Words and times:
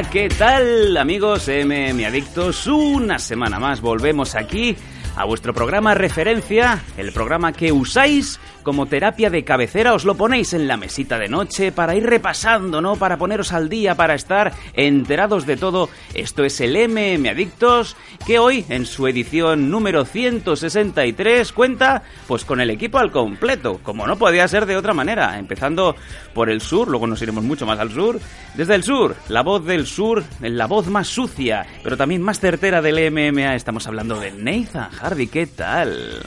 ¿Qué 0.00 0.30
tal 0.30 0.96
amigos 0.96 1.48
MM 1.48 2.06
Adictos? 2.06 2.66
Una 2.66 3.18
semana 3.18 3.58
más 3.58 3.82
volvemos 3.82 4.34
aquí 4.34 4.74
a 5.16 5.26
vuestro 5.26 5.52
programa 5.52 5.92
referencia, 5.92 6.82
el 6.96 7.12
programa 7.12 7.52
que 7.52 7.72
usáis 7.72 8.40
como 8.62 8.86
terapia 8.86 9.30
de 9.30 9.44
cabecera, 9.44 9.94
os 9.94 10.04
lo 10.04 10.16
ponéis 10.16 10.52
en 10.54 10.68
la 10.68 10.76
mesita 10.76 11.18
de 11.18 11.28
noche 11.28 11.72
para 11.72 11.94
ir 11.94 12.04
repasando, 12.04 12.80
¿no? 12.80 12.96
Para 12.96 13.18
poneros 13.18 13.52
al 13.52 13.68
día, 13.68 13.94
para 13.94 14.14
estar 14.14 14.52
enterados 14.74 15.46
de 15.46 15.56
todo. 15.56 15.88
Esto 16.14 16.44
es 16.44 16.60
el 16.60 16.76
MM 16.88 17.28
Adictos, 17.28 17.96
que 18.26 18.38
hoy, 18.38 18.64
en 18.68 18.86
su 18.86 19.06
edición 19.06 19.70
número 19.70 20.04
163, 20.04 21.52
cuenta 21.52 22.02
pues 22.26 22.44
con 22.44 22.60
el 22.60 22.70
equipo 22.70 22.98
al 22.98 23.10
completo, 23.10 23.80
como 23.82 24.06
no 24.06 24.16
podía 24.16 24.48
ser 24.48 24.66
de 24.66 24.76
otra 24.76 24.94
manera, 24.94 25.38
empezando 25.38 25.96
por 26.34 26.50
el 26.50 26.60
sur, 26.60 26.88
luego 26.88 27.06
nos 27.06 27.22
iremos 27.22 27.44
mucho 27.44 27.66
más 27.66 27.78
al 27.78 27.92
sur. 27.92 28.20
Desde 28.54 28.74
el 28.74 28.84
sur, 28.84 29.16
la 29.28 29.42
voz 29.42 29.64
del 29.64 29.86
sur, 29.86 30.22
la 30.40 30.66
voz 30.66 30.88
más 30.88 31.08
sucia, 31.08 31.66
pero 31.82 31.96
también 31.96 32.22
más 32.22 32.40
certera 32.40 32.82
del 32.82 33.10
MMA, 33.10 33.54
estamos 33.54 33.86
hablando 33.86 34.18
de 34.18 34.32
Nathan 34.32 34.90
Hardy, 34.90 35.26
¿qué 35.26 35.46
tal? 35.46 36.22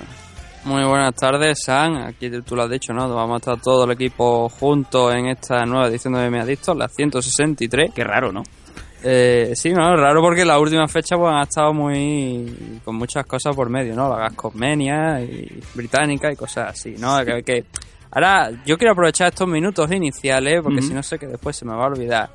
Muy 0.66 0.84
buenas 0.84 1.14
tardes, 1.14 1.60
San. 1.64 1.96
Aquí 1.98 2.30
tú 2.42 2.56
lo 2.56 2.64
has 2.64 2.70
dicho, 2.70 2.92
¿no? 2.92 3.08
Vamos 3.14 3.36
a 3.36 3.38
estar 3.38 3.62
todo 3.62 3.86
el 3.86 3.92
equipo 3.92 4.50
juntos 4.50 5.14
en 5.14 5.28
esta 5.28 5.64
nueva 5.66 5.88
edición 5.88 6.14
de 6.14 6.30
Me 6.32 6.40
Adictos, 6.42 6.76
la 6.76 6.88
163. 6.88 7.92
Qué 7.94 8.04
raro, 8.04 8.32
¿no? 8.32 8.42
Eh, 9.04 9.52
sí, 9.56 9.72
no, 9.72 9.96
raro 9.96 10.22
porque 10.22 10.44
las 10.44 10.60
últimas 10.60 10.92
fechas 10.92 11.20
pues, 11.20 11.32
han 11.32 11.44
estado 11.44 11.72
muy 11.74 12.80
con 12.84 12.96
muchas 12.96 13.26
cosas 13.28 13.56
por 13.56 13.70
medio, 13.70 13.96
¿no? 13.96 14.10
La 14.10 14.18
Gascomenia 14.18 15.22
y 15.22 15.62
británica 15.76 16.32
y 16.32 16.36
cosas 16.36 16.70
así, 16.72 16.96
¿no? 16.98 17.24
Que, 17.24 17.44
que- 17.44 17.66
ahora 18.10 18.50
yo 18.66 18.76
quiero 18.78 18.94
aprovechar 18.94 19.28
estos 19.28 19.48
minutos 19.48 19.92
iniciales 19.92 20.62
porque 20.64 20.82
si 20.82 20.94
no 20.94 21.04
sé 21.04 21.20
que 21.20 21.28
después 21.28 21.56
se 21.56 21.66
me 21.66 21.76
va 21.76 21.84
a 21.84 21.88
olvidar 21.88 22.32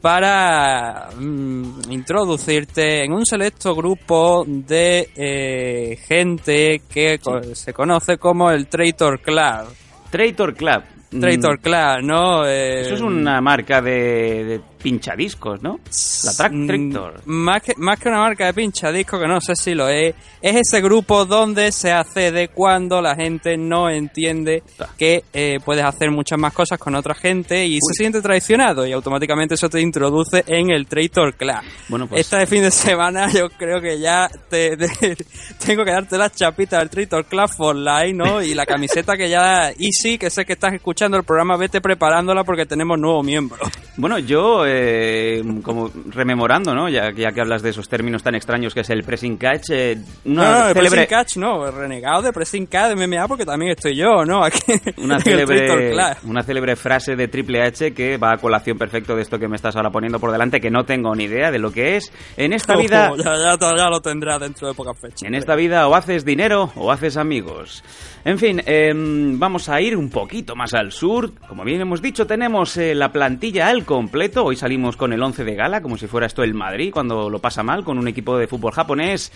para 0.00 1.10
mm, 1.18 1.90
introducirte 1.90 3.04
en 3.04 3.12
un 3.12 3.24
selecto 3.26 3.74
grupo 3.74 4.44
de 4.46 5.08
eh, 5.14 5.96
gente 6.06 6.82
que 6.92 7.18
co- 7.18 7.54
se 7.54 7.72
conoce 7.72 8.18
como 8.18 8.50
el 8.50 8.66
Traitor 8.66 9.20
Club. 9.20 9.68
Traitor 10.10 10.54
Club. 10.54 10.82
Mm, 11.12 11.20
Traitor 11.20 11.58
Club, 11.60 12.02
¿no? 12.02 12.46
Eh, 12.46 12.80
Eso 12.82 12.94
es 12.94 13.00
una 13.00 13.40
marca 13.40 13.80
de, 13.82 14.44
de 14.44 14.60
pinchadiscos, 14.80 15.62
¿no? 15.62 15.78
La 16.24 16.32
Track 16.34 16.52
Mm, 16.52 16.66
Traitor. 16.66 17.22
Más 17.26 17.62
que, 17.62 17.74
más 17.76 17.98
que 17.98 18.08
una 18.08 18.18
marca 18.18 18.46
de 18.46 18.54
pinchadisco, 18.54 19.18
que 19.18 19.26
no 19.28 19.40
sé 19.40 19.54
si 19.54 19.74
lo 19.74 19.88
es, 19.88 20.14
es 20.42 20.56
ese 20.56 20.80
grupo 20.80 21.24
donde 21.24 21.70
se 21.72 21.92
accede 21.92 22.48
cuando 22.48 23.00
la 23.00 23.14
gente 23.14 23.56
no 23.56 23.88
entiende 23.90 24.62
que 24.98 25.22
eh, 25.32 25.58
puedes 25.64 25.84
hacer 25.84 26.10
muchas 26.10 26.38
más 26.38 26.52
cosas 26.52 26.78
con 26.78 26.94
otra 26.94 27.14
gente 27.14 27.66
y 27.66 27.74
se 27.80 27.94
siente 27.94 28.20
traicionado 28.22 28.86
y 28.86 28.92
automáticamente 28.92 29.54
eso 29.54 29.68
te 29.68 29.80
introduce 29.80 30.42
en 30.46 30.70
el 30.70 30.86
Traitor 30.86 31.34
Club. 31.34 31.56
Bueno, 31.88 32.06
pues 32.08 32.22
Esta 32.22 32.38
de 32.38 32.46
fin 32.46 32.62
de 32.62 32.70
semana 32.70 33.30
yo 33.32 33.48
creo 33.50 33.80
que 33.80 33.98
ya 34.00 34.28
te, 34.48 34.76
te- 34.76 35.16
tengo 35.64 35.84
que 35.84 35.92
darte 35.92 36.16
las 36.18 36.32
chapitas 36.32 36.80
del 36.80 36.90
Traitor 36.90 37.24
Club 37.26 37.48
for 37.48 37.76
Life, 37.76 38.12
¿no? 38.14 38.42
Y 38.42 38.54
la 38.54 38.66
camiseta 38.66 39.16
que 39.16 39.28
ya... 39.28 39.72
Y 39.78 39.92
sí, 39.92 40.18
que 40.18 40.30
sé 40.30 40.44
que 40.44 40.54
estás 40.54 40.72
escuchando 40.74 41.16
el 41.16 41.24
programa, 41.24 41.56
vete 41.56 41.80
preparándola 41.80 42.44
porque 42.44 42.66
tenemos 42.66 42.98
nuevo 42.98 43.22
miembro. 43.22 43.58
Bueno, 43.96 44.18
yo, 44.18 44.66
eh, 44.70 45.42
como 45.62 45.90
rememorando, 46.06 46.74
¿no? 46.74 46.88
Ya, 46.88 47.12
ya 47.12 47.32
que 47.32 47.40
hablas 47.40 47.62
de 47.62 47.70
esos 47.70 47.88
términos 47.88 48.22
tan 48.22 48.34
extraños 48.34 48.74
que 48.74 48.80
es 48.80 48.90
el 48.90 49.02
pressing 49.02 49.36
catch, 49.36 49.70
eh, 49.70 49.96
No, 50.24 50.42
no, 50.42 50.68
célebre, 50.68 50.90
Pressing 50.90 51.06
Catch 51.06 51.36
no, 51.36 51.70
renegado 51.70 52.22
de 52.22 52.32
Pressing 52.32 52.66
Catch 52.66 52.96
de 52.96 53.06
MMA 53.06 53.28
porque 53.28 53.44
también 53.44 53.72
estoy 53.72 53.96
yo, 53.96 54.24
¿no? 54.24 54.44
Aquí 54.44 54.72
una 54.98 55.20
célebre, 55.20 55.66
Club. 55.66 56.30
una 56.30 56.42
célebre 56.42 56.76
frase 56.76 57.16
de 57.16 57.28
Triple 57.28 57.62
H 57.62 57.92
que 57.92 58.16
va 58.16 58.32
a 58.32 58.38
colación 58.38 58.78
perfecto 58.78 59.16
de 59.16 59.22
esto 59.22 59.38
que 59.38 59.48
me 59.48 59.56
estás 59.56 59.76
ahora 59.76 59.90
poniendo 59.90 60.18
por 60.18 60.32
delante, 60.32 60.60
que 60.60 60.70
no 60.70 60.84
tengo 60.84 61.14
ni 61.14 61.24
idea 61.24 61.50
de 61.50 61.58
lo 61.58 61.72
que 61.72 61.96
es. 61.96 62.12
En 62.36 62.52
esta 62.52 62.76
vida, 62.76 63.10
Ojo, 63.12 63.22
ya, 63.22 63.36
ya, 63.36 63.76
ya 63.76 63.88
lo 63.88 64.00
tendrá 64.00 64.38
dentro 64.38 64.68
de 64.68 64.74
pocas 64.74 64.98
fechas. 64.98 65.22
En 65.22 65.34
esta 65.34 65.54
vida 65.54 65.88
o 65.88 65.94
haces 65.94 66.24
dinero 66.24 66.72
o 66.76 66.90
haces 66.90 67.16
amigos. 67.16 67.82
En 68.24 68.38
fin, 68.38 68.60
em, 68.66 69.38
vamos 69.38 69.68
a 69.68 69.80
ir 69.80 69.96
un 69.96 70.10
poquito 70.10 70.54
más 70.54 70.74
al 70.74 70.92
sur. 70.92 71.32
Como 71.48 71.64
bien 71.64 71.80
hemos 71.80 72.02
dicho, 72.02 72.26
tenemos 72.26 72.76
eh, 72.76 72.94
la 72.94 73.10
plantilla 73.12 73.68
al 73.68 73.84
completo. 73.84 74.44
Hoy 74.44 74.56
salimos 74.60 74.96
con 74.96 75.12
el 75.12 75.22
11 75.22 75.44
de 75.44 75.54
gala, 75.54 75.82
como 75.82 75.96
si 75.98 76.06
fuera 76.06 76.26
esto 76.26 76.42
el 76.42 76.54
Madrid, 76.54 76.90
cuando 76.92 77.28
lo 77.28 77.38
pasa 77.40 77.62
mal, 77.62 77.84
con 77.84 77.98
un 77.98 78.08
equipo 78.08 78.38
de 78.38 78.46
fútbol 78.46 78.72
japonés. 78.72 79.32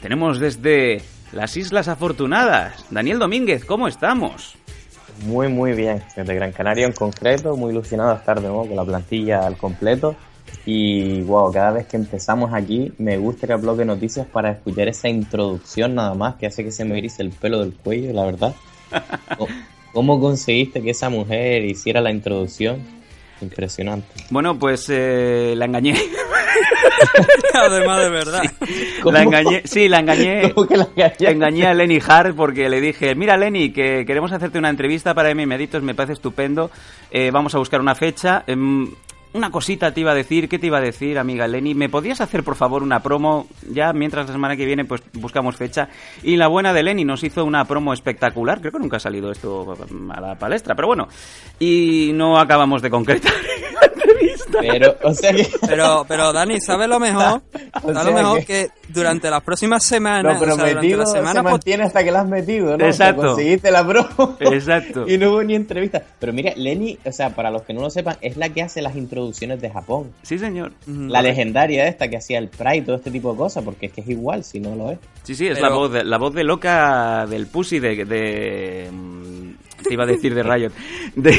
Tenemos 0.00 0.38
desde 0.40 1.00
las 1.32 1.56
Islas 1.56 1.88
Afortunadas. 1.88 2.84
Daniel 2.90 3.18
Domínguez, 3.18 3.64
¿cómo 3.64 3.88
estamos? 3.88 4.54
Muy, 5.26 5.48
muy 5.48 5.72
bien. 5.72 6.02
Desde 6.16 6.34
Gran 6.34 6.52
Canaria 6.52 6.86
en 6.86 6.92
concreto, 6.92 7.56
muy 7.56 7.70
ilusionado 7.72 8.10
de 8.10 8.16
estar 8.16 8.40
de 8.40 8.48
nuevo 8.48 8.66
con 8.66 8.76
la 8.76 8.84
plantilla 8.84 9.46
al 9.46 9.56
completo. 9.56 10.16
Y 10.66 11.22
wow, 11.22 11.52
cada 11.52 11.70
vez 11.72 11.86
que 11.86 11.96
empezamos 11.96 12.52
aquí, 12.52 12.92
me 12.98 13.16
gusta 13.16 13.46
que 13.46 13.54
bloque 13.56 13.84
noticias 13.84 14.26
para 14.26 14.50
escuchar 14.52 14.88
esa 14.88 15.08
introducción 15.08 15.94
nada 15.94 16.14
más 16.14 16.34
que 16.36 16.46
hace 16.46 16.62
que 16.64 16.70
se 16.70 16.84
me 16.84 16.98
erice 16.98 17.22
el 17.22 17.30
pelo 17.30 17.60
del 17.60 17.72
cuello, 17.74 18.12
la 18.12 18.24
verdad. 18.24 18.54
¿Cómo- 19.38 19.48
¿Cómo 19.92 20.18
conseguiste 20.20 20.80
que 20.82 20.90
esa 20.90 21.10
mujer 21.10 21.64
hiciera 21.66 22.00
la 22.00 22.10
introducción? 22.10 22.80
Impresionante. 23.42 24.06
Bueno, 24.30 24.58
pues 24.58 24.86
eh, 24.88 25.54
la 25.56 25.64
engañé. 25.66 25.94
Además 27.54 28.00
de 28.00 28.08
verdad. 28.10 28.42
¿Cómo? 29.02 29.12
La 29.16 29.22
engañé, 29.22 29.62
sí, 29.64 29.88
la 29.88 29.98
engañé. 30.00 30.52
¿Cómo 30.54 30.66
que 30.66 30.76
la 30.76 30.84
engañaste? 30.84 31.30
Engañé 31.30 31.66
a 31.66 31.74
Lenny 31.74 31.98
Hart 32.06 32.34
porque 32.36 32.68
le 32.68 32.80
dije, 32.80 33.14
mira 33.14 33.36
Lenny, 33.36 33.72
que 33.72 34.04
queremos 34.06 34.32
hacerte 34.32 34.58
una 34.58 34.70
entrevista 34.70 35.14
para 35.14 35.34
MM 35.34 35.52
Editos, 35.52 35.82
me 35.82 35.94
parece 35.94 36.14
estupendo, 36.14 36.70
Eh, 37.10 37.30
vamos 37.32 37.54
a 37.54 37.58
buscar 37.58 37.80
una 37.80 37.94
fecha. 37.94 38.44
Em, 38.46 38.88
una 39.34 39.50
cosita 39.50 39.92
te 39.92 40.00
iba 40.00 40.12
a 40.12 40.14
decir, 40.14 40.48
¿qué 40.48 40.58
te 40.58 40.66
iba 40.66 40.78
a 40.78 40.82
decir, 40.82 41.18
amiga 41.18 41.46
Lenny? 41.46 41.74
¿Me 41.74 41.88
podías 41.88 42.20
hacer, 42.20 42.42
por 42.42 42.54
favor, 42.54 42.82
una 42.82 43.00
promo? 43.02 43.46
Ya 43.70 43.92
mientras 43.92 44.26
la 44.26 44.32
semana 44.32 44.56
que 44.56 44.64
viene, 44.66 44.84
pues 44.84 45.02
buscamos 45.14 45.56
fecha. 45.56 45.88
Y 46.22 46.36
la 46.36 46.48
buena 46.48 46.72
de 46.72 46.82
Lenny 46.82 47.04
nos 47.04 47.24
hizo 47.24 47.44
una 47.44 47.64
promo 47.64 47.92
espectacular. 47.92 48.60
Creo 48.60 48.72
que 48.72 48.78
nunca 48.78 48.98
ha 48.98 49.00
salido 49.00 49.30
esto 49.32 49.74
a 50.10 50.20
la 50.20 50.34
palestra, 50.38 50.74
pero 50.74 50.88
bueno. 50.88 51.08
Y 51.58 52.10
no 52.14 52.38
acabamos 52.38 52.82
de 52.82 52.90
concretar 52.90 53.32
la 53.80 53.86
entrevista. 53.86 54.58
Pero, 54.60 54.96
o 55.02 55.14
sea 55.14 55.32
que... 55.32 55.48
Pero, 55.66 56.04
pero 56.06 56.32
Dani, 56.32 56.60
¿sabes 56.60 56.88
lo 56.88 57.00
mejor? 57.00 57.42
O 57.84 57.92
¿Sabes 57.92 58.02
sea 58.02 58.10
lo 58.10 58.16
mejor 58.18 58.38
que- 58.40 58.44
que 58.46 58.70
durante 58.90 59.30
las 59.30 59.42
próximas 59.42 59.82
semanas, 59.82 60.38
Lo 60.38 60.52
o 60.52 60.54
sea, 60.56 60.66
prometido 60.66 60.98
la 60.98 61.06
semana 61.06 61.32
se 61.32 61.42
mantiene 61.42 61.84
hasta 61.84 62.04
que 62.04 62.12
la 62.12 62.20
has 62.20 62.28
metido, 62.28 62.76
¿no? 62.76 62.84
Exacto. 62.84 63.20
O 63.20 63.24
sea, 63.24 63.30
conseguiste 63.30 63.70
la 63.70 63.86
promo. 63.86 64.36
Exacto. 64.40 65.04
y 65.08 65.16
no 65.16 65.30
hubo 65.30 65.42
ni 65.42 65.54
entrevista. 65.54 66.02
Pero 66.20 66.34
mira, 66.34 66.52
Lenny, 66.54 66.98
o 67.04 67.10
sea, 67.10 67.30
para 67.34 67.50
los 67.50 67.62
que 67.62 67.72
no 67.72 67.80
lo 67.80 67.88
sepan, 67.88 68.18
es 68.20 68.36
la 68.36 68.50
que 68.50 68.60
hace 68.62 68.82
las 68.82 68.94
introducciones 68.94 69.21
de 69.30 69.70
Japón. 69.70 70.12
Sí, 70.22 70.38
señor. 70.38 70.72
La 70.86 71.22
legendaria 71.22 71.86
esta 71.86 72.08
que 72.08 72.16
hacía 72.16 72.38
el 72.38 72.48
Pride 72.48 72.76
y 72.76 72.82
todo 72.82 72.96
este 72.96 73.10
tipo 73.10 73.32
de 73.32 73.38
cosas, 73.38 73.62
porque 73.64 73.86
es 73.86 73.92
que 73.92 74.00
es 74.00 74.08
igual, 74.08 74.42
si 74.44 74.60
no 74.60 74.74
lo 74.74 74.90
es. 74.90 74.98
Sí, 75.22 75.34
sí, 75.34 75.46
es 75.46 75.54
Pero- 75.54 75.68
la 75.68 75.74
voz 75.74 75.92
de, 75.92 76.04
la 76.04 76.18
voz 76.18 76.34
de 76.34 76.44
loca 76.44 77.26
del 77.26 77.46
pussy 77.46 77.78
de... 77.78 78.04
de 78.04 78.88
mm, 78.90 79.50
te 79.82 79.94
iba 79.94 80.04
a 80.04 80.06
decir 80.06 80.34
de 80.34 80.42
Riot. 80.42 80.72
De, 81.16 81.30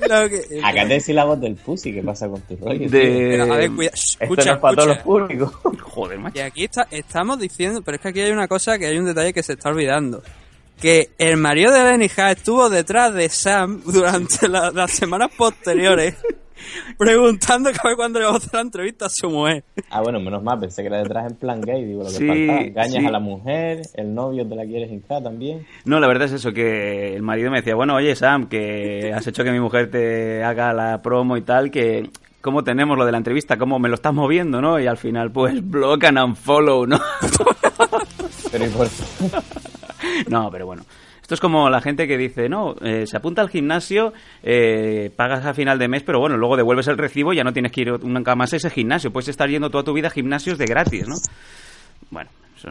que- 0.00 0.60
Acá 0.62 0.82
te 0.88 0.94
decís 0.94 1.14
la 1.14 1.24
voz 1.24 1.40
del 1.40 1.54
Pussy, 1.54 1.92
¿qué 1.94 2.02
pasa 2.02 2.28
con 2.28 2.40
tu 2.42 2.56
rollo? 2.56 2.88
de- 2.88 3.28
Pero, 3.38 3.52
a 3.52 3.56
ver, 3.56 3.70
cuida- 3.70 3.90
shh, 3.94 4.12
Esto 4.20 4.24
escucha, 4.24 4.44
no 4.50 4.52
es 4.54 4.58
para 4.60 4.74
todos 4.76 4.88
los 4.88 4.96
escucha. 4.98 5.26
públicos. 5.26 5.52
Joder, 5.82 6.18
macho. 6.18 6.38
Y 6.38 6.40
aquí 6.42 6.64
está, 6.64 6.86
estamos 6.90 7.38
diciendo, 7.38 7.82
pero 7.82 7.96
es 7.96 8.02
que 8.02 8.08
aquí 8.08 8.20
hay 8.20 8.32
una 8.32 8.48
cosa, 8.48 8.78
que 8.78 8.86
hay 8.86 8.98
un 8.98 9.04
detalle 9.06 9.32
que 9.32 9.42
se 9.42 9.52
está 9.54 9.68
olvidando. 9.70 10.22
Que 10.80 11.10
el 11.18 11.36
marido 11.36 11.72
de 11.72 11.84
Lenny 11.84 12.10
Hart 12.16 12.38
estuvo 12.38 12.68
detrás 12.68 13.14
de 13.14 13.28
Sam 13.28 13.80
durante 13.86 14.48
la- 14.48 14.72
las 14.72 14.90
semanas 14.90 15.30
posteriores, 15.36 16.16
preguntando 16.98 17.70
que 17.72 17.78
a 17.82 17.88
ver 17.88 17.96
cuándo 17.96 18.18
le 18.18 18.26
va 18.26 18.32
a 18.32 18.36
hacer 18.36 18.54
la 18.54 18.60
entrevista 18.60 19.06
a 19.06 19.08
su 19.10 19.28
mujer. 19.30 19.64
Ah, 19.90 20.00
bueno, 20.02 20.20
menos 20.20 20.42
mal, 20.42 20.58
pensé 20.58 20.82
que 20.82 20.88
era 20.88 20.98
detrás 20.98 21.30
en 21.30 21.36
plan 21.36 21.60
gay, 21.60 21.84
digo, 21.84 22.02
lo 22.02 22.08
que 22.08 22.14
Sí, 22.16 22.26
faltaba. 22.26 22.60
Engañas 22.60 23.00
sí. 23.02 23.06
a 23.06 23.10
la 23.10 23.20
mujer, 23.20 23.82
el 23.94 24.14
novio 24.14 24.46
te 24.48 24.54
la 24.54 24.64
quieres 24.64 24.90
hincar 24.90 25.22
también. 25.22 25.66
No, 25.84 26.00
la 26.00 26.06
verdad 26.06 26.26
es 26.26 26.32
eso, 26.32 26.52
que 26.52 27.14
el 27.14 27.22
marido 27.22 27.50
me 27.50 27.58
decía, 27.58 27.74
bueno, 27.74 27.94
oye 27.94 28.14
Sam, 28.16 28.48
que 28.48 29.12
has 29.14 29.26
hecho 29.26 29.44
que 29.44 29.52
mi 29.52 29.60
mujer 29.60 29.90
te 29.90 30.42
haga 30.44 30.72
la 30.72 31.02
promo 31.02 31.36
y 31.36 31.42
tal, 31.42 31.70
que 31.70 32.08
cómo 32.40 32.62
tenemos 32.62 32.98
lo 32.98 33.06
de 33.06 33.12
la 33.12 33.18
entrevista, 33.18 33.56
cómo 33.56 33.78
me 33.78 33.88
lo 33.88 33.94
estás 33.94 34.12
moviendo, 34.12 34.60
¿no? 34.60 34.78
Y 34.78 34.86
al 34.86 34.98
final, 34.98 35.30
pues, 35.32 35.66
block 35.68 36.04
and 36.04 36.18
unfollow, 36.18 36.86
¿no? 36.86 37.00
Pero 38.52 38.66
¿y 38.66 38.68
por, 38.68 38.86
no, 40.28 40.50
pero 40.50 40.66
bueno. 40.66 40.84
Esto 41.24 41.36
es 41.36 41.40
como 41.40 41.70
la 41.70 41.80
gente 41.80 42.06
que 42.06 42.18
dice, 42.18 42.50
no, 42.50 42.76
eh, 42.82 43.06
se 43.06 43.16
apunta 43.16 43.40
al 43.40 43.48
gimnasio, 43.48 44.12
eh, 44.42 45.10
pagas 45.16 45.46
a 45.46 45.54
final 45.54 45.78
de 45.78 45.88
mes, 45.88 46.02
pero 46.02 46.20
bueno, 46.20 46.36
luego 46.36 46.54
devuelves 46.54 46.86
el 46.88 46.98
recibo 46.98 47.32
y 47.32 47.36
ya 47.36 47.44
no 47.44 47.54
tienes 47.54 47.72
que 47.72 47.80
ir 47.80 48.04
nunca 48.04 48.34
más 48.34 48.52
a 48.52 48.56
ese 48.56 48.68
gimnasio. 48.68 49.10
Puedes 49.10 49.28
estar 49.28 49.48
yendo 49.48 49.70
toda 49.70 49.84
tu 49.84 49.94
vida 49.94 50.08
a 50.08 50.10
gimnasios 50.10 50.58
de 50.58 50.66
gratis, 50.66 51.08
¿no? 51.08 51.14
Bueno, 52.10 52.28
eso 52.54 52.68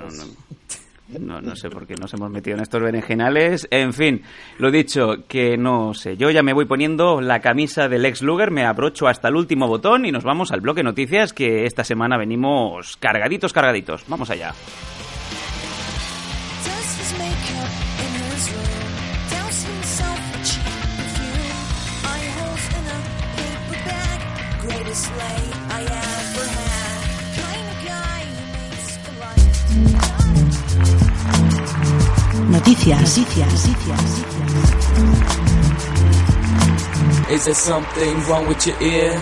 no, 1.20 1.42
no, 1.42 1.56
sé 1.56 1.72
por 1.72 1.88
qué 1.88 1.96
nos 1.96 2.14
hemos 2.14 2.30
metido 2.30 2.56
en 2.56 2.62
estos 2.62 2.80
berenjenales. 2.80 3.68
En 3.72 3.92
fin, 3.92 4.22
lo 4.60 4.70
dicho, 4.70 5.26
que 5.28 5.58
no 5.58 5.96
sé. 5.96 6.16
Yo 6.16 6.30
ya 6.30 6.44
me 6.44 6.54
voy 6.54 6.66
poniendo 6.66 7.22
la 7.22 7.40
camisa 7.40 7.90
del 7.90 8.06
ex 8.06 8.22
Luger, 8.22 8.52
me 8.52 8.66
abrocho 8.66 9.08
hasta 9.08 9.30
el 9.30 9.36
último 9.36 9.68
botón 9.68 10.06
y 10.06 10.12
nos 10.12 10.24
vamos 10.24 10.52
al 10.52 10.62
bloque 10.62 10.84
noticias 10.84 11.34
que 11.34 11.66
esta 11.66 11.84
semana 11.84 12.20
venimos 12.20 12.98
cargaditos, 12.98 13.52
cargaditos. 13.52 14.06
Vamos 14.08 14.30
allá. 14.30 14.54
Noticias. 32.52 33.18
Is 37.32 37.46
there 37.46 37.56
something 37.56 38.20
wrong 38.28 38.48
with 38.48 38.68
your 38.68 38.80
ear? 38.84 39.20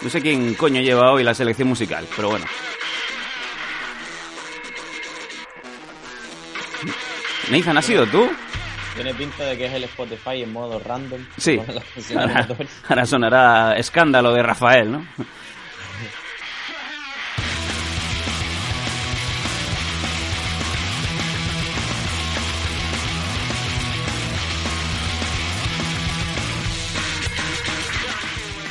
No 0.00 0.08
sé 0.08 0.22
quién 0.22 0.54
coño 0.54 0.80
lleva 0.80 1.12
hoy 1.12 1.24
la 1.24 1.34
selección 1.34 1.68
musical, 1.68 2.08
pero 2.16 2.30
bueno. 2.30 2.46
Nathan, 7.50 7.78
¿has 7.78 7.84
sido 7.86 8.06
tú? 8.06 8.28
Tiene 8.94 9.14
pinta 9.14 9.44
de 9.44 9.56
que 9.56 9.66
es 9.66 9.72
el 9.72 9.84
Spotify 9.84 10.42
en 10.42 10.52
modo 10.52 10.78
random. 10.80 11.20
Sí. 11.36 11.58
Ahora, 12.16 12.48
ahora 12.88 13.06
sonará 13.06 13.76
escándalo 13.76 14.32
de 14.32 14.42
Rafael, 14.42 14.90
¿no? 14.92 15.06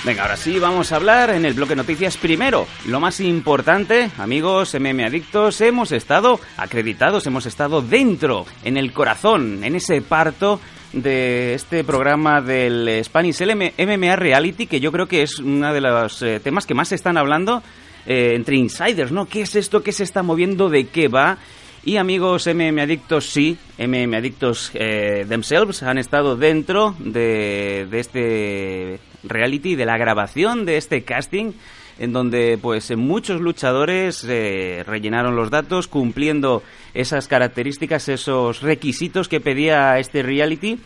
Venga, 0.07 0.21
ahora 0.21 0.37
sí 0.37 0.57
vamos 0.57 0.93
a 0.93 0.95
hablar 0.95 1.31
en 1.31 1.43
el 1.43 1.53
bloque 1.53 1.75
noticias 1.75 2.15
primero. 2.15 2.65
Lo 2.85 3.01
más 3.01 3.19
importante, 3.19 4.09
amigos 4.17 4.73
MM 4.73 5.03
Adictos, 5.03 5.59
hemos 5.59 5.91
estado 5.91 6.39
acreditados, 6.55 7.27
hemos 7.27 7.45
estado 7.45 7.81
dentro, 7.81 8.45
en 8.63 8.77
el 8.77 8.93
corazón, 8.93 9.65
en 9.65 9.75
ese 9.75 10.01
parto 10.01 10.61
de 10.93 11.55
este 11.55 11.83
programa 11.83 12.39
del 12.39 13.03
Spanish 13.03 13.41
MMA 13.41 14.15
Reality, 14.15 14.65
que 14.65 14.79
yo 14.79 14.93
creo 14.93 15.09
que 15.09 15.23
es 15.23 15.39
uno 15.39 15.73
de 15.73 15.81
los 15.81 16.21
eh, 16.21 16.39
temas 16.39 16.65
que 16.65 16.73
más 16.73 16.87
se 16.87 16.95
están 16.95 17.17
hablando 17.17 17.61
eh, 18.05 18.31
entre 18.33 18.55
insiders, 18.55 19.11
¿no? 19.11 19.25
¿Qué 19.25 19.41
es 19.41 19.57
esto? 19.57 19.83
¿Qué 19.83 19.91
se 19.91 20.05
está 20.05 20.23
moviendo? 20.23 20.69
¿De 20.69 20.87
qué 20.87 21.09
va? 21.09 21.37
Y 21.83 21.97
amigos 21.97 22.47
MM 22.47 22.79
Adictos, 22.79 23.25
sí, 23.29 23.57
MM 23.77 24.15
Adictos 24.15 24.71
eh, 24.73 25.25
themselves 25.27 25.83
han 25.83 25.97
estado 25.97 26.37
dentro 26.37 26.95
de, 26.97 27.87
de 27.89 27.99
este 27.99 28.99
reality, 29.23 29.75
de 29.75 29.85
la 29.85 29.97
grabación 29.97 30.65
de 30.65 30.77
este 30.77 31.03
casting, 31.03 31.53
en 31.99 32.13
donde 32.13 32.57
pues 32.61 32.95
muchos 32.95 33.41
luchadores 33.41 34.25
eh, 34.27 34.83
rellenaron 34.85 35.35
los 35.35 35.49
datos 35.49 35.87
cumpliendo 35.87 36.63
esas 36.93 37.27
características, 37.27 38.09
esos 38.09 38.61
requisitos 38.61 39.27
que 39.27 39.39
pedía 39.39 39.97
este 39.99 40.23
reality. 40.23 40.79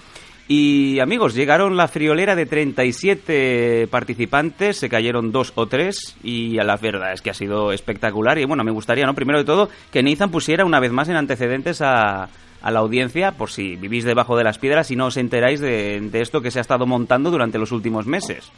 Y 0.47 0.99
amigos, 0.99 1.33
llegaron 1.33 1.77
la 1.77 1.87
friolera 1.87 2.35
de 2.35 2.45
37 2.45 3.87
participantes, 3.89 4.77
se 4.77 4.89
cayeron 4.89 5.31
dos 5.31 5.53
o 5.55 5.67
tres 5.67 6.17
y 6.23 6.59
a 6.59 6.63
la 6.63 6.75
verdad 6.75 7.13
es 7.13 7.21
que 7.21 7.29
ha 7.29 7.33
sido 7.33 7.71
espectacular. 7.71 8.37
Y 8.37 8.45
bueno, 8.45 8.63
me 8.63 8.71
gustaría, 8.71 9.05
¿no? 9.05 9.13
Primero 9.13 9.39
de 9.39 9.45
todo, 9.45 9.69
que 9.91 10.03
Nathan 10.03 10.29
pusiera 10.29 10.65
una 10.65 10.81
vez 10.81 10.91
más 10.91 11.07
en 11.07 11.15
antecedentes 11.15 11.81
a, 11.81 12.27
a 12.61 12.71
la 12.71 12.79
audiencia, 12.79 13.31
por 13.31 13.49
si 13.49 13.75
vivís 13.75 14.03
debajo 14.03 14.37
de 14.37 14.43
las 14.43 14.57
piedras 14.57 14.91
y 14.91 14.95
no 14.95 15.07
os 15.07 15.17
enteráis 15.17 15.59
de, 15.59 15.99
de 16.01 16.21
esto 16.21 16.41
que 16.41 16.51
se 16.51 16.59
ha 16.59 16.61
estado 16.61 16.85
montando 16.85 17.31
durante 17.31 17.57
los 17.57 17.71
últimos 17.71 18.05
meses. 18.05 18.51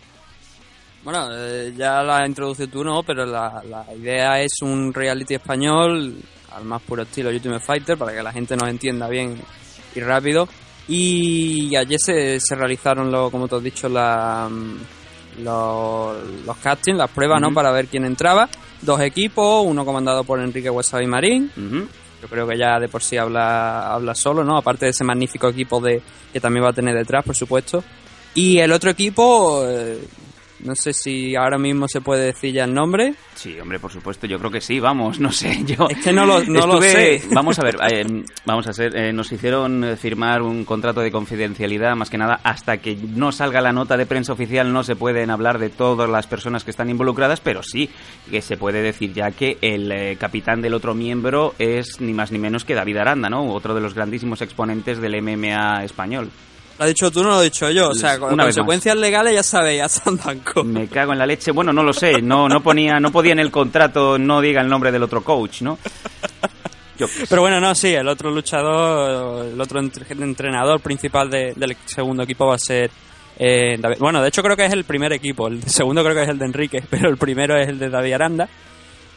Bueno, 1.04 1.28
eh, 1.32 1.74
ya 1.76 2.02
la 2.02 2.20
has 2.20 2.28
introducido 2.30 2.70
tú, 2.70 2.84
¿no? 2.84 3.04
Pero 3.04 3.26
la, 3.26 3.62
la 3.70 3.86
idea 3.94 4.42
es 4.42 4.62
un 4.62 4.94
reality 4.94 5.36
español 5.36 6.16
al 6.56 6.66
más 6.66 6.82
puro 6.82 7.04
estilo 7.04 7.30
Ultimate 7.30 7.64
Fighter 7.64 7.98
para 7.98 8.14
que 8.14 8.24
la 8.24 8.32
gente 8.32 8.56
nos 8.56 8.70
entienda 8.70 9.08
bien 9.10 9.38
y 9.96 10.00
rápido. 10.00 10.48
Y 10.88 11.76
ayer 11.76 12.00
se, 12.00 12.40
se 12.40 12.56
realizaron, 12.56 13.12
lo, 13.12 13.32
como 13.32 13.48
te 13.48 13.56
has 13.56 13.64
dicho, 13.64 13.90
la, 13.90 14.50
mm, 14.50 15.44
los, 15.44 16.58
castings, 16.62 16.98
las 16.98 17.10
pruebas, 17.10 17.42
¿no? 17.42 17.54
Para 17.54 17.72
ver 17.72 17.88
quién 17.88 18.06
entraba. 18.06 18.50
Dos 18.82 19.00
equipos, 19.02 19.66
uno 19.66 19.86
comandado 19.86 20.24
por 20.24 20.40
Enrique 20.40 20.70
Huesabi 20.70 21.08
Marín. 21.08 21.50
Yo 22.24 22.30
creo 22.30 22.48
que 22.48 22.58
ya 22.58 22.80
de 22.80 22.88
por 22.88 23.04
sí 23.04 23.18
habla, 23.18 23.94
habla 23.94 24.16
solo, 24.16 24.46
¿no? 24.46 24.56
Aparte 24.56 24.86
de 24.86 24.92
ese 24.92 25.04
magnífico 25.04 25.50
equipo 25.50 25.82
de 25.82 26.02
que 26.32 26.40
también 26.40 26.64
va 26.64 26.70
a 26.70 26.74
tener 26.74 26.96
detrás, 26.96 27.26
por 27.26 27.36
supuesto. 27.36 27.84
Y 28.34 28.60
el 28.60 28.72
otro 28.72 28.92
equipo, 28.92 29.66
eh, 29.68 30.00
no 30.64 30.76
sé 30.76 30.94
si 30.94 31.36
ahora 31.36 31.58
mismo 31.58 31.88
se 31.88 32.02
puede 32.02 32.26
decir 32.26 32.54
ya 32.54 32.64
el 32.64 32.74
nombre. 32.74 33.14
Sí, 33.36 33.60
hombre, 33.60 33.80
por 33.80 33.92
supuesto, 33.92 34.28
yo 34.28 34.40
creo 34.40 34.52
que 34.52 34.62
sí, 34.62 34.80
vamos, 34.80 35.20
no 35.20 35.32
sé, 35.32 35.64
yo... 35.66 35.88
Es 35.90 35.98
que 36.04 36.14
no 36.14 36.26
lo- 36.26 36.44
no 36.44 36.66
lo 36.68 36.82
sé. 36.82 37.22
Vamos 37.32 37.58
a 37.60 37.64
ver, 37.64 37.76
eh, 37.92 38.24
vamos 38.46 38.68
a 38.68 38.74
ser, 38.74 38.96
eh, 38.96 39.12
nos 39.14 39.32
hicieron 39.32 39.84
eh, 39.84 39.96
firmar 39.98 40.42
un 40.42 40.66
contrato 40.66 41.02
de 41.02 41.12
confidencialidad, 41.12 41.96
más 41.96 42.10
que 42.10 42.18
nada, 42.18 42.40
hasta 42.44 42.78
que 42.78 42.96
no 42.96 43.32
salga 43.32 43.62
la 43.62 43.72
nota 43.72 43.98
de 43.98 44.06
prensa 44.06 44.34
oficial 44.34 44.72
no 44.72 44.84
se 44.84 44.96
pueden 44.96 45.30
hablar 45.32 45.60
de 45.60 45.70
todas 45.70 46.10
las 46.10 46.28
personas 46.28 46.64
que 46.64 46.72
están 46.72 46.90
involucradas, 46.90 47.40
pero 47.42 47.62
sí 47.64 47.90
que 48.30 48.42
se 48.42 48.58
puede 48.58 48.82
decir 48.82 49.14
ya 49.14 49.32
que 49.32 49.58
el 49.62 49.92
eh, 49.92 50.18
capitán 50.20 50.62
del 50.62 50.74
otro 50.74 50.94
miembro 50.94 51.56
es 51.60 52.00
ni 52.02 52.14
más 52.14 52.32
ni 52.32 52.40
menos 52.40 52.66
que 52.66 52.76
David 52.76 52.98
Aranda, 52.98 53.30
¿no? 53.30 53.52
Otro 53.54 53.74
de 53.74 53.82
los 53.82 53.94
grandísimos 53.94 54.42
exponentes 54.42 55.00
del 55.00 55.22
MMA 55.22 55.84
español. 55.84 56.30
Lo 56.84 56.90
has 56.90 56.94
dicho 56.96 57.12
tú, 57.12 57.24
no 57.24 57.30
lo 57.30 57.42
he 57.42 57.46
dicho 57.46 57.70
yo. 57.70 57.90
O 57.90 57.96
sea, 57.96 58.20
con 58.20 58.34
Una 58.34 58.44
consecuencias 58.44 58.98
legales 58.98 59.34
ya 59.36 59.44
sabéis, 59.44 59.82
a 59.84 59.90
Sandanco. 59.90 60.64
Me 60.64 60.88
cago 60.88 61.14
en 61.14 61.20
la 61.20 61.26
leche. 61.26 61.52
Bueno, 61.52 61.72
no 61.72 61.82
lo 61.84 61.94
sé. 61.94 62.22
No, 62.22 62.50
no 62.50 62.62
ponía, 62.62 63.00
no 63.00 63.12
podía 63.12 63.32
en 63.34 63.40
el 63.40 63.52
contrato 63.52 64.18
no 64.18 64.42
diga 64.42 64.62
el 64.62 64.68
nombre 64.68 64.92
del 64.92 65.04
otro 65.04 65.24
coach, 65.24 65.62
¿no? 65.62 65.78
Yo. 66.98 67.08
Pero 67.30 67.42
bueno, 67.42 67.60
no, 67.60 67.74
sí, 67.74 67.94
el 67.94 68.08
otro 68.08 68.30
luchador, 68.32 69.46
el 69.48 69.60
otro 69.60 69.80
entre- 69.80 70.06
entrenador 70.24 70.80
principal 70.80 71.30
de- 71.30 71.54
del 71.56 71.76
segundo 71.86 72.24
equipo 72.24 72.46
va 72.48 72.56
a 72.56 72.60
ser 72.60 72.92
eh, 73.40 73.78
David. 73.80 73.98
Bueno, 74.00 74.22
de 74.22 74.28
hecho 74.28 74.44
creo 74.44 74.56
que 74.56 74.66
es 74.66 74.74
el 74.74 74.84
primer 74.84 75.12
equipo. 75.14 75.48
El 75.48 75.64
segundo 75.64 76.04
creo 76.04 76.16
que 76.16 76.22
es 76.24 76.30
el 76.30 76.38
de 76.38 76.46
Enrique, 76.46 76.84
pero 76.90 77.10
el 77.10 77.18
primero 77.18 77.58
es 77.58 77.68
el 77.68 77.80
de 77.80 77.90
David 77.90 78.14
Aranda. 78.14 78.48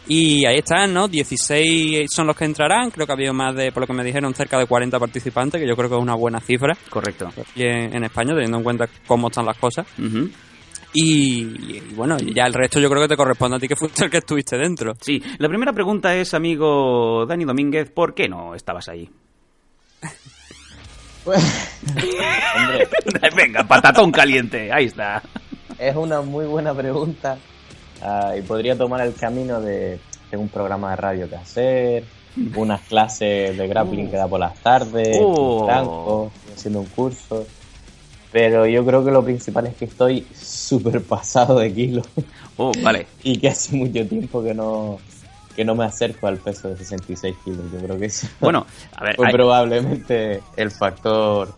Y 0.08 0.46
ahí 0.46 0.58
están, 0.58 0.94
¿no? 0.94 1.08
16 1.08 2.08
son 2.14 2.28
los 2.28 2.36
que 2.36 2.44
entrarán. 2.44 2.90
Creo 2.90 3.06
que 3.06 3.12
ha 3.12 3.14
habido 3.16 3.34
más 3.34 3.54
de, 3.56 3.72
por 3.72 3.82
lo 3.82 3.86
que 3.88 3.92
me 3.92 4.04
dijeron, 4.04 4.32
cerca 4.34 4.58
de 4.58 4.66
40 4.66 4.98
participantes, 5.00 5.60
que 5.60 5.66
yo 5.66 5.74
creo 5.76 5.88
que 5.88 5.96
es 5.96 6.02
una 6.02 6.14
buena 6.14 6.38
cifra 6.40 6.76
Correcto. 6.90 7.26
aquí 7.28 7.62
en, 7.62 7.94
en 7.96 8.04
España, 8.04 8.32
teniendo 8.34 8.58
en 8.58 8.64
cuenta 8.64 8.88
cómo 9.06 9.28
están 9.28 9.46
las 9.46 9.58
cosas. 9.58 9.84
Y, 10.94 11.42
y 11.42 11.80
bueno, 11.94 12.16
y 12.20 12.32
ya 12.32 12.44
el 12.46 12.54
resto 12.54 12.78
yo 12.80 12.88
creo 12.88 13.02
que 13.02 13.08
te 13.08 13.16
corresponde 13.16 13.56
a 13.56 13.60
ti 13.60 13.66
que 13.68 13.76
fuiste 13.76 14.04
el 14.04 14.10
que 14.10 14.18
estuviste 14.18 14.56
dentro. 14.56 14.94
Sí, 15.00 15.20
la 15.38 15.48
primera 15.48 15.72
pregunta 15.72 16.14
es, 16.14 16.32
amigo 16.34 17.26
Dani 17.26 17.44
Domínguez, 17.44 17.90
¿por 17.90 18.14
qué 18.14 18.28
no 18.28 18.54
estabas 18.54 18.88
ahí? 18.88 19.10
Hombre, 21.26 22.88
Venga, 23.36 23.64
patatón 23.66 24.12
caliente, 24.12 24.72
ahí 24.72 24.84
está. 24.86 25.22
es 25.78 25.96
una 25.96 26.20
muy 26.20 26.46
buena 26.46 26.72
pregunta. 26.74 27.36
Ah, 28.02 28.34
y 28.38 28.42
podría 28.42 28.76
tomar 28.76 29.00
el 29.00 29.14
camino 29.14 29.60
de, 29.60 29.98
de 30.30 30.36
un 30.36 30.48
programa 30.48 30.90
de 30.90 30.96
radio 30.96 31.28
que 31.28 31.36
hacer, 31.36 32.04
unas 32.54 32.82
clases 32.82 33.56
de 33.56 33.66
grappling 33.68 34.10
que 34.10 34.16
da 34.16 34.28
por 34.28 34.40
las 34.40 34.58
tardes, 34.62 35.16
en 35.16 35.64
Franco, 35.64 36.32
haciendo 36.54 36.80
un 36.80 36.86
curso. 36.86 37.46
Pero 38.32 38.66
yo 38.66 38.84
creo 38.84 39.02
que 39.04 39.10
lo 39.10 39.24
principal 39.24 39.66
es 39.68 39.76
que 39.76 39.86
estoy 39.86 40.26
súper 40.34 41.00
pasado 41.02 41.58
de 41.58 41.72
kilos 41.72 42.06
Oh, 42.58 42.72
vale. 42.82 43.06
y 43.22 43.38
que 43.38 43.48
hace 43.48 43.74
mucho 43.76 44.06
tiempo 44.06 44.42
que 44.42 44.52
no 44.52 44.98
que 45.54 45.64
no 45.64 45.74
me 45.74 45.86
acerco 45.86 46.26
al 46.26 46.36
peso 46.36 46.68
de 46.68 46.76
66 46.76 47.34
kilos. 47.42 47.64
Yo 47.72 47.78
creo 47.80 47.98
que 47.98 48.06
eso 48.06 48.26
Bueno, 48.40 48.66
a 48.94 49.04
ver, 49.04 49.16
fue 49.16 49.26
hay- 49.28 49.32
probablemente 49.32 50.42
el 50.56 50.70
factor 50.70 51.54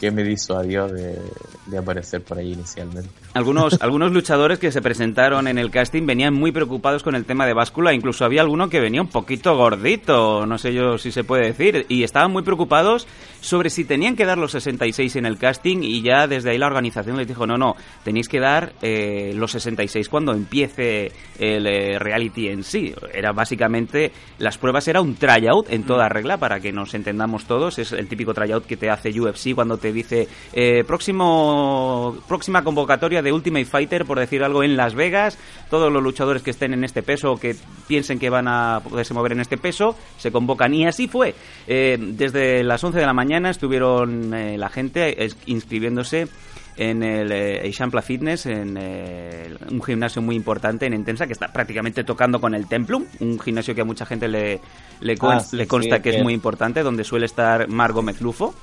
que 0.00 0.10
me 0.10 0.22
disuadió 0.24 0.88
de, 0.88 1.18
de 1.66 1.76
aparecer 1.78 2.22
por 2.22 2.38
ahí 2.38 2.52
inicialmente. 2.52 3.10
Algunos, 3.34 3.78
algunos 3.82 4.12
luchadores 4.12 4.58
que 4.58 4.72
se 4.72 4.80
presentaron 4.80 5.48
en 5.48 5.58
el 5.58 5.70
casting 5.70 6.06
venían 6.06 6.34
muy 6.34 6.52
preocupados 6.52 7.02
con 7.02 7.14
el 7.14 7.24
tema 7.24 7.46
de 7.46 7.52
báscula, 7.52 7.92
incluso 7.92 8.24
había 8.24 8.40
alguno 8.40 8.68
que 8.68 8.80
venía 8.80 9.02
un 9.02 9.08
poquito 9.08 9.56
gordito, 9.56 10.46
no 10.46 10.56
sé 10.56 10.72
yo 10.72 10.98
si 10.98 11.10
se 11.10 11.24
puede 11.24 11.46
decir, 11.46 11.86
y 11.88 12.04
estaban 12.04 12.30
muy 12.30 12.42
preocupados 12.42 13.06
sobre 13.40 13.70
si 13.70 13.84
tenían 13.84 14.16
que 14.16 14.24
dar 14.24 14.38
los 14.38 14.52
66 14.52 15.16
en 15.16 15.26
el 15.26 15.36
casting 15.36 15.78
y 15.82 16.00
ya 16.02 16.26
desde 16.26 16.50
ahí 16.50 16.58
la 16.58 16.66
organización 16.66 17.16
les 17.16 17.26
dijo, 17.26 17.46
no, 17.46 17.58
no, 17.58 17.76
tenéis 18.04 18.28
que 18.28 18.40
dar 18.40 18.72
eh, 18.80 19.32
los 19.34 19.50
66 19.50 20.08
cuando 20.08 20.32
empiece 20.32 21.12
el 21.38 21.66
eh, 21.66 21.98
reality 21.98 22.48
en 22.48 22.62
sí. 22.62 22.94
Era 23.12 23.32
básicamente, 23.32 24.12
las 24.38 24.58
pruebas 24.58 24.86
era 24.88 25.00
un 25.00 25.16
tryout 25.16 25.70
en 25.70 25.82
toda 25.82 26.08
regla 26.08 26.38
para 26.38 26.60
que 26.60 26.72
nos 26.72 26.94
entendamos 26.94 27.44
todos, 27.46 27.78
es 27.78 27.92
el 27.92 28.08
típico 28.08 28.32
tryout 28.32 28.64
que 28.64 28.76
te 28.76 28.88
hace 28.88 29.10
UFC 29.18 29.54
cuando 29.54 29.76
te 29.76 29.92
dice 29.92 30.28
eh, 30.52 30.84
próximo 30.84 32.16
próxima 32.28 32.62
convocatoria 32.62 33.23
de 33.24 33.32
Ultimate 33.32 33.64
Fighter, 33.64 34.04
por 34.04 34.20
decir 34.20 34.44
algo, 34.44 34.62
en 34.62 34.76
Las 34.76 34.94
Vegas, 34.94 35.36
todos 35.70 35.92
los 35.92 36.02
luchadores 36.02 36.42
que 36.42 36.50
estén 36.50 36.72
en 36.72 36.84
este 36.84 37.02
peso 37.02 37.32
o 37.32 37.36
que 37.36 37.56
piensen 37.88 38.18
que 38.20 38.30
van 38.30 38.46
a 38.46 38.80
poderse 38.88 39.14
mover 39.14 39.32
en 39.32 39.40
este 39.40 39.56
peso, 39.56 39.96
se 40.18 40.30
convocan 40.30 40.72
y 40.74 40.86
así 40.86 41.08
fue. 41.08 41.34
Eh, 41.66 41.96
desde 41.98 42.62
las 42.62 42.84
11 42.84 43.00
de 43.00 43.06
la 43.06 43.12
mañana 43.12 43.50
estuvieron 43.50 44.32
eh, 44.32 44.56
la 44.56 44.68
gente 44.68 45.16
inscribiéndose 45.46 46.28
en 46.76 47.02
el 47.02 47.30
eh, 47.32 47.72
Fitness, 48.02 48.46
en 48.46 48.76
eh, 48.80 49.54
un 49.70 49.82
gimnasio 49.82 50.20
muy 50.22 50.36
importante 50.36 50.86
en 50.86 50.94
Intensa, 50.94 51.26
que 51.26 51.32
está 51.32 51.48
prácticamente 51.52 52.04
tocando 52.04 52.40
con 52.40 52.54
el 52.54 52.66
Templum, 52.66 53.04
un 53.20 53.38
gimnasio 53.38 53.74
que 53.74 53.82
a 53.82 53.84
mucha 53.84 54.06
gente 54.06 54.28
le, 54.28 54.60
le, 55.00 55.16
con- 55.16 55.34
Ah, 55.36 55.40
sí, 55.40 55.56
le 55.56 55.66
consta 55.66 55.96
sí, 55.96 56.02
que 56.02 56.10
es 56.10 56.22
muy 56.22 56.34
importante, 56.34 56.82
donde 56.82 57.04
suele 57.04 57.26
estar 57.26 57.68
Margo 57.68 58.02
Mezlufo. 58.02 58.54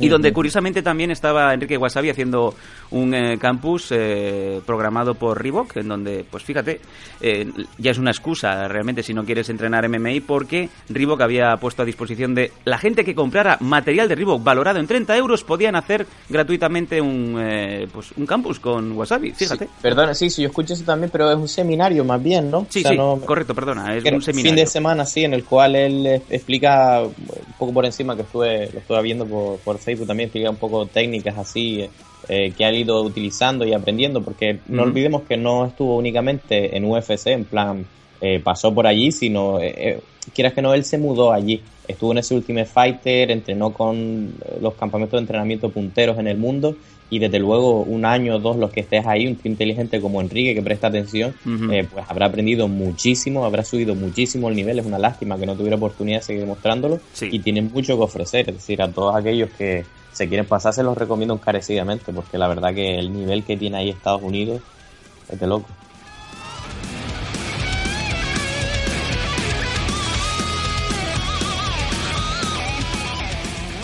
Y 0.00 0.08
donde 0.08 0.32
curiosamente 0.32 0.82
también 0.82 1.10
estaba 1.10 1.52
Enrique 1.52 1.76
Wasabi 1.76 2.10
haciendo 2.10 2.54
un 2.90 3.14
eh, 3.14 3.38
campus 3.38 3.88
eh, 3.90 4.60
programado 4.64 5.14
por 5.14 5.42
Reebok, 5.42 5.76
en 5.76 5.88
donde, 5.88 6.24
pues 6.30 6.42
fíjate, 6.44 6.80
eh, 7.20 7.50
ya 7.78 7.90
es 7.90 7.98
una 7.98 8.10
excusa 8.10 8.68
realmente 8.68 9.02
si 9.02 9.12
no 9.14 9.24
quieres 9.24 9.48
entrenar 9.50 9.88
MMI, 9.88 10.20
porque 10.20 10.68
Reebok 10.88 11.20
había 11.20 11.56
puesto 11.56 11.82
a 11.82 11.84
disposición 11.84 12.34
de 12.34 12.52
la 12.64 12.78
gente 12.78 13.04
que 13.04 13.14
comprara 13.14 13.56
material 13.60 14.08
de 14.08 14.14
Reebok 14.14 14.42
valorado 14.42 14.78
en 14.78 14.86
30 14.86 15.16
euros, 15.16 15.42
podían 15.44 15.74
hacer 15.76 16.06
gratuitamente 16.28 17.00
un, 17.00 17.36
eh, 17.40 17.88
pues, 17.92 18.12
un 18.16 18.26
campus 18.26 18.60
con 18.60 18.92
Wasabi, 18.92 19.32
fíjate. 19.32 19.64
Sí, 19.66 19.70
perdona, 19.82 20.14
sí, 20.14 20.30
sí, 20.30 20.42
yo 20.42 20.48
escucho 20.48 20.74
eso 20.74 20.84
también, 20.84 21.10
pero 21.10 21.30
es 21.30 21.36
un 21.36 21.48
seminario 21.48 22.04
más 22.04 22.22
bien, 22.22 22.50
¿no? 22.50 22.66
Sí, 22.70 22.80
O 22.80 22.82
sea, 22.82 22.90
sí, 22.92 22.96
no- 22.96 23.20
correcto, 23.24 23.54
perdona, 23.54 23.96
es 23.96 24.04
un 24.04 24.22
seminario. 24.22 24.50
Fin 24.52 24.56
de 24.56 24.66
semana, 24.66 25.04
sí, 25.04 25.24
en 25.24 25.34
el 25.34 25.44
cual 25.44 25.74
él 25.74 26.22
explica 26.30 27.00
un 27.02 27.54
poco 27.58 27.72
por 27.72 27.84
encima, 27.84 28.14
que 28.14 28.22
estuve, 28.22 28.70
lo 28.72 28.78
estuve 28.78 29.02
viendo 29.02 29.26
por, 29.26 29.58
por 29.58 29.78
Facebook 29.88 30.06
también, 30.06 30.28
explica 30.28 30.50
un 30.50 30.56
poco 30.56 30.86
técnicas 30.86 31.36
así 31.38 31.88
eh, 32.28 32.52
que 32.56 32.64
ha 32.64 32.72
ido 32.72 33.02
utilizando 33.02 33.66
y 33.66 33.72
aprendiendo, 33.72 34.22
porque 34.22 34.58
no 34.68 34.82
olvidemos 34.82 35.22
que 35.22 35.36
no 35.36 35.66
estuvo 35.66 35.96
únicamente 35.96 36.76
en 36.76 36.84
UFC, 36.84 37.28
en 37.28 37.44
plan, 37.44 37.86
eh, 38.20 38.40
pasó 38.42 38.74
por 38.74 38.86
allí, 38.86 39.12
sino, 39.12 39.60
eh, 39.60 39.74
eh, 39.76 40.00
quieras 40.34 40.52
que 40.52 40.62
no, 40.62 40.74
él 40.74 40.84
se 40.84 40.98
mudó 40.98 41.32
allí. 41.32 41.62
Estuvo 41.86 42.12
en 42.12 42.18
ese 42.18 42.34
Ultimate 42.34 42.66
Fighter, 42.66 43.30
entrenó 43.30 43.72
con 43.72 44.34
los 44.60 44.74
campamentos 44.74 45.18
de 45.18 45.22
entrenamiento 45.22 45.70
punteros 45.70 46.18
en 46.18 46.26
el 46.26 46.36
mundo 46.36 46.76
y 47.10 47.18
desde 47.18 47.38
luego 47.38 47.82
un 47.82 48.04
año 48.04 48.36
o 48.36 48.38
dos 48.38 48.56
los 48.56 48.70
que 48.70 48.80
estés 48.80 49.06
ahí, 49.06 49.26
un 49.26 49.36
tío 49.36 49.50
inteligente 49.50 50.00
como 50.00 50.20
Enrique 50.20 50.54
que 50.54 50.62
presta 50.62 50.88
atención, 50.88 51.34
eh, 51.70 51.86
pues 51.90 52.04
habrá 52.08 52.26
aprendido 52.26 52.68
muchísimo, 52.68 53.44
habrá 53.44 53.64
subido 53.64 53.94
muchísimo 53.94 54.48
el 54.48 54.56
nivel, 54.56 54.78
es 54.78 54.86
una 54.86 54.98
lástima 54.98 55.38
que 55.38 55.46
no 55.46 55.54
tuviera 55.56 55.76
oportunidad 55.76 56.18
de 56.18 56.24
seguir 56.24 56.46
mostrándolo 56.46 57.00
Sí. 57.12 57.28
y 57.32 57.38
tienen 57.38 57.70
mucho 57.72 57.96
que 57.96 58.02
ofrecer, 58.04 58.48
es 58.50 58.56
decir, 58.56 58.82
a 58.82 58.88
todos 58.88 59.14
aquellos 59.16 59.48
que 59.56 59.84
se 60.12 60.28
quieren 60.28 60.46
pasar 60.46 60.72
se 60.74 60.82
los 60.82 60.98
recomiendo 60.98 61.34
encarecidamente 61.34 62.12
porque 62.12 62.38
la 62.38 62.48
verdad 62.48 62.74
que 62.74 62.98
el 62.98 63.12
nivel 63.12 63.44
que 63.44 63.56
tiene 63.56 63.78
ahí 63.78 63.88
Estados 63.90 64.22
Unidos 64.22 64.60
es 65.30 65.38
de 65.38 65.46
loco. 65.46 65.68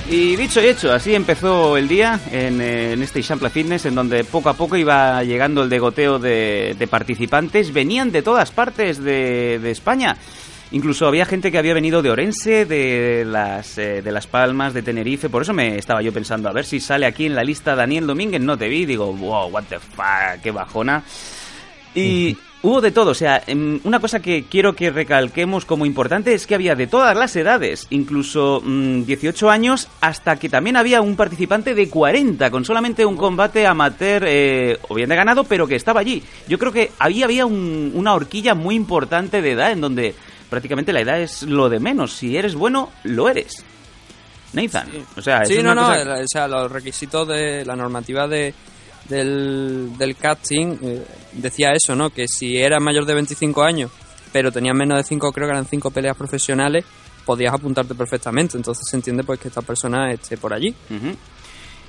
Y 0.09 0.37
dicho 0.37 0.61
y 0.61 0.67
hecho, 0.67 0.93
así 0.93 1.15
empezó 1.15 1.79
el 1.79 1.89
día 1.89 2.21
en, 2.31 2.61
eh, 2.61 2.93
este 2.93 3.23
Champla 3.23 3.49
Fitness, 3.49 3.87
en 3.87 3.95
donde 3.95 4.23
poco 4.25 4.51
a 4.51 4.55
poco 4.55 4.77
iba 4.77 5.23
llegando 5.25 5.63
el 5.63 5.71
degoteo 5.71 6.19
de, 6.19 6.77
de 6.79 6.87
participantes. 6.87 7.73
Venían 7.73 8.13
de 8.13 8.23
todas 8.23 8.51
partes 8.51 9.03
de, 9.03 9.59
de 9.59 9.71
España. 9.71 10.17
Incluso 10.73 11.07
había 11.07 11.25
gente 11.25 11.51
que 11.51 11.59
había 11.59 11.73
venido 11.73 12.03
de 12.03 12.11
Orense, 12.11 12.67
de 12.67 13.25
las, 13.25 13.79
eh, 13.79 14.03
de 14.03 14.13
las 14.13 14.27
Palmas, 14.27 14.75
de 14.75 14.83
Tenerife. 14.83 15.31
Por 15.31 15.43
eso 15.43 15.55
me 15.55 15.79
estaba 15.79 16.03
yo 16.03 16.13
pensando, 16.13 16.49
a 16.49 16.53
ver 16.53 16.67
si 16.67 16.81
sale 16.81 17.07
aquí 17.07 17.27
en 17.27 17.35
la 17.35 17.45
lista 17.45 17.75
Daniel 17.75 18.07
Domínguez. 18.07 18.43
No 18.43 18.59
te 18.59 18.69
vi, 18.69 18.85
digo, 18.85 19.13
wow, 19.13 19.49
what 19.49 19.65
the 19.69 19.79
fuck, 19.79 20.43
qué 20.43 20.51
bajona. 20.51 21.03
Y 21.95 22.37
hubo 22.65 22.81
de 22.81 22.91
todo, 22.91 23.13
o 23.13 23.15
sea, 23.15 23.41
em, 23.47 23.79
una 23.85 24.01
cosa 24.01 24.21
que 24.21 24.45
quiero 24.51 24.75
que 24.75 24.91
recalquemos 24.91 25.65
como 25.65 25.87
importante 25.87 26.35
es 26.35 26.47
que 26.47 26.57
había 26.57 26.75
de 26.75 26.89
todas 26.89 27.17
las 27.17 27.37
edades, 27.37 27.87
incluso 27.91 28.61
mm, 28.65 29.05
18 29.05 29.49
años, 29.51 29.89
hasta 30.01 30.37
que 30.37 30.49
también 30.49 30.77
había 30.77 31.01
un 31.01 31.15
participante 31.15 31.75
de 31.75 31.89
40, 31.89 32.51
con 32.51 32.65
solamente 32.65 33.05
un 33.07 33.17
combate 33.17 33.67
amateur, 33.67 34.25
eh, 34.27 34.79
o 34.89 34.95
bien 34.95 35.09
de 35.09 35.15
ganado, 35.17 35.45
pero 35.45 35.67
que 35.69 35.77
estaba 35.77 36.01
allí. 36.01 36.23
Yo 36.49 36.59
creo 36.59 36.73
que 36.73 36.91
ahí 36.99 37.23
había 37.23 37.47
un- 37.47 37.93
una 37.95 38.15
horquilla 38.15 38.55
muy 38.55 38.75
importante 38.75 39.41
de 39.41 39.53
edad, 39.53 39.71
en 39.71 39.81
donde 39.81 40.15
prácticamente 40.51 40.93
la 40.93 41.01
edad 41.03 41.21
es 41.21 41.43
lo 41.43 41.69
de 41.69 41.79
menos. 41.81 42.13
Si 42.15 42.37
eres 42.37 42.55
bueno, 42.55 42.91
lo 43.05 43.29
eres. 43.29 43.65
Nathan, 44.55 44.89
o 45.17 45.21
sea, 45.21 45.45
Sí, 45.45 45.55
es 45.55 45.65
no, 45.65 45.73
una 45.73 45.81
no, 45.83 45.89
cosa- 45.89 46.23
o 46.23 46.29
sea, 46.29 46.49
los 46.49 46.71
requisitos 46.71 47.27
de 47.29 47.65
la 47.65 47.75
normativa 47.77 48.29
de, 48.29 48.55
del, 49.09 49.91
del 49.99 50.17
casting 50.17 50.77
eh, 50.83 51.03
decía 51.35 51.73
eso, 51.73 51.95
¿no? 51.95 52.11
Que 52.11 52.27
si 52.29 52.57
eras 52.57 52.83
mayor 52.83 53.05
de 53.07 53.15
25 53.15 53.63
años, 53.63 53.91
pero 54.33 54.51
tenías 54.51 54.75
menos 54.75 54.99
de 54.99 55.05
5, 55.05 55.33
creo 55.33 55.47
que 55.47 55.53
eran 55.53 55.67
5 55.67 55.91
peleas 55.91 56.17
profesionales, 56.17 56.85
podías 57.25 57.55
apuntarte 57.55 57.95
perfectamente. 57.95 58.57
Entonces 58.57 58.85
se 58.89 58.97
entiende 58.97 59.25
pues 59.25 59.41
que 59.41 59.49
esta 59.49 59.63
persona 59.63 60.13
esté 60.13 60.37
por 60.37 60.53
allí. 60.53 60.75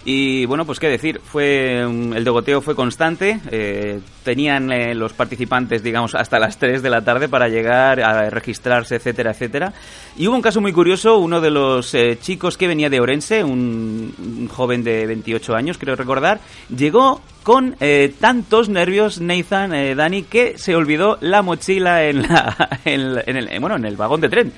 Y 0.07 0.45
bueno, 0.45 0.65
pues 0.65 0.79
qué 0.79 0.87
decir, 0.87 1.19
fue 1.19 1.83
mm, 1.83 2.13
el 2.13 2.23
degoteo 2.23 2.61
fue 2.61 2.75
constante, 2.75 3.39
eh, 3.49 3.99
tenían 4.23 4.71
eh, 4.71 4.93
los 4.93 5.13
participantes, 5.13 5.81
digamos, 5.81 6.13
hasta 6.13 6.37
las 6.37 6.59
3 6.59 6.83
de 6.83 6.89
la 6.91 7.03
tarde 7.03 7.27
para 7.27 7.47
llegar 7.47 7.99
a 8.01 8.29
registrarse, 8.29 8.97
etcétera, 8.97 9.31
etcétera. 9.31 9.73
Y 10.15 10.27
hubo 10.27 10.35
un 10.35 10.43
caso 10.43 10.61
muy 10.61 10.73
curioso, 10.73 11.17
uno 11.17 11.41
de 11.41 11.49
los 11.49 11.91
eh, 11.95 12.19
chicos 12.21 12.55
que 12.55 12.67
venía 12.67 12.91
de 12.91 12.99
Orense, 12.99 13.43
un, 13.43 14.13
un 14.17 14.47
joven 14.47 14.83
de 14.83 15.07
28 15.07 15.55
años, 15.55 15.79
creo 15.79 15.95
recordar, 15.95 16.39
llegó 16.69 17.21
con 17.41 17.75
eh, 17.79 18.13
tantos 18.19 18.69
nervios, 18.69 19.21
Nathan, 19.21 19.73
eh, 19.73 19.95
Dani, 19.95 20.23
que 20.23 20.57
se 20.57 20.75
olvidó 20.75 21.17
la 21.21 21.41
mochila 21.41 22.03
en, 22.03 22.23
la, 22.23 22.79
en, 22.85 23.21
en 23.25 23.37
el, 23.37 23.59
bueno, 23.59 23.75
en 23.75 23.85
el 23.85 23.97
vagón 23.97 24.21
de 24.21 24.29
tren. 24.29 24.53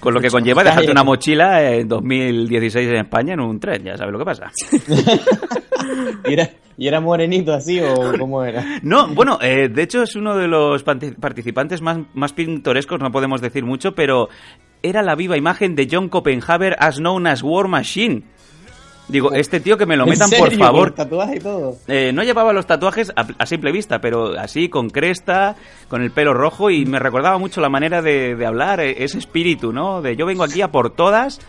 Con 0.00 0.14
lo 0.14 0.20
que 0.20 0.28
conlleva 0.28 0.64
dejarte 0.64 0.90
una 0.90 1.04
mochila 1.04 1.72
en 1.72 1.88
2016 1.88 2.88
en 2.88 2.96
España 2.96 3.34
en 3.34 3.40
un 3.40 3.60
tren, 3.60 3.84
ya 3.84 3.96
sabes 3.96 4.12
lo 4.12 4.18
que 4.18 4.24
pasa. 4.24 4.50
¿Y 6.26 6.32
era, 6.32 6.50
y 6.76 6.88
era 6.88 7.00
morenito 7.00 7.52
así 7.52 7.80
o 7.80 7.94
cómo 8.18 8.42
era? 8.44 8.80
No, 8.82 9.08
bueno, 9.08 9.38
eh, 9.40 9.68
de 9.68 9.82
hecho 9.82 10.02
es 10.02 10.16
uno 10.16 10.36
de 10.36 10.48
los 10.48 10.82
participantes 10.82 11.82
más, 11.82 11.98
más 12.14 12.32
pintorescos, 12.32 13.00
no 13.00 13.10
podemos 13.10 13.40
decir 13.40 13.64
mucho, 13.64 13.94
pero 13.94 14.28
era 14.82 15.02
la 15.02 15.14
viva 15.14 15.36
imagen 15.36 15.74
de 15.74 15.88
John 15.90 16.08
Copenhaver 16.08 16.76
as 16.78 16.96
known 16.96 17.26
as 17.26 17.42
War 17.42 17.68
Machine. 17.68 18.24
Digo, 19.08 19.32
este 19.32 19.60
tío 19.60 19.76
que 19.76 19.84
me 19.86 19.96
lo 19.96 20.04
¿En 20.08 20.10
metan 20.10 20.30
por 20.30 20.52
favor. 20.54 20.88
¿Con 20.94 20.96
tatuaje 21.04 21.36
y 21.36 21.40
todo? 21.40 21.76
Eh, 21.88 22.12
no 22.12 22.22
llevaba 22.22 22.52
los 22.52 22.66
tatuajes 22.66 23.12
a, 23.14 23.26
a 23.38 23.46
simple 23.46 23.70
vista, 23.72 24.00
pero 24.00 24.38
así, 24.38 24.68
con 24.68 24.88
cresta, 24.90 25.56
con 25.88 26.02
el 26.02 26.10
pelo 26.10 26.32
rojo, 26.34 26.70
y 26.70 26.86
me 26.86 26.98
recordaba 26.98 27.38
mucho 27.38 27.60
la 27.60 27.68
manera 27.68 28.00
de, 28.02 28.34
de 28.34 28.46
hablar, 28.46 28.80
eh, 28.80 29.04
ese 29.04 29.18
espíritu, 29.18 29.72
¿no? 29.72 30.00
De 30.00 30.16
yo 30.16 30.24
vengo 30.26 30.42
aquí 30.44 30.62
a 30.62 30.68
por 30.68 30.90
todas. 30.90 31.40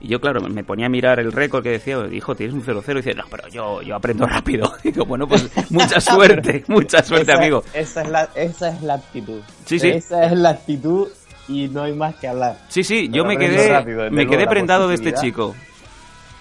Y 0.00 0.08
yo, 0.08 0.20
claro, 0.20 0.40
me 0.40 0.64
ponía 0.64 0.86
a 0.86 0.88
mirar 0.88 1.20
el 1.20 1.30
récord 1.30 1.62
que 1.62 1.68
decía, 1.70 1.96
hijo, 2.10 2.34
tienes 2.34 2.54
un 2.54 2.64
0-0. 2.64 2.90
Y 2.90 2.94
dice, 2.96 3.14
no, 3.14 3.22
pero 3.30 3.46
yo, 3.48 3.82
yo 3.82 3.94
aprendo 3.94 4.26
rápido. 4.26 4.72
Y 4.82 4.90
digo, 4.90 5.04
bueno, 5.04 5.28
pues 5.28 5.48
mucha 5.70 6.00
suerte, 6.00 6.64
mucha 6.66 7.04
suerte, 7.04 7.30
Esa- 7.30 7.40
amigo. 7.40 7.62
Esa 7.72 8.02
es, 8.02 8.08
la, 8.08 8.28
esa 8.34 8.68
es 8.70 8.82
la 8.82 8.94
actitud. 8.94 9.40
Sí, 9.64 9.78
sí. 9.78 9.90
Esa 9.90 10.24
es 10.24 10.32
la 10.32 10.50
actitud 10.50 11.06
y 11.46 11.68
no 11.68 11.82
hay 11.84 11.92
más 11.92 12.16
que 12.16 12.26
hablar. 12.26 12.58
Sí, 12.68 12.82
sí, 12.82 13.10
yo 13.12 13.24
me 13.24 13.36
quedé, 13.36 13.68
rápido, 13.68 14.10
me 14.10 14.26
quedé 14.26 14.46
prendado 14.46 14.88
de 14.88 14.94
este 14.96 15.12
chico. 15.14 15.54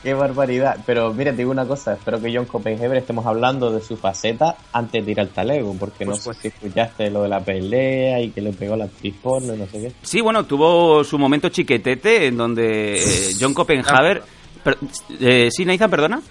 Qué 0.03 0.13
barbaridad. 0.15 0.77
Pero 0.85 1.13
mira, 1.13 1.31
te 1.31 1.37
digo 1.37 1.51
una 1.51 1.65
cosa, 1.65 1.93
espero 1.93 2.19
que 2.19 2.35
John 2.35 2.45
Copenhaver 2.45 2.97
estemos 2.97 3.25
hablando 3.25 3.71
de 3.71 3.81
su 3.81 3.95
faceta 3.97 4.55
antes 4.73 5.05
de 5.05 5.11
ir 5.11 5.19
al 5.19 5.29
talego, 5.29 5.75
porque 5.79 6.05
no 6.05 6.15
sé 6.15 6.33
si 6.41 6.47
escuchaste 6.47 7.09
lo 7.11 7.23
de 7.23 7.29
la 7.29 7.39
pelea 7.39 8.19
y 8.19 8.31
que 8.31 8.41
le 8.41 8.51
pegó 8.51 8.75
la 8.75 8.85
actriz 8.85 9.13
porno 9.21 9.53
y 9.53 9.57
no 9.59 9.65
sé 9.67 9.79
qué. 9.79 9.91
Sí, 10.01 10.21
bueno, 10.21 10.45
tuvo 10.45 11.03
su 11.03 11.19
momento 11.19 11.49
chiquetete 11.49 12.25
en 12.27 12.37
donde 12.37 12.95
eh, 12.95 13.31
John 13.39 13.53
Copenhaver... 13.53 14.23
per- 14.63 14.77
eh, 15.19 15.49
sí, 15.51 15.65
Nathan, 15.65 15.89
perdona. 15.91 16.21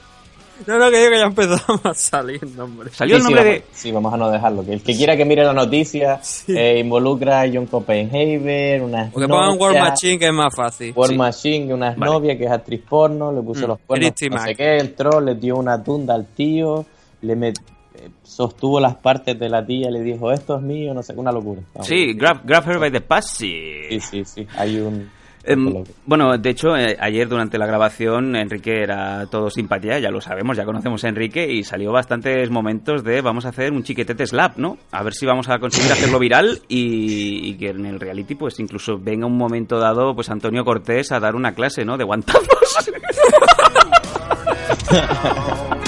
No, 0.66 0.78
no, 0.78 0.90
que 0.90 0.98
digo 0.98 1.10
que 1.10 1.18
ya 1.18 1.24
empezamos 1.26 1.80
a 1.86 1.94
salir 1.94 2.46
nombre. 2.56 2.90
Salió 2.90 3.16
el 3.16 3.22
Sí, 3.22 3.26
sí, 3.28 3.32
nombre 3.34 3.50
vamos, 3.50 3.68
de... 3.70 3.76
sí, 3.76 3.92
vamos 3.92 4.14
a 4.14 4.16
no 4.16 4.30
dejarlo. 4.30 4.64
Que 4.64 4.72
el 4.74 4.82
que 4.82 4.96
quiera 4.96 5.16
que 5.16 5.24
mire 5.24 5.44
la 5.44 5.52
noticia 5.52 6.20
eh, 6.48 6.78
involucra 6.80 7.42
a 7.42 7.48
John 7.52 7.66
Copenhaver, 7.66 8.82
una 8.82 9.10
O 9.12 9.20
que 9.20 9.28
pongan 9.28 9.58
War 9.58 9.78
Machine, 9.78 10.18
que 10.18 10.26
es 10.26 10.32
más 10.32 10.54
fácil. 10.54 10.92
War 10.94 11.08
Sí. 11.10 11.16
Machine, 11.16 11.74
una 11.74 11.90
Vale. 11.94 12.12
novia 12.12 12.36
que 12.38 12.44
es 12.44 12.50
actriz 12.50 12.80
porno, 12.88 13.32
le 13.32 13.42
puso 13.42 13.66
Mm, 13.66 13.68
los 13.68 13.78
cuernos, 13.86 14.12
no 14.30 14.38
sé 14.42 14.54
qué, 14.54 14.76
entró, 14.78 15.20
le 15.20 15.34
dio 15.34 15.56
una 15.56 15.82
tunda 15.82 16.14
al 16.14 16.26
tío, 16.26 16.84
le 17.22 17.36
met- 17.36 17.60
eh, 17.94 18.08
sostuvo 18.22 18.78
las 18.80 18.96
partes 18.96 19.38
de 19.38 19.48
la 19.48 19.64
tía, 19.64 19.90
le 19.90 20.00
dijo, 20.02 20.30
esto 20.32 20.56
es 20.56 20.62
mío, 20.62 20.94
no 20.94 21.02
sé, 21.02 21.12
una 21.16 21.32
locura. 21.32 21.62
Vamos. 21.74 21.86
Sí, 21.88 22.12
grab, 22.14 22.40
grab 22.44 22.68
her 22.70 22.78
by 22.78 22.90
the 22.90 23.00
pussy. 23.00 23.88
sí, 23.90 24.00
sí, 24.00 24.24
sí, 24.24 24.46
hay 24.56 24.76
un... 24.78 25.10
Em, 25.44 25.84
bueno, 26.04 26.36
de 26.36 26.50
hecho, 26.50 26.76
eh, 26.76 26.96
ayer 27.00 27.28
durante 27.28 27.58
la 27.58 27.66
grabación 27.66 28.36
Enrique 28.36 28.82
era 28.82 29.26
todo 29.26 29.50
simpatía, 29.50 29.98
ya 29.98 30.10
lo 30.10 30.20
sabemos, 30.20 30.56
ya 30.56 30.64
conocemos 30.64 31.02
a 31.04 31.08
Enrique 31.08 31.50
y 31.50 31.64
salió 31.64 31.92
bastantes 31.92 32.50
momentos 32.50 33.02
de 33.02 33.20
vamos 33.22 33.46
a 33.46 33.48
hacer 33.48 33.72
un 33.72 33.82
chiquetete 33.82 34.26
slap, 34.26 34.58
¿no? 34.58 34.76
A 34.92 35.02
ver 35.02 35.14
si 35.14 35.26
vamos 35.26 35.48
a 35.48 35.58
conseguir 35.58 35.90
hacerlo 35.92 36.18
viral 36.20 36.60
y, 36.68 37.48
y 37.48 37.54
que 37.54 37.70
en 37.70 37.86
el 37.86 37.98
reality 37.98 38.34
pues 38.34 38.60
incluso 38.60 38.98
venga 38.98 39.26
un 39.26 39.38
momento 39.38 39.78
dado 39.78 40.14
pues 40.14 40.28
Antonio 40.30 40.64
Cortés 40.64 41.10
a 41.12 41.20
dar 41.20 41.34
una 41.34 41.54
clase, 41.54 41.84
¿no? 41.84 41.96
De 41.96 42.04
guantazos. 42.04 42.90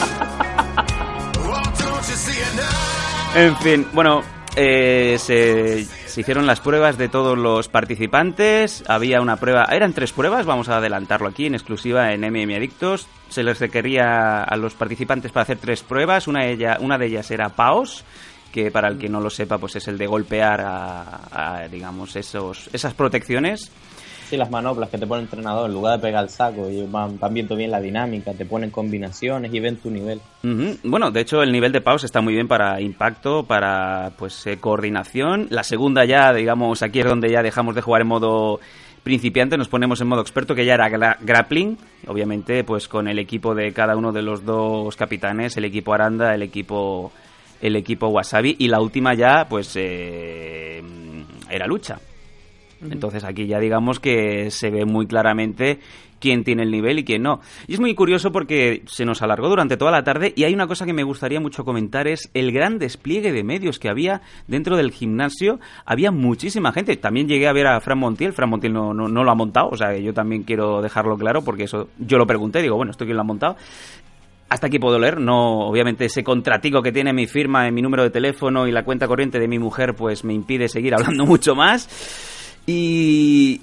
En 3.35 3.57
fin, 3.57 3.87
bueno, 3.95 4.23
eh, 4.57 5.17
se, 5.19 5.87
se 6.13 6.21
hicieron 6.21 6.47
las 6.47 6.61
pruebas 6.61 6.99
de 6.99 7.09
todos 7.09 7.39
los 7.39 7.69
participantes. 7.69 8.85
Había 8.87 9.23
una 9.23 9.37
prueba, 9.37 9.65
eran 9.73 9.95
tres 9.95 10.13
pruebas, 10.13 10.45
vamos 10.45 10.69
a 10.69 10.77
adelantarlo 10.77 11.27
aquí 11.27 11.47
en 11.47 11.55
exclusiva 11.55 12.13
en 12.13 12.21
MM 12.21 12.55
Adictos. 12.55 13.07
Se 13.31 13.43
les 13.43 13.59
requería 13.59 14.43
a 14.43 14.57
los 14.59 14.75
participantes 14.75 15.33
para 15.33 15.45
hacer 15.45 15.57
tres 15.57 15.83
pruebas. 15.83 16.29
Una 16.29 16.45
de, 16.45 17.07
ellas 17.07 17.31
era 17.31 17.49
PAOS, 17.49 18.05
que 18.53 18.71
para 18.71 18.89
el 18.89 18.99
que 18.99 19.09
no 19.09 19.23
lo 19.23 19.31
sepa, 19.31 19.57
pues 19.57 19.77
es 19.77 19.89
el 19.89 19.97
de 19.97 20.07
golpear 20.07 20.61
a, 20.63 21.67
digamos, 21.71 22.15
esos, 22.15 22.69
esas 22.75 22.93
protecciones. 22.93 23.73
Sí, 24.33 24.39
las 24.39 24.51
manoplas 24.51 24.89
que 24.89 24.97
te 24.97 25.07
pone 25.07 25.21
el 25.21 25.27
entrenador, 25.27 25.69
en 25.69 25.75
lugar 25.75 25.99
de 25.99 26.07
pegar 26.07 26.25
el 26.25 26.31
saco, 26.31 26.71
y 26.71 26.87
van, 26.87 27.19
van 27.19 27.35
viendo 27.35 27.55
bien 27.55 27.71
la 27.71 27.83
dinámica, 27.83 28.33
te 28.33 28.47
ponen 28.47 28.71
combinaciones 28.71 29.53
y 29.53 29.61
ven 29.61 29.77
tu 29.77 29.91
nivel. 29.91 30.23
Bueno, 30.85 31.11
de 31.11 31.21
hecho 31.21 31.43
el 31.43 31.53
nivel 31.53 31.71
de 31.71 31.83
paus 31.83 32.03
está 32.03 32.23
muy 32.23 32.33
bien 32.33 32.49
para 32.49 32.81
impacto, 32.81 33.43
para 33.45 34.11
pues 34.17 34.47
eh, 34.47 34.57
coordinación. 34.59 35.49
La 35.51 35.63
segunda 35.63 36.07
ya, 36.07 36.33
digamos, 36.33 36.81
aquí 36.83 37.01
es 37.01 37.05
donde 37.05 37.31
ya 37.31 37.43
dejamos 37.43 37.75
de 37.75 37.83
jugar 37.83 38.01
en 38.01 38.09
modo 38.09 38.59
principiante, 39.03 39.59
nos 39.59 39.69
ponemos 39.69 40.01
en 40.01 40.07
modo 40.09 40.23
experto, 40.23 40.55
que 40.55 40.65
ya 40.65 40.73
era 40.73 40.89
gra- 40.89 41.19
grappling, 41.21 41.77
obviamente 42.07 42.65
pues 42.65 42.89
con 42.89 43.09
el 43.09 43.19
equipo 43.19 43.55
de 43.55 43.71
cada 43.75 43.99
uno 43.99 44.13
de 44.13 44.23
los 44.23 44.47
dos 44.47 44.97
capitanes, 44.97 45.59
el 45.59 45.67
equipo 45.67 45.93
Aranda, 45.93 46.35
el 46.35 46.41
equipo 46.41 47.13
el 47.61 47.77
equipo 47.77 48.09
Wasabi 48.09 48.57
y 48.59 48.69
la 48.69 48.81
última 48.81 49.13
ya 49.13 49.47
pues 49.47 49.77
eh, 49.77 50.83
era 51.51 51.67
lucha. 51.67 51.99
Entonces 52.91 53.25
aquí 53.25 53.47
ya 53.47 53.59
digamos 53.59 54.01
que 54.01 54.51
se 54.51 54.71
ve 54.71 54.85
muy 54.85 55.07
claramente 55.07 55.81
quién 56.23 56.45
tiene 56.45 56.63
el 56.63 56.71
nivel 56.71 57.01
y 57.01 57.05
quién 57.05 57.23
no. 57.23 57.41
Y 57.67 57.75
es 57.75 57.81
muy 57.81 57.95
curioso 57.95 58.31
porque 58.31 58.83
se 58.87 59.05
nos 59.05 59.23
alargó 59.23 59.49
durante 59.49 59.77
toda 59.77 59.91
la 59.91 60.05
tarde 60.05 60.33
y 60.37 60.45
hay 60.45 60.55
una 60.55 60.69
cosa 60.69 60.87
que 60.87 60.93
me 60.93 61.03
gustaría 61.03 61.41
mucho 61.41 61.65
comentar 61.65 62.07
es 62.07 62.31
el 62.33 62.53
gran 62.53 62.79
despliegue 62.79 63.33
de 63.33 63.43
medios 63.43 63.81
que 63.81 63.89
había 63.89 64.23
dentro 64.47 64.77
del 64.77 64.93
gimnasio. 64.93 65.59
Había 65.85 66.13
muchísima 66.13 66.73
gente. 66.73 66.97
También 66.97 67.27
llegué 67.27 67.49
a 67.49 67.53
ver 67.53 67.67
a 67.67 67.81
Fran 67.81 67.99
Montiel. 67.99 68.33
Fran 68.33 68.49
Montiel 68.49 68.73
no, 68.73 68.95
no, 68.95 69.09
no 69.09 69.25
lo 69.25 69.31
ha 69.33 69.35
montado. 69.35 69.71
O 69.71 69.77
sea, 69.77 69.97
yo 69.99 70.15
también 70.15 70.45
quiero 70.45 70.81
dejarlo 70.81 71.17
claro 71.19 71.43
porque 71.43 71.65
eso 71.65 71.89
yo 71.99 72.19
lo 72.19 72.27
pregunté. 72.27 72.63
Digo, 72.63 72.77
bueno, 72.77 72.93
¿esto 72.93 73.05
quién 73.05 73.17
lo 73.17 73.23
ha 73.23 73.27
montado? 73.27 73.57
Hasta 74.49 74.67
aquí 74.67 74.79
puedo 74.79 74.99
leer, 74.99 75.19
no, 75.19 75.61
obviamente 75.61 76.05
ese 76.05 76.23
contratico 76.23 76.83
que 76.83 76.93
tiene 76.93 77.15
mi 77.15 77.27
firma 77.27 77.67
en 77.67 77.73
mi 77.73 77.81
número 77.81 78.03
de 78.03 78.11
teléfono 78.11 78.69
y 78.69 78.71
la 78.71 78.85
cuenta 78.85 79.09
corriente 79.09 79.39
de 79.39 79.49
mi 79.49 79.59
mujer 79.59 79.95
pues 79.97 80.25
me 80.25 80.35
impide 80.35 80.69
seguir 80.69 80.95
hablando 80.95 81.25
mucho 81.27 81.55
más. 81.55 81.89
Y 82.67 83.61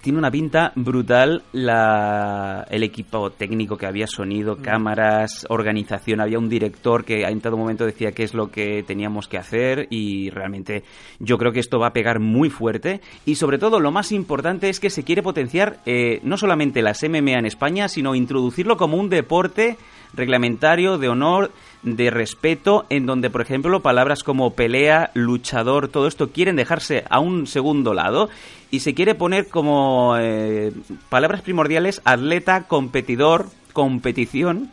tiene 0.00 0.18
una 0.18 0.30
pinta 0.30 0.72
brutal 0.76 1.42
la, 1.52 2.66
el 2.70 2.82
equipo 2.82 3.30
técnico 3.30 3.76
que 3.76 3.86
había, 3.86 4.06
sonido, 4.06 4.56
cámaras, 4.56 5.46
organización. 5.50 6.20
Había 6.20 6.38
un 6.38 6.48
director 6.48 7.04
que 7.04 7.22
en 7.22 7.40
todo 7.40 7.58
momento 7.58 7.84
decía 7.84 8.12
qué 8.12 8.22
es 8.22 8.32
lo 8.32 8.50
que 8.50 8.82
teníamos 8.82 9.28
que 9.28 9.36
hacer 9.36 9.86
y 9.90 10.30
realmente 10.30 10.84
yo 11.18 11.36
creo 11.36 11.52
que 11.52 11.60
esto 11.60 11.78
va 11.78 11.88
a 11.88 11.92
pegar 11.92 12.18
muy 12.18 12.48
fuerte. 12.48 13.00
Y 13.26 13.34
sobre 13.34 13.58
todo 13.58 13.78
lo 13.78 13.90
más 13.90 14.10
importante 14.10 14.70
es 14.70 14.80
que 14.80 14.90
se 14.90 15.04
quiere 15.04 15.22
potenciar 15.22 15.80
eh, 15.84 16.20
no 16.22 16.38
solamente 16.38 16.82
las 16.82 17.02
MMA 17.02 17.38
en 17.38 17.46
España, 17.46 17.88
sino 17.88 18.14
introducirlo 18.14 18.76
como 18.78 18.96
un 18.96 19.10
deporte 19.10 19.76
reglamentario 20.14 20.98
de 20.98 21.08
honor, 21.08 21.52
de 21.82 22.10
respeto, 22.10 22.84
en 22.90 23.06
donde, 23.06 23.30
por 23.30 23.40
ejemplo, 23.40 23.80
palabras 23.80 24.22
como 24.22 24.52
pelea, 24.54 25.10
luchador, 25.14 25.88
todo 25.88 26.06
esto 26.06 26.30
quieren 26.30 26.56
dejarse 26.56 27.04
a 27.08 27.20
un 27.20 27.46
segundo 27.46 27.94
lado 27.94 28.28
y 28.70 28.80
se 28.80 28.94
quiere 28.94 29.14
poner 29.14 29.48
como 29.48 30.14
eh, 30.18 30.72
palabras 31.08 31.40
primordiales 31.42 32.02
atleta, 32.04 32.64
competidor, 32.68 33.46
competición. 33.72 34.70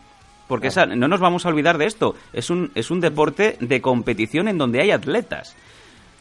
Porque 0.48 0.68
esa- 0.68 0.86
no 0.86 1.08
nos 1.10 1.20
vamos 1.20 1.46
a 1.46 1.50
olvidar 1.50 1.78
de 1.78 1.86
esto. 1.88 2.16
Es 2.32 2.50
un, 2.50 2.72
es 2.76 2.90
un 2.92 3.02
deporte 3.02 3.58
de 3.60 3.82
competición 3.82 4.48
en 4.48 4.58
donde 4.58 4.82
hay 4.82 4.92
atletas. 4.92 5.56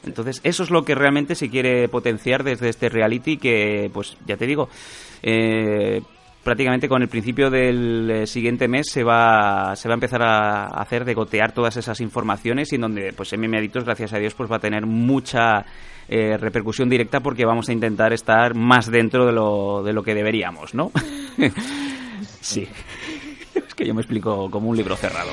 Entonces, 0.04 0.40
eso 0.44 0.62
es 0.64 0.70
lo 0.70 0.84
que 0.84 0.94
realmente 0.94 1.34
se 1.34 1.48
quiere 1.50 1.88
potenciar 1.88 2.42
desde 2.44 2.68
este 2.68 2.88
reality 2.88 3.36
que, 3.38 3.90
pues, 3.92 4.16
ya 4.26 4.36
te 4.36 4.46
digo, 4.46 4.68
eh, 5.22 6.00
prácticamente 6.46 6.88
con 6.88 7.02
el 7.02 7.08
principio 7.08 7.50
del 7.50 8.08
eh, 8.08 8.26
siguiente 8.28 8.68
mes 8.68 8.88
se 8.88 9.02
va, 9.02 9.74
se 9.74 9.88
va 9.88 9.94
a 9.94 9.96
empezar 9.96 10.22
a 10.22 10.66
hacer 10.66 11.04
de 11.04 11.12
gotear 11.12 11.50
todas 11.50 11.76
esas 11.76 12.00
informaciones 12.00 12.70
y 12.70 12.76
en 12.76 12.82
donde, 12.82 13.12
pues, 13.12 13.32
MM 13.36 13.56
Adictos, 13.56 13.82
gracias 13.82 14.12
a 14.12 14.18
Dios, 14.18 14.32
pues 14.34 14.48
va 14.48 14.58
a 14.58 14.60
tener 14.60 14.86
mucha 14.86 15.66
eh, 16.08 16.36
repercusión 16.36 16.88
directa 16.88 17.18
porque 17.18 17.44
vamos 17.44 17.68
a 17.68 17.72
intentar 17.72 18.12
estar 18.12 18.54
más 18.54 18.88
dentro 18.88 19.26
de 19.26 19.32
lo, 19.32 19.82
de 19.82 19.92
lo 19.92 20.04
que 20.04 20.14
deberíamos, 20.14 20.72
¿no? 20.72 20.92
sí. 22.40 22.68
Es 23.52 23.74
que 23.74 23.84
yo 23.84 23.92
me 23.92 24.02
explico 24.02 24.48
como 24.48 24.68
un 24.68 24.76
libro 24.76 24.94
cerrado. 24.94 25.32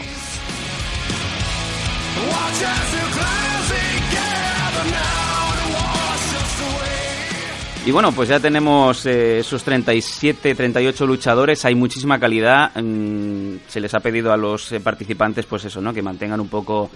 Y 7.85 7.91
bueno, 7.91 8.13
pues 8.13 8.29
ya 8.29 8.39
tenemos 8.39 9.05
eh, 9.05 9.39
esos 9.39 9.61
37, 9.61 10.55
38 10.55 11.05
luchadores, 11.05 11.65
hay 11.65 11.75
muchísima 11.75 12.17
calidad. 12.17 12.71
mm, 12.81 13.57
se 13.67 13.81
les 13.81 13.93
ha 13.93 13.99
pedido 13.99 14.31
a 14.31 14.37
los 14.37 14.71
eh, 14.71 14.79
participantes, 14.79 15.45
pues 15.45 15.65
eso, 15.65 15.81
¿no? 15.81 15.93
Que 15.93 16.01
mantengan 16.01 16.39
un 16.39 16.47
poco 16.47 16.89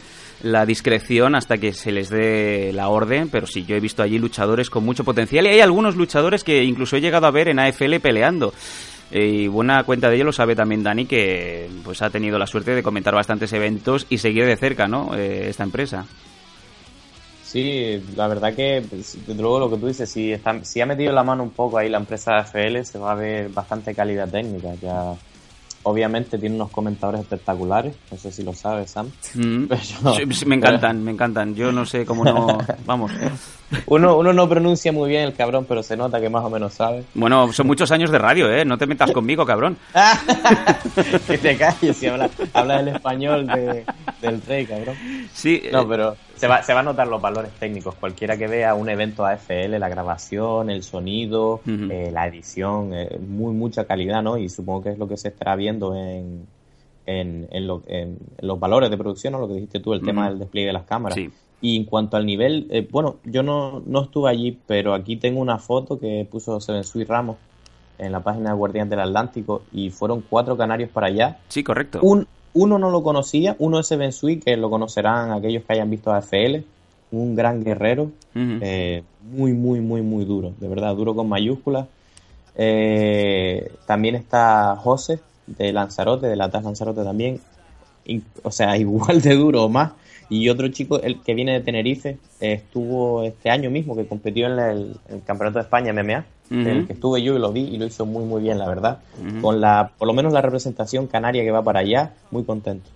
la 0.43 0.65
discreción 0.65 1.35
hasta 1.35 1.57
que 1.57 1.73
se 1.73 1.91
les 1.91 2.09
dé 2.09 2.71
la 2.73 2.87
orden. 2.87 3.27
Pero 3.27 3.47
sí, 3.47 3.65
yo 3.65 3.75
he 3.75 3.81
visto 3.81 4.01
allí 4.01 4.17
luchadores 4.17 4.69
con 4.69 4.85
mucho 4.85 5.03
potencial 5.03 5.45
y 5.45 5.49
hay 5.49 5.59
algunos 5.59 5.97
luchadores 5.97 6.45
que 6.45 6.63
incluso 6.63 6.95
he 6.95 7.01
llegado 7.01 7.27
a 7.27 7.31
ver 7.31 7.49
en 7.49 7.59
AFL 7.59 7.99
peleando. 8.01 8.53
Eh, 9.11 9.25
y 9.25 9.47
buena 9.47 9.83
cuenta 9.83 10.09
de 10.09 10.15
ello 10.15 10.25
lo 10.25 10.31
sabe 10.31 10.55
también 10.55 10.83
Dani, 10.83 11.05
que 11.05 11.69
pues 11.83 12.01
ha 12.01 12.09
tenido 12.09 12.37
la 12.37 12.47
suerte 12.47 12.75
de 12.75 12.83
comentar 12.83 13.13
bastantes 13.13 13.51
eventos 13.51 14.05
y 14.09 14.19
seguir 14.19 14.45
de 14.45 14.55
cerca, 14.55 14.87
¿no? 14.87 15.15
Eh, 15.15 15.49
esta 15.49 15.63
empresa. 15.63 16.05
Sí, 17.49 18.03
la 18.17 18.27
verdad 18.27 18.53
que, 18.53 18.83
pues, 18.89 19.17
desde 19.25 19.41
luego 19.41 19.59
lo 19.59 19.69
que 19.69 19.77
tú 19.77 19.87
dices, 19.87 20.09
si, 20.11 20.33
está, 20.33 20.61
si 20.65 20.81
ha 20.81 20.85
metido 20.85 21.13
la 21.13 21.23
mano 21.23 21.43
un 21.43 21.51
poco 21.51 21.77
ahí 21.77 21.87
la 21.89 21.97
empresa 21.97 22.39
FL, 22.39 22.83
se 22.83 22.99
va 22.99 23.13
a 23.13 23.15
ver 23.15 23.47
bastante 23.49 23.95
calidad 23.95 24.27
técnica. 24.27 24.67
Ya, 24.81 25.13
obviamente 25.83 26.37
tiene 26.37 26.55
unos 26.55 26.69
comentadores 26.71 27.21
espectaculares, 27.21 27.95
no 28.11 28.17
sé 28.17 28.33
si 28.33 28.43
lo 28.43 28.53
sabes, 28.53 28.91
Sam. 28.91 29.09
Mm. 29.35 29.63
Pero- 29.69 30.13
Sí, 30.33 30.45
me 30.45 30.55
encantan, 30.55 31.01
me 31.01 31.11
encantan. 31.11 31.55
Yo 31.55 31.71
no 31.71 31.85
sé 31.85 32.05
cómo 32.05 32.25
no. 32.25 32.57
Vamos. 32.85 33.11
Uno, 33.85 34.17
uno 34.17 34.33
no 34.33 34.49
pronuncia 34.49 34.91
muy 34.91 35.09
bien 35.09 35.23
el 35.23 35.33
cabrón, 35.33 35.65
pero 35.67 35.83
se 35.83 35.95
nota 35.97 36.19
que 36.21 36.29
más 36.29 36.43
o 36.43 36.49
menos 36.49 36.73
sabe. 36.73 37.03
Bueno, 37.13 37.51
son 37.53 37.67
muchos 37.67 37.91
años 37.91 38.11
de 38.11 38.17
radio, 38.17 38.49
¿eh? 38.51 38.65
No 38.65 38.77
te 38.77 38.87
metas 38.87 39.11
conmigo, 39.11 39.45
cabrón. 39.45 39.77
que 41.27 41.37
te 41.37 41.57
calles 41.57 41.95
si 41.97 42.07
habla, 42.07 42.29
habla 42.53 42.79
el 42.81 42.87
español 42.89 43.45
de- 43.47 43.85
del 44.21 44.41
rey, 44.41 44.65
cabrón. 44.65 44.95
Sí, 45.33 45.63
No, 45.71 45.81
eh, 45.81 45.85
pero 45.87 46.15
se 46.37 46.47
va, 46.47 46.63
se 46.63 46.73
va 46.73 46.79
a 46.81 46.83
notar 46.83 47.07
los 47.07 47.21
valores 47.21 47.51
técnicos. 47.59 47.95
Cualquiera 47.95 48.37
que 48.37 48.47
vea 48.47 48.73
un 48.75 48.87
evento 48.89 49.25
AFL, 49.25 49.77
la 49.79 49.89
grabación, 49.89 50.69
el 50.69 50.83
sonido, 50.83 51.61
eh, 51.91 52.09
la 52.11 52.27
edición, 52.27 52.93
eh, 52.93 53.17
muy 53.19 53.53
mucha 53.53 53.85
calidad, 53.85 54.21
¿no? 54.23 54.37
Y 54.37 54.47
supongo 54.49 54.83
que 54.83 54.89
es 54.91 54.97
lo 54.97 55.07
que 55.07 55.17
se 55.17 55.29
estará 55.29 55.55
viendo 55.55 55.95
en, 55.95 56.45
en, 57.05 57.47
en 57.51 57.67
lo- 57.67 57.83
en- 57.87 58.17
los 58.41 58.59
valores 58.59 58.89
de 58.89 58.97
producción, 58.97 59.33
¿no? 59.33 59.39
Lo 59.39 59.47
que 59.47 59.55
dijiste 59.55 59.79
tú, 59.79 59.93
el 59.93 60.01
tema 60.01 60.29
del 60.29 60.39
despliegue 60.39 60.67
de 60.67 60.73
las 60.73 60.83
cámaras. 60.83 61.15
Sí. 61.15 61.29
Y 61.59 61.75
en 61.77 61.85
cuanto 61.85 62.17
al 62.17 62.25
nivel, 62.25 62.67
eh, 62.69 62.87
bueno, 62.91 63.15
yo 63.23 63.41
no, 63.41 63.81
no 63.85 64.03
estuve 64.03 64.29
allí, 64.29 64.59
pero 64.67 64.93
aquí 64.93 65.15
tengo 65.15 65.39
una 65.41 65.57
foto 65.57 65.99
que 65.99 66.27
puso 66.29 66.59
Seven 66.61 66.83
Sweet 66.83 67.07
Ramos 67.09 67.37
en 67.97 68.11
la 68.11 68.19
página 68.19 68.51
de 68.51 68.55
Guardián 68.55 68.89
del 68.89 68.99
Atlántico 68.99 69.63
y 69.73 69.89
fueron 69.89 70.23
cuatro 70.29 70.55
canarios 70.55 70.91
para 70.91 71.07
allá. 71.07 71.39
sí, 71.47 71.63
correcto. 71.63 71.99
Un, 72.03 72.27
uno 72.53 72.79
no 72.79 72.89
lo 72.89 73.03
conocía, 73.03 73.55
uno 73.59 73.79
es 73.79 73.87
Sweet, 73.87 74.43
que 74.43 74.57
lo 74.57 74.69
conocerán 74.69 75.31
aquellos 75.31 75.63
que 75.63 75.73
hayan 75.73 75.89
visto 75.89 76.11
AFL, 76.11 76.63
un 77.11 77.35
gran 77.35 77.63
guerrero, 77.63 78.11
eh, 78.35 79.03
muy, 79.21 79.53
muy, 79.53 79.79
muy, 79.79 80.01
muy 80.01 80.25
duro, 80.25 80.53
de 80.59 80.67
verdad, 80.67 80.95
duro 80.95 81.15
con 81.15 81.29
mayúsculas. 81.29 81.87
Eh, 82.55 83.71
también 83.85 84.15
está 84.15 84.75
José, 84.75 85.19
de 85.45 85.71
Lanzarote, 85.71 86.27
de 86.27 86.35
la 86.35 86.49
TAS 86.49 86.63
Lanzarote 86.63 87.03
también, 87.03 87.39
o 88.43 88.51
sea, 88.51 88.77
igual 88.77 89.21
de 89.21 89.35
duro 89.35 89.65
o 89.65 89.69
más. 89.69 89.91
Y 90.29 90.49
otro 90.49 90.67
chico, 90.67 90.99
el 91.01 91.21
que 91.21 91.33
viene 91.33 91.53
de 91.53 91.61
Tenerife, 91.61 92.17
eh, 92.41 92.53
estuvo 92.53 93.23
este 93.23 93.49
año 93.49 93.69
mismo, 93.71 93.95
que 93.95 94.05
competió 94.05 94.47
en 94.47 94.59
el, 94.59 94.95
el 95.07 95.23
Campeonato 95.23 95.59
de 95.59 95.63
España 95.63 95.93
MMA, 95.93 96.25
En 96.49 96.67
el 96.67 96.87
que 96.87 96.93
estuve 96.93 97.21
yo 97.21 97.35
y 97.35 97.39
lo 97.39 97.51
vi 97.51 97.61
y 97.61 97.77
lo 97.77 97.85
hizo 97.85 98.05
muy 98.05 98.23
muy 98.25 98.41
bien, 98.41 98.57
la 98.57 98.67
verdad. 98.67 98.99
Con 99.41 99.59
la, 99.59 99.91
por 99.97 100.07
lo 100.07 100.13
menos 100.13 100.31
la 100.33 100.41
representación 100.41 101.07
canaria 101.07 101.43
que 101.43 101.51
va 101.51 101.61
para 101.63 101.79
allá, 101.81 102.13
muy 102.31 102.43
contento. 102.43 102.89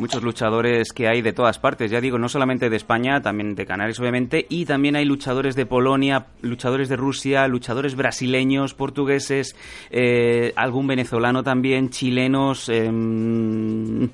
muchos 0.00 0.22
luchadores 0.22 0.92
que 0.92 1.08
hay 1.08 1.22
de 1.22 1.32
todas 1.32 1.58
partes, 1.58 1.90
ya 1.90 2.00
digo, 2.00 2.18
no 2.18 2.28
solamente 2.28 2.70
de 2.70 2.76
España, 2.76 3.20
también 3.20 3.54
de 3.56 3.66
Canarias 3.66 3.98
obviamente, 3.98 4.46
y 4.48 4.64
también 4.64 4.94
hay 4.94 5.04
luchadores 5.04 5.56
de 5.56 5.66
Polonia, 5.66 6.26
luchadores 6.40 6.88
de 6.88 6.96
Rusia, 6.96 7.48
luchadores 7.48 7.96
brasileños, 7.96 8.74
portugueses, 8.74 9.56
eh, 9.90 10.52
algún 10.56 10.86
venezolano 10.86 11.42
también, 11.42 11.90
chilenos. 11.90 12.68
em, 12.68 14.08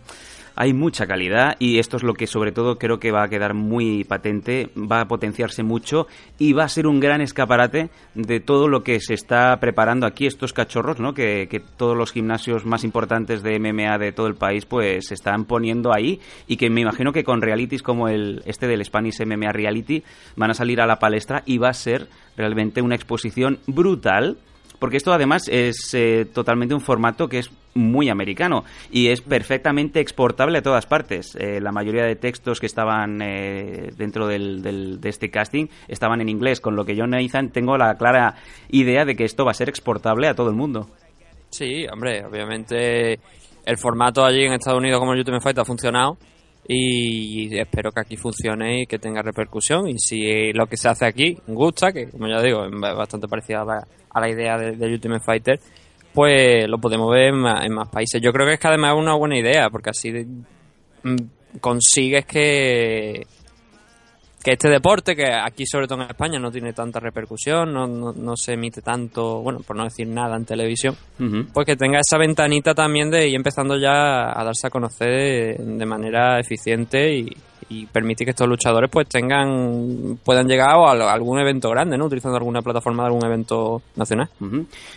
hay 0.56 0.72
mucha 0.72 1.06
calidad 1.06 1.56
y 1.58 1.78
esto 1.78 1.96
es 1.96 2.02
lo 2.02 2.14
que 2.14 2.26
sobre 2.26 2.52
todo 2.52 2.78
creo 2.78 2.98
que 2.98 3.10
va 3.10 3.24
a 3.24 3.28
quedar 3.28 3.54
muy 3.54 4.04
patente, 4.04 4.70
va 4.76 5.00
a 5.00 5.08
potenciarse 5.08 5.62
mucho 5.62 6.06
y 6.38 6.52
va 6.52 6.64
a 6.64 6.68
ser 6.68 6.86
un 6.86 7.00
gran 7.00 7.20
escaparate 7.20 7.90
de 8.14 8.40
todo 8.40 8.68
lo 8.68 8.82
que 8.82 9.00
se 9.00 9.14
está 9.14 9.58
preparando 9.58 10.06
aquí, 10.06 10.26
estos 10.26 10.52
cachorros, 10.52 11.00
¿no? 11.00 11.14
Que, 11.14 11.48
que 11.48 11.60
todos 11.60 11.96
los 11.96 12.12
gimnasios 12.12 12.64
más 12.64 12.84
importantes 12.84 13.42
de 13.42 13.58
MMA 13.58 13.98
de 13.98 14.12
todo 14.12 14.26
el 14.26 14.34
país 14.34 14.66
pues 14.66 15.06
se 15.06 15.14
están 15.14 15.44
poniendo 15.44 15.92
ahí 15.94 16.20
y 16.46 16.56
que 16.56 16.70
me 16.70 16.80
imagino 16.80 17.12
que 17.12 17.24
con 17.24 17.42
realities 17.42 17.82
como 17.82 18.08
el 18.08 18.42
este 18.46 18.66
del 18.66 18.84
Spanish 18.84 19.20
MMA 19.24 19.52
Reality 19.52 20.02
van 20.36 20.50
a 20.50 20.54
salir 20.54 20.80
a 20.80 20.86
la 20.86 20.98
palestra 20.98 21.42
y 21.46 21.58
va 21.58 21.70
a 21.70 21.74
ser 21.74 22.08
realmente 22.36 22.82
una 22.82 22.94
exposición 22.94 23.58
brutal 23.66 24.38
porque 24.84 24.98
esto 24.98 25.14
además 25.14 25.48
es 25.50 25.94
eh, 25.94 26.26
totalmente 26.30 26.74
un 26.74 26.82
formato 26.82 27.26
que 27.26 27.38
es 27.38 27.50
muy 27.72 28.10
americano 28.10 28.64
y 28.92 29.08
es 29.08 29.22
perfectamente 29.22 29.98
exportable 29.98 30.58
a 30.58 30.62
todas 30.62 30.84
partes. 30.84 31.34
Eh, 31.40 31.58
la 31.58 31.72
mayoría 31.72 32.04
de 32.04 32.16
textos 32.16 32.60
que 32.60 32.66
estaban 32.66 33.22
eh, 33.22 33.92
dentro 33.96 34.26
del, 34.26 34.60
del- 34.60 35.00
de 35.00 35.08
este 35.08 35.30
casting 35.30 35.68
estaban 35.88 36.20
en 36.20 36.28
inglés, 36.28 36.60
con 36.60 36.76
lo 36.76 36.84
que 36.84 36.94
yo, 36.96 37.06
Nathan, 37.06 37.48
tengo 37.48 37.78
la 37.78 37.96
clara 37.96 38.34
idea 38.68 39.06
de 39.06 39.16
que 39.16 39.24
esto 39.24 39.46
va 39.46 39.52
a 39.52 39.54
ser 39.54 39.70
exportable 39.70 40.28
a 40.28 40.34
todo 40.34 40.50
el 40.50 40.54
mundo. 40.54 40.86
Sí, 41.48 41.86
hombre, 41.90 42.26
obviamente 42.26 43.14
el 43.64 43.78
formato 43.78 44.22
allí 44.22 44.44
en 44.44 44.52
Estados 44.52 44.80
Unidos 44.80 45.00
como 45.00 45.14
el 45.14 45.20
Ultimate 45.20 45.42
Fight 45.42 45.58
ha 45.60 45.64
funcionado 45.64 46.18
y 46.66 47.56
espero 47.58 47.92
que 47.92 48.00
aquí 48.00 48.16
funcione 48.16 48.82
y 48.82 48.86
que 48.86 48.98
tenga 48.98 49.20
repercusión 49.22 49.88
y 49.88 49.98
si 49.98 50.52
lo 50.52 50.66
que 50.66 50.76
se 50.76 50.88
hace 50.88 51.04
aquí 51.06 51.36
gusta, 51.46 51.92
que 51.92 52.08
como 52.08 52.26
ya 52.28 52.40
digo 52.40 52.64
es 52.64 52.70
bastante 52.80 53.28
parecida 53.28 53.62
a 54.10 54.20
la, 54.20 54.28
idea 54.30 54.56
de- 54.56 54.86
Ultimate 54.86 55.22
Fighter, 55.24 55.60
pues 56.12 56.66
lo 56.68 56.78
podemos 56.78 57.10
ver 57.12 57.28
en 57.34 57.36
más, 57.36 57.64
en 57.66 57.74
más 57.74 57.88
países. 57.88 58.20
Yo 58.22 58.32
creo 58.32 58.46
que 58.46 58.54
es 58.54 58.60
que 58.60 58.68
además 58.68 58.94
es 58.94 59.00
una 59.00 59.14
buena 59.14 59.36
idea 59.38 59.68
porque 59.68 59.90
así 59.90 60.12
mm, 61.02 61.16
consigues 61.60 62.24
que 62.24 63.26
que 64.44 64.52
este 64.52 64.68
deporte, 64.68 65.16
que 65.16 65.32
aquí 65.32 65.64
sobre 65.66 65.86
todo 65.86 66.02
en 66.02 66.10
España 66.10 66.38
no 66.38 66.50
tiene 66.50 66.74
tanta 66.74 67.00
repercusión, 67.00 67.72
no, 67.72 67.86
no, 67.86 68.12
no 68.12 68.36
se 68.36 68.52
emite 68.52 68.82
tanto, 68.82 69.40
bueno, 69.40 69.60
por 69.66 69.74
no 69.74 69.84
decir 69.84 70.06
nada 70.06 70.36
en 70.36 70.44
televisión, 70.44 70.94
pues 71.50 71.66
que 71.66 71.76
tenga 71.76 71.98
esa 71.98 72.18
ventanita 72.18 72.74
también 72.74 73.10
de 73.10 73.26
ir 73.26 73.36
empezando 73.36 73.78
ya 73.78 74.38
a 74.38 74.44
darse 74.44 74.66
a 74.66 74.70
conocer 74.70 75.56
de 75.56 75.86
manera 75.86 76.38
eficiente 76.38 77.16
y, 77.16 77.34
y 77.74 77.86
permitir 77.86 78.26
que 78.26 78.30
estos 78.30 78.48
luchadores 78.48 78.90
pues 78.90 79.08
tengan 79.08 80.18
puedan 80.24 80.46
llegar 80.46 80.70
a 80.70 81.12
algún 81.12 81.38
evento 81.38 81.70
grande, 81.70 81.98
¿no? 81.98 82.06
Utilizando 82.06 82.36
alguna 82.36 82.62
plataforma 82.62 83.02
de 83.02 83.06
algún 83.08 83.24
evento 83.24 83.82
nacional. 83.96 84.28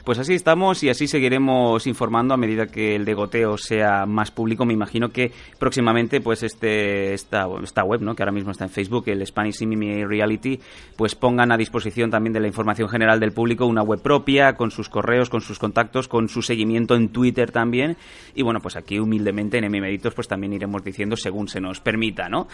Pues 0.03 0.19
así 0.19 0.33
estamos 0.33 0.83
y 0.83 0.89
así 0.89 1.07
seguiremos 1.07 1.87
informando 1.87 2.33
a 2.33 2.37
medida 2.37 2.67
que 2.67 2.95
el 2.95 3.05
degoteo 3.05 3.57
sea 3.57 4.05
más 4.05 4.31
público. 4.31 4.65
Me 4.65 4.73
imagino 4.73 5.09
que 5.09 5.31
próximamente, 5.59 6.21
pues 6.21 6.43
este 6.43 7.13
esta, 7.13 7.47
esta 7.63 7.83
web, 7.83 8.01
¿no? 8.01 8.15
que 8.15 8.23
ahora 8.23 8.31
mismo 8.31 8.51
está 8.51 8.65
en 8.65 8.69
Facebook, 8.69 9.05
el 9.07 9.25
Spanish 9.25 9.65
MMA 9.65 10.07
Reality, 10.07 10.59
pues 10.95 11.15
pongan 11.15 11.51
a 11.51 11.57
disposición 11.57 12.11
también 12.11 12.33
de 12.33 12.39
la 12.39 12.47
información 12.47 12.89
general 12.89 13.19
del 13.19 13.31
público 13.31 13.65
una 13.65 13.81
web 13.81 14.01
propia 14.01 14.53
con 14.53 14.71
sus 14.71 14.89
correos, 14.89 15.29
con 15.29 15.41
sus 15.41 15.59
contactos, 15.59 16.07
con 16.07 16.29
su 16.29 16.41
seguimiento 16.41 16.95
en 16.95 17.09
Twitter 17.09 17.51
también. 17.51 17.97
Y 18.35 18.43
bueno, 18.43 18.59
pues 18.59 18.75
aquí 18.75 18.99
humildemente 18.99 19.57
en 19.57 19.65
MMeditos 19.65 20.13
pues 20.13 20.27
también 20.27 20.53
iremos 20.53 20.83
diciendo 20.83 21.15
según 21.15 21.47
se 21.47 21.59
nos 21.59 21.79
permita, 21.79 22.29
¿no? 22.29 22.47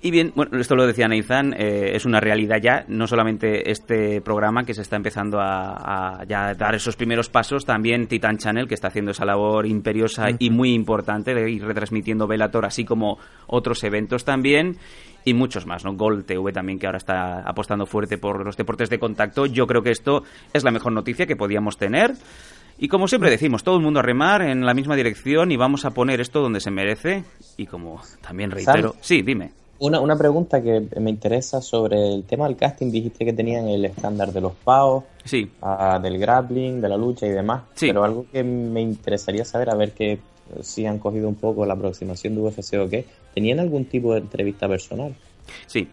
Y 0.00 0.10
bien, 0.10 0.32
bueno, 0.34 0.58
esto 0.58 0.76
lo 0.76 0.86
decía 0.86 1.08
Nathan, 1.08 1.54
eh, 1.54 1.92
es 1.94 2.04
una 2.04 2.20
realidad 2.20 2.58
ya, 2.62 2.84
no 2.88 3.06
solamente 3.06 3.70
este 3.70 4.20
programa 4.20 4.64
que 4.64 4.74
se 4.74 4.82
está 4.82 4.96
empezando 4.96 5.40
a, 5.40 6.20
a 6.20 6.24
ya 6.24 6.54
dar 6.54 6.74
esos 6.74 6.94
primeros 6.94 7.28
pasos, 7.28 7.64
también 7.64 8.06
Titan 8.06 8.38
Channel 8.38 8.68
que 8.68 8.74
está 8.74 8.88
haciendo 8.88 9.10
esa 9.10 9.24
labor 9.24 9.66
imperiosa 9.66 10.28
y 10.38 10.50
muy 10.50 10.72
importante 10.72 11.34
de 11.34 11.50
ir 11.50 11.64
retransmitiendo 11.64 12.28
Velator, 12.28 12.64
así 12.64 12.84
como 12.84 13.18
otros 13.46 13.82
eventos 13.82 14.24
también 14.24 14.78
y 15.24 15.34
muchos 15.34 15.66
más, 15.66 15.84
¿no? 15.84 15.94
Gold 15.94 16.24
TV 16.24 16.52
también 16.52 16.78
que 16.78 16.86
ahora 16.86 16.98
está 16.98 17.40
apostando 17.40 17.86
fuerte 17.86 18.18
por 18.18 18.44
los 18.44 18.56
deportes 18.56 18.88
de 18.88 18.98
contacto. 18.98 19.46
Yo 19.46 19.66
creo 19.66 19.82
que 19.82 19.90
esto 19.90 20.22
es 20.52 20.64
la 20.64 20.70
mejor 20.70 20.92
noticia 20.92 21.26
que 21.26 21.36
podíamos 21.36 21.76
tener. 21.76 22.12
Y 22.78 22.88
como 22.88 23.08
siempre 23.08 23.30
decimos, 23.30 23.64
todo 23.64 23.76
el 23.76 23.82
mundo 23.82 24.00
a 24.00 24.02
remar 24.02 24.42
en 24.42 24.64
la 24.64 24.72
misma 24.74 24.94
dirección 24.96 25.50
y 25.50 25.56
vamos 25.56 25.84
a 25.84 25.90
poner 25.90 26.20
esto 26.20 26.40
donde 26.40 26.60
se 26.60 26.70
merece. 26.70 27.24
Y 27.56 27.66
como 27.66 28.00
también 28.20 28.50
reitero... 28.50 28.94
Sí, 29.00 29.22
dime. 29.22 29.50
Una, 29.80 30.00
una 30.00 30.16
pregunta 30.16 30.60
que 30.62 30.86
me 31.00 31.10
interesa 31.10 31.60
sobre 31.60 32.14
el 32.14 32.24
tema 32.24 32.46
del 32.46 32.56
casting. 32.56 32.90
Dijiste 32.90 33.24
que 33.24 33.32
tenían 33.32 33.68
el 33.68 33.84
estándar 33.84 34.32
de 34.32 34.40
los 34.40 34.52
PAOs, 34.54 35.04
Sí. 35.24 35.50
del 36.02 36.18
grappling, 36.18 36.80
de 36.80 36.88
la 36.88 36.96
lucha 36.96 37.26
y 37.26 37.30
demás. 37.30 37.62
Sí. 37.74 37.88
Pero 37.88 38.04
algo 38.04 38.26
que 38.32 38.42
me 38.42 38.80
interesaría 38.80 39.44
saber, 39.44 39.70
a 39.70 39.74
ver 39.74 39.92
que 39.92 40.18
si 40.62 40.86
han 40.86 40.98
cogido 40.98 41.28
un 41.28 41.34
poco 41.36 41.66
la 41.66 41.74
aproximación 41.74 42.34
de 42.34 42.40
UFC 42.40 42.74
o 42.80 42.88
qué, 42.88 43.04
¿tenían 43.34 43.60
algún 43.60 43.84
tipo 43.84 44.14
de 44.14 44.20
entrevista 44.20 44.66
personal? 44.68 45.14
Sí. 45.66 45.88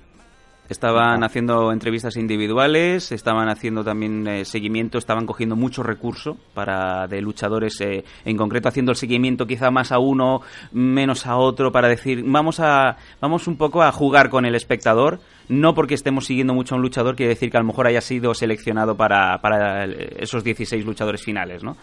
Estaban 0.67 1.23
haciendo 1.23 1.71
entrevistas 1.71 2.17
individuales, 2.17 3.11
estaban 3.11 3.49
haciendo 3.49 3.83
también 3.83 4.27
eh, 4.27 4.45
seguimiento, 4.45 4.97
estaban 4.97 5.27
cogiendo 5.27 5.55
mucho 5.55 5.83
recurso 5.83 6.37
para 6.55 7.07
de 7.07 7.21
luchadores, 7.21 7.79
eh, 7.81 8.03
en 8.25 8.35
concreto 8.35 8.67
haciendo 8.67 8.91
el 8.91 8.95
seguimiento 8.95 9.45
quizá 9.45 9.69
más 9.69 9.91
a 9.91 9.99
uno, 9.99 10.41
menos 10.71 11.27
a 11.27 11.37
otro, 11.37 11.71
para 11.71 11.87
decir, 11.87 12.23
vamos 12.25 12.59
a, 12.59 12.97
vamos 13.21 13.47
un 13.47 13.57
poco 13.57 13.83
a 13.83 13.91
jugar 13.91 14.29
con 14.29 14.43
el 14.45 14.55
espectador, 14.55 15.19
no 15.49 15.75
porque 15.75 15.93
estemos 15.93 16.25
siguiendo 16.25 16.55
mucho 16.55 16.73
a 16.73 16.77
un 16.77 16.81
luchador 16.81 17.15
quiere 17.15 17.33
decir 17.33 17.51
que 17.51 17.57
a 17.57 17.61
lo 17.61 17.67
mejor 17.67 17.85
haya 17.85 18.01
sido 18.01 18.33
seleccionado 18.33 18.97
para, 18.97 19.37
para 19.41 19.85
esos 19.85 20.43
16 20.43 20.83
luchadores 20.83 21.23
finales, 21.23 21.63
¿no? 21.63 21.77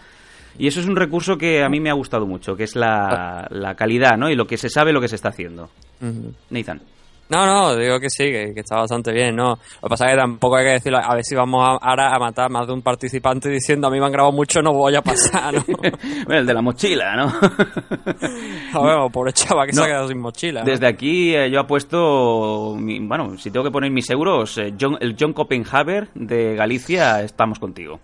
Y 0.57 0.67
eso 0.67 0.81
es 0.81 0.87
un 0.87 0.97
recurso 0.97 1.37
que 1.37 1.63
a 1.63 1.69
mí 1.69 1.79
me 1.79 1.89
ha 1.89 1.93
gustado 1.93 2.27
mucho, 2.27 2.55
que 2.55 2.65
es 2.65 2.75
la, 2.75 3.47
la 3.49 3.75
calidad, 3.75 4.17
¿no? 4.17 4.29
Y 4.29 4.35
lo 4.35 4.45
que 4.45 4.57
se 4.57 4.69
sabe, 4.69 4.91
lo 4.91 5.01
que 5.01 5.07
se 5.07 5.15
está 5.15 5.29
haciendo. 5.29 5.69
Ujú. 6.01 6.33
Nathan. 6.49 6.81
No, 7.29 7.45
no, 7.47 7.75
digo 7.75 7.99
que 7.99 8.09
sí, 8.09 8.25
que, 8.25 8.53
que 8.53 8.59
está 8.59 8.75
bastante 8.75 9.11
bien, 9.11 9.35
¿no? 9.35 9.49
Lo 9.51 9.55
que 9.81 9.89
pasa 9.89 10.05
es 10.05 10.11
que 10.11 10.17
tampoco 10.17 10.57
hay 10.57 10.65
que 10.65 10.71
decirlo, 10.73 10.99
a 10.99 11.15
ver 11.15 11.23
si 11.23 11.33
vamos 11.35 11.63
a, 11.65 11.77
ahora 11.81 12.13
a 12.13 12.19
matar 12.19 12.51
más 12.51 12.67
de 12.67 12.73
un 12.73 12.81
participante 12.83 13.49
diciendo 13.49 13.87
a 13.87 13.89
mí 13.89 13.99
me 13.99 14.05
han 14.05 14.11
grabado 14.11 14.33
mucho, 14.33 14.61
no 14.61 14.71
voy 14.73 14.93
a 14.95 15.01
pasar, 15.01 15.53
¿no? 15.53 15.63
bueno, 16.25 16.41
el 16.41 16.45
de 16.45 16.53
la 16.53 16.61
mochila, 16.61 17.15
¿no? 17.15 17.33
A 18.73 18.81
ver, 18.85 19.11
pobre 19.11 19.33
chaval 19.33 19.67
que 19.67 19.73
se 19.73 19.81
ha 19.83 19.87
quedado 19.87 20.07
sin 20.09 20.19
mochila. 20.19 20.59
¿no? 20.61 20.65
Desde 20.65 20.85
aquí 20.87 21.33
eh, 21.35 21.49
yo 21.49 21.61
apuesto, 21.61 22.75
mi- 22.77 22.99
bueno, 22.99 23.37
si 23.37 23.49
tengo 23.51 23.63
que 23.65 23.71
poner 23.71 23.89
mis 23.89 24.09
euros, 24.09 24.57
eh, 24.57 24.73
John- 24.79 24.97
el 24.99 25.15
John 25.19 25.33
Copenhaver 25.33 26.09
de 26.13 26.55
Galicia, 26.55 27.21
estamos 27.21 27.57
contigo. 27.57 27.99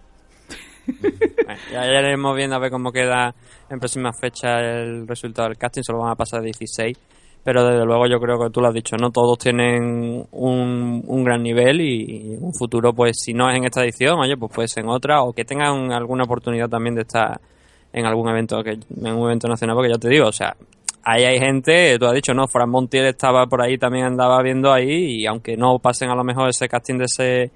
Bueno, 0.87 1.61
ya 1.71 1.85
iremos 1.85 2.35
viendo 2.35 2.55
a 2.55 2.59
ver 2.59 2.71
cómo 2.71 2.91
queda 2.91 3.35
en 3.69 3.79
próximas 3.79 4.19
fechas 4.19 4.59
el 4.63 5.07
resultado 5.07 5.49
del 5.49 5.57
casting, 5.57 5.83
solo 5.83 5.99
van 5.99 6.11
a 6.11 6.15
pasar 6.15 6.41
16. 6.41 6.97
Pero 7.43 7.63
desde 7.65 7.85
luego 7.85 8.05
yo 8.07 8.19
creo 8.19 8.37
que 8.37 8.49
tú 8.49 8.59
lo 8.61 8.67
has 8.67 8.73
dicho, 8.73 8.97
no 8.97 9.11
todos 9.11 9.37
tienen 9.37 10.27
un, 10.31 11.03
un 11.07 11.23
gran 11.23 11.41
nivel 11.41 11.81
y 11.81 12.37
un 12.39 12.53
futuro, 12.53 12.93
pues 12.93 13.17
si 13.19 13.33
no 13.33 13.49
es 13.49 13.57
en 13.57 13.63
esta 13.63 13.83
edición, 13.83 14.19
oye, 14.19 14.35
pues 14.37 14.51
puede 14.53 14.67
ser 14.67 14.83
en 14.83 14.89
otra 14.89 15.23
o 15.23 15.31
que 15.31 15.45
tengan 15.45 15.91
alguna 15.91 16.25
oportunidad 16.25 16.67
también 16.67 16.95
de 16.95 17.01
estar 17.01 17.39
en 17.93 18.05
algún 18.05 18.29
evento 18.29 18.61
que 18.63 18.71
en 18.71 19.13
un 19.15 19.25
evento 19.25 19.47
nacional, 19.47 19.75
porque 19.75 19.91
ya 19.91 19.97
te 19.97 20.09
digo, 20.09 20.27
o 20.27 20.31
sea, 20.31 20.55
ahí 21.03 21.23
hay 21.23 21.39
gente, 21.39 21.97
tú 21.97 22.05
has 22.05 22.13
dicho, 22.13 22.33
no, 22.33 22.47
Fran 22.47 22.69
Montiel 22.69 23.05
estaba 23.05 23.47
por 23.47 23.61
ahí, 23.61 23.77
también 23.77 24.05
andaba 24.05 24.41
viendo 24.43 24.71
ahí 24.71 25.21
y 25.21 25.25
aunque 25.25 25.57
no 25.57 25.79
pasen 25.79 26.09
a 26.09 26.15
lo 26.15 26.23
mejor 26.23 26.49
ese 26.49 26.67
casting 26.67 26.97
de 26.97 27.05
ese 27.05 27.51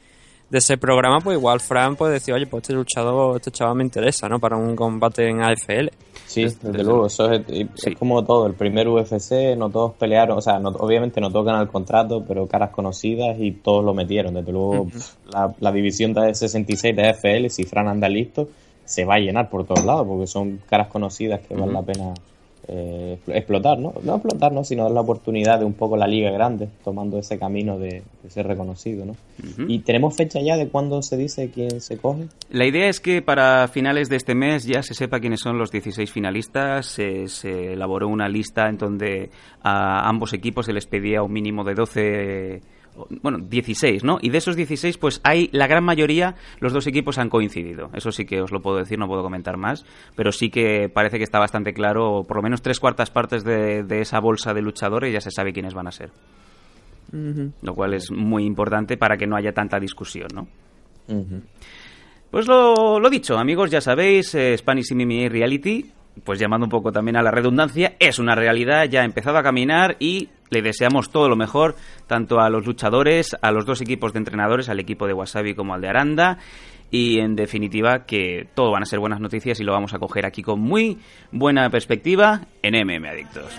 de 0.54 0.60
ese 0.60 0.78
programa, 0.78 1.20
pues 1.20 1.36
igual 1.36 1.60
Fran 1.60 1.96
puede 1.96 2.14
decir, 2.14 2.32
oye, 2.32 2.46
pues 2.46 2.62
este 2.62 2.74
luchador, 2.74 3.38
este 3.38 3.50
chaval 3.50 3.76
me 3.76 3.84
interesa, 3.84 4.30
¿no? 4.30 4.40
Para 4.40 4.56
un 4.56 4.76
combate 4.76 5.28
en 5.28 5.42
AFL. 5.42 5.90
Sí, 6.28 6.44
Desde- 6.44 6.84
luego, 6.84 7.08
eso 7.08 7.32
es, 7.32 7.42
es 7.50 7.68
Sí. 7.74 7.96
como 7.96 8.24
todo. 8.24 8.46
El 8.46 8.54
primer 8.54 8.88
UFC, 8.88 9.56
no 9.58 9.72
todos 9.72 9.94
pelearon, 9.96 10.38
o 10.38 10.42
sea, 10.42 10.60
no- 10.60 10.70
obviamente 10.70 11.20
no 11.20 11.32
tocan 11.32 11.56
al 11.56 11.70
contrato, 11.70 12.24
pero 12.28 12.46
caras 12.46 12.70
conocidas 12.70 13.36
y 13.40 13.52
todos 13.52 13.84
lo 13.84 13.96
metieron. 13.96 14.36
Desde 14.36 14.52
luego, 14.52 14.88
la, 15.32 15.52
la 15.60 15.72
división 15.72 16.14
de 16.14 16.36
66 16.36 16.96
de 16.96 17.10
AFL, 17.10 17.50
si 17.50 17.64
Fran 17.64 17.88
anda 17.88 18.08
listo, 18.08 18.48
se 18.86 19.06
va 19.06 19.16
a 19.16 19.20
llenar 19.20 19.50
por 19.50 19.66
todos 19.66 19.84
lados, 19.84 20.06
porque 20.08 20.28
son 20.28 20.60
caras 20.70 20.88
conocidas 20.88 21.42
que 21.48 21.56
vale 21.56 21.74
la 21.74 21.82
pena 21.82 22.14
eh, 22.68 23.18
explotar, 23.28 23.78
¿no? 23.78 23.94
No 24.04 24.16
explotar, 24.16 24.52
¿no? 24.54 24.64
Sino 24.64 24.84
dar 24.84 24.92
la 24.92 25.02
oportunidad 25.02 25.60
de 25.60 25.66
un 25.66 25.74
poco 25.74 25.98
la 25.98 26.08
liga 26.08 26.32
grande, 26.32 26.70
tomando 26.84 27.20
ese 27.20 27.38
camino 27.38 27.78
de, 27.78 28.04
de 28.24 28.30
ser 28.30 28.48
reconocido, 28.48 29.06
¿no? 29.06 29.16
¿Y 29.68 29.80
tenemos 29.80 30.16
fecha 30.16 30.40
ya 30.42 30.56
de 30.56 30.68
cuándo 30.70 31.02
se 31.02 31.18
dice 31.18 31.52
quién 31.54 31.82
se 31.82 31.98
coge? 31.98 32.28
La 32.52 32.66
idea 32.66 32.88
es 32.88 33.00
que 33.00 33.22
para 33.22 33.68
finales 33.68 34.10
de 34.10 34.16
este 34.16 34.36
mes 34.36 34.66
ya 34.66 34.82
se 34.82 34.94
sepa 34.94 35.20
quiénes 35.20 35.42
son 35.42 35.58
los 35.58 35.72
16 35.72 36.12
finalistas. 36.12 36.86
Se, 36.86 37.28
se 37.28 37.74
elaboró 37.74 38.08
una 38.08 38.30
lista 38.30 38.70
en 38.70 38.78
donde 38.78 39.30
a 39.62 40.08
ambos 40.08 40.34
equipos 40.34 40.66
se 40.66 40.74
les 40.74 40.86
pedía 40.86 41.22
un 41.22 41.34
mínimo 41.34 41.64
de 41.64 41.74
12 41.74 42.62
bueno, 43.22 43.40
16, 43.40 44.04
¿no? 44.04 44.18
Y 44.22 44.30
de 44.30 44.38
esos 44.38 44.56
16, 44.56 44.98
pues 44.98 45.22
hay 45.24 45.50
la 45.52 45.68
gran 45.68 45.84
mayoría, 45.84 46.36
los 46.60 46.74
dos 46.74 46.88
equipos 46.88 47.18
han 47.18 47.30
coincidido. 47.30 47.90
Eso 47.94 48.12
sí 48.12 48.26
que 48.26 48.42
os 48.42 48.52
lo 48.52 48.62
puedo 48.62 48.78
decir, 48.78 49.00
no 49.00 49.08
puedo 49.08 49.24
comentar 49.24 49.58
más, 49.58 49.86
pero 50.16 50.32
sí 50.32 50.50
que 50.50 50.90
parece 50.90 51.18
que 51.18 51.24
está 51.24 51.40
bastante 51.40 51.74
claro, 51.74 52.24
por 52.28 52.38
lo 52.38 52.44
menos 52.44 52.62
tres 52.62 52.80
cuartas 52.80 53.10
partes 53.10 53.44
de, 53.44 53.84
de 53.84 54.02
esa 54.02 54.20
bolsa 54.20 54.54
de 54.54 54.62
luchadores 54.62 55.14
ya 55.14 55.22
se 55.22 55.32
sabe 55.32 55.54
quiénes 55.54 55.74
van 55.74 55.88
a 55.88 55.92
ser. 55.92 56.12
Lo 57.62 57.76
cual 57.76 57.94
es 57.94 58.10
muy 58.12 58.44
importante 58.44 58.98
para 58.98 59.18
que 59.18 59.28
no 59.28 59.36
haya 59.36 59.54
tanta 59.54 59.80
discusión, 59.80 60.30
¿no? 60.34 60.48
Pues 62.32 62.48
lo, 62.48 63.00
lo 63.00 63.10
dicho, 63.10 63.38
amigos, 63.38 63.70
ya 63.70 63.82
sabéis, 63.82 64.34
eh, 64.34 64.58
Spanish 64.58 64.92
MMA 64.96 65.30
Reality, 65.30 65.92
pues 66.24 66.40
llamando 66.40 66.66
un 66.66 66.72
poco 66.72 66.92
también 66.92 67.18
a 67.18 67.24
la 67.24 67.32
redundancia, 67.32 67.94
es 68.00 68.20
una 68.20 68.36
realidad, 68.36 68.86
ya 68.86 69.02
ha 69.02 69.06
empezado 69.06 69.38
a 69.38 69.44
caminar 69.44 69.96
y 70.00 70.30
le 70.50 70.62
deseamos 70.62 71.12
todo 71.12 71.28
lo 71.28 71.36
mejor, 71.36 71.76
tanto 72.08 72.40
a 72.40 72.50
los 72.50 72.66
luchadores, 72.66 73.36
a 73.42 73.52
los 73.52 73.66
dos 73.66 73.82
equipos 73.82 74.14
de 74.14 74.20
entrenadores, 74.20 74.70
al 74.70 74.80
equipo 74.80 75.08
de 75.08 75.14
Wasabi 75.14 75.56
como 75.56 75.74
al 75.74 75.82
de 75.82 75.90
Aranda. 75.90 76.38
Y 76.92 77.20
en 77.20 77.36
definitiva, 77.36 78.06
que 78.06 78.48
todo 78.54 78.72
van 78.72 78.84
a 78.84 78.86
ser 78.86 79.00
buenas 79.00 79.20
noticias 79.20 79.60
y 79.60 79.64
lo 79.64 79.72
vamos 79.72 79.96
a 79.96 80.00
coger 80.00 80.28
aquí 80.28 80.44
con 80.44 80.60
muy 80.60 81.00
buena 81.32 81.68
perspectiva 81.72 82.42
en 82.62 82.76
MM 82.76 83.08
Adictos. 83.08 83.52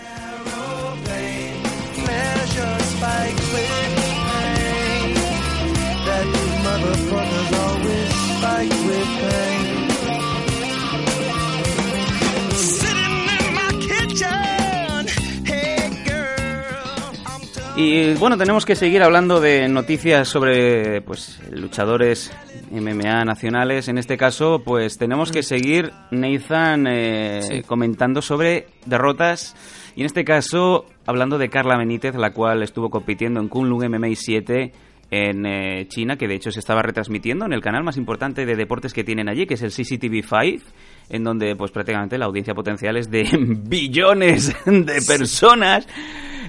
Y 17.76 18.14
bueno, 18.14 18.38
tenemos 18.38 18.64
que 18.64 18.76
seguir 18.76 19.02
hablando 19.02 19.40
de 19.40 19.68
noticias 19.68 20.28
sobre 20.28 21.00
pues 21.02 21.40
luchadores 21.50 22.30
MMA 22.70 23.24
nacionales. 23.24 23.88
En 23.88 23.98
este 23.98 24.16
caso, 24.16 24.62
pues 24.64 24.96
tenemos 24.96 25.32
que 25.32 25.42
seguir, 25.42 25.90
Nathan, 26.12 26.87
eh, 26.87 27.40
Sí. 27.42 27.62
comentando 27.62 28.22
sobre 28.22 28.66
derrotas. 28.87 29.56
Y 29.96 30.00
en 30.00 30.06
este 30.06 30.24
caso, 30.24 30.87
hablando 31.04 31.37
de 31.37 31.48
Carla 31.48 31.76
Benítez, 31.76 32.14
la 32.14 32.30
cual 32.32 32.62
estuvo 32.62 32.90
compitiendo 32.90 33.40
en 33.40 33.48
Kunlun 33.48 33.84
MMA 33.90 34.14
7 34.14 34.70
en 35.10 35.44
eh, 35.44 35.87
China, 35.88 36.16
que 36.16 36.28
de 36.28 36.34
hecho 36.37 36.52
se 36.52 36.60
estaba 36.60 36.80
retransmitiendo 36.82 37.44
en 37.44 37.52
el 37.52 37.60
canal 37.60 37.82
más 37.82 37.96
importante 37.96 38.46
de 38.46 38.54
deportes 38.54 38.92
que 38.92 39.02
tienen 39.04 39.28
allí, 39.28 39.46
que 39.46 39.54
es 39.54 39.62
el 39.62 39.70
CCTV 39.70 40.22
5, 40.22 40.64
en 41.08 41.24
donde 41.24 41.56
pues 41.56 41.70
prácticamente 41.70 42.18
la 42.18 42.26
audiencia 42.26 42.54
potencial 42.54 42.96
es 42.96 43.10
de 43.10 43.28
billones 43.68 44.54
de 44.66 45.02
personas. 45.06 45.86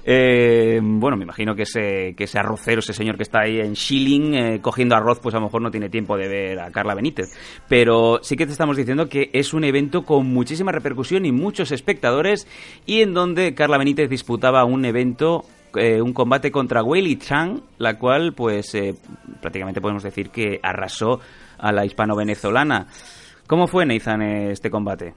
Eh, 0.07 0.79
bueno, 0.83 1.17
me 1.17 1.23
imagino 1.23 1.55
que 1.55 1.63
ese, 1.63 2.13
que 2.15 2.25
ese 2.25 2.37
arrocero, 2.37 2.79
ese 2.79 2.93
señor 2.93 3.17
que 3.17 3.23
está 3.23 3.41
ahí 3.41 3.59
en 3.59 3.73
Shilling 3.73 4.33
eh, 4.35 4.59
cogiendo 4.61 4.95
arroz, 4.95 5.19
pues 5.19 5.33
a 5.33 5.39
lo 5.39 5.45
mejor 5.45 5.63
no 5.63 5.71
tiene 5.71 5.89
tiempo 5.89 6.15
de 6.15 6.27
ver 6.27 6.59
a 6.59 6.69
Carla 6.69 6.93
Benítez. 6.93 7.35
Pero 7.67 8.19
sí 8.21 8.35
que 8.35 8.45
te 8.45 8.51
estamos 8.51 8.77
diciendo 8.77 9.09
que 9.09 9.31
es 9.33 9.53
un 9.53 9.63
evento 9.63 10.03
con 10.03 10.27
muchísima 10.27 10.71
repercusión 10.71 11.25
y 11.25 11.31
muchos 11.31 11.71
espectadores 11.71 12.47
y 12.85 13.01
en 13.01 13.15
donde 13.15 13.55
Carla 13.55 13.79
Benítez 13.79 14.09
disputaba 14.09 14.63
un 14.63 14.85
evento 14.85 15.45
eh, 15.75 16.01
un 16.01 16.13
combate 16.13 16.51
contra 16.51 16.83
Weili 16.83 17.17
Chang, 17.17 17.59
la 17.79 17.97
cual, 17.97 18.33
pues, 18.33 18.73
eh, 18.75 18.95
prácticamente 19.41 19.81
podemos 19.81 20.03
decir 20.03 20.29
que 20.29 20.59
arrasó 20.63 21.19
a 21.57 21.71
la 21.71 21.85
hispano-venezolana. 21.85 22.87
¿Cómo 23.47 23.67
fue, 23.67 23.85
Nathan, 23.85 24.21
este 24.21 24.69
combate? 24.69 25.13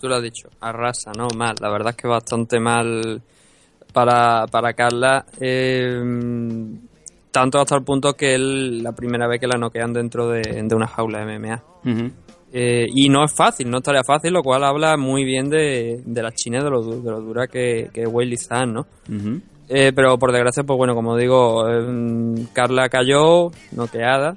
Tú 0.00 0.08
lo 0.08 0.16
has 0.16 0.22
dicho, 0.22 0.48
arrasa, 0.60 1.10
¿no? 1.16 1.26
Mal. 1.36 1.56
La 1.60 1.70
verdad 1.70 1.90
es 1.90 1.96
que 1.96 2.06
bastante 2.06 2.60
mal 2.60 3.22
para, 3.92 4.46
para 4.46 4.74
Carla. 4.74 5.24
Eh, 5.40 6.00
tanto 7.30 7.58
hasta 7.58 7.76
el 7.76 7.82
punto 7.82 8.14
que 8.14 8.34
él, 8.34 8.82
la 8.82 8.92
primera 8.92 9.26
vez 9.26 9.40
que 9.40 9.46
la 9.46 9.58
noquean 9.58 9.92
dentro 9.92 10.28
de, 10.28 10.42
de 10.42 10.74
una 10.74 10.86
jaula 10.86 11.24
de 11.24 11.38
MMA. 11.38 11.62
Eh, 12.52 12.86
y 12.94 13.08
no 13.08 13.24
es 13.24 13.34
fácil, 13.34 13.68
no 13.70 13.78
estaría 13.78 14.02
fácil, 14.04 14.32
lo 14.32 14.42
cual 14.42 14.64
habla 14.64 14.96
muy 14.96 15.24
bien 15.24 15.50
de, 15.50 16.02
de 16.04 16.22
la 16.22 16.32
China 16.32 16.62
de 16.62 16.70
lo, 16.70 16.82
de 16.82 17.10
lo 17.10 17.20
dura 17.20 17.46
que, 17.48 17.90
que 17.92 18.02
es 18.02 18.08
Weili 18.08 18.36
Zhang, 18.36 18.72
¿no? 18.72 18.86
Eh, 19.68 19.92
pero 19.94 20.16
por 20.18 20.30
desgracia, 20.32 20.62
pues 20.62 20.76
bueno, 20.76 20.94
como 20.94 21.16
digo, 21.16 21.68
eh, 21.68 22.46
Carla 22.52 22.88
cayó 22.88 23.50
noqueada 23.72 24.34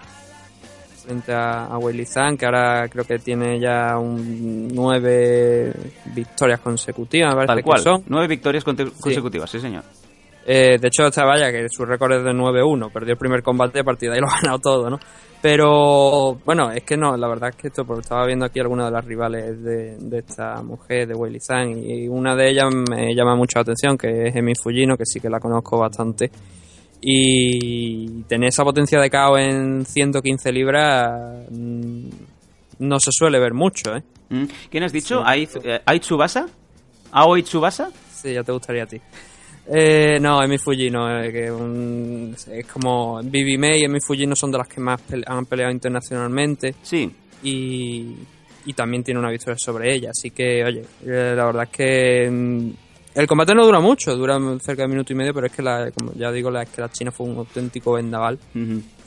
frente 1.09 1.33
a, 1.33 1.65
a 1.65 1.79
Zhang, 2.05 2.37
que 2.37 2.45
ahora 2.45 2.87
creo 2.87 3.03
que 3.03 3.17
tiene 3.17 3.59
ya 3.59 3.97
un 3.97 4.67
nueve 4.67 5.73
victorias 6.13 6.59
consecutivas, 6.59 7.29
me 7.29 7.35
parece 7.35 7.47
Tal 7.47 7.57
que 7.57 7.63
cual. 7.63 7.79
son. 7.79 8.03
Nueve 8.07 8.27
victorias 8.27 8.63
consecutivas, 8.63 9.49
sí, 9.49 9.59
señor. 9.59 9.83
Eh, 10.45 10.77
de 10.79 10.87
hecho, 10.87 11.07
esta 11.07 11.25
vaya, 11.25 11.51
que 11.51 11.67
su 11.69 11.83
récord 11.83 12.13
es 12.13 12.23
de 12.23 12.31
9-1, 12.31 12.91
perdió 12.91 13.13
el 13.13 13.17
primer 13.17 13.41
combate, 13.41 13.81
de 13.83 14.11
ahí 14.11 14.19
lo 14.19 14.27
ha 14.27 14.35
ganado 14.41 14.59
todo, 14.59 14.89
¿no? 14.89 14.99
Pero, 15.41 16.37
bueno, 16.45 16.71
es 16.71 16.83
que 16.83 16.97
no, 16.97 17.15
la 17.17 17.27
verdad 17.27 17.49
es 17.49 17.55
que 17.55 17.67
esto, 17.69 17.85
porque 17.85 18.01
estaba 18.01 18.25
viendo 18.25 18.45
aquí 18.45 18.59
algunas 18.59 18.87
de 18.87 18.91
las 18.91 19.05
rivales 19.05 19.63
de, 19.63 19.97
de 19.97 20.17
esta 20.19 20.61
mujer, 20.61 21.07
de 21.07 21.15
Weili 21.15 21.39
Zhang, 21.39 21.77
y 21.77 22.07
una 22.07 22.35
de 22.35 22.49
ellas 22.49 22.67
me 22.89 23.15
llama 23.15 23.35
mucho 23.35 23.57
la 23.57 23.61
atención, 23.61 23.97
que 23.97 24.27
es 24.27 24.35
Emi 24.35 24.53
Fujino, 24.55 24.95
que 24.95 25.05
sí 25.05 25.19
que 25.19 25.29
la 25.29 25.39
conozco 25.39 25.79
bastante. 25.79 26.29
Y 27.01 28.23
tener 28.23 28.49
esa 28.49 28.63
potencia 28.63 28.99
de 28.99 29.09
KO 29.09 29.37
en 29.37 29.85
115 29.85 30.51
libras 30.51 31.45
mm, 31.49 32.09
no 32.79 32.99
se 32.99 33.11
suele 33.11 33.39
ver 33.39 33.53
mucho, 33.53 33.95
¿eh? 33.95 34.03
Mm. 34.29 34.43
¿Quién 34.69 34.83
has 34.83 34.91
dicho? 34.91 35.21
¿Ai 35.25 35.47
eh, 35.63 35.79
Ai 35.85 35.99
Tsubasa? 35.99 36.45
¿Aoi 37.11 37.41
Tsubasa? 37.43 37.89
Sí, 38.13 38.33
ya 38.33 38.43
te 38.43 38.51
gustaría 38.51 38.83
a 38.83 38.85
ti. 38.85 38.99
Eh, 39.71 40.17
no, 40.19 40.41
Emi 40.43 40.57
Fujino, 40.57 41.21
eh, 41.21 41.31
que 41.31 41.51
un- 41.51 42.35
es 42.51 42.65
como 42.67 43.21
Bibi 43.23 43.57
May 43.57 43.81
y 43.81 43.85
Emi 43.85 43.99
Fujino 44.01 44.35
son 44.35 44.51
de 44.51 44.57
las 44.57 44.67
que 44.67 44.81
más 44.81 44.99
pele- 45.01 45.23
han 45.27 45.45
peleado 45.45 45.71
internacionalmente. 45.71 46.75
Sí. 46.81 47.09
Y, 47.43 48.15
y 48.65 48.73
también 48.73 49.03
tiene 49.03 49.19
una 49.19 49.29
victoria 49.31 49.57
sobre 49.57 49.93
ella. 49.93 50.09
Así 50.11 50.31
que, 50.31 50.63
oye, 50.65 50.83
eh, 51.05 51.33
la 51.35 51.45
verdad 51.45 51.63
es 51.63 51.69
que 51.69 52.29
mm, 52.29 52.69
el 53.15 53.27
combate 53.27 53.53
no 53.55 53.65
dura 53.65 53.79
mucho, 53.79 54.15
dura 54.15 54.37
cerca 54.59 54.83
de 54.83 54.85
un 54.85 54.91
minuto 54.91 55.11
y 55.13 55.15
medio, 55.15 55.33
pero 55.33 55.47
es 55.47 55.53
que, 55.53 55.61
la, 55.61 55.91
como 55.91 56.13
ya 56.13 56.31
digo, 56.31 56.49
la, 56.51 56.63
es 56.63 56.69
que 56.69 56.81
la 56.81 56.89
China 56.91 57.11
fue 57.11 57.27
un 57.27 57.37
auténtico 57.37 57.93
vendaval 57.93 58.37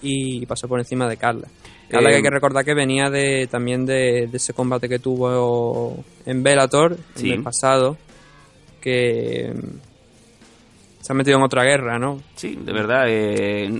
y 0.02 0.44
pasó 0.46 0.66
por 0.68 0.78
encima 0.80 1.08
de 1.08 1.16
Carla. 1.16 1.48
Carla 1.88 2.08
que 2.08 2.14
Eh, 2.14 2.16
hay 2.16 2.22
que 2.22 2.30
recordar 2.30 2.64
que 2.64 2.74
venía 2.74 3.10
de 3.10 3.46
también 3.48 3.84
de, 3.86 4.26
de 4.30 4.36
ese 4.36 4.52
combate 4.54 4.88
que 4.88 4.98
tuvo 4.98 6.02
en 6.26 6.42
Bellator 6.42 6.96
Sí. 7.14 7.28
en 7.30 7.38
el 7.38 7.42
pasado, 7.42 7.96
que 8.80 9.52
mm, 9.54 11.02
se 11.02 11.12
ha 11.12 11.14
metido 11.14 11.36
en 11.38 11.44
otra 11.44 11.64
guerra, 11.64 11.98
¿no? 11.98 12.20
Sí, 12.36 12.56
de 12.60 12.72
verdad. 12.72 13.04
eh, 13.08 13.70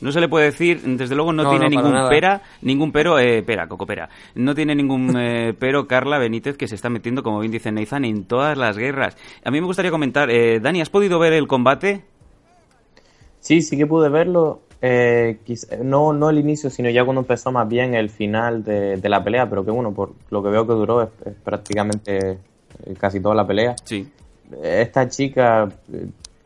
no 0.00 0.12
se 0.12 0.20
le 0.20 0.28
puede 0.28 0.46
decir, 0.46 0.80
desde 0.82 1.14
luego 1.14 1.32
no, 1.32 1.42
No, 1.44 1.50
tiene 1.50 1.64
no, 1.66 1.70
ningún 1.70 1.92
nada. 1.92 2.08
pera, 2.08 2.42
ningún 2.62 2.92
pero, 2.92 3.18
eh, 3.18 3.42
pera, 3.42 3.66
coco 3.68 3.86
pera. 3.86 4.08
No 4.34 4.54
tiene 4.54 4.74
ningún 4.74 5.14
eh, 5.18 5.54
pero 5.58 5.86
Carla 5.86 6.18
Benítez 6.18 6.56
que 6.56 6.68
se 6.68 6.74
está 6.74 6.88
metiendo, 6.90 7.22
como 7.22 7.40
bien 7.40 7.52
dice 7.52 7.70
Nathan, 7.72 8.04
en 8.04 8.24
todas 8.24 8.56
las 8.56 8.76
guerras. 8.78 9.16
A 9.44 9.50
mí 9.50 9.60
me 9.60 9.66
gustaría 9.66 9.90
comentar, 9.90 10.30
eh, 10.30 10.60
Dani, 10.60 10.80
¿has 10.80 10.90
podido 10.90 11.18
ver 11.18 11.32
el 11.32 11.46
combate? 11.46 12.02
Sí, 13.40 13.62
sí 13.62 13.76
que 13.76 13.86
pude 13.86 14.08
verlo. 14.08 14.60
eh, 14.82 15.38
no, 15.82 16.12
no 16.12 16.30
el 16.30 16.38
inicio, 16.38 16.70
sino 16.70 16.88
ya 16.90 17.04
cuando 17.04 17.20
empezó 17.20 17.52
más 17.52 17.68
bien 17.68 17.94
el 17.94 18.08
final 18.10 18.64
de, 18.64 18.96
de 18.96 19.08
la 19.08 19.22
pelea, 19.22 19.48
pero 19.48 19.64
que 19.64 19.70
bueno, 19.70 19.92
por 19.92 20.12
lo 20.30 20.42
que 20.42 20.48
veo 20.48 20.66
que 20.66 20.72
duró 20.72 21.02
es, 21.02 21.08
es 21.26 21.34
prácticamente 21.44 22.38
casi 22.98 23.20
toda 23.20 23.34
la 23.34 23.46
pelea. 23.46 23.76
Sí. 23.84 24.08
Esta 24.62 25.08
chica, 25.08 25.68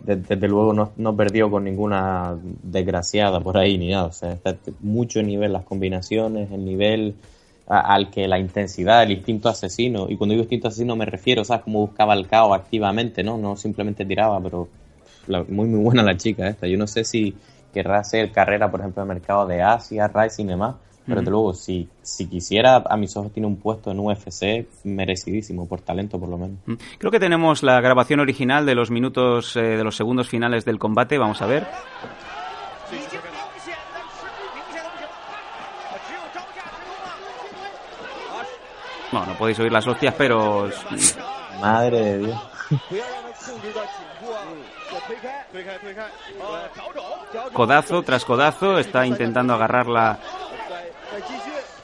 desde 0.05 0.49
luego, 0.49 0.73
no, 0.73 0.93
no 0.97 1.17
perdió 1.17 1.51
con 1.51 1.64
ninguna 1.64 2.37
desgraciada 2.62 3.40
por 3.40 3.57
ahí 3.57 3.79
ni 3.79 3.90
nada. 3.90 4.05
O 4.07 4.12
sea, 4.12 4.33
está 4.33 4.57
mucho 4.81 5.23
nivel 5.23 5.53
las 5.53 5.64
combinaciones, 5.64 6.51
el 6.51 6.64
nivel 6.64 7.14
al 7.67 8.11
que 8.11 8.29
la 8.29 8.38
intensidad, 8.38 9.03
el 9.03 9.12
instinto 9.12 9.49
asesino. 9.49 10.07
Y 10.09 10.17
cuando 10.17 10.33
digo 10.33 10.43
instinto 10.43 10.69
asesino 10.69 10.97
me 10.97 11.07
refiero, 11.07 11.45
¿sabes? 11.45 11.64
Como 11.64 11.81
buscaba 11.81 12.14
el 12.14 12.27
caos 12.29 12.55
activamente, 12.55 13.23
¿no? 13.23 13.38
No 13.38 13.57
simplemente 13.57 14.05
tiraba, 14.05 14.40
pero 14.40 14.69
muy, 15.49 15.67
muy 15.67 15.81
buena 15.83 16.03
la 16.03 16.17
chica 16.17 16.49
esta. 16.49 16.67
Yo 16.67 16.77
no 16.77 16.87
sé 16.87 17.05
si 17.05 17.35
querrá 17.73 17.99
hacer 17.99 18.31
carrera, 18.31 18.71
por 18.71 18.81
ejemplo, 18.81 19.03
en 19.03 19.11
el 19.11 19.17
mercado 19.17 19.47
de 19.47 19.62
Asia, 19.62 20.09
Rising 20.09 20.45
y 20.45 20.49
demás. 20.49 20.77
Pero 21.07 21.21
desde 21.21 21.31
luego, 21.31 21.53
si, 21.53 21.87
si 22.03 22.27
quisiera, 22.27 22.83
a 22.88 22.97
mis 22.97 23.14
ojos 23.17 23.31
tiene 23.33 23.47
un 23.47 23.57
puesto 23.57 23.90
en 23.90 24.01
UFC 24.01 24.67
merecidísimo, 24.85 25.69
por 25.69 25.83
talento 25.83 26.19
por 26.19 26.31
lo 26.31 26.38
menos. 26.38 26.59
Creo 26.99 27.11
que 27.11 27.21
tenemos 27.21 27.62
la 27.62 27.81
grabación 27.81 28.21
original 28.21 28.64
de 28.64 28.75
los 28.75 28.90
minutos, 28.90 29.55
eh, 29.57 29.61
de 29.61 29.85
los 29.85 29.97
segundos 29.97 30.29
finales 30.29 30.64
del 30.64 30.79
combate, 30.79 31.19
vamos 31.19 31.43
a 31.43 31.47
ver. 31.47 31.67
No, 39.12 39.27
no 39.27 39.35
podéis 39.35 39.59
oír 39.61 39.71
las 39.71 39.87
hostias, 39.87 40.14
pero... 40.17 40.71
Madre 41.61 42.01
de 42.01 42.19
Dios. 42.19 42.40
Codazo 47.53 48.03
tras 48.03 48.25
codazo, 48.25 48.79
está 48.79 49.07
intentando 49.07 49.55
agarrarla 49.55 50.19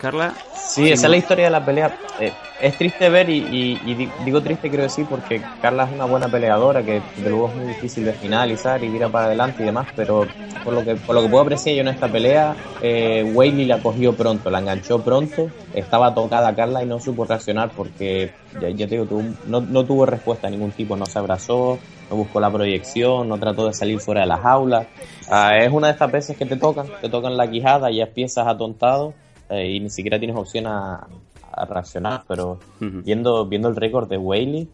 Carla. 0.00 0.32
Sí, 0.52 0.90
esa 0.90 1.06
es 1.06 1.10
la 1.10 1.16
historia 1.16 1.44
de 1.46 1.50
la 1.50 1.64
pelea. 1.64 1.92
Eh, 2.18 2.32
es 2.60 2.76
triste 2.76 3.08
ver 3.10 3.28
y, 3.30 3.38
y- 3.38 3.80
y 3.84 3.94
di- 3.94 4.08
digo 4.24 4.40
triste 4.42 4.68
quiero 4.68 4.82
decir 4.84 5.06
porque 5.08 5.40
Carla 5.60 5.84
es 5.84 5.92
una 5.92 6.04
buena 6.06 6.28
peleadora 6.28 6.82
que 6.82 7.00
de 7.16 7.28
luego 7.30 7.48
es 7.48 7.54
muy 7.54 7.66
difícil 7.68 8.04
de 8.04 8.12
finalizar 8.12 8.82
y 8.82 8.88
ir 8.88 9.06
para 9.10 9.26
adelante 9.26 9.62
y 9.62 9.66
demás, 9.66 9.88
pero 9.94 10.26
por 10.62 10.74
lo 10.74 10.84
que 10.84 10.94
por 10.96 11.14
lo 11.14 11.22
que 11.22 11.28
puedo 11.28 11.42
apreciar 11.42 11.74
yo 11.74 11.80
en 11.82 11.88
esta 11.88 12.08
pelea, 12.08 12.54
eh, 12.82 13.22
Whaley 13.34 13.64
la 13.66 13.78
cogió 13.78 14.12
pronto, 14.14 14.50
la 14.50 14.58
enganchó 14.58 15.00
pronto, 15.00 15.48
estaba 15.74 16.14
tocada 16.14 16.54
Carla 16.54 16.82
y 16.82 16.86
no 16.86 17.00
supo 17.00 17.24
reaccionar 17.24 17.70
porque 17.74 18.30
ya, 18.60 18.68
ya 18.70 18.86
te 18.86 18.96
digo, 18.96 19.06
tuvo- 19.06 19.34
no, 19.46 19.60
no 19.60 19.84
tuvo 19.84 20.04
respuesta 20.06 20.46
de 20.46 20.52
ningún 20.52 20.72
tipo, 20.72 20.96
no 20.96 21.06
se 21.06 21.18
abrazó, 21.18 21.78
no 22.10 22.16
buscó 22.16 22.40
la 22.40 22.50
proyección, 22.50 23.28
no 23.28 23.38
trató 23.38 23.66
de 23.66 23.72
salir 23.74 24.00
fuera 24.00 24.22
de 24.22 24.26
la 24.26 24.36
jaula. 24.38 24.86
Ah, 25.28 25.56
es 25.58 25.72
una 25.72 25.86
de 25.88 25.92
estas 25.94 26.10
veces 26.10 26.36
que 26.36 26.44
te 26.44 26.56
tocan, 26.56 26.86
te 27.00 27.08
tocan 27.08 27.36
la 27.36 27.48
quijada 27.50 27.90
y 27.90 27.96
ya 27.96 28.04
empiezas 28.04 28.46
atontado 28.46 29.14
eh, 29.50 29.68
y 29.72 29.80
ni 29.80 29.90
siquiera 29.90 30.18
tienes 30.18 30.36
opción 30.36 30.66
a, 30.66 31.06
a 31.52 31.64
reaccionar, 31.66 32.22
pero 32.28 32.58
viendo, 32.80 33.44
viendo 33.46 33.68
el 33.68 33.76
récord 33.76 34.08
de 34.08 34.16
Whaley, 34.16 34.68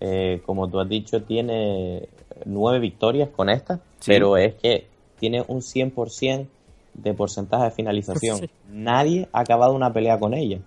eh, 0.00 0.40
como 0.44 0.68
tú 0.68 0.80
has 0.80 0.88
dicho, 0.88 1.22
tiene 1.22 2.08
nueve 2.44 2.78
victorias 2.80 3.28
con 3.28 3.48
esta, 3.50 3.76
Sí. 4.00 4.10
pero 4.12 4.36
es 4.36 4.54
que 4.54 4.86
tiene 5.20 5.44
un 5.46 5.60
100% 5.60 6.46
de 6.94 7.14
porcentaje 7.14 7.64
de 7.64 7.70
finalización. 7.70 8.38
Sí. 8.40 8.50
Nadie 8.70 9.28
ha 9.32 9.40
acabado 9.40 9.74
una 9.74 9.92
pelea 9.92 10.18
con 10.18 10.34
ella. 10.34 10.58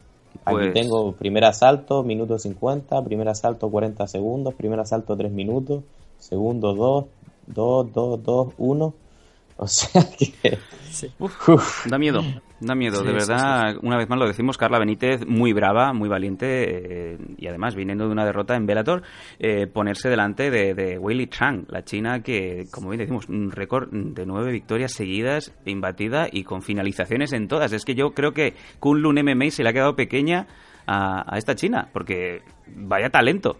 Aquí 0.45 0.57
Pues- 0.57 0.73
tengo 0.73 1.11
primer 1.13 1.43
asalto, 1.45 2.03
minuto 2.03 2.37
50, 2.37 3.03
primer 3.03 3.27
asalto 3.29 3.69
40 3.69 4.05
segundos, 4.07 4.53
primer 4.53 4.79
asalto 4.79 5.17
3 5.17 5.31
minutos, 5.31 5.83
segundo 6.19 6.73
2, 6.73 7.05
2, 7.47 7.93
2, 7.93 8.23
2, 8.23 8.53
1. 8.57 8.93
O 9.57 9.67
sea 9.67 10.03
que... 10.17 10.57
Uf. 11.19 11.85
Da 11.87 11.97
miedo, 11.97 12.21
da 12.59 12.75
miedo, 12.75 12.97
Sí, 12.97 13.05
de 13.05 13.19
sí, 13.19 13.31
verdad. 13.31 13.75
Una 13.81 13.97
vez 13.97 14.09
más 14.09 14.19
lo 14.19 14.27
decimos, 14.27 14.57
Carla 14.57 14.79
Benítez, 14.79 15.25
muy 15.25 15.53
brava, 15.53 15.93
muy 15.93 16.07
valiente 16.07 17.13
eh, 17.13 17.17
y 17.37 17.47
además 17.47 17.75
viniendo 17.75 18.05
de 18.05 18.11
una 18.11 18.25
derrota 18.25 18.55
en 18.55 18.65
Bellator, 18.65 19.03
eh, 19.39 19.67
ponerse 19.67 20.09
delante 20.09 20.49
de, 20.51 20.73
de 20.73 20.97
Weili 20.97 21.27
Chang, 21.27 21.65
la 21.69 21.83
china 21.83 22.21
que, 22.21 22.65
como 22.71 22.89
bien 22.89 22.99
decimos, 22.99 23.27
un 23.29 23.51
récord 23.51 23.89
de 23.91 24.25
nueve 24.25 24.51
victorias 24.51 24.93
seguidas, 24.93 25.53
imbatida 25.65 26.27
y 26.31 26.43
con 26.43 26.61
finalizaciones 26.61 27.33
en 27.33 27.47
todas. 27.47 27.73
Es 27.73 27.83
que 27.85 27.95
yo 27.95 28.11
creo 28.13 28.33
que 28.33 28.53
Kunlun 28.79 29.15
MMA 29.21 29.51
se 29.51 29.63
le 29.63 29.69
ha 29.69 29.73
quedado 29.73 29.95
pequeña 29.95 30.47
a, 30.85 31.33
a 31.33 31.37
esta 31.37 31.55
china, 31.55 31.89
porque 31.91 32.41
vaya 32.67 33.09
talento. 33.09 33.57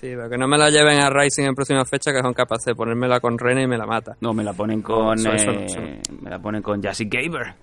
Sí, 0.00 0.08
pero 0.14 0.28
que 0.30 0.38
no 0.38 0.46
me 0.46 0.56
la 0.56 0.70
lleven 0.70 1.00
a 1.00 1.10
Rising 1.10 1.44
en 1.44 1.54
próxima 1.54 1.84
fecha, 1.84 2.12
que 2.12 2.20
son 2.20 2.32
capaces 2.34 2.66
de 2.66 2.74
ponérmela 2.74 3.18
con 3.20 3.36
Rene 3.38 3.62
y 3.62 3.66
me 3.66 3.76
la 3.76 3.86
mata. 3.86 4.16
No, 4.20 4.32
me 4.32 4.44
la 4.44 4.52
ponen 4.52 4.80
con, 4.82 5.18
eh, 5.26 6.00
me 6.22 6.30
la 6.30 6.38
ponen 6.38 6.62
con 6.62 6.80
Jassy 6.82 7.06
Gaber. 7.08 7.54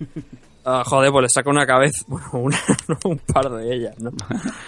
Ah, 0.66 0.82
joder, 0.82 1.12
pues 1.12 1.24
le 1.24 1.28
saco 1.28 1.50
una 1.50 1.66
cabeza, 1.66 2.02
bueno, 2.08 2.26
una, 2.32 2.58
no, 2.88 2.96
un 3.04 3.18
par 3.18 3.50
de 3.50 3.70
ellas, 3.74 3.94
¿no? 4.00 4.10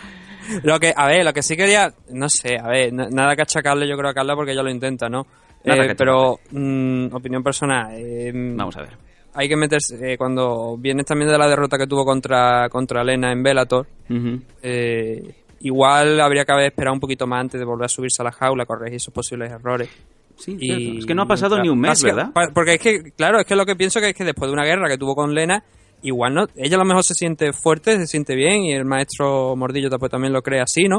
Lo 0.63 0.79
que, 0.79 0.93
a 0.95 1.07
ver, 1.07 1.25
lo 1.25 1.33
que 1.33 1.43
sí 1.43 1.57
quería, 1.57 1.91
no 2.13 2.29
sé, 2.29 2.59
a 2.59 2.69
ver, 2.69 2.93
na- 2.93 3.09
nada 3.11 3.35
que 3.35 3.41
achacarle 3.41 3.89
yo 3.89 3.97
creo 3.97 4.11
a 4.11 4.15
Carla 4.15 4.35
porque 4.37 4.53
ella 4.53 4.63
lo 4.63 4.69
intenta, 4.71 5.09
¿no? 5.09 5.27
Eh, 5.65 5.95
pero, 5.97 6.39
mm, 6.51 7.15
opinión 7.15 7.43
personal, 7.43 7.93
eh, 7.97 8.31
Vamos 8.35 8.77
a 8.77 8.83
ver. 8.83 8.91
hay 9.33 9.49
que 9.49 9.57
meterse, 9.57 10.13
eh, 10.13 10.19
cuando 10.19 10.77
vienes 10.77 11.07
también 11.07 11.31
de 11.31 11.39
la 11.39 11.49
derrota 11.49 11.79
que 11.79 11.87
tuvo 11.87 12.05
contra, 12.05 12.69
contra 12.69 13.01
Elena 13.01 13.33
en 13.33 13.43
Bellator, 13.43 13.87
Ujú. 14.11 14.39
eh, 14.63 15.35
igual 15.61 16.21
habría 16.21 16.45
que 16.45 16.53
haber 16.53 16.67
esperado 16.67 16.95
un 16.95 17.01
poquito 17.01 17.27
más 17.27 17.41
antes 17.41 17.59
de 17.61 17.65
volver 17.67 17.87
a 17.87 17.89
subirse 17.89 18.23
a 18.23 18.25
la 18.25 18.33
jaula, 18.33 18.67
corregir 18.67 18.97
esos 18.97 19.13
posibles 19.13 19.51
errores. 19.51 19.89
Sí, 20.37 20.57
Y- 20.61 20.67
cierto. 20.67 20.99
es 20.99 21.07
que 21.07 21.15
no 21.15 21.23
ha 21.23 21.27
pasado 21.27 21.59
ni 21.61 21.69
un 21.69 21.81
mes, 21.81 22.03
¿verdad? 22.03 22.31
Porque 22.55 22.75
es 22.75 22.81
que, 22.81 23.13
claro, 23.17 23.41
es 23.41 23.47
que 23.47 23.57
lo 23.57 23.65
que 23.65 23.75
pienso 23.77 24.01
que 24.01 24.11
es 24.11 24.15
que 24.15 24.25
después 24.25 24.49
de 24.51 24.53
una 24.55 24.65
guerra 24.67 24.89
que 24.89 24.99
tuvo 24.99 25.15
con 25.15 25.35
Lena, 25.35 25.63
igual 26.03 26.35
no, 26.35 26.47
ella 26.57 26.77
a 26.77 26.79
lo 26.81 26.85
mejor 26.85 27.03
se 27.05 27.15
siente 27.15 27.53
fuerte, 27.55 27.97
se 27.97 28.07
siente 28.07 28.35
bien 28.37 28.65
y 28.65 28.73
el 28.73 28.85
maestro 28.85 29.57
Mordillo 29.57 29.89
también 29.91 30.35
lo 30.35 30.43
cree 30.43 30.61
así, 30.61 30.85
¿no? 30.85 30.99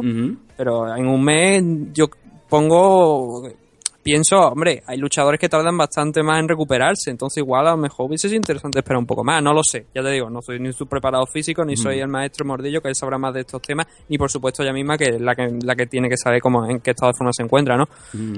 Pero 0.57 0.95
en 0.95 1.07
un 1.07 1.23
mes 1.23 1.63
yo 1.93 2.07
pongo, 2.49 3.47
pienso, 4.07 4.37
hombre, 4.39 4.83
hay 4.87 4.97
luchadores 4.97 5.37
que 5.37 5.49
tardan 5.49 5.77
bastante 5.77 6.23
más 6.23 6.39
en 6.39 6.47
recuperarse, 6.47 7.11
entonces 7.11 7.39
igual 7.39 7.67
a 7.67 7.71
lo 7.71 7.77
mejor 7.77 8.07
hubiese 8.07 8.29
sido 8.29 8.37
interesante 8.37 8.79
esperar 8.79 8.99
un 8.99 9.05
poco 9.05 9.21
más, 9.21 9.43
no 9.43 9.51
lo 9.51 9.61
sé, 9.69 9.87
ya 9.93 10.01
te 10.01 10.11
digo, 10.11 10.29
no 10.29 10.41
soy 10.41 10.61
ni 10.61 10.71
su 10.71 10.87
preparado 10.87 11.25
físico, 11.25 11.65
ni 11.65 11.75
soy 11.75 11.99
el 11.99 12.07
maestro 12.07 12.45
Mordillo, 12.45 12.81
que 12.81 12.87
él 12.87 12.95
sabrá 12.95 13.17
más 13.17 13.33
de 13.33 13.41
estos 13.41 13.61
temas, 13.61 13.85
ni 14.07 14.17
por 14.17 14.31
supuesto 14.31 14.63
ella 14.63 14.71
misma, 14.71 14.97
que 14.97 15.09
es 15.15 15.19
la 15.19 15.35
que, 15.35 15.59
la 15.61 15.75
que 15.75 15.87
tiene 15.87 16.07
que 16.07 16.15
saber 16.15 16.39
cómo, 16.39 16.65
en 16.65 16.79
qué 16.79 16.91
estado 16.91 17.11
de 17.11 17.17
forma 17.17 17.33
se 17.33 17.43
encuentra, 17.43 17.75
¿no? 17.75 17.89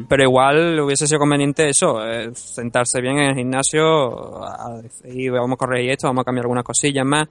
Pero 0.09 0.23
igual 0.23 0.79
hubiese 0.79 1.05
sido 1.05 1.19
conveniente 1.19 1.69
eso, 1.69 2.03
eh, 2.03 2.31
sentarse 2.33 2.99
bien 2.99 3.19
en 3.19 3.29
el 3.29 3.35
gimnasio 3.35 4.43
a 4.43 4.81
decir, 4.81 5.31
vamos 5.31 5.53
a 5.53 5.57
corregir 5.57 5.91
esto, 5.91 6.07
vamos 6.07 6.23
a 6.23 6.25
cambiar 6.25 6.45
algunas 6.45 6.63
cosillas 6.63 7.05
más 7.05 7.27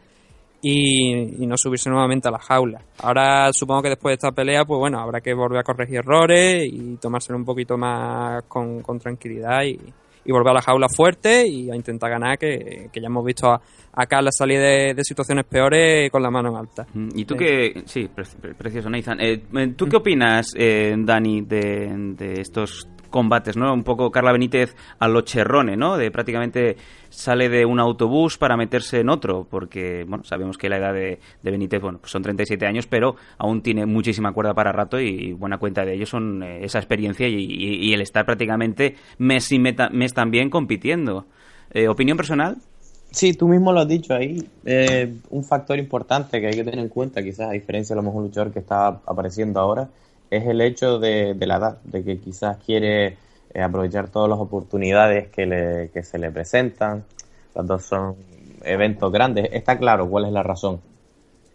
y, 0.60 1.42
y 1.42 1.46
no 1.46 1.56
subirse 1.56 1.88
nuevamente 1.90 2.28
a 2.28 2.32
la 2.32 2.38
jaula. 2.38 2.80
Ahora 3.02 3.50
supongo 3.52 3.82
que 3.82 3.90
después 3.90 4.12
de 4.12 4.14
esta 4.14 4.32
pelea, 4.32 4.64
pues 4.64 4.78
bueno, 4.78 4.98
habrá 5.00 5.20
que 5.20 5.32
volver 5.34 5.58
a 5.58 5.62
corregir 5.62 5.96
errores 5.98 6.64
y 6.70 6.96
tomárselo 6.96 7.38
un 7.38 7.44
poquito 7.44 7.76
más 7.76 8.42
con, 8.48 8.82
con 8.82 8.98
tranquilidad 8.98 9.62
y, 9.64 9.78
y 10.24 10.32
volver 10.32 10.50
a 10.50 10.54
la 10.54 10.62
jaula 10.62 10.88
fuerte 10.88 11.46
y 11.46 11.70
a 11.70 11.76
intentar 11.76 12.10
ganar, 12.10 12.36
que, 12.38 12.88
que 12.92 13.00
ya 13.00 13.06
hemos 13.06 13.24
visto 13.24 13.48
a, 13.50 13.60
a 13.92 14.06
Carla 14.06 14.30
salir 14.32 14.58
de, 14.58 14.94
de 14.94 15.04
situaciones 15.04 15.44
peores 15.46 16.10
con 16.10 16.22
la 16.22 16.30
mano 16.30 16.50
en 16.50 16.56
alta. 16.56 16.86
Mm, 16.92 17.08
¿Y 17.14 17.24
tú 17.24 17.34
Eh, 17.34 17.38
qué...? 17.38 17.82
Sí, 17.86 18.08
pre- 18.14 18.24
pre- 18.40 18.54
precioso, 18.54 18.90
Nathan. 18.90 19.20
Eh, 19.20 19.40
eh, 19.54 19.74
¿Tú 19.76 19.86
qué 19.86 19.96
opinas, 19.96 20.48
eh, 20.56 20.94
Dani, 20.98 21.42
de, 21.42 22.14
de 22.16 22.40
estos 22.40 22.86
combates, 23.10 23.56
no? 23.56 23.72
Un 23.72 23.84
poco 23.84 24.10
Carla 24.10 24.32
Benítez 24.32 24.74
a 24.98 25.08
lo 25.08 25.22
cherrone, 25.22 25.76
¿no? 25.76 25.96
De 25.96 26.10
prácticamente 26.10 26.76
sale 27.10 27.48
de 27.48 27.64
un 27.64 27.80
autobús 27.80 28.38
para 28.38 28.56
meterse 28.56 29.00
en 29.00 29.08
otro, 29.08 29.46
porque, 29.48 30.04
bueno, 30.06 30.24
sabemos 30.24 30.58
que 30.58 30.68
la 30.68 30.78
edad 30.78 30.92
de, 30.92 31.18
Benítez, 31.42 31.80
bueno, 31.80 31.98
pues 31.98 32.12
son 32.12 32.22
37 32.22 32.66
años, 32.66 32.86
pero 32.86 33.16
aún 33.38 33.62
tiene 33.62 33.86
muchísima 33.86 34.32
cuerda 34.32 34.54
para 34.54 34.72
rato 34.72 35.00
y 35.00 35.32
buena 35.32 35.58
cuenta 35.58 35.84
de 35.84 35.94
ello 35.94 36.06
son 36.06 36.42
eh, 36.42 36.64
esa 36.64 36.78
experiencia 36.78 37.26
y, 37.28 37.92
el 37.92 38.00
estar 38.02 38.26
prácticamente 38.26 38.96
mes 39.18 39.50
y 39.52 39.58
mes 39.58 40.14
también 40.14 40.50
compitiendo. 40.50 41.26
Eh, 41.70 41.88
¿Opinión 41.88 42.16
personal? 42.16 42.58
Sí, 43.10 43.32
tú 43.32 43.48
mismo 43.48 43.72
lo 43.72 43.80
has 43.80 43.88
dicho 43.88 44.14
ahí. 44.14 44.46
Eh, 44.64 45.14
un 45.30 45.42
factor 45.42 45.78
importante 45.78 46.40
que 46.40 46.46
hay 46.48 46.54
que 46.54 46.64
tener 46.64 46.78
en 46.78 46.88
cuenta, 46.88 47.22
quizás 47.22 47.48
a 47.48 47.52
diferencia 47.52 47.94
de 47.94 48.02
lo 48.02 48.06
mejor 48.06 48.22
luchador 48.22 48.52
que 48.52 48.58
está 48.58 48.88
apareciendo 49.06 49.60
ahora, 49.60 49.88
es 50.30 50.46
el 50.46 50.60
hecho 50.60 50.98
de, 50.98 51.34
de 51.34 51.46
la 51.46 51.56
edad, 51.56 51.78
de 51.84 52.04
que 52.04 52.18
quizás 52.18 52.58
quiere 52.64 53.16
eh, 53.54 53.62
aprovechar 53.62 54.08
todas 54.08 54.28
las 54.28 54.38
oportunidades 54.38 55.28
que, 55.28 55.46
le, 55.46 55.90
que 55.90 56.02
se 56.02 56.18
le 56.18 56.30
presentan. 56.30 57.04
Los 57.54 57.66
dos 57.66 57.84
son 57.84 58.16
eventos 58.62 59.10
grandes. 59.10 59.48
Está 59.52 59.78
claro 59.78 60.08
cuál 60.08 60.26
es 60.26 60.32
la 60.32 60.42
razón. 60.42 60.80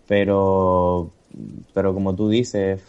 Pero, 0.08 1.12
pero 1.74 1.94
como 1.94 2.16
tú 2.16 2.30
dices, 2.30 2.82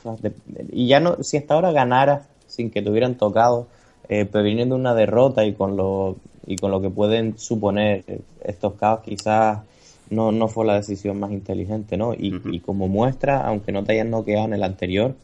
y 0.73 0.89
ya 0.89 1.01
no, 1.01 1.23
si 1.23 1.37
hasta 1.37 1.55
ahora 1.55 1.73
ganara 1.73 2.27
sin 2.47 2.71
que 2.71 2.83
te 2.83 2.91
hubieran 2.91 3.17
tocado, 3.17 3.69
eh, 4.09 4.27
pero 4.31 4.45
viniendo 4.45 4.75
de 4.75 4.81
una 4.81 4.95
derrota 4.95 5.45
y 5.45 5.55
con 5.55 5.77
lo 5.77 6.17
y 6.47 6.57
con 6.57 6.71
lo 6.71 6.83
que 6.83 6.91
pueden 6.91 7.39
suponer 7.39 8.05
estos 8.43 8.75
caos, 8.75 9.01
quizás 9.01 9.61
no, 10.11 10.31
no 10.31 10.49
fue 10.49 10.67
la 10.67 10.75
decisión 10.75 11.19
más 11.19 11.33
inteligente, 11.33 11.97
¿no? 11.97 12.13
Y, 12.13 12.39
y 12.53 12.61
como 12.61 12.87
muestra, 12.87 13.47
aunque 13.47 13.73
no 13.73 13.83
te 13.83 13.93
hayan 13.93 14.11
noqueado 14.11 14.45
en 14.45 14.53
el 14.53 14.63
anterior, 14.63 15.15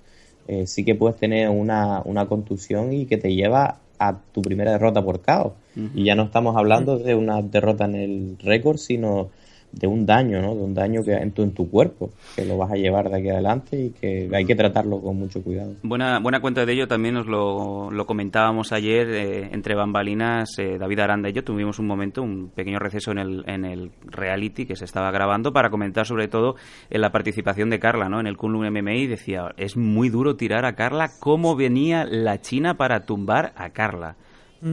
eh, 0.51 0.67
sí 0.67 0.85
que 0.85 0.97
puedes 0.97 1.17
tener 1.17 1.49
una, 1.49 2.03
una 2.05 2.27
contusión 2.27 2.93
y 2.93 3.07
que 3.07 3.17
te 3.19 3.33
lleva 3.33 3.79
a 4.01 4.19
tu 4.33 4.43
primera 4.43 4.73
derrota 4.73 5.01
por 5.01 5.21
caos. 5.21 5.53
Y 5.95 6.03
ya 6.03 6.17
no 6.17 6.25
estamos 6.25 6.57
hablando 6.57 6.99
de 6.99 7.15
una 7.15 7.41
derrota 7.41 7.85
en 7.85 7.95
el 7.95 8.37
récord, 8.41 8.77
sino 8.77 9.29
de 9.72 9.87
un 9.87 10.06
daño, 10.06 10.40
¿no? 10.42 10.54
De 10.54 10.62
un 10.62 10.74
daño 10.74 11.02
que 11.04 11.12
en 11.12 11.33
tu, 11.33 11.42
en 11.42 11.52
tu 11.52 11.70
cuerpo, 11.70 12.11
que 12.37 12.44
lo 12.44 12.56
vas 12.56 12.72
a 12.72 12.76
llevar 12.76 13.09
de 13.11 13.18
aquí 13.18 13.28
adelante 13.28 13.80
y 13.85 13.90
que 13.90 14.28
hay 14.33 14.44
que 14.44 14.54
tratarlo 14.54 15.00
con 15.00 15.16
mucho 15.18 15.42
cuidado. 15.42 15.74
Buena, 15.83 16.18
buena 16.18 16.40
cuenta 16.40 16.66
de 16.66 16.72
ello 16.72 16.88
también 16.88 17.14
nos 17.14 17.26
lo, 17.26 17.90
lo 17.90 18.06
comentábamos 18.06 18.72
ayer 18.72 19.09
eh, 19.11 19.50
entre 19.52 19.74
bambalinas. 19.74 20.59
eh, 20.59 20.78
David 20.78 20.98
Aranda 21.00 21.28
y 21.28 21.33
yo 21.33 21.44
tuvimos 21.44 21.78
un 21.78 21.87
momento, 21.87 22.22
un 22.22 22.50
pequeño 22.50 22.78
receso 22.78 23.12
en 23.12 23.18
el, 23.18 23.44
en 23.46 23.64
el 23.64 23.90
reality 24.04 24.66
que 24.66 24.76
se 24.76 24.85
estaba 24.85 25.11
grabando 25.11 25.52
para 25.52 25.70
comentar 25.70 26.06
sobre 26.06 26.28
todo 26.28 26.56
en 26.90 27.00
la 27.00 27.11
participación 27.11 27.70
de 27.70 27.78
Carla 27.78 28.09
¿no? 28.09 28.20
en 28.20 28.26
el 28.26 28.37
Kunlun 28.37 28.70
MMA 28.72 28.94
y 28.94 29.06
decía, 29.06 29.52
es 29.56 29.76
muy 29.76 30.09
duro 30.09 30.37
tirar 30.37 30.64
a 30.64 30.74
Carla, 30.74 31.11
cómo 31.20 31.56
venía 31.56 32.04
la 32.04 32.40
China 32.40 32.74
para 32.74 33.04
tumbar 33.06 33.52
a 33.56 33.70
Carla. 33.70 34.16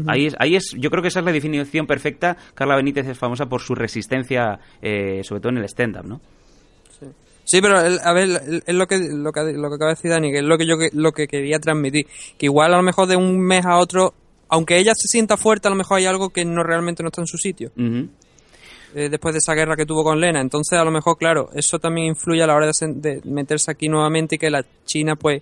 Ahí 0.07 0.25
es, 0.27 0.35
ahí 0.39 0.55
es, 0.55 0.71
yo 0.77 0.89
creo 0.89 1.01
que 1.01 1.07
esa 1.07 1.19
es 1.19 1.25
la 1.25 1.31
definición 1.31 1.87
perfecta. 1.87 2.35
Carla 2.53 2.75
Benítez 2.75 3.07
es 3.07 3.17
famosa 3.17 3.45
por 3.47 3.61
su 3.61 3.73
resistencia, 3.73 4.59
eh, 4.81 5.21
sobre 5.23 5.39
todo 5.41 5.51
en 5.51 5.57
el 5.59 5.63
stand-up, 5.65 6.05
¿no? 6.05 6.21
Sí, 7.45 7.61
pero 7.61 7.79
el- 7.79 7.99
a 8.03 8.11
ver, 8.11 8.61
es 8.65 8.75
lo 8.75 8.87
que, 8.87 8.97
lo 8.99 9.31
que 9.31 9.53
lo 9.53 9.69
que 9.69 9.75
acaba 9.75 9.91
de 9.91 9.95
decir 9.95 10.11
Dani, 10.11 10.31
que 10.31 10.39
es 10.39 10.43
lo 10.43 10.57
que 10.57 10.65
yo 10.67 10.77
que- 10.77 10.89
lo 10.91 11.13
que 11.13 11.27
quería 11.27 11.59
transmitir, 11.59 12.05
que 12.37 12.47
igual 12.47 12.73
a 12.73 12.77
lo 12.77 12.83
mejor 12.83 13.07
de 13.07 13.15
un 13.15 13.39
mes 13.39 13.65
a 13.65 13.77
otro, 13.77 14.13
aunque 14.49 14.77
ella 14.77 14.93
se 14.95 15.07
sienta 15.07 15.37
fuerte, 15.37 15.69
a 15.69 15.71
lo 15.71 15.77
mejor 15.77 15.99
hay 15.99 16.05
algo 16.07 16.29
que 16.31 16.43
no 16.43 16.61
realmente 16.63 17.03
no 17.03 17.07
está 17.07 17.21
en 17.21 17.27
su 17.27 17.37
sitio. 17.37 17.71
Eh, 18.95 19.09
después 19.09 19.33
de 19.33 19.39
esa 19.39 19.53
guerra 19.53 19.75
que 19.77 19.85
tuvo 19.85 20.03
con 20.03 20.19
Lena. 20.19 20.41
Entonces, 20.41 20.77
a 20.79 20.83
lo 20.83 20.91
mejor, 20.91 21.17
claro, 21.17 21.49
eso 21.53 21.77
también 21.79 22.07
influye 22.07 22.41
a 22.43 22.47
la 22.47 22.55
hora 22.55 22.65
de, 22.65 22.73
de 22.95 23.21
meterse 23.25 23.71
aquí 23.71 23.87
nuevamente 23.87 24.35
y 24.35 24.37
que 24.39 24.49
la 24.49 24.65
China, 24.85 25.15
pues, 25.15 25.41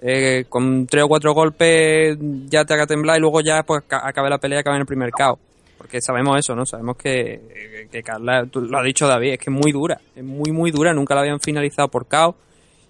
eh, 0.00 0.44
con 0.48 0.86
tres 0.86 1.04
o 1.04 1.08
cuatro 1.08 1.32
golpes 1.34 2.16
ya 2.46 2.64
te 2.64 2.74
haga 2.74 2.86
temblar 2.86 3.18
y 3.18 3.20
luego 3.20 3.40
ya 3.40 3.62
pues 3.64 3.82
ca- 3.86 4.06
acabe 4.06 4.30
la 4.30 4.38
pelea, 4.38 4.60
acabe 4.60 4.76
en 4.76 4.82
el 4.82 4.86
primer 4.86 5.10
KO. 5.10 5.38
Porque 5.76 6.00
sabemos 6.00 6.36
eso, 6.38 6.56
¿no? 6.56 6.66
Sabemos 6.66 6.96
que, 6.96 7.86
que 7.90 8.02
Carla, 8.02 8.44
tú 8.46 8.60
lo 8.62 8.78
ha 8.78 8.82
dicho 8.82 9.06
David, 9.06 9.34
es 9.34 9.38
que 9.38 9.50
es 9.50 9.56
muy 9.56 9.70
dura, 9.70 10.00
es 10.16 10.24
muy, 10.24 10.50
muy 10.50 10.70
dura, 10.72 10.92
nunca 10.92 11.14
la 11.14 11.20
habían 11.20 11.38
finalizado 11.40 11.88
por 11.88 12.06
KO 12.06 12.34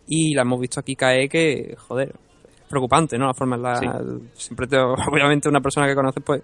y 0.06 0.34
la 0.34 0.42
hemos 0.42 0.58
visto 0.58 0.80
aquí 0.80 0.96
caer 0.96 1.28
que, 1.28 1.74
joder, 1.76 2.08
es 2.08 2.68
preocupante, 2.68 3.18
¿no? 3.18 3.26
La 3.26 3.34
forma 3.34 3.56
en 3.56 3.62
la... 3.62 3.76
Sí. 3.76 3.86
Siempre 4.34 4.66
te, 4.66 4.78
obviamente 5.10 5.48
una 5.50 5.60
persona 5.60 5.86
que 5.86 5.94
conoces 5.94 6.22
pues 6.24 6.42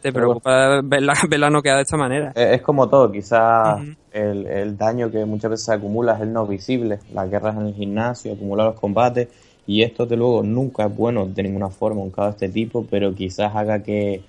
te 0.00 0.12
preocupa 0.12 0.80
verla, 0.82 1.12
verla 1.28 1.50
noqueada 1.50 1.78
de 1.78 1.82
esta 1.82 1.96
manera. 1.98 2.32
Es, 2.34 2.62
como 2.62 2.88
todo, 2.88 3.12
quizás 3.12 3.80
el, 4.12 4.46
el 4.46 4.76
daño 4.78 5.10
que 5.10 5.24
muchas 5.26 5.50
veces 5.50 5.66
se 5.66 5.74
acumula 5.74 6.14
es 6.14 6.22
el 6.22 6.32
no 6.32 6.46
visible, 6.46 7.00
las 7.12 7.28
guerras 7.30 7.54
en 7.56 7.66
el 7.66 7.74
gimnasio, 7.74 8.32
acumular 8.32 8.68
los 8.68 8.80
combates, 8.80 9.28
y 9.72 9.82
esto 9.82 10.04
de 10.04 10.16
luego 10.16 10.42
nunca 10.42 10.84
es 10.84 10.94
bueno 10.94 11.26
de 11.26 11.42
ninguna 11.42 11.70
forma, 11.70 12.02
un 12.02 12.10
caso 12.10 12.28
de 12.28 12.46
este 12.46 12.48
tipo, 12.50 12.86
pero 12.90 13.14
quizás 13.14 13.56
haga 13.56 13.82
que, 13.82 14.20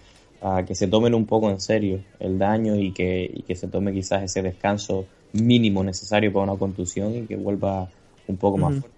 que 0.66 0.74
se 0.74 0.88
tomen 0.88 1.14
un 1.14 1.26
poco 1.26 1.50
en 1.50 1.60
serio 1.60 2.00
el 2.22 2.40
daño 2.40 2.78
y 2.78 2.94
que, 2.94 3.30
y 3.34 3.42
que 3.42 3.54
se 3.54 3.68
tome 3.68 3.92
quizás 3.92 4.24
ese 4.24 4.42
descanso 4.42 5.06
mínimo 5.34 5.84
necesario 5.84 6.32
para 6.32 6.46
una 6.46 6.58
contusión 6.58 7.14
y 7.14 7.22
que 7.24 7.36
vuelva 7.36 7.90
un 8.26 8.38
poco 8.38 8.58
más 8.58 8.72
fuerte. 8.80 8.93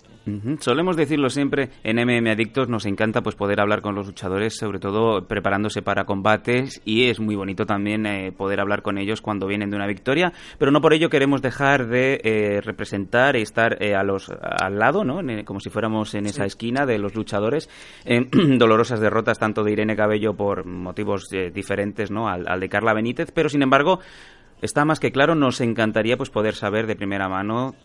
Solemos 0.59 0.97
decirlo 0.97 1.29
siempre, 1.29 1.69
en 1.83 1.97
MM 1.97 2.31
Adictos 2.31 2.67
nos 2.67 2.85
encanta 2.85 3.21
pues 3.21 3.35
poder 3.35 3.61
hablar 3.61 3.81
con 3.81 3.93
los 3.93 4.07
luchadores, 4.07 4.57
sobre 4.57 4.79
todo 4.79 5.27
preparándose 5.27 5.83
para 5.83 6.05
combates 6.05 6.81
y 6.83 7.09
es 7.09 7.19
muy 7.19 7.35
bonito 7.35 7.65
también 7.65 8.05
eh, 8.07 8.31
poder 8.31 8.59
hablar 8.59 8.81
con 8.81 8.97
ellos 8.97 9.21
cuando 9.21 9.45
vienen 9.45 9.69
de 9.69 9.75
una 9.75 9.85
victoria, 9.85 10.33
pero 10.57 10.71
no 10.71 10.81
por 10.81 10.93
ello 10.93 11.09
queremos 11.09 11.43
dejar 11.43 11.87
de 11.87 12.19
eh, 12.23 12.61
representar 12.61 13.35
y 13.35 13.43
estar 13.43 13.81
eh, 13.83 13.93
a 13.93 14.03
los 14.03 14.31
al 14.31 14.79
lado, 14.79 15.03
¿no? 15.03 15.19
En, 15.19 15.45
como 15.45 15.59
si 15.59 15.69
fuéramos 15.69 16.15
en 16.15 16.25
esa 16.25 16.45
esquina 16.45 16.87
de 16.87 16.97
los 16.97 17.13
luchadores 17.13 17.69
dolorosas 18.57 18.99
derrotas 18.99 19.37
tanto 19.37 19.63
de 19.63 19.73
Irene 19.73 19.95
Cabello 19.95 20.33
por 20.33 20.65
motivos 20.65 21.29
diferentes, 21.53 22.09
¿no? 22.09 22.27
Al, 22.27 22.47
al 22.47 22.59
de 22.59 22.69
Carla 22.69 22.93
Benítez, 22.93 23.31
pero 23.31 23.49
sin 23.49 23.61
embargo 23.61 23.99
está 24.61 24.85
más 24.85 24.99
que 24.99 25.11
claro, 25.11 25.35
nos 25.35 25.61
encantaría 25.61 26.17
pues 26.17 26.29
poder 26.31 26.55
saber 26.55 26.87
de 26.87 26.95
primera 26.95 27.29
mano 27.29 27.75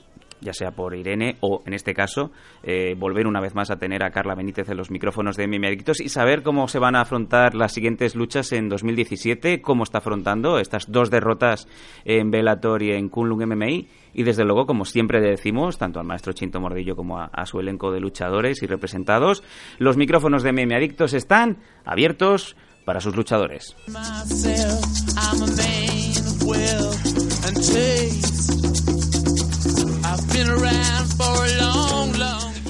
ya 0.41 0.53
sea 0.53 0.73
por 0.73 0.95
Irene 0.95 1.37
o, 1.41 1.63
en 1.67 1.75
este 1.75 1.95
caso, 1.95 2.31
eh, 2.63 2.95
volver 2.99 3.27
una 3.27 3.41
vez 3.41 3.55
más 3.55 3.71
a 3.71 3.79
tener 3.79 4.03
a 4.03 4.11
Carla 4.11 4.35
Benítez 4.35 4.69
en 4.69 4.77
los 4.77 4.91
micrófonos 4.91 5.37
de 5.37 5.47
MM 5.47 5.67
Adictos 5.67 6.01
y 6.01 6.09
saber 6.09 6.43
cómo 6.43 6.69
se 6.69 6.79
van 6.79 6.97
a 6.97 7.03
afrontar 7.03 7.55
las 7.55 7.73
siguientes 7.73 8.15
luchas 8.15 8.53
en 8.53 8.69
2017, 8.69 9.61
cómo 9.61 9.85
está 9.85 9.99
afrontando 9.99 10.59
estas 10.59 10.91
dos 10.91 11.11
derrotas 11.11 11.69
en 12.05 12.31
Bellator 12.31 12.83
y 12.83 12.93
en 12.93 13.09
Kunlun 13.09 13.49
MMI 13.49 13.89
y, 14.13 14.23
desde 14.23 14.45
luego, 14.45 14.67
como 14.67 14.85
siempre 14.85 15.21
decimos, 15.21 15.79
tanto 15.79 16.01
al 16.01 16.07
maestro 16.07 16.33
Chinto 16.33 16.61
Mordillo 16.61 16.97
como 16.97 17.19
a, 17.19 17.47
su 17.47 17.61
elenco 17.61 17.93
de 17.93 18.01
luchadores 18.01 18.63
y 18.63 18.67
representados, 18.67 19.43
los 19.79 19.97
micrófonos 19.97 20.43
de 20.43 20.53
MM 20.53 20.75
Adictos 20.75 21.15
están 21.15 21.59
abiertos 21.85 22.57
para 22.85 23.01
sus 23.01 23.15
luchadores. 23.15 23.77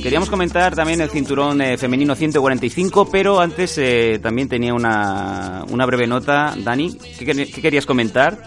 Queríamos 0.03 0.31
comentar 0.31 0.75
también 0.75 1.01
el 1.03 1.11
cinturón 1.11 1.61
eh, 1.61 1.77
femenino 1.77 2.15
145, 2.15 3.09
pero 3.11 3.39
antes 3.39 3.77
eh, 3.79 4.19
también 4.23 4.49
tenía 4.49 4.73
una, 4.73 5.65
una 5.71 5.85
breve 5.85 6.07
nota. 6.07 6.55
Dani, 6.57 6.97
¿qué, 7.19 7.27
qué 7.27 7.61
querías 7.63 7.85
comentar? 7.85 8.39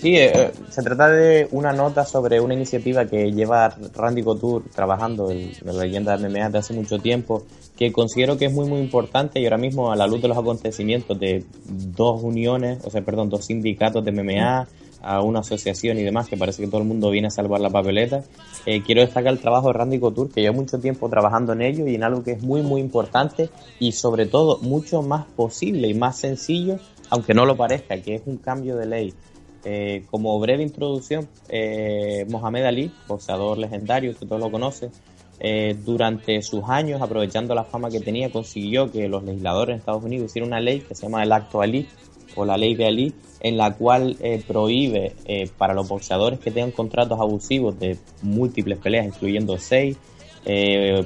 Sí, 0.00 0.16
eh, 0.16 0.30
eh, 0.32 0.52
se 0.68 0.82
trata 0.82 1.08
de 1.08 1.48
una 1.50 1.72
nota 1.72 2.04
sobre 2.04 2.40
una 2.40 2.54
iniciativa 2.54 3.06
que 3.06 3.32
lleva 3.32 3.74
Randy 3.96 4.22
Couture 4.22 4.64
trabajando 4.72 5.28
en, 5.32 5.50
en 5.50 5.56
la 5.64 5.72
leyenda 5.72 6.16
de 6.16 6.28
MMA 6.28 6.50
de 6.50 6.58
hace 6.58 6.72
mucho 6.72 7.00
tiempo, 7.00 7.42
que 7.76 7.90
considero 7.90 8.38
que 8.38 8.44
es 8.44 8.52
muy 8.52 8.68
muy 8.68 8.78
importante 8.78 9.40
y 9.40 9.44
ahora 9.44 9.58
mismo 9.58 9.90
a 9.90 9.96
la 9.96 10.06
luz 10.06 10.22
de 10.22 10.28
los 10.28 10.38
acontecimientos 10.38 11.18
de 11.18 11.44
dos 11.64 12.22
uniones, 12.22 12.78
o 12.84 12.90
sea, 12.90 13.02
perdón, 13.02 13.28
dos 13.28 13.46
sindicatos 13.46 14.04
de 14.04 14.12
MMA, 14.12 14.68
a 15.02 15.22
una 15.22 15.40
asociación 15.40 15.98
y 15.98 16.02
demás, 16.02 16.28
que 16.28 16.36
parece 16.36 16.62
que 16.62 16.68
todo 16.68 16.80
el 16.80 16.86
mundo 16.86 17.10
viene 17.10 17.28
a 17.28 17.30
salvar 17.30 17.60
la 17.60 17.70
papeleta, 17.70 18.24
eh, 18.66 18.82
quiero 18.82 19.00
destacar 19.00 19.32
el 19.32 19.38
trabajo 19.38 19.68
de 19.68 19.74
Randy 19.74 19.98
Couture, 19.98 20.30
que 20.30 20.40
lleva 20.40 20.54
mucho 20.54 20.78
tiempo 20.78 21.08
trabajando 21.08 21.52
en 21.52 21.62
ello 21.62 21.86
y 21.86 21.94
en 21.94 22.02
algo 22.02 22.22
que 22.22 22.32
es 22.32 22.42
muy 22.42 22.62
muy 22.62 22.80
importante 22.80 23.50
y 23.78 23.92
sobre 23.92 24.26
todo 24.26 24.58
mucho 24.58 25.02
más 25.02 25.26
posible 25.26 25.88
y 25.88 25.94
más 25.94 26.18
sencillo, 26.18 26.78
aunque 27.10 27.34
no 27.34 27.46
lo 27.46 27.56
parezca, 27.56 28.00
que 28.00 28.16
es 28.16 28.22
un 28.26 28.38
cambio 28.38 28.76
de 28.76 28.86
ley. 28.86 29.14
Eh, 29.64 30.04
como 30.10 30.38
breve 30.38 30.62
introducción, 30.62 31.28
eh, 31.48 32.24
Mohamed 32.28 32.64
Ali, 32.64 32.92
boxeador 33.06 33.58
legendario, 33.58 34.16
que 34.16 34.26
todos 34.26 34.40
lo 34.40 34.50
conocen, 34.50 34.90
durante 35.84 36.42
sus 36.42 36.64
años, 36.64 37.00
aprovechando 37.00 37.54
la 37.54 37.62
fama 37.62 37.90
que 37.90 38.00
tenía, 38.00 38.28
consiguió 38.28 38.90
que 38.90 39.08
los 39.08 39.22
legisladores 39.22 39.74
en 39.74 39.78
Estados 39.78 40.02
Unidos 40.02 40.30
hicieran 40.30 40.48
una 40.48 40.58
ley 40.60 40.80
que 40.80 40.96
se 40.96 41.02
llama 41.02 41.22
el 41.22 41.30
Acto 41.30 41.60
Ali, 41.62 41.86
o 42.34 42.44
la 42.44 42.56
ley 42.56 42.74
de 42.74 42.86
Ali, 42.86 43.14
en 43.40 43.56
la 43.56 43.74
cual 43.74 44.16
eh, 44.20 44.42
prohíbe 44.46 45.14
eh, 45.24 45.48
para 45.56 45.74
los 45.74 45.88
boxeadores 45.88 46.38
que 46.40 46.50
tengan 46.50 46.72
contratos 46.72 47.20
abusivos 47.20 47.78
de 47.78 47.96
múltiples 48.22 48.78
peleas, 48.78 49.06
incluyendo 49.06 49.58
seis, 49.58 49.96
eh, 50.44 51.04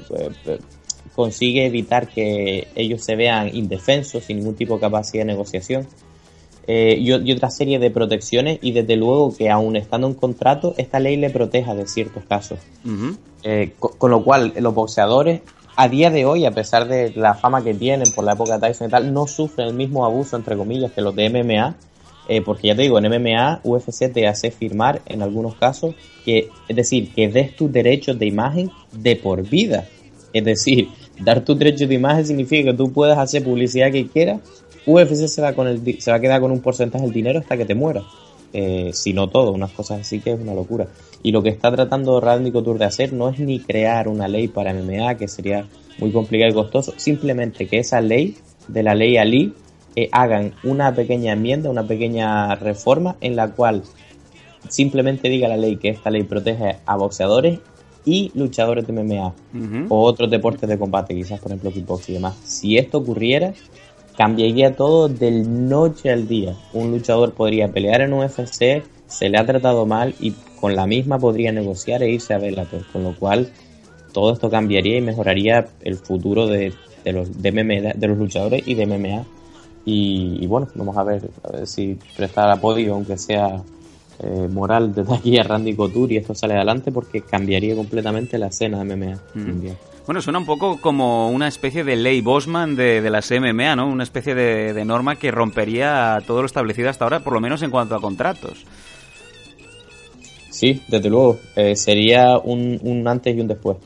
consigue 1.14 1.66
evitar 1.66 2.08
que 2.08 2.68
ellos 2.74 3.02
se 3.02 3.16
vean 3.16 3.54
indefensos, 3.54 4.24
sin 4.24 4.38
ningún 4.38 4.54
tipo 4.54 4.74
de 4.74 4.80
capacidad 4.80 5.22
de 5.22 5.32
negociación. 5.32 5.86
Y, 6.64 7.10
otra 7.10 7.50
serie 7.50 7.80
de 7.80 7.90
protecciones 7.90 8.60
y 8.62 8.70
desde 8.70 8.94
luego 8.94 9.36
que 9.36 9.50
aun 9.50 9.74
estando 9.74 10.06
en 10.06 10.14
contrato 10.14 10.74
esta 10.78 11.00
ley 11.00 11.16
le 11.16 11.28
proteja 11.28 11.74
de 11.74 11.88
ciertos 11.88 12.24
casos. 12.24 12.60
Con, 13.98 14.10
lo 14.12 14.22
cual 14.22 14.54
los 14.56 14.72
boxeadores 14.72 15.40
a 15.76 15.88
día 15.88 16.10
de 16.10 16.24
hoy 16.24 16.44
a 16.44 16.50
pesar 16.50 16.86
de 16.88 17.12
la 17.14 17.34
fama 17.34 17.62
que 17.64 17.74
tienen 17.74 18.10
por 18.12 18.24
la 18.24 18.32
época 18.32 18.58
de 18.58 18.68
Tyson 18.68 18.88
y 18.88 18.90
tal 18.90 19.12
no 19.12 19.26
sufren 19.26 19.68
el 19.68 19.74
mismo 19.74 20.04
abuso 20.04 20.36
entre 20.36 20.56
comillas 20.56 20.92
que 20.92 21.00
los 21.00 21.14
de 21.14 21.30
MMA 21.30 21.74
eh, 22.28 22.40
porque 22.42 22.68
ya 22.68 22.76
te 22.76 22.82
digo 22.82 22.98
en 22.98 23.08
MMA 23.08 23.60
UFC 23.64 24.12
te 24.12 24.26
hace 24.26 24.50
firmar 24.50 25.02
en 25.06 25.22
algunos 25.22 25.54
casos 25.54 25.94
que 26.24 26.48
es 26.68 26.76
decir 26.76 27.12
que 27.14 27.28
des 27.28 27.56
tus 27.56 27.72
derechos 27.72 28.18
de 28.18 28.26
imagen 28.26 28.70
de 28.92 29.16
por 29.16 29.48
vida 29.48 29.86
es 30.32 30.44
decir 30.44 30.88
dar 31.18 31.44
tus 31.44 31.58
derechos 31.58 31.88
de 31.88 31.94
imagen 31.94 32.26
significa 32.26 32.70
que 32.70 32.76
tú 32.76 32.92
puedes 32.92 33.16
hacer 33.16 33.42
publicidad 33.42 33.90
que 33.90 34.06
quieras 34.06 34.40
UFC 34.86 35.28
se 35.28 35.40
va, 35.40 35.52
con 35.52 35.68
el, 35.68 36.00
se 36.00 36.10
va 36.10 36.16
a 36.16 36.20
quedar 36.20 36.40
con 36.40 36.50
un 36.50 36.60
porcentaje 36.60 37.04
del 37.04 37.12
dinero 37.12 37.38
hasta 37.38 37.56
que 37.56 37.64
te 37.64 37.74
mueras. 37.74 38.04
Eh, 38.52 38.90
si 38.92 39.12
no 39.12 39.28
todo, 39.28 39.52
unas 39.52 39.72
cosas 39.72 40.00
así 40.00 40.20
que 40.20 40.32
es 40.32 40.40
una 40.40 40.54
locura. 40.54 40.88
Y 41.22 41.32
lo 41.32 41.42
que 41.42 41.48
está 41.48 41.70
tratando 41.70 42.20
Randy 42.20 42.50
Couture 42.50 42.78
de 42.78 42.84
hacer 42.84 43.12
no 43.12 43.28
es 43.28 43.38
ni 43.38 43.60
crear 43.60 44.08
una 44.08 44.28
ley 44.28 44.48
para 44.48 44.74
MMA, 44.74 45.16
que 45.16 45.28
sería 45.28 45.66
muy 45.98 46.10
complicado 46.10 46.50
y 46.50 46.54
costoso, 46.54 46.94
simplemente 46.96 47.66
que 47.66 47.78
esa 47.78 48.00
ley, 48.00 48.36
de 48.68 48.82
la 48.82 48.94
ley 48.94 49.16
Ali, 49.16 49.54
eh, 49.94 50.08
hagan 50.12 50.54
una 50.64 50.94
pequeña 50.94 51.32
enmienda, 51.32 51.70
una 51.70 51.86
pequeña 51.86 52.54
reforma 52.54 53.16
en 53.20 53.36
la 53.36 53.48
cual 53.52 53.82
simplemente 54.68 55.28
diga 55.28 55.48
la 55.48 55.56
ley 55.56 55.76
que 55.76 55.90
esta 55.90 56.10
ley 56.10 56.22
protege 56.22 56.76
a 56.86 56.96
boxeadores 56.96 57.58
y 58.04 58.32
luchadores 58.34 58.86
de 58.86 58.92
MMA 58.92 59.32
o 59.88 60.02
otros 60.02 60.30
deportes 60.30 60.68
de 60.68 60.78
combate, 60.78 61.14
quizás 61.14 61.40
por 61.40 61.52
ejemplo 61.52 61.70
kickboxing 61.70 62.14
y 62.14 62.18
demás. 62.18 62.36
Si 62.44 62.76
esto 62.76 62.98
ocurriera, 62.98 63.52
cambiaría 64.16 64.76
todo 64.76 65.08
del 65.08 65.68
noche 65.68 66.10
al 66.10 66.28
día. 66.28 66.54
Un 66.72 66.90
luchador 66.90 67.32
podría 67.32 67.68
pelear 67.68 68.02
en 68.02 68.12
UFC, 68.12 68.82
se 69.06 69.28
le 69.28 69.38
ha 69.38 69.46
tratado 69.46 69.86
mal 69.86 70.14
y 70.20 70.32
con 70.60 70.74
la 70.76 70.86
misma 70.86 71.18
podría 71.18 71.52
negociar 71.52 72.02
e 72.02 72.10
irse 72.10 72.34
a 72.34 72.38
Bellator, 72.38 72.84
con 72.92 73.02
lo 73.02 73.16
cual 73.16 73.50
todo 74.12 74.32
esto 74.32 74.50
cambiaría 74.50 74.98
y 74.98 75.00
mejoraría 75.00 75.66
el 75.82 75.96
futuro 75.96 76.46
de, 76.46 76.72
de 77.04 77.12
los 77.12 77.42
de, 77.42 77.52
MMA, 77.52 77.94
de 77.94 78.08
los 78.08 78.18
luchadores 78.18 78.62
y 78.66 78.74
de 78.74 78.86
MMA. 78.86 79.24
Y, 79.84 80.38
y 80.40 80.46
bueno, 80.46 80.68
vamos 80.74 80.96
a 80.96 81.02
ver, 81.02 81.22
a 81.42 81.50
ver 81.50 81.66
si 81.66 81.98
prestar 82.16 82.50
apoyo, 82.50 82.94
aunque 82.94 83.18
sea 83.18 83.62
eh, 84.22 84.48
moral, 84.48 84.94
desde 84.94 85.14
aquí 85.14 85.38
a 85.38 85.42
Randy 85.42 85.74
Couture 85.74 86.14
y 86.14 86.16
esto 86.18 86.34
sale 86.34 86.54
adelante 86.54 86.92
porque 86.92 87.22
cambiaría 87.22 87.74
completamente 87.74 88.38
la 88.38 88.46
escena 88.46 88.82
de 88.84 88.96
MMA. 88.96 89.18
Bueno, 90.06 90.20
suena 90.20 90.40
un 90.40 90.46
poco 90.46 90.80
como 90.80 91.30
una 91.30 91.46
especie 91.46 91.84
de 91.84 91.94
ley 91.96 92.20
Bosman 92.20 92.74
de, 92.74 93.00
de 93.00 93.10
las 93.10 93.30
MMA, 93.30 93.76
¿no? 93.76 93.86
Una 93.86 94.02
especie 94.02 94.34
de, 94.34 94.72
de 94.72 94.84
norma 94.84 95.16
que 95.16 95.30
rompería 95.30 96.18
todo 96.26 96.40
lo 96.40 96.46
establecido 96.46 96.90
hasta 96.90 97.04
ahora, 97.04 97.20
por 97.20 97.32
lo 97.34 97.40
menos 97.40 97.62
en 97.62 97.70
cuanto 97.70 97.94
a 97.94 98.00
contratos. 98.00 98.64
Sí, 100.62 100.80
desde 100.86 101.08
luego. 101.08 101.40
Eh, 101.56 101.74
sería 101.74 102.38
un, 102.38 102.78
un 102.82 103.08
antes 103.08 103.36
y 103.36 103.40
un 103.40 103.48
después. 103.48 103.78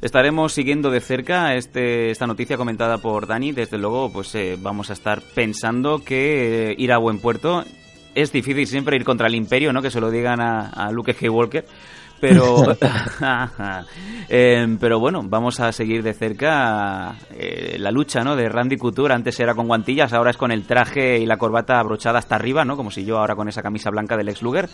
Estaremos 0.00 0.52
siguiendo 0.52 0.90
de 0.90 1.00
cerca 1.00 1.54
este, 1.54 2.10
esta 2.10 2.26
noticia 2.26 2.56
comentada 2.56 2.98
por 2.98 3.26
Dani. 3.26 3.52
Desde 3.52 3.78
luego, 3.78 4.12
pues 4.12 4.34
eh, 4.34 4.56
vamos 4.60 4.90
a 4.90 4.92
estar 4.92 5.22
pensando 5.34 6.04
que 6.04 6.70
eh, 6.70 6.74
ir 6.78 6.92
a 6.92 6.98
buen 6.98 7.18
puerto 7.18 7.64
es 8.14 8.32
difícil 8.32 8.66
siempre 8.66 8.96
ir 8.96 9.04
contra 9.04 9.26
el 9.26 9.34
imperio, 9.34 9.72
¿no? 9.72 9.82
Que 9.82 9.90
se 9.90 10.00
lo 10.00 10.10
digan 10.10 10.40
a, 10.40 10.68
a 10.68 10.90
Luke 10.90 11.14
G. 11.14 11.30
Walker. 11.30 11.64
Pero, 12.20 12.62
Eh, 14.28 14.76
pero 14.80 14.98
bueno, 14.98 15.22
vamos 15.24 15.60
a 15.60 15.72
seguir 15.72 16.02
de 16.02 16.14
cerca 16.14 17.16
eh, 17.36 17.76
la 17.78 17.90
lucha, 17.90 18.22
¿no? 18.22 18.34
De 18.34 18.48
Randy 18.48 18.76
Couture. 18.76 19.12
Antes 19.12 19.38
era 19.40 19.54
con 19.54 19.66
guantillas, 19.66 20.12
ahora 20.12 20.30
es 20.30 20.36
con 20.36 20.52
el 20.52 20.64
traje 20.64 21.18
y 21.18 21.26
la 21.26 21.36
corbata 21.36 21.78
abrochada 21.78 22.18
hasta 22.18 22.36
arriba, 22.36 22.64
¿no? 22.64 22.76
Como 22.76 22.90
si 22.90 23.04
yo 23.04 23.18
ahora 23.18 23.34
con 23.34 23.48
esa 23.48 23.60
camisa 23.60 23.90
blanca 23.90 24.16
del 24.16 24.30
ex 24.30 24.40
Luger. 24.40 24.70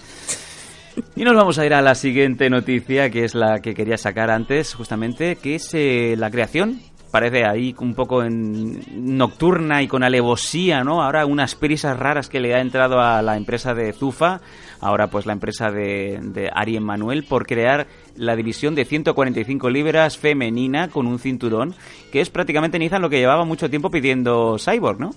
Y 1.17 1.25
nos 1.25 1.35
vamos 1.35 1.59
a 1.59 1.67
ir 1.67 1.75
a 1.75 1.83
la 1.83 1.95
siguiente 1.95 2.51
noticia, 2.51 3.11
que 3.11 3.25
es 3.25 3.35
la 3.35 3.61
que 3.61 3.75
quería 3.75 3.97
sacar 3.97 4.31
antes, 4.31 4.75
justamente, 4.75 5.37
que 5.37 5.57
es 5.57 5.75
eh, 5.75 6.15
la 6.17 6.31
creación. 6.31 6.81
Parece 7.11 7.47
ahí 7.47 7.75
un 7.81 7.95
poco 7.95 8.23
en 8.23 8.83
nocturna 9.17 9.83
y 9.83 9.89
con 9.89 10.03
alevosía, 10.03 10.85
¿no? 10.85 11.03
Ahora 11.03 11.25
unas 11.25 11.55
prisas 11.55 11.99
raras 11.99 12.29
que 12.29 12.41
le 12.41 12.55
ha 12.55 12.61
entrado 12.61 13.01
a 13.01 13.23
la 13.23 13.37
empresa 13.37 13.73
de 13.73 13.93
Zufa, 13.93 14.41
ahora 14.81 15.09
pues 15.09 15.25
la 15.25 15.33
empresa 15.33 15.71
de, 15.71 16.19
de 16.23 16.51
Ari 16.53 16.77
Emanuel, 16.77 17.25
por 17.25 17.47
crear 17.47 17.87
la 18.17 18.37
división 18.37 18.75
de 18.75 18.85
145 18.85 19.71
libras 19.71 20.19
femenina 20.19 20.89
con 20.89 21.07
un 21.07 21.19
cinturón, 21.19 21.75
que 22.13 22.21
es 22.21 22.29
prácticamente 22.29 22.79
Nizan 22.79 23.01
lo 23.01 23.09
que 23.09 23.19
llevaba 23.19 23.45
mucho 23.45 23.71
tiempo 23.71 23.91
pidiendo 23.91 24.57
Cyborg, 24.59 25.01
¿no? 25.01 25.11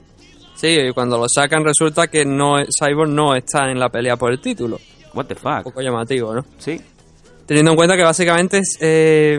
Sí, 0.55 0.77
y 0.79 0.91
cuando 0.91 1.17
lo 1.17 1.27
sacan 1.27 1.65
resulta 1.65 2.07
que 2.07 2.23
no 2.23 2.57
Cyborg 2.79 3.09
no 3.09 3.35
está 3.35 3.69
en 3.71 3.79
la 3.79 3.89
pelea 3.89 4.15
por 4.15 4.31
el 4.31 4.39
título. 4.39 4.79
What 5.13 5.25
the 5.25 5.35
fuck. 5.35 5.57
Un 5.57 5.63
poco 5.63 5.81
llamativo, 5.81 6.33
¿no? 6.33 6.45
Sí. 6.57 6.79
Teniendo 7.51 7.71
en 7.71 7.75
cuenta 7.75 7.97
que 7.97 8.03
básicamente 8.03 8.61
eh, 8.79 9.37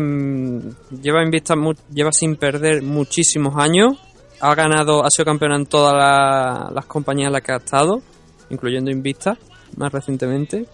lleva 1.01 1.23
Invicta 1.25 1.57
mu- 1.57 1.73
lleva 1.95 2.11
sin 2.13 2.37
perder 2.37 2.83
muchísimos 2.83 3.55
años. 3.57 3.97
Ha 4.39 4.55
ganado, 4.55 5.03
ha 5.03 5.09
sido 5.11 5.25
campeona 5.25 5.57
en 5.57 5.65
todas 5.65 5.95
la- 5.95 6.71
las 6.75 6.85
compañías 6.85 7.29
en 7.29 7.33
las 7.33 7.41
que 7.41 7.53
ha 7.53 7.57
estado, 7.57 8.03
incluyendo 8.51 8.91
Invicta, 8.91 9.39
más 9.79 9.91
recientemente. 9.91 10.67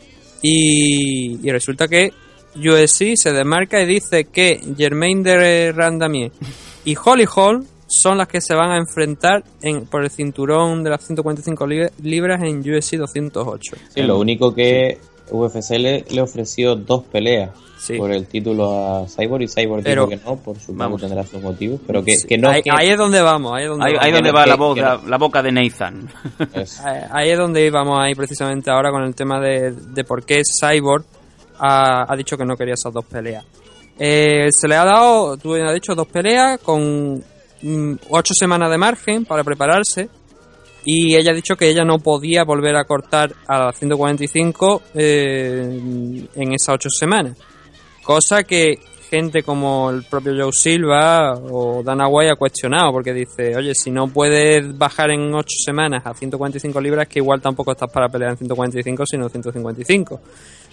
Y, 0.43 1.39
y 1.47 1.53
resulta 1.53 1.87
que 1.87 2.13
USC 2.57 3.15
se 3.15 3.33
desmarca 3.33 3.81
y 3.83 3.87
dice 3.87 4.25
que 4.25 4.61
Germaine 4.77 5.23
de 5.23 5.71
Randamier 5.73 6.33
y 6.85 6.97
Holly 6.97 7.27
Hall 7.37 7.65
son 7.87 8.19
las 8.19 8.27
que 8.27 8.41
se 8.41 8.57
van 8.57 8.71
a 8.73 8.79
enfrentar 8.79 9.45
en, 9.63 9.87
por 9.87 10.03
el 10.03 10.11
cinturón 10.11 10.83
de 10.83 10.91
las 10.91 11.07
145 11.07 11.67
lib- 11.69 11.93
libras 12.03 12.43
en 12.43 12.59
UFC 12.61 12.95
208. 12.97 13.77
Sí, 13.95 14.03
lo 14.03 14.19
único 14.19 14.53
que 14.53 14.99
UFC 15.31 15.71
le, 15.79 16.05
le 16.11 16.21
ofreció 16.21 16.75
dos 16.77 17.05
peleas 17.05 17.51
por 17.97 18.11
el 18.11 18.27
título 18.27 18.71
a 19.03 19.07
Cyborg 19.07 19.43
y 19.43 19.49
Cyborg 19.49 19.83
Pero- 19.85 20.07
dijo 20.07 20.21
que 20.21 20.25
no, 20.29 20.37
por 20.37 20.57
supuesto 20.57 20.73
Vamos. 20.75 21.01
tendrá 21.01 21.25
sus 21.25 21.41
motivos, 21.41 21.81
pero 21.87 22.03
que, 22.05 22.13
que 22.29 22.37
no 22.37 22.51
ahí, 22.51 22.63
que- 22.63 22.71
ahí 22.73 22.89
es 22.89 22.99
donde 22.99 23.23
vamos, 23.23 23.53
ahí 23.57 23.63
es 23.65 23.69
donde 23.71 23.85
Ahí, 23.87 23.93
vamos. 23.93 24.05
ahí 24.07 24.13
donde 24.13 24.33
va 24.33 24.47
la, 24.47 24.55
que- 24.55 24.59
boca, 24.61 25.01
la 25.07 25.17
boca 25.17 25.43
de 25.43 25.53
Nathan. 25.53 26.09
es- 26.55 26.81
Ahí- 26.81 27.03
Ahí 27.11 27.31
es 27.31 27.39
donde 27.39 27.65
íbamos 27.65 27.99
ahí 28.01 28.15
precisamente 28.15 28.71
ahora 28.71 28.91
con 28.91 29.05
el 29.05 29.15
tema 29.15 29.41
de, 29.41 29.71
de 29.73 30.05
por 30.05 30.25
qué 30.25 30.43
Cyborg 30.43 31.05
ha, 31.61 32.13
ha 32.13 32.17
dicho 32.17 32.37
que 32.37 32.45
no 32.45 32.57
quería 32.57 32.75
esas 32.75 32.93
dos 32.93 33.05
peleas. 33.05 33.45
Eh, 33.99 34.49
se 34.53 34.69
le 34.69 34.77
ha 34.77 34.85
dado, 34.85 35.37
tú 35.37 35.55
has 35.55 35.75
dicho, 35.75 35.95
dos 35.95 36.07
peleas 36.09 36.59
con 36.61 37.23
mm, 37.63 37.95
ocho 38.11 38.33
semanas 38.39 38.71
de 38.71 38.79
margen 38.79 39.25
para 39.25 39.43
prepararse 39.45 40.09
y 40.85 41.17
ella 41.17 41.33
ha 41.33 41.35
dicho 41.35 41.57
que 41.57 41.69
ella 41.69 41.85
no 41.85 41.99
podía 41.99 42.45
volver 42.45 42.77
a 42.77 42.85
cortar 42.85 43.35
a 43.47 43.67
las 43.67 43.79
145 43.79 44.83
eh, 44.95 46.27
en 46.35 46.53
esas 46.53 46.75
ocho 46.75 46.91
semanas. 46.91 47.37
Cosa 48.03 48.43
que 48.45 48.79
gente 49.09 49.43
como 49.43 49.91
el 49.91 50.05
propio 50.05 50.33
Joe 50.37 50.53
Silva 50.53 51.35
o 51.35 51.83
Dana 51.83 52.09
White 52.09 52.33
ha 52.33 52.37
cuestionado, 52.37 52.93
porque 52.93 53.13
dice, 53.13 53.57
oye, 53.57 53.75
si 53.75 53.91
no 53.91 54.09
puedes 54.09 54.77
bajar 54.77 55.11
en 55.11 55.35
8 55.35 55.47
semanas 55.65 56.03
a 56.05 56.15
145 56.15 56.81
libras, 56.81 57.09
que 57.09 57.19
igual 57.19 57.41
tampoco 57.41 57.73
estás 57.73 57.91
para 57.91 58.09
pelear 58.09 58.33
en 58.33 58.39
145, 58.39 59.07
sino 59.07 59.25
en 59.25 59.31
155. 59.31 60.21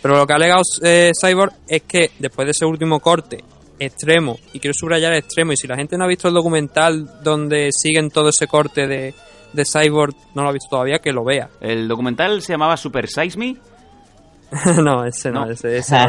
Pero 0.02 0.18
lo 0.18 0.28
que 0.28 0.34
ha 0.34 0.36
alegado 0.36 0.62
eh, 0.84 1.12
Cyborg 1.20 1.54
es 1.68 1.84
que 1.84 2.12
después 2.20 2.46
de 2.46 2.52
ese 2.52 2.66
último 2.66 3.00
corte 3.00 3.44
extremo, 3.80 4.38
y 4.54 4.60
quiero 4.60 4.74
subrayar 4.74 5.14
extremo, 5.14 5.54
y 5.54 5.58
si 5.58 5.68
la 5.68 5.76
gente 5.76 5.98
no 5.98 6.04
ha 6.06 6.08
visto 6.08 6.28
el 6.28 6.34
documental 6.34 7.22
donde 7.24 7.72
siguen 7.72 8.10
todo 8.10 8.30
ese 8.30 8.48
corte 8.48 8.88
de, 8.88 9.14
de 9.56 9.66
Cyborg, 9.66 10.14
no 10.36 10.44
lo 10.44 10.50
ha 10.50 10.52
visto 10.52 10.70
todavía, 10.70 11.00
que 11.00 11.12
lo 11.12 11.24
vea. 11.24 11.50
El 11.62 11.88
documental 11.88 12.42
se 12.42 12.54
llamaba 12.54 12.78
Super 12.78 13.08
Size 13.08 13.38
Me. 13.38 13.56
no, 14.82 15.04
ese 15.06 15.32
no, 15.32 15.46
No. 15.46 15.52
ese, 15.52 15.78
ese 15.78 15.96
no. 15.98 16.06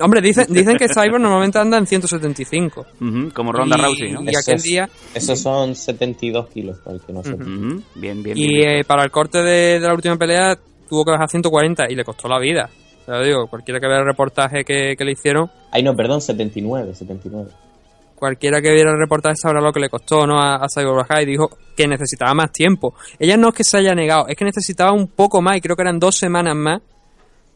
Hombre, 0.04 0.20
dicen, 0.22 0.46
dicen 0.48 0.76
que 0.76 0.88
Cyborg 0.88 1.20
normalmente 1.20 1.58
anda 1.58 1.76
en 1.78 1.86
175. 1.86 2.86
Ujú, 3.00 3.30
como 3.34 3.52
Ronda 3.52 3.76
Y- 3.78 3.82
Rousey, 3.82 4.12
¿no? 4.12 4.22
y 4.22 4.28
aquel 4.34 4.54
esos- 4.56 4.62
día- 4.62 4.88
Esos 5.14 5.38
son 5.38 5.74
72 5.74 6.48
kilos, 6.48 6.78
para 6.78 6.96
el 6.96 7.02
que 7.02 7.12
no 7.12 7.22
sepa. 7.22 7.44
Ujú, 7.44 7.82
Bien, 7.94 8.22
bien, 8.22 8.36
Y 8.36 8.48
bien. 8.56 8.70
eh, 8.80 8.84
para 8.84 9.04
el 9.04 9.10
corte 9.10 9.38
de, 9.38 9.78
de 9.78 9.86
la 9.86 9.94
última 9.94 10.16
pelea 10.16 10.56
tuvo 10.88 11.04
que 11.04 11.10
bajar 11.12 11.28
140 11.28 11.84
y 11.90 11.94
le 11.94 12.02
costó 12.04 12.28
la 12.28 12.38
vida. 12.40 12.70
Te 13.04 13.12
lo 13.12 13.22
digo, 13.22 13.46
cualquiera 13.46 13.78
que 13.78 13.86
vea 13.86 13.98
el 13.98 14.06
reportaje 14.06 14.64
que, 14.64 14.94
que 14.96 15.04
le 15.04 15.12
hicieron, 15.12 15.50
Ay, 15.70 15.82
no, 15.82 15.94
perdón, 15.94 16.20
79, 16.22 16.94
79. 16.94 17.50
Cualquiera 18.18 18.60
que 18.60 18.72
viera 18.72 18.90
el 18.90 18.98
reportaje 18.98 19.36
sabrá 19.36 19.60
lo 19.60 19.72
que 19.72 19.80
le 19.80 19.88
costó 19.88 20.26
¿no? 20.26 20.40
a, 20.40 20.56
a 20.56 20.84
bajar 20.92 21.22
y 21.22 21.26
dijo 21.26 21.50
que 21.76 21.86
necesitaba 21.86 22.34
más 22.34 22.52
tiempo. 22.52 22.94
Ella 23.18 23.36
no 23.36 23.48
es 23.48 23.54
que 23.54 23.64
se 23.64 23.78
haya 23.78 23.94
negado, 23.94 24.26
es 24.28 24.36
que 24.36 24.44
necesitaba 24.44 24.92
un 24.92 25.08
poco 25.08 25.40
más 25.40 25.56
y 25.56 25.60
creo 25.60 25.76
que 25.76 25.82
eran 25.82 25.98
dos 25.98 26.16
semanas 26.16 26.54
más 26.56 26.82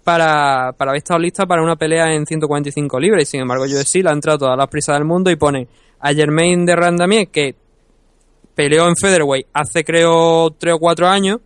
para, 0.05 0.73
para 0.77 0.91
haber 0.91 0.99
estado 0.99 1.21
lista 1.21 1.47
para 1.47 1.63
una 1.63 1.77
pelea 1.77 2.13
en 2.15 2.27
145 2.27 3.01
libras 3.01 3.23
y 3.23 3.27
sin 3.27 3.41
embargo 3.41 3.67
yo 3.67 3.79
sí 3.83 4.03
la 4.03 4.13
entrado 4.13 4.39
todas 4.39 4.57
las 4.57 4.69
prisas 4.69 4.97
del 4.97 5.05
mundo 5.05 5.31
y 5.31 5.37
pone 5.37 5.69
a 6.01 6.13
Germain 6.13 6.65
de 6.65 6.75
Randamier 6.75 7.29
que 7.29 7.55
peleó 8.55 8.89
en 8.89 8.97
Featherweight 8.97 9.47
hace 9.53 9.85
creo 9.85 10.51
3 10.51 10.75
o 10.75 10.79
4 10.79 11.09
años 11.09 11.39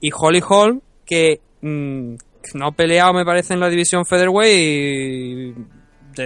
y 0.00 0.10
Holly 0.16 0.42
Holm 0.46 0.80
que 1.04 1.40
mm, 1.60 2.14
no 2.54 2.66
ha 2.66 2.72
peleado 2.72 3.12
me 3.12 3.24
parece 3.24 3.52
en 3.54 3.60
la 3.60 3.68
división 3.68 4.06
Featherweight 4.06 4.56
y 4.56 5.54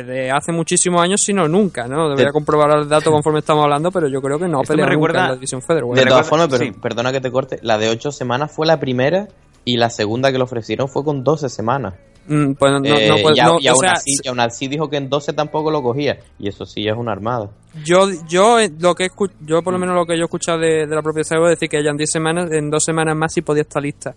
desde 0.02 0.30
hace 0.30 0.52
muchísimos 0.52 1.00
años 1.02 1.20
sino 1.22 1.46
nunca 1.48 1.86
no 1.86 2.04
debería 2.08 2.26
De- 2.26 2.32
comprobar 2.32 2.78
el 2.78 2.88
dato 2.88 3.10
conforme 3.10 3.38
estamos 3.40 3.64
hablando 3.64 3.90
pero 3.90 4.08
yo 4.08 4.20
creo 4.20 4.38
que 4.38 4.48
no 4.48 4.58
me 4.60 4.64
peleado 4.64 4.90
nunca 4.92 4.94
recuerda- 4.94 5.20
en 5.22 5.28
la 5.28 5.34
división 5.34 5.62
Featherweight 5.62 5.96
De 5.98 6.06
todas 6.06 6.26
recuerda- 6.26 6.44
formas, 6.48 6.58
pero 6.60 6.72
sí. 6.74 6.80
perdona 6.80 7.12
que 7.12 7.20
te 7.20 7.30
corte, 7.30 7.58
la 7.62 7.78
de 7.78 7.88
8 7.88 8.10
semanas 8.12 8.50
fue 8.52 8.66
la 8.66 8.78
primera 8.80 9.28
y 9.64 9.76
la 9.76 9.90
segunda 9.90 10.30
que 10.32 10.38
le 10.38 10.44
ofrecieron 10.44 10.88
fue 10.88 11.04
con 11.04 11.24
12 11.24 11.48
semanas. 11.48 11.94
Mm, 12.26 12.52
pues 12.54 12.72
no, 12.72 12.78
Eh, 12.84 13.06
no, 13.08 13.16
pues 13.22 13.36
y, 13.36 13.40
a- 13.40 13.44
no, 13.44 13.56
y 13.60 13.68
o 13.68 13.72
aún 13.72 13.80
sea, 13.80 13.92
así, 13.92 14.16
y 14.22 14.28
aún 14.28 14.40
así 14.40 14.66
dijo 14.66 14.88
que 14.88 14.96
en 14.96 15.10
12 15.10 15.34
tampoco 15.34 15.70
lo 15.70 15.82
cogía. 15.82 16.18
Y 16.38 16.48
eso 16.48 16.64
sí 16.64 16.86
es 16.88 16.96
una 16.96 17.12
armada. 17.12 17.50
Yo, 17.84 18.08
yo 18.26 18.58
eh, 18.58 18.70
lo 18.78 18.94
que 18.94 19.08
yo 19.40 19.62
por 19.62 19.74
lo 19.74 19.78
menos 19.78 19.94
lo 19.94 20.06
que 20.06 20.16
yo 20.16 20.22
he 20.22 20.24
escuchado 20.24 20.58
de, 20.58 20.86
de 20.86 20.94
la 20.94 21.02
propia 21.02 21.22
Cyborg 21.22 21.52
es 21.52 21.56
decir 21.58 21.68
que 21.68 21.78
ella 21.80 21.90
en 21.90 21.98
10 21.98 22.10
semanas, 22.10 22.50
en 22.50 22.70
dos 22.70 22.82
semanas 22.82 23.14
más 23.14 23.32
sí 23.32 23.42
podía 23.42 23.60
estar 23.62 23.82
lista. 23.82 24.14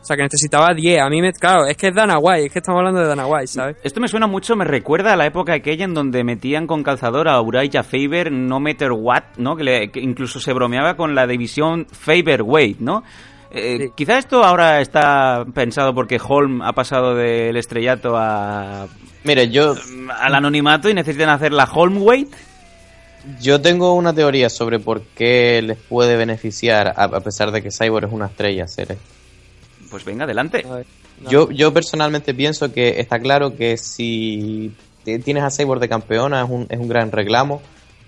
O 0.00 0.04
sea 0.04 0.16
que 0.16 0.22
necesitaba 0.22 0.72
10. 0.74 1.00
A 1.02 1.08
mí 1.10 1.20
me, 1.20 1.32
claro, 1.32 1.66
es 1.66 1.76
que 1.76 1.88
es 1.88 1.94
Dana 1.94 2.18
White, 2.18 2.46
es 2.46 2.52
que 2.52 2.58
estamos 2.60 2.78
hablando 2.78 3.00
de 3.00 3.06
Dana 3.06 3.26
White, 3.26 3.46
¿sabes? 3.48 3.76
Esto 3.84 4.00
me 4.00 4.08
suena 4.08 4.26
mucho, 4.26 4.56
me 4.56 4.64
recuerda 4.64 5.12
a 5.12 5.16
la 5.16 5.26
época 5.26 5.52
aquella 5.54 5.84
en 5.84 5.92
donde 5.94 6.24
metían 6.24 6.66
con 6.66 6.82
calzador 6.82 7.28
a 7.28 7.40
Uriah 7.40 7.82
Faber, 7.82 8.32
no 8.32 8.60
matter 8.60 8.92
what, 8.92 9.22
¿no? 9.36 9.56
Que, 9.56 9.64
le- 9.64 9.90
que 9.90 10.00
incluso 10.00 10.40
se 10.40 10.52
bromeaba 10.54 10.96
con 10.96 11.14
la 11.14 11.26
división 11.26 11.86
Faber 11.92 12.42
Weight, 12.42 12.78
¿no? 12.80 13.02
Eh, 13.52 13.76
Sí. 13.78 13.92
Quizá 13.96 14.16
esto 14.18 14.42
ahora 14.44 14.80
está 14.80 15.44
pensado 15.52 15.92
porque 15.94 16.20
Holm 16.26 16.62
ha 16.62 16.72
pasado 16.72 17.14
del 17.14 17.56
estrellato 17.56 18.16
a, 18.16 18.86
Mire, 19.24 19.50
yo, 19.50 19.74
al 20.18 20.34
anonimato 20.34 20.88
y 20.88 20.94
necesitan 20.94 21.28
hacer 21.30 21.52
la 21.52 21.64
Holm 21.64 22.00
Weight. 22.00 22.32
yo 23.40 23.60
tengo 23.60 23.94
una 23.94 24.14
teoría 24.14 24.48
sobre 24.48 24.78
por 24.78 25.02
qué 25.14 25.60
les 25.62 25.76
puede 25.78 26.16
beneficiar, 26.16 26.94
a, 26.96 27.20
pesar 27.20 27.50
de 27.50 27.60
que 27.60 27.70
Cyborg 27.70 28.06
es 28.06 28.12
una 28.12 28.26
estrella, 28.26 28.64
esto. 28.64 28.96
Pues 29.90 30.04
venga, 30.04 30.24
adelante. 30.24 30.64
A 30.68 30.76
ver, 30.76 30.86
no. 31.20 31.30
Yo, 31.30 31.50
yo 31.50 31.72
personalmente 31.72 32.32
pienso 32.32 32.72
que 32.72 33.00
está 33.00 33.18
claro 33.18 33.56
que 33.56 33.76
si 33.76 34.72
tienes 35.04 35.42
a 35.42 35.50
Cyborg 35.50 35.80
de 35.80 35.88
campeona 35.88 36.42
es 36.42 36.50
un, 36.50 36.66
es 36.68 36.78
un 36.78 36.88
gran 36.88 37.10
reclamo. 37.12 37.60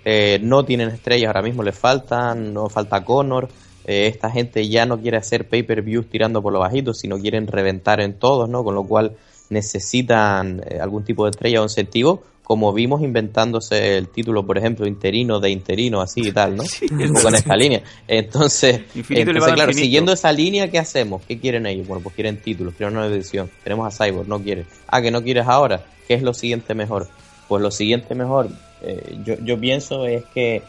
Eh, 0.05 0.41
no 0.43 0.65
tienen 0.65 0.89
estrellas 0.89 1.29
ahora 1.29 1.43
mismo, 1.43 1.63
les 1.63 1.79
faltan, 1.79 2.53
no 2.53 2.69
falta 2.69 3.05
Conor. 3.05 3.49
Eh, 3.85 4.07
esta 4.07 4.31
gente 4.31 4.69
ya 4.69 4.87
no 4.87 5.01
quiere 5.01 5.17
hacer 5.17 5.49
pay-per-views 5.49 6.09
tirando 6.09 6.43
por 6.43 6.53
lo 6.53 6.61
bajito, 6.61 6.95
sino 6.95 7.19
quieren 7.19 7.47
reventar 7.47 8.01
en 8.01 8.15
todos, 8.15 8.49
¿no? 8.49 8.65
Con 8.65 8.75
lo 8.75 8.85
cual 8.85 9.17
necesitan 9.51 10.63
eh, 10.69 10.79
algún 10.81 11.05
tipo 11.05 11.25
de 11.25 11.31
estrella 11.31 11.61
o 11.61 11.65
incentivo, 11.65 12.23
como 12.43 12.73
vimos 12.73 13.03
inventándose 13.03 13.97
el 13.97 14.09
título, 14.09 14.45
por 14.45 14.59
ejemplo, 14.59 14.87
interino 14.87 15.39
de 15.41 15.51
interino, 15.51 16.01
así 16.01 16.23
y 16.27 16.33
tal, 16.33 16.57
¿no? 16.57 16.65
Poco 17.15 17.29
en 17.29 17.35
esta 17.35 17.57
línea. 17.57 17.83
Entonces, 18.09 18.83
entonces 18.95 19.53
claro, 19.55 19.73
siguiendo 19.73 20.13
esa 20.13 20.33
línea, 20.33 20.71
¿qué 20.71 20.79
hacemos? 20.79 21.23
¿Qué 21.27 21.39
quieren 21.39 21.67
ellos? 21.67 21.87
Bueno, 21.87 22.03
pues 22.03 22.15
quieren 22.15 22.41
títulos, 22.43 22.75
quieren 22.75 22.97
una 22.97 23.07
edición. 23.07 23.49
Tenemos 23.63 23.87
a 23.87 24.05
Cyborg, 24.05 24.29
no 24.29 24.43
quiere. 24.43 24.67
Ah, 24.89 25.01
que 25.01 25.11
no 25.11 25.23
quieres 25.23 25.47
ahora. 25.47 25.87
¿Qué 26.09 26.15
es 26.15 26.23
lo 26.23 26.35
siguiente 26.35 26.75
mejor? 26.75 27.09
Pues 27.49 27.63
lo 27.63 27.71
siguiente 27.71 28.15
mejor, 28.15 28.49
eh, 28.83 29.19
yo, 29.25 29.35
yo 29.45 29.59
pienso 29.59 30.07
es 30.07 30.25
que 30.35 30.63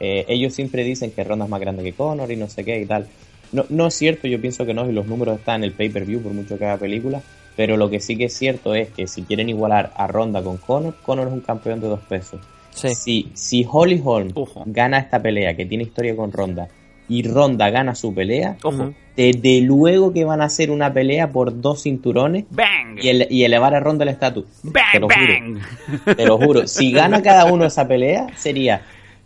eh, 0.00 0.24
ellos 0.28 0.54
siempre 0.54 0.82
dicen 0.82 1.10
que 1.12 1.22
Ronda 1.22 1.44
es 1.44 1.50
más 1.50 1.60
grande 1.60 1.84
que 1.84 1.92
Conor 1.92 2.32
y 2.32 2.36
no 2.36 2.48
sé 2.48 2.64
qué 2.64 2.80
y 2.80 2.86
tal. 2.86 3.06
No, 3.52 3.66
no 3.68 3.86
es 3.86 3.94
cierto, 3.94 4.26
yo 4.26 4.40
pienso 4.40 4.64
que 4.64 4.74
no, 4.74 4.88
y 4.88 4.92
los 4.92 5.06
números 5.06 5.38
están 5.38 5.56
en 5.56 5.64
el 5.64 5.72
pay-per-view 5.72 6.22
por 6.22 6.32
mucho 6.32 6.56
que 6.56 6.64
haga 6.64 6.78
película, 6.78 7.20
pero 7.56 7.76
lo 7.76 7.90
que 7.90 8.00
sí 8.00 8.16
que 8.16 8.24
es 8.26 8.34
cierto 8.34 8.74
es 8.74 8.88
que 8.90 9.06
si 9.06 9.22
quieren 9.22 9.48
igualar 9.48 9.92
a 9.96 10.06
Ronda 10.06 10.42
con 10.42 10.56
Conor, 10.56 10.94
Conor 11.02 11.28
es 11.28 11.32
un 11.34 11.40
campeón 11.40 11.80
de 11.80 11.88
dos 11.88 12.00
pesos. 12.00 12.40
Sí. 12.70 12.94
Si, 12.94 13.30
si 13.34 13.66
Holly 13.70 14.00
Holm 14.02 14.30
Ojo. 14.34 14.62
gana 14.66 14.98
esta 14.98 15.20
pelea, 15.20 15.54
que 15.56 15.66
tiene 15.66 15.84
historia 15.84 16.14
con 16.16 16.32
Ronda, 16.32 16.68
y 17.08 17.24
Ronda 17.26 17.68
gana 17.70 17.94
su 17.96 18.14
pelea, 18.14 18.56
Ojo. 18.62 18.94
desde 19.16 19.60
luego 19.62 20.12
que 20.12 20.24
van 20.24 20.40
a 20.40 20.44
hacer 20.44 20.70
una 20.70 20.92
pelea 20.92 21.32
por 21.32 21.60
dos 21.60 21.82
cinturones 21.82 22.44
¡Bang! 22.50 23.00
y, 23.02 23.08
ele- 23.08 23.26
y 23.28 23.42
elevar 23.42 23.74
a 23.74 23.80
Ronda 23.80 24.04
el 24.04 24.10
estatus. 24.10 24.44
Te 24.62 24.68
¡Bang, 24.70 25.00
lo 25.00 25.08
bang! 25.08 25.58
juro. 26.04 26.14
Te 26.16 26.24
lo 26.26 26.38
juro. 26.38 26.66
Si 26.68 26.92
gana 26.92 27.20
cada 27.22 27.46
uno 27.52 27.66
esa 27.66 27.88
pelea, 27.88 28.28
sería 28.36 28.82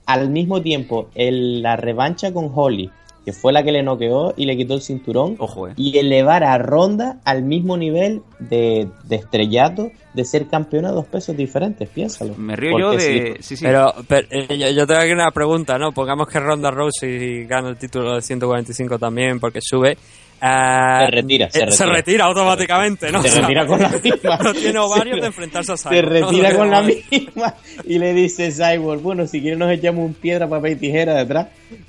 al 0.06 0.30
mismo 0.30 0.62
tiempo 0.62 1.10
el- 1.14 1.60
la 1.62 1.76
revancha 1.76 2.32
con 2.32 2.50
Holly 2.54 2.90
que 3.24 3.32
fue 3.32 3.52
la 3.52 3.62
que 3.62 3.72
le 3.72 3.82
noqueó 3.82 4.34
y 4.36 4.46
le 4.46 4.56
quitó 4.56 4.74
el 4.74 4.82
cinturón, 4.82 5.36
Ojo, 5.38 5.68
eh. 5.68 5.72
y 5.76 5.98
elevar 5.98 6.44
a 6.44 6.58
Ronda 6.58 7.20
al 7.24 7.42
mismo 7.42 7.76
nivel 7.76 8.22
de, 8.38 8.88
de 9.04 9.16
estrellato 9.16 9.90
de 10.12 10.24
ser 10.24 10.46
campeona 10.46 10.90
de 10.90 10.94
dos 10.94 11.06
pesos 11.06 11.36
diferentes, 11.36 11.88
piénsalo. 11.88 12.34
Me 12.36 12.54
río 12.54 12.78
yo 12.78 12.90
de... 12.92 13.36
Sí, 13.40 13.56
sí. 13.56 13.64
Pero, 13.64 13.92
pero, 14.06 14.28
eh, 14.30 14.58
yo, 14.58 14.70
yo 14.70 14.86
tengo 14.86 15.00
aquí 15.00 15.12
una 15.12 15.30
pregunta, 15.30 15.78
¿no? 15.78 15.92
Pongamos 15.92 16.28
que 16.28 16.38
Ronda 16.38 16.70
Rousey 16.70 17.46
gana 17.46 17.70
el 17.70 17.76
título 17.76 18.14
de 18.14 18.22
145 18.22 18.98
también 18.98 19.40
porque 19.40 19.60
sube. 19.60 19.96
Ah, 20.44 21.02
Se 21.06 21.10
retira, 21.10 21.50
se 21.50 21.58
eh, 21.60 21.66
retira. 21.66 21.86
retira 21.92 22.24
automáticamente, 22.26 23.10
¿no? 23.10 23.22
Se 23.22 23.28
O 23.28 23.30
sea, 23.32 23.40
retira 23.42 23.66
con 23.66 23.80
la 23.80 23.88
misma. 24.02 24.36
No 24.42 24.52
tiene 24.54 24.78
ovarios 24.78 25.14
Se- 25.16 25.20
de 25.22 25.26
enfrentarse 25.26 25.72
a 25.72 25.76
se 25.76 25.88
Cyborg, 25.88 26.04
¿no? 26.20 26.30
retira 26.30 26.50
No 26.52 26.58
con 26.58 26.70
la 26.70 26.82
misma 27.10 27.54
y 27.84 27.98
le 27.98 28.12
dice 28.14 28.50
Cyborg, 28.52 29.00
bueno, 29.00 29.26
si 29.26 29.40
quieres 29.40 29.58
nos 29.58 29.70
echamos 29.72 30.04
un 30.04 30.14
piedra, 30.14 30.48
papel 30.48 30.72
y 30.72 30.76
tijera 30.76 31.14
detrás, 31.14 31.48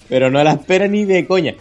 pero 0.09 0.29
no 0.31 0.43
la 0.43 0.53
espera 0.53 0.87
ni 0.87 1.05
de 1.05 1.25
coña. 1.27 1.53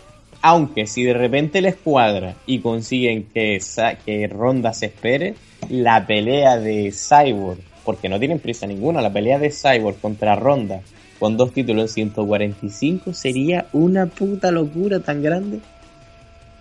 Aunque 0.43 0.87
si 0.87 1.03
de 1.03 1.15
repente 1.15 1.61
les 1.63 1.75
cuadra 1.77 2.35
y 2.47 2.59
consiguen 2.61 3.25
que, 3.33 3.59
que 4.05 4.27
Ronda 4.29 4.73
se 4.75 4.87
espere, 4.87 5.35
la 5.71 6.07
pelea 6.07 6.59
de 6.59 6.93
Cyborg, 6.93 7.59
porque 7.83 8.11
no 8.11 8.19
tienen 8.19 8.39
prisa 8.41 8.67
ninguna, 8.67 9.01
la 9.01 9.11
pelea 9.13 9.39
de 9.39 9.51
Cyborg 9.51 9.99
contra 10.01 10.37
Ronda 10.37 10.81
con 11.19 11.37
dos 11.39 11.53
títulos 11.53 11.85
en 11.97 12.11
145 12.13 13.15
sería 13.15 13.67
una 13.73 14.05
puta 14.07 14.51
locura 14.51 15.01
tan 15.01 15.23
grande. 15.23 15.61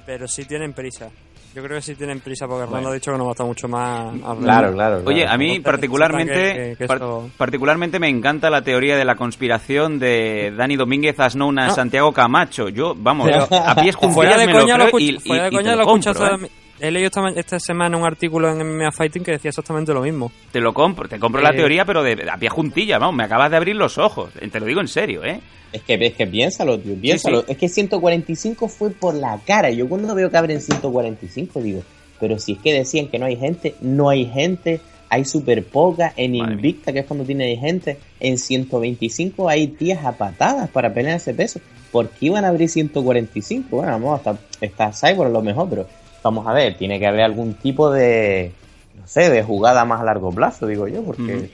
Pero 0.06 0.28
sí 0.28 0.46
tienen 0.46 0.74
prisa. 0.74 1.10
Yo 1.56 1.62
creo 1.64 1.78
que 1.78 1.84
sí 1.84 1.94
tienen 1.94 2.20
prisa 2.20 2.48
porque 2.48 2.62
Bueno. 2.64 2.78
Ronda 2.78 2.90
ha 2.90 2.94
dicho 2.96 3.12
que 3.12 3.18
no 3.20 3.26
va 3.26 3.30
a 3.30 3.34
estar 3.34 3.46
mucho 3.46 3.68
más. 3.68 4.12
Claro, 4.42 4.62
ritmo. 4.68 4.74
claro. 4.74 5.02
Oye, 5.06 5.28
a 5.28 5.38
mí 5.38 5.60
particularmente, 5.60 6.34
que- 6.34 6.54
que- 6.72 6.76
que 6.80 6.88
par- 6.88 6.98
esto- 6.98 7.30
particularmente 7.38 8.00
me 8.00 8.10
encanta 8.10 8.50
la 8.50 8.64
teoría 8.64 8.98
de 8.98 9.06
la 9.06 9.16
conspiración 9.16 10.00
de 10.00 10.52
Dani 10.58 10.76
Domínguez 10.76 11.20
as 11.20 11.34
known 11.36 11.60
as 11.60 11.68
No. 11.70 11.76
Santiago 11.76 12.12
Camacho. 12.12 12.70
Yo, 12.70 12.96
vamos, 12.98 13.28
Pero- 13.30 13.48
a 13.52 13.76
pies 13.76 13.96
juntillas 13.96 14.38
me 14.38 14.46
lo 14.48 14.66
creo 14.66 15.00
y, 15.00 15.20
fuera 15.20 15.44
de 15.44 15.50
y- 15.50 15.54
y 15.54 15.58
coña 15.58 15.70
te 15.72 15.76
lo 15.76 15.82
lo 15.84 15.88
compro, 15.88 16.12
escuchas 16.12 16.42
¿eh? 16.42 16.50
He 16.86 16.92
leído 16.92 17.08
esta, 17.08 17.22
ma- 17.22 17.32
esta 17.34 17.60
semana 17.62 17.96
un 17.98 18.04
artículo 18.06 18.50
en 18.52 18.58
MMA 18.58 18.92
Fighting 18.92 19.24
que 19.24 19.32
decía 19.32 19.50
exactamente 19.50 19.94
lo 19.94 20.02
mismo. 20.02 20.32
Te 20.52 20.60
lo 20.60 20.74
compro, 20.74 21.08
te 21.08 21.18
compro 21.18 21.42
la 21.42 21.52
Eh. 21.52 21.56
teoría, 21.56 21.86
pero 21.86 22.04
de, 22.04 22.30
a 22.30 22.38
pie 22.38 22.50
juntillas, 22.50 23.00
vamos, 23.00 23.16
me 23.16 23.24
acabas 23.24 23.50
de 23.52 23.56
abrir 23.58 23.76
los 23.78 23.98
ojos. 23.98 24.32
Te 24.34 24.60
lo 24.60 24.66
digo 24.66 24.82
en 24.82 24.90
serio, 24.90 25.24
¿eh? 25.24 25.40
Es 25.72 25.82
que, 25.84 25.94
es 25.94 26.14
que 26.14 26.28
piénsalo, 26.28 26.78
tío, 26.78 26.94
piénsalo. 27.00 27.40
sí. 27.44 27.46
Es 27.54 27.58
que 27.58 27.70
145 27.70 28.68
fue 28.68 28.90
por 28.92 29.16
la 29.16 29.40
cara. 29.46 29.70
Yo 29.72 29.88
cuando 29.88 30.14
veo 30.14 30.30
que 30.30 30.36
abren 30.38 30.60
145 30.62 31.62
digo, 31.62 31.84
pero 32.20 32.38
si 32.38 32.52
es 32.54 32.60
que 32.60 32.74
decían 32.74 33.08
que 33.08 33.18
no 33.18 33.26
hay 33.28 33.38
gente, 33.38 33.76
no 33.82 34.10
hay 34.10 34.26
gente, 34.26 34.82
hay 35.10 35.24
súper 35.26 35.64
poca. 35.64 36.14
En 36.18 36.38
Madre 36.38 36.56
Invicta, 36.56 36.92
que 36.92 37.00
es 37.00 37.06
cuando 37.06 37.24
tiene 37.26 37.56
gente, 37.56 37.98
en 38.20 38.38
125 38.38 39.48
hay 39.48 39.68
tías 39.68 40.04
a 40.06 40.12
patadas 40.18 40.70
para 40.70 40.94
pelear 40.94 41.16
ese 41.16 41.34
peso. 41.34 41.62
¿Por 41.94 42.10
qué 42.10 42.26
iban 42.26 42.44
a 42.44 42.50
abrir 42.50 42.68
145? 42.70 43.68
Bueno, 43.78 43.92
vamos, 43.94 44.20
hasta 44.20 44.38
está 44.60 44.92
Cyborg 44.92 45.30
a 45.30 45.34
lo 45.34 45.42
mejor, 45.42 45.70
pero 45.70 45.88
vamos 46.24 46.48
a 46.48 46.54
ver, 46.54 46.78
tiene 46.78 47.00
que 47.00 47.08
haber 47.08 47.22
algún 47.22 47.56
tipo 47.56 47.92
de, 47.92 48.52
no 49.00 49.08
sé, 49.08 49.30
de 49.30 49.44
jugada 49.44 49.86
más 49.86 50.02
a 50.02 50.06
largo 50.06 50.32
plazo, 50.32 50.66
digo 50.66 50.88
yo, 50.88 51.04
porque... 51.04 51.52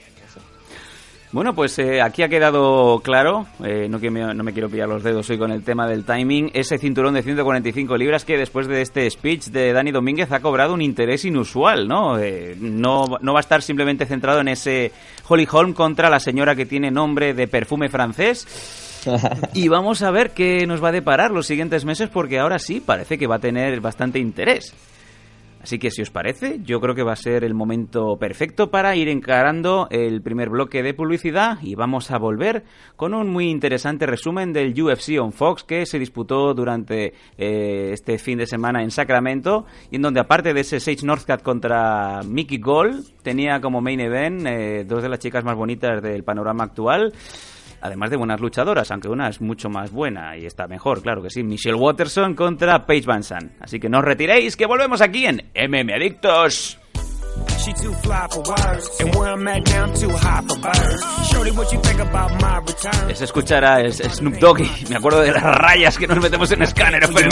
Bueno, 1.32 1.54
pues 1.54 1.78
eh, 1.78 2.02
aquí 2.02 2.24
ha 2.24 2.28
quedado 2.28 2.98
claro, 3.04 3.46
eh, 3.64 3.86
no, 3.88 4.00
que 4.00 4.10
me, 4.10 4.34
no 4.34 4.42
me 4.42 4.52
quiero 4.52 4.68
pillar 4.68 4.88
los 4.88 5.04
dedos 5.04 5.30
hoy 5.30 5.38
con 5.38 5.52
el 5.52 5.62
tema 5.62 5.86
del 5.86 6.04
timing, 6.04 6.50
ese 6.54 6.76
cinturón 6.76 7.14
de 7.14 7.22
145 7.22 7.96
libras 7.96 8.24
que 8.24 8.36
después 8.36 8.66
de 8.66 8.82
este 8.82 9.08
speech 9.08 9.46
de 9.46 9.72
Dani 9.72 9.92
Domínguez 9.92 10.32
ha 10.32 10.40
cobrado 10.40 10.74
un 10.74 10.82
interés 10.82 11.24
inusual, 11.24 11.86
¿no? 11.86 12.18
Eh, 12.18 12.56
no, 12.58 13.16
no 13.20 13.32
va 13.32 13.38
a 13.38 13.42
estar 13.42 13.62
simplemente 13.62 14.06
centrado 14.06 14.40
en 14.40 14.48
ese 14.48 14.90
Holly 15.28 15.46
Holm 15.48 15.72
contra 15.72 16.10
la 16.10 16.18
señora 16.18 16.56
que 16.56 16.66
tiene 16.66 16.90
nombre 16.90 17.32
de 17.32 17.46
perfume 17.46 17.88
francés. 17.88 18.88
Y 19.54 19.68
vamos 19.68 20.02
a 20.02 20.10
ver 20.10 20.30
qué 20.30 20.66
nos 20.66 20.82
va 20.82 20.88
a 20.88 20.92
deparar 20.92 21.30
los 21.30 21.46
siguientes 21.46 21.84
meses 21.84 22.08
porque 22.08 22.38
ahora 22.38 22.58
sí 22.58 22.80
parece 22.80 23.18
que 23.18 23.26
va 23.26 23.36
a 23.36 23.40
tener 23.40 23.80
bastante 23.80 24.18
interés. 24.18 24.74
Así 25.62 25.78
que 25.78 25.90
si 25.90 26.00
os 26.00 26.10
parece, 26.10 26.60
yo 26.62 26.80
creo 26.80 26.94
que 26.94 27.02
va 27.02 27.12
a 27.12 27.16
ser 27.16 27.44
el 27.44 27.52
momento 27.52 28.16
perfecto 28.18 28.70
para 28.70 28.96
ir 28.96 29.08
encarando 29.08 29.88
el 29.90 30.22
primer 30.22 30.48
bloque 30.48 30.82
de 30.82 30.94
publicidad 30.94 31.58
y 31.60 31.74
vamos 31.74 32.10
a 32.10 32.18
volver 32.18 32.64
con 32.96 33.12
un 33.12 33.28
muy 33.28 33.50
interesante 33.50 34.06
resumen 34.06 34.54
del 34.54 34.72
UFC 34.80 35.20
on 35.20 35.32
Fox 35.32 35.62
que 35.64 35.84
se 35.84 35.98
disputó 35.98 36.54
durante 36.54 37.12
eh, 37.36 37.90
este 37.92 38.16
fin 38.16 38.38
de 38.38 38.46
semana 38.46 38.82
en 38.82 38.90
Sacramento 38.90 39.66
y 39.90 39.96
en 39.96 40.02
donde 40.02 40.20
aparte 40.20 40.54
de 40.54 40.60
ese 40.60 40.80
Sage 40.80 41.04
Northcutt 41.04 41.42
contra 41.42 42.20
Mickey 42.26 42.58
Gall 42.58 43.04
tenía 43.22 43.60
como 43.60 43.82
main 43.82 44.00
event 44.00 44.46
eh, 44.46 44.84
dos 44.88 45.02
de 45.02 45.10
las 45.10 45.18
chicas 45.18 45.44
más 45.44 45.56
bonitas 45.56 46.02
del 46.02 46.24
panorama 46.24 46.64
actual. 46.64 47.12
Además 47.82 48.10
de 48.10 48.16
buenas 48.16 48.40
luchadoras, 48.40 48.90
aunque 48.90 49.08
una 49.08 49.28
es 49.28 49.40
mucho 49.40 49.68
más 49.70 49.90
buena 49.90 50.36
y 50.36 50.46
está 50.46 50.66
mejor, 50.68 51.02
claro 51.02 51.22
que 51.22 51.30
sí. 51.30 51.42
Michelle 51.42 51.76
Watterson 51.76 52.34
contra 52.34 52.84
Paige 52.86 53.06
Van 53.06 53.22
Zandt. 53.22 53.52
Así 53.60 53.78
que 53.80 53.88
no 53.88 53.98
os 53.98 54.04
retiréis, 54.04 54.56
que 54.56 54.66
volvemos 54.66 55.00
aquí 55.00 55.26
en 55.26 55.42
MM 55.54 55.92
Adictos. 55.94 56.76
She 57.64 57.72
too 57.74 57.92
fly 58.02 58.26
for 58.30 58.42
words, 58.48 58.90
and 59.00 59.14
where 59.14 59.30
I'm 59.32 59.46
at 59.48 59.66
now, 59.68 59.84
I'm 59.86 59.94
too 59.94 60.10
high 60.10 60.42
for 60.46 60.58
birds. 60.60 61.04
Shorty, 61.30 61.50
what 61.52 61.70
you 61.72 61.80
think 61.80 62.00
about 62.00 62.30
my 62.42 62.58
return? 62.66 63.10
Es 63.10 63.20
escuchar 63.22 63.64
a 63.64 63.80
es- 63.82 63.98
Snoop 63.98 64.34
Dogg 64.38 64.60
y 64.60 64.86
me 64.88 64.96
acuerdo 64.96 65.20
de 65.20 65.32
las 65.32 65.42
rayas 65.42 65.96
que 65.98 66.06
nos 66.06 66.18
metemos 66.20 66.50
en 66.52 66.62
escáner. 66.62 67.02
pero- 67.14 67.28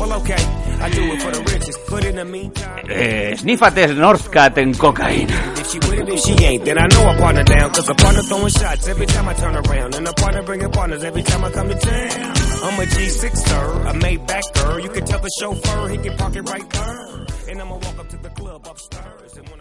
Do 0.00 0.06
it 0.06 0.08
for 0.08 0.08
the 0.08 0.08
haters, 0.08 0.08
I 0.08 0.08
do 0.08 0.08
it 0.08 0.08
for 0.08 0.08
the 0.08 0.08
players. 0.08 0.08
Well, 0.08 0.12
okay, 0.20 0.42
I 0.84 0.90
do 0.90 1.12
it 1.12 1.22
for 1.22 1.30
the 1.30 1.42
riches, 1.52 1.78
but 1.90 2.04
in 2.04 2.16
the 2.16 2.24
meantime, 2.24 2.86
Eh, 2.90 3.36
snífate 3.36 3.94
Northcat 3.94 4.58
en 4.58 4.72
cocaína. 4.74 5.34
if 5.60 5.70
she 5.70 5.78
with 5.78 5.98
it, 6.00 6.08
if 6.08 6.20
she 6.20 6.44
ain't, 6.44 6.64
then 6.64 6.78
I 6.78 6.86
know 6.86 7.06
I 7.08 7.16
partner 7.18 7.44
down. 7.44 7.70
Cause 7.72 7.88
a 7.88 7.94
partner 7.94 8.22
throwing 8.22 8.48
shots 8.48 8.88
every 8.88 9.06
time 9.06 9.28
I 9.28 9.34
turn 9.34 9.54
around. 9.56 9.94
And 9.94 10.08
a 10.08 10.12
partner 10.12 10.42
bringing 10.42 10.70
partners 10.70 11.04
every 11.04 11.22
time 11.22 11.44
I 11.44 11.50
come 11.50 11.68
to 11.68 11.74
town. 11.74 12.34
I'm 12.62 12.80
a 12.80 12.84
G6, 12.86 13.36
sir, 13.36 13.64
a 13.88 13.92
Maybach 13.94 14.52
girl. 14.54 14.80
You 14.80 14.88
can 14.90 15.04
tell 15.04 15.20
the 15.20 15.30
chauffeur, 15.40 15.88
he 15.88 15.98
can 15.98 16.16
park 16.16 16.34
it 16.36 16.48
right 16.48 16.68
there. 16.70 17.26
And 17.50 17.60
I'ma 17.60 17.74
walk 17.74 17.98
up 17.98 18.08
to 18.08 18.16
the 18.16 18.30
club 18.30 18.66
upstairs. 18.66 19.36
And 19.36 19.48
when 19.48 19.52
I 19.52 19.54
come 19.54 19.58
down. 19.58 19.59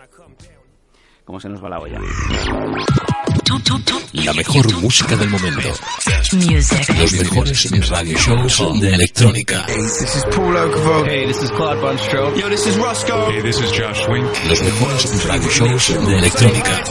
¿Cómo 1.30 1.39
se 1.39 1.47
nos 1.47 1.63
va 1.63 1.69
la 1.69 1.80
olla? 1.80 1.99
La 4.13 4.34
mejor 4.34 4.82
música 4.82 5.15
del 5.15 5.30
momento. 5.30 5.69
Los 6.97 7.13
mejores 7.13 7.88
radio 7.88 8.17
shows 8.17 8.82
de 8.82 8.95
electrónica. 8.95 9.63
This 9.67 10.15
is 10.15 10.25
Paul 10.36 10.57
Oakenfold. 10.57 11.07
Hey, 11.07 11.27
this 11.27 11.43
is 11.43 11.51
Claude 11.51 11.80
Von 11.82 11.99
Stroh. 11.99 12.36
Yo, 12.36 12.49
this 12.49 12.65
is 12.65 12.75
Roscoe. 12.77 13.30
Hey, 13.30 13.43
this 13.43 13.59
is 13.59 13.71
Josh 13.71 14.07
Wink. 14.09 14.25
Los 14.49 14.63
mejores 14.63 15.25
radio 15.25 15.49
shows 15.49 16.07
de 16.07 16.17
electrónica. 16.17 16.84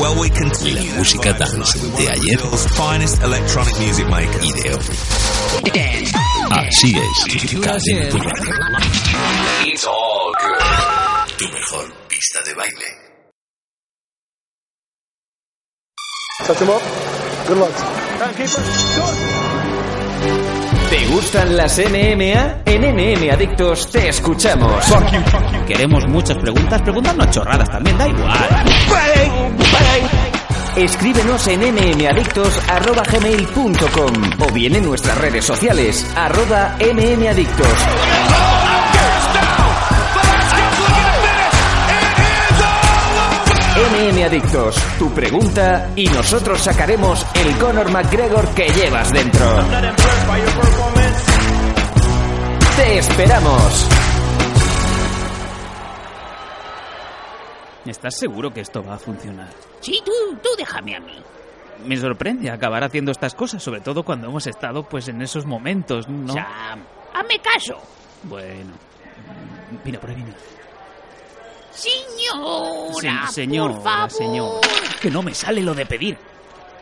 Well, 0.00 0.18
we 0.18 0.28
continue. 0.30 0.90
La 0.90 0.98
música 0.98 1.32
dance 1.34 1.78
de 1.78 2.08
ayer 2.10 2.40
finest 2.74 3.22
electronic 3.22 3.78
music 3.78 4.08
maker. 4.08 4.42
y 4.42 4.52
de 4.54 4.74
hoy. 4.74 4.80
Así 6.50 6.96
es. 6.96 7.60
Cadena 7.60 8.08
tu 8.08 8.18
radio. 8.18 8.54
It's 9.64 9.86
all 9.86 10.32
good. 10.40 11.08
Tu 11.38 11.44
mejor 11.50 12.07
pista 12.18 12.42
de 12.42 12.52
baile. 12.54 12.86
Touch 16.44 16.60
him 16.60 16.68
up. 16.68 16.82
Good 17.46 17.58
luck. 17.58 17.72
Timekeeper. 18.18 18.64
¿Te 20.90 21.06
gustan 21.14 21.56
las 21.56 21.78
MMA? 21.78 22.62
En 22.64 22.82
MM 22.82 23.30
Adictos 23.30 23.92
te 23.92 24.08
escuchamos. 24.08 24.84
Queremos 25.68 26.08
muchas 26.08 26.36
preguntas, 26.38 26.82
preguntarnos 26.82 27.30
chorradas 27.30 27.70
también, 27.70 27.96
da 27.96 28.08
igual. 28.08 28.48
Escríbenos 30.74 31.46
en 31.46 31.60
mmadictos.gmail.com 31.60 34.12
o 34.40 34.50
bien 34.52 34.74
en 34.74 34.84
nuestras 34.84 35.16
redes 35.18 35.44
sociales, 35.44 36.04
arroba 36.16 36.76
mmadictos. 36.80 38.57
MM 43.78 44.24
Adictos, 44.24 44.76
tu 44.98 45.08
pregunta 45.14 45.92
y 45.94 46.06
nosotros 46.06 46.60
sacaremos 46.60 47.24
el 47.36 47.56
Conor 47.58 47.92
McGregor 47.92 48.48
que 48.48 48.68
llevas 48.70 49.12
dentro. 49.12 49.46
¡Te 52.76 52.98
esperamos! 52.98 53.88
¿Estás 57.86 58.18
seguro 58.18 58.52
que 58.52 58.62
esto 58.62 58.82
va 58.82 58.94
a 58.94 58.98
funcionar? 58.98 59.50
Sí, 59.80 60.02
tú, 60.04 60.12
tú 60.42 60.48
déjame 60.58 60.96
a 60.96 61.00
mí. 61.00 61.22
Me 61.86 61.96
sorprende 61.96 62.50
acabar 62.50 62.82
haciendo 62.82 63.12
estas 63.12 63.36
cosas, 63.36 63.62
sobre 63.62 63.80
todo 63.80 64.02
cuando 64.02 64.26
hemos 64.26 64.48
estado 64.48 64.82
pues 64.82 65.06
en 65.06 65.22
esos 65.22 65.46
momentos, 65.46 66.08
¿no? 66.08 66.32
Sam, 66.32 66.82
hazme 67.14 67.38
caso. 67.40 67.80
Bueno. 68.24 68.72
Mira, 69.84 70.00
por 70.00 70.10
ahí 70.10 70.16
viene. 70.16 70.32
Señora, 71.78 73.26
Se- 73.28 73.32
señora, 73.34 73.74
por 73.74 73.82
favor. 73.82 74.10
señor. 74.10 74.60
Que 75.00 75.10
no 75.10 75.22
me 75.22 75.32
sale 75.34 75.62
lo 75.62 75.74
de 75.74 75.86
pedir. 75.86 76.18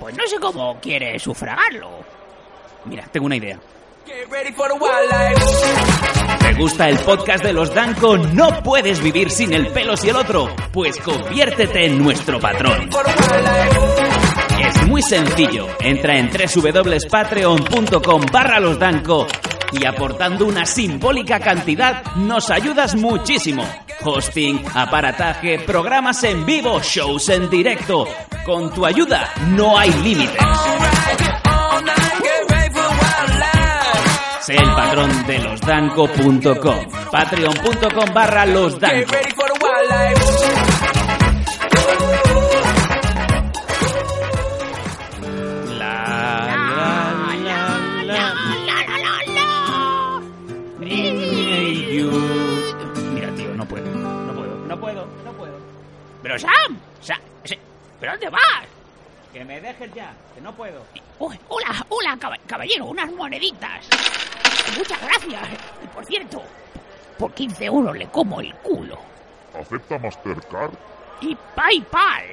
Pues 0.00 0.16
no 0.16 0.26
sé 0.26 0.38
cómo 0.38 0.78
quiere 0.80 1.18
sufragarlo. 1.18 1.90
Mira, 2.86 3.04
tengo 3.12 3.26
una 3.26 3.36
idea. 3.36 3.58
¿Te 6.40 6.54
gusta 6.54 6.88
el 6.88 6.98
podcast 7.00 7.42
de 7.44 7.52
los 7.52 7.74
Danco? 7.74 8.16
¿No 8.16 8.62
puedes 8.62 9.00
vivir 9.02 9.30
sin 9.30 9.52
el 9.52 9.66
pelo 9.68 9.94
y 10.02 10.08
el 10.08 10.16
otro? 10.16 10.48
Pues 10.72 10.96
conviértete 10.98 11.86
en 11.86 12.02
nuestro 12.02 12.38
patrón. 12.38 12.88
Es 14.60 14.86
muy 14.86 15.02
sencillo. 15.02 15.66
Entra 15.80 16.16
en 16.16 16.30
www.patreon.com 16.30 18.22
barra 18.32 18.60
losdanco 18.60 19.26
y 19.72 19.84
aportando 19.84 20.46
una 20.46 20.66
simbólica 20.66 21.40
cantidad 21.40 22.02
nos 22.16 22.50
ayudas 22.50 22.94
muchísimo. 22.94 23.64
Hosting, 24.04 24.62
aparataje, 24.74 25.58
programas 25.60 26.22
en 26.24 26.44
vivo, 26.46 26.80
shows 26.82 27.28
en 27.28 27.48
directo. 27.50 28.06
Con 28.44 28.72
tu 28.72 28.86
ayuda 28.86 29.30
no 29.48 29.78
hay 29.78 29.90
límites. 30.02 30.36
Sé 34.40 34.54
el 34.54 34.74
patrón 34.74 35.26
de 35.26 35.38
losdanco.com. 35.40 36.86
Patreon.com 37.10 38.14
barra 38.14 38.46
losdanco. 38.46 39.12
Pero 56.26 56.38
Sam, 56.40 56.80
Sam, 57.00 57.20
¿pero 58.00 58.10
dónde 58.12 58.30
vas? 58.30 58.64
Que 59.32 59.44
me 59.44 59.60
dejes 59.60 59.94
ya, 59.94 60.12
que 60.34 60.40
no 60.40 60.52
puedo. 60.56 60.82
Uy, 61.20 61.38
hola, 61.46 61.86
hola, 61.88 62.16
caba- 62.18 62.36
caballero, 62.48 62.86
unas 62.86 63.12
moneditas. 63.12 63.86
Muchas 64.76 65.00
gracias. 65.00 65.48
Y 65.84 65.86
por 65.86 66.04
cierto, 66.04 66.42
por 67.16 67.32
15 67.32 67.64
euros 67.66 67.96
le 67.96 68.08
como 68.08 68.40
el 68.40 68.52
culo. 68.56 68.98
¿Acepta 69.56 69.98
Mastercard? 70.00 70.72
Y 71.20 71.36
PayPal. 71.54 72.24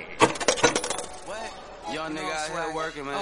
Young 1.94 2.14
nigga 2.16 2.46
out 2.46 2.50
here 2.52 2.74
working, 2.74 3.06
man. 3.06 3.16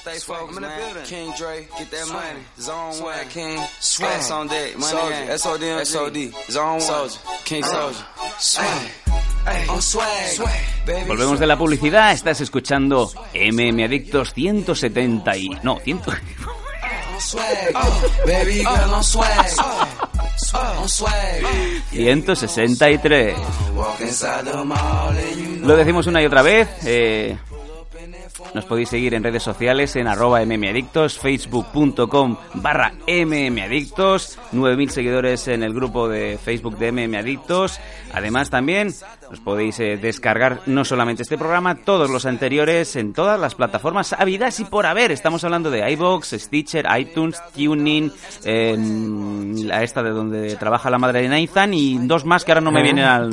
Stay 0.00 0.18
focused, 0.18 0.60
man. 0.60 1.04
King 1.04 1.32
Dre, 1.36 1.66
get 1.78 1.90
that 1.90 2.08
money. 2.08 2.40
Zone 2.60 3.02
one, 3.02 3.28
King. 3.28 3.58
Swag 3.80 4.30
on 4.30 4.48
deck, 4.48 4.76
money 4.78 4.92
Soldier. 5.36 5.78
SODMG. 5.78 5.86
SOD. 5.86 6.50
Zone 6.50 6.70
one. 6.72 6.80
Soldier. 6.80 7.18
King 7.44 7.64
Soldier. 7.64 8.04
Swag. 8.38 8.90
On 9.68 9.82
swag. 9.82 10.06
Baby. 10.86 11.08
Volvemos 11.08 11.38
de 11.40 11.46
la 11.46 11.56
publicidad, 11.58 12.12
estás 12.12 12.40
escuchando 12.40 13.10
MM 13.34 13.84
Adictos 13.84 14.32
170 14.34 15.36
y... 15.36 15.48
No, 15.62 15.78
100... 15.84 16.08
On 17.14 17.20
swag. 17.20 17.72
Baby 18.26 18.62
girl 18.62 18.94
on 18.94 19.02
swag. 19.04 19.46
On 20.80 20.88
swag. 20.88 21.42
163. 21.92 23.34
Walk 23.74 24.00
inside 24.00 24.44
the 24.44 24.64
mall 24.64 25.10
and 25.10 25.36
you 25.60 25.66
Lo 25.66 25.76
decimos 25.76 26.06
una 26.06 26.20
y 26.22 26.26
otra 26.26 26.42
vez. 26.42 26.68
eh, 26.84 27.36
nos 28.54 28.64
podéis 28.64 28.90
seguir 28.90 29.14
en 29.14 29.22
redes 29.22 29.42
sociales 29.42 29.96
en 29.96 30.06
arroba 30.06 30.44
mmadictos, 30.44 31.18
facebook.com 31.18 32.36
barra 32.54 32.92
mmadictos, 33.06 34.38
9.000 34.52 34.88
seguidores 34.88 35.48
en 35.48 35.62
el 35.62 35.72
grupo 35.74 36.08
de 36.08 36.38
Facebook 36.38 36.78
de 36.78 36.92
mmadictos. 36.92 37.80
Además 38.12 38.50
también 38.50 38.94
os 39.30 39.40
podéis 39.40 39.80
eh, 39.80 39.96
descargar 39.96 40.60
no 40.66 40.84
solamente 40.84 41.22
este 41.22 41.38
programa, 41.38 41.76
todos 41.76 42.10
los 42.10 42.26
anteriores 42.26 42.96
en 42.96 43.12
todas 43.14 43.40
las 43.40 43.54
plataformas 43.54 44.12
habidas 44.12 44.60
y 44.60 44.64
por 44.64 44.86
haber. 44.86 45.12
Estamos 45.12 45.42
hablando 45.44 45.70
de 45.70 45.90
iBox, 45.92 46.32
Stitcher, 46.32 46.86
iTunes, 46.98 47.40
Tuning, 47.54 48.12
eh, 48.44 48.76
la 49.64 49.82
esta 49.82 50.02
de 50.02 50.10
donde 50.10 50.56
trabaja 50.56 50.90
la 50.90 50.98
madre 50.98 51.22
de 51.22 51.28
Nathan 51.28 51.72
y 51.72 51.98
dos 52.06 52.24
más 52.24 52.44
que 52.44 52.52
ahora 52.52 52.60
no 52.60 52.72
me 52.72 52.82
vienen 52.82 53.04
al... 53.04 53.30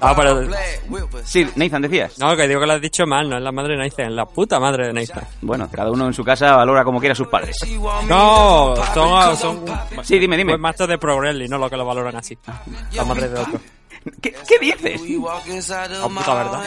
Ah, 0.00 0.14
pero... 0.16 0.42
Sí, 1.24 1.46
Nathan, 1.56 1.82
decías. 1.82 2.18
No, 2.18 2.36
que 2.36 2.46
digo 2.48 2.60
que 2.60 2.66
lo 2.66 2.72
has 2.74 2.80
dicho 2.80 3.06
mal, 3.06 3.28
no 3.28 3.36
es 3.36 3.42
la 3.42 3.52
madre 3.52 3.76
de 3.76 3.82
Nathan, 3.84 4.06
es 4.06 4.12
la 4.12 4.26
puta 4.26 4.58
madre 4.60 4.88
de 4.88 4.92
Nathan. 4.92 5.24
Bueno, 5.42 5.68
cada 5.70 5.90
uno 5.90 6.06
en 6.06 6.12
su 6.14 6.24
casa 6.24 6.56
valora 6.56 6.84
como 6.84 6.98
quiera 7.00 7.12
a 7.12 7.16
sus 7.16 7.28
padres. 7.28 7.56
No, 8.08 8.74
son, 8.94 9.36
son 9.36 9.64
Sí, 10.02 10.18
dime, 10.18 10.36
dime. 10.36 10.52
pues 10.52 10.60
masters 10.60 10.88
de 10.90 10.98
Pro 10.98 11.16
Wrestling, 11.18 11.48
no 11.48 11.58
lo 11.58 11.68
que 11.70 11.76
lo 11.76 11.84
valoran 11.84 12.16
así. 12.16 12.36
La 12.92 13.04
madre 13.04 13.28
de 13.28 13.40
otro. 13.40 13.60
¿Qué, 14.20 14.34
qué 14.46 14.58
dices? 14.60 15.00
Oh, 16.02 16.08
puta 16.08 16.34
verdad. 16.34 16.62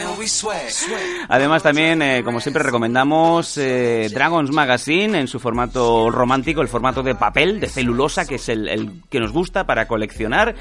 Además 1.28 1.62
también, 1.62 2.02
eh, 2.02 2.22
como 2.24 2.40
siempre, 2.40 2.62
recomendamos 2.62 3.56
eh, 3.58 4.08
Dragons 4.12 4.50
Magazine 4.50 5.20
en 5.20 5.28
su 5.28 5.38
formato 5.38 6.10
romántico, 6.10 6.60
el 6.62 6.68
formato 6.68 7.02
de 7.02 7.14
papel, 7.14 7.60
de 7.60 7.68
celulosa, 7.68 8.26
que 8.26 8.36
es 8.36 8.48
el, 8.48 8.68
el 8.68 9.02
que 9.08 9.20
nos 9.20 9.32
gusta 9.32 9.64
para 9.64 9.86
coleccionar. 9.86 10.54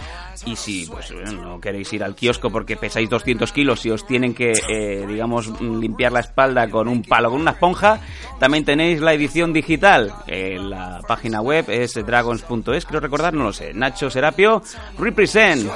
Y 0.45 0.55
si 0.55 0.85
pues, 0.85 1.09
eh, 1.11 1.15
no 1.33 1.59
queréis 1.59 1.91
ir 1.93 2.03
al 2.03 2.15
kiosco 2.15 2.49
porque 2.51 2.77
pesáis 2.77 3.09
200 3.09 3.51
kilos 3.51 3.85
y 3.85 3.91
os 3.91 4.05
tienen 4.05 4.33
que, 4.33 4.53
eh, 4.69 5.05
digamos, 5.07 5.59
limpiar 5.59 6.11
la 6.11 6.19
espalda 6.19 6.69
con 6.69 6.87
un 6.87 7.01
palo, 7.01 7.31
con 7.31 7.41
una 7.41 7.51
esponja, 7.51 7.99
también 8.39 8.65
tenéis 8.65 9.01
la 9.01 9.13
edición 9.13 9.51
digital. 9.51 10.13
Eh, 10.27 10.57
la 10.59 11.01
página 11.07 11.41
web 11.41 11.65
es 11.69 11.93
dragons.es, 11.93 12.85
creo 12.85 12.99
recordar, 12.99 13.33
no 13.33 13.45
lo 13.45 13.53
sé. 13.53 13.73
Nacho 13.73 14.09
Serapio, 14.09 14.61
represent. 14.99 15.69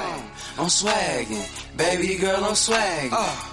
On 0.58 0.68
swaggin'. 0.68 1.46
Baby 1.76 2.16
girl 2.16 2.44
on 2.44 2.54
swag. 2.54 3.10
Oh, 3.12 3.51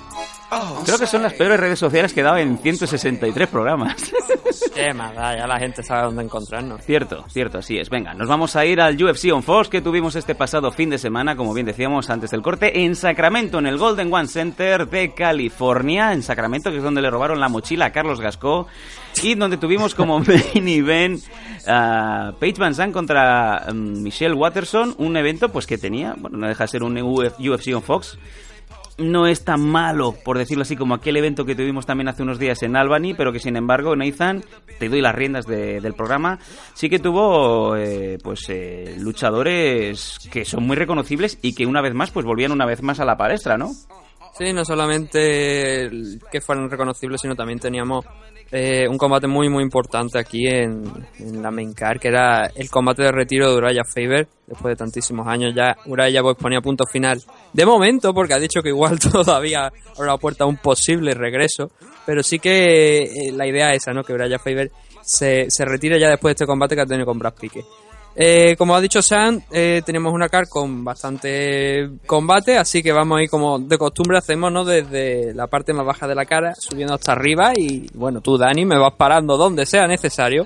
Creo 0.85 0.97
que 0.97 1.05
son 1.07 1.21
las 1.21 1.33
peores 1.33 1.59
redes 1.59 1.77
sociales 1.79 2.13
que 2.13 2.21
he 2.21 2.23
dado 2.23 2.37
en 2.37 2.57
163 2.57 3.47
programas. 3.49 3.95
Qué 4.73 4.93
más 4.93 5.13
da, 5.15 5.35
ya 5.37 5.45
la 5.47 5.59
gente 5.59 5.83
sabe 5.83 6.03
dónde 6.03 6.23
encontrarnos. 6.23 6.81
Cierto, 6.83 7.23
cierto, 7.29 7.59
así 7.59 7.77
es. 7.77 7.89
Venga, 7.89 8.13
nos 8.13 8.27
vamos 8.27 8.55
a 8.55 8.65
ir 8.65 8.81
al 8.81 9.01
UFC 9.01 9.31
on 9.33 9.43
Fox 9.43 9.69
que 9.69 9.81
tuvimos 9.81 10.15
este 10.15 10.35
pasado 10.35 10.71
fin 10.71 10.89
de 10.89 10.97
semana, 10.97 11.35
como 11.35 11.53
bien 11.53 11.65
decíamos 11.65 12.09
antes 12.09 12.31
del 12.31 12.41
corte, 12.41 12.83
en 12.83 12.95
Sacramento, 12.95 13.59
en 13.59 13.67
el 13.67 13.77
Golden 13.77 14.11
One 14.13 14.27
Center 14.27 14.87
de 14.87 15.13
California, 15.13 16.13
en 16.13 16.23
Sacramento, 16.23 16.71
que 16.71 16.77
es 16.77 16.83
donde 16.83 17.01
le 17.01 17.09
robaron 17.09 17.39
la 17.39 17.49
mochila 17.49 17.85
a 17.85 17.91
Carlos 17.91 18.19
Gascó, 18.21 18.67
y 19.21 19.35
donde 19.35 19.57
tuvimos 19.57 19.93
como 19.95 20.19
main 20.53 20.67
event 20.67 21.21
a 21.67 22.31
Paige 22.39 22.59
Van 22.59 22.73
Zandt 22.73 22.93
contra 22.93 23.67
mm, 23.71 24.01
Michelle 24.01 24.33
Watterson, 24.33 24.95
un 24.97 25.15
evento 25.17 25.49
pues 25.49 25.67
que 25.67 25.77
tenía, 25.77 26.15
bueno, 26.17 26.37
no 26.37 26.47
deja 26.47 26.63
de 26.63 26.67
ser 26.69 26.83
un 26.83 26.95
Uf- 26.97 27.33
UFC 27.39 27.75
on 27.75 27.83
Fox, 27.83 28.17
no 28.99 29.27
es 29.27 29.43
tan 29.45 29.61
malo, 29.61 30.13
por 30.23 30.37
decirlo 30.37 30.61
así, 30.63 30.75
como 30.75 30.93
aquel 30.93 31.17
evento 31.17 31.45
que 31.45 31.55
tuvimos 31.55 31.85
también 31.85 32.07
hace 32.09 32.23
unos 32.23 32.39
días 32.39 32.61
en 32.63 32.75
Albany, 32.75 33.13
pero 33.15 33.31
que 33.31 33.39
sin 33.39 33.55
embargo, 33.55 33.95
Nathan, 33.95 34.43
te 34.77 34.89
doy 34.89 35.01
las 35.01 35.15
riendas 35.15 35.45
de- 35.45 35.81
del 35.81 35.93
programa, 35.93 36.39
sí 36.73 36.89
que 36.89 36.99
tuvo 36.99 37.75
eh, 37.77 38.17
pues 38.23 38.45
eh, 38.49 38.95
luchadores 38.99 40.17
que 40.31 40.45
son 40.45 40.65
muy 40.67 40.75
reconocibles 40.75 41.37
y 41.41 41.53
que 41.53 41.65
una 41.65 41.81
vez 41.81 41.93
más 41.93 42.11
pues 42.11 42.25
volvían 42.25 42.51
una 42.51 42.65
vez 42.65 42.81
más 42.81 42.99
a 42.99 43.05
la 43.05 43.17
palestra, 43.17 43.57
¿no? 43.57 43.71
Sí, 44.37 44.53
no 44.53 44.63
solamente 44.63 45.89
que 46.31 46.41
fueran 46.41 46.69
reconocibles, 46.69 47.19
sino 47.21 47.35
también 47.35 47.59
teníamos 47.59 48.05
eh, 48.51 48.87
un 48.87 48.97
combate 48.97 49.27
muy 49.27 49.47
muy 49.47 49.63
importante 49.63 50.17
aquí 50.17 50.47
en, 50.47 50.83
en 51.19 51.41
la 51.41 51.51
main 51.51 51.73
card, 51.73 51.99
que 51.99 52.07
era 52.07 52.47
el 52.55 52.69
combate 52.69 53.03
de 53.03 53.11
retiro 53.11 53.51
de 53.51 53.57
Uraya 53.57 53.83
Faber. 53.83 54.27
Después 54.47 54.71
de 54.71 54.75
tantísimos 54.75 55.27
años 55.27 55.53
ya 55.55 55.77
Uraya 55.85 56.21
pues 56.23 56.35
ponía 56.35 56.59
punto 56.59 56.85
final. 56.91 57.21
De 57.53 57.65
momento, 57.65 58.13
porque 58.13 58.33
ha 58.33 58.39
dicho 58.39 58.61
que 58.61 58.69
igual 58.69 58.99
todavía 59.11 59.71
la 59.99 60.17
puerta 60.17 60.45
a 60.45 60.47
un 60.47 60.57
posible 60.57 61.13
regreso. 61.13 61.71
Pero 62.05 62.23
sí 62.23 62.39
que 62.39 63.03
eh, 63.03 63.31
la 63.31 63.45
idea 63.45 63.69
es 63.71 63.83
esa, 63.83 63.93
¿no? 63.93 64.03
Que 64.03 64.13
Uraya 64.13 64.39
Faber 64.39 64.71
se, 65.03 65.49
se 65.49 65.65
retire 65.65 65.99
ya 65.99 66.09
después 66.09 66.31
de 66.31 66.43
este 66.43 66.45
combate 66.47 66.75
que 66.75 66.81
ha 66.81 66.85
tenido 66.85 67.05
con 67.05 67.19
Brad 67.19 67.35
Pique. 67.39 67.63
Eh, 68.21 68.57
como 68.57 68.75
ha 68.75 68.81
dicho 68.81 69.01
Sam, 69.01 69.39
eh, 69.49 69.81
tenemos 69.85 70.11
una 70.13 70.27
car 70.27 70.49
con 70.49 70.83
bastante 70.83 71.89
combate, 72.05 72.57
así 72.57 72.83
que 72.83 72.91
vamos 72.91 73.17
a 73.17 73.23
ir 73.23 73.29
como 73.29 73.59
de 73.59 73.77
costumbre 73.77 74.17
hacemos, 74.17 74.51
¿no? 74.51 74.65
Desde 74.65 75.33
la 75.33 75.47
parte 75.47 75.71
más 75.71 75.85
baja 75.85 76.05
de 76.05 76.15
la 76.15 76.25
cara, 76.25 76.53
subiendo 76.53 76.95
hasta 76.95 77.13
arriba 77.13 77.53
y 77.55 77.87
bueno, 77.93 78.19
tú 78.19 78.37
Dani 78.37 78.65
me 78.65 78.77
vas 78.77 78.93
parando 78.97 79.37
donde 79.37 79.65
sea 79.65 79.87
necesario. 79.87 80.45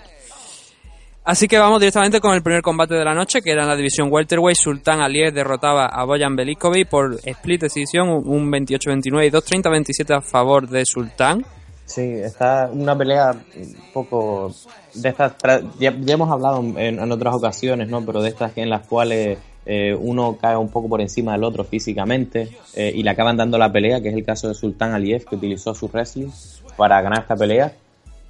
Así 1.24 1.48
que 1.48 1.58
vamos 1.58 1.80
directamente 1.80 2.22
con 2.22 2.36
el 2.36 2.44
primer 2.44 2.62
combate 2.62 2.94
de 2.94 3.06
la 3.06 3.16
noche, 3.16 3.42
que 3.42 3.54
era 3.54 3.64
en 3.64 3.70
la 3.70 3.76
división 3.76 4.10
welterweight. 4.12 4.56
Sultán 4.56 5.02
Aliyev 5.02 5.34
derrotaba 5.34 5.88
a 5.88 6.06
Boyan 6.06 6.36
Belikovic 6.36 6.88
por 6.88 7.16
split 7.26 7.62
decisión, 7.62 8.08
un 8.10 8.52
28-29 8.52 9.26
y 9.26 9.32
2-30-27 9.32 10.16
a 10.16 10.22
favor 10.22 10.70
de 10.70 10.86
Sultán. 10.86 11.44
Sí, 11.86 12.02
está 12.02 12.70
una 12.72 12.96
pelea 12.96 13.32
un 13.56 13.92
poco 13.92 14.54
de 14.94 15.10
estas. 15.10 15.34
Ya, 15.80 15.96
ya 16.00 16.14
hemos 16.14 16.30
hablado 16.30 16.64
en, 16.78 17.12
otras 17.12 17.36
ocasiones, 17.36 17.90
¿no? 17.90 18.06
Pero 18.06 18.22
de 18.22 18.30
estas 18.30 18.58
en 18.58 18.70
las 18.70 18.88
cuales 18.88 19.38
eh, 19.66 19.98
uno 20.00 20.38
cae 20.40 20.58
un 20.58 20.70
poco 20.70 20.90
por 20.90 21.02
encima 21.02 21.34
del 21.34 21.44
otro 21.44 21.64
físicamente 21.64 22.50
eh, 22.76 22.92
y 22.96 23.04
le 23.04 23.10
acaban 23.10 23.38
dando 23.38 23.58
la 23.58 23.72
pelea, 23.72 24.02
que 24.02 24.10
es 24.10 24.16
el 24.16 24.26
caso 24.26 24.48
de 24.48 24.54
Sultán 24.56 24.92
Aliyev, 24.94 25.26
que 25.26 25.36
utilizó 25.36 25.74
su 25.74 25.88
wrestling 25.88 26.30
para 26.76 27.02
ganar 27.02 27.22
esta 27.22 27.36
pelea, 27.36 27.74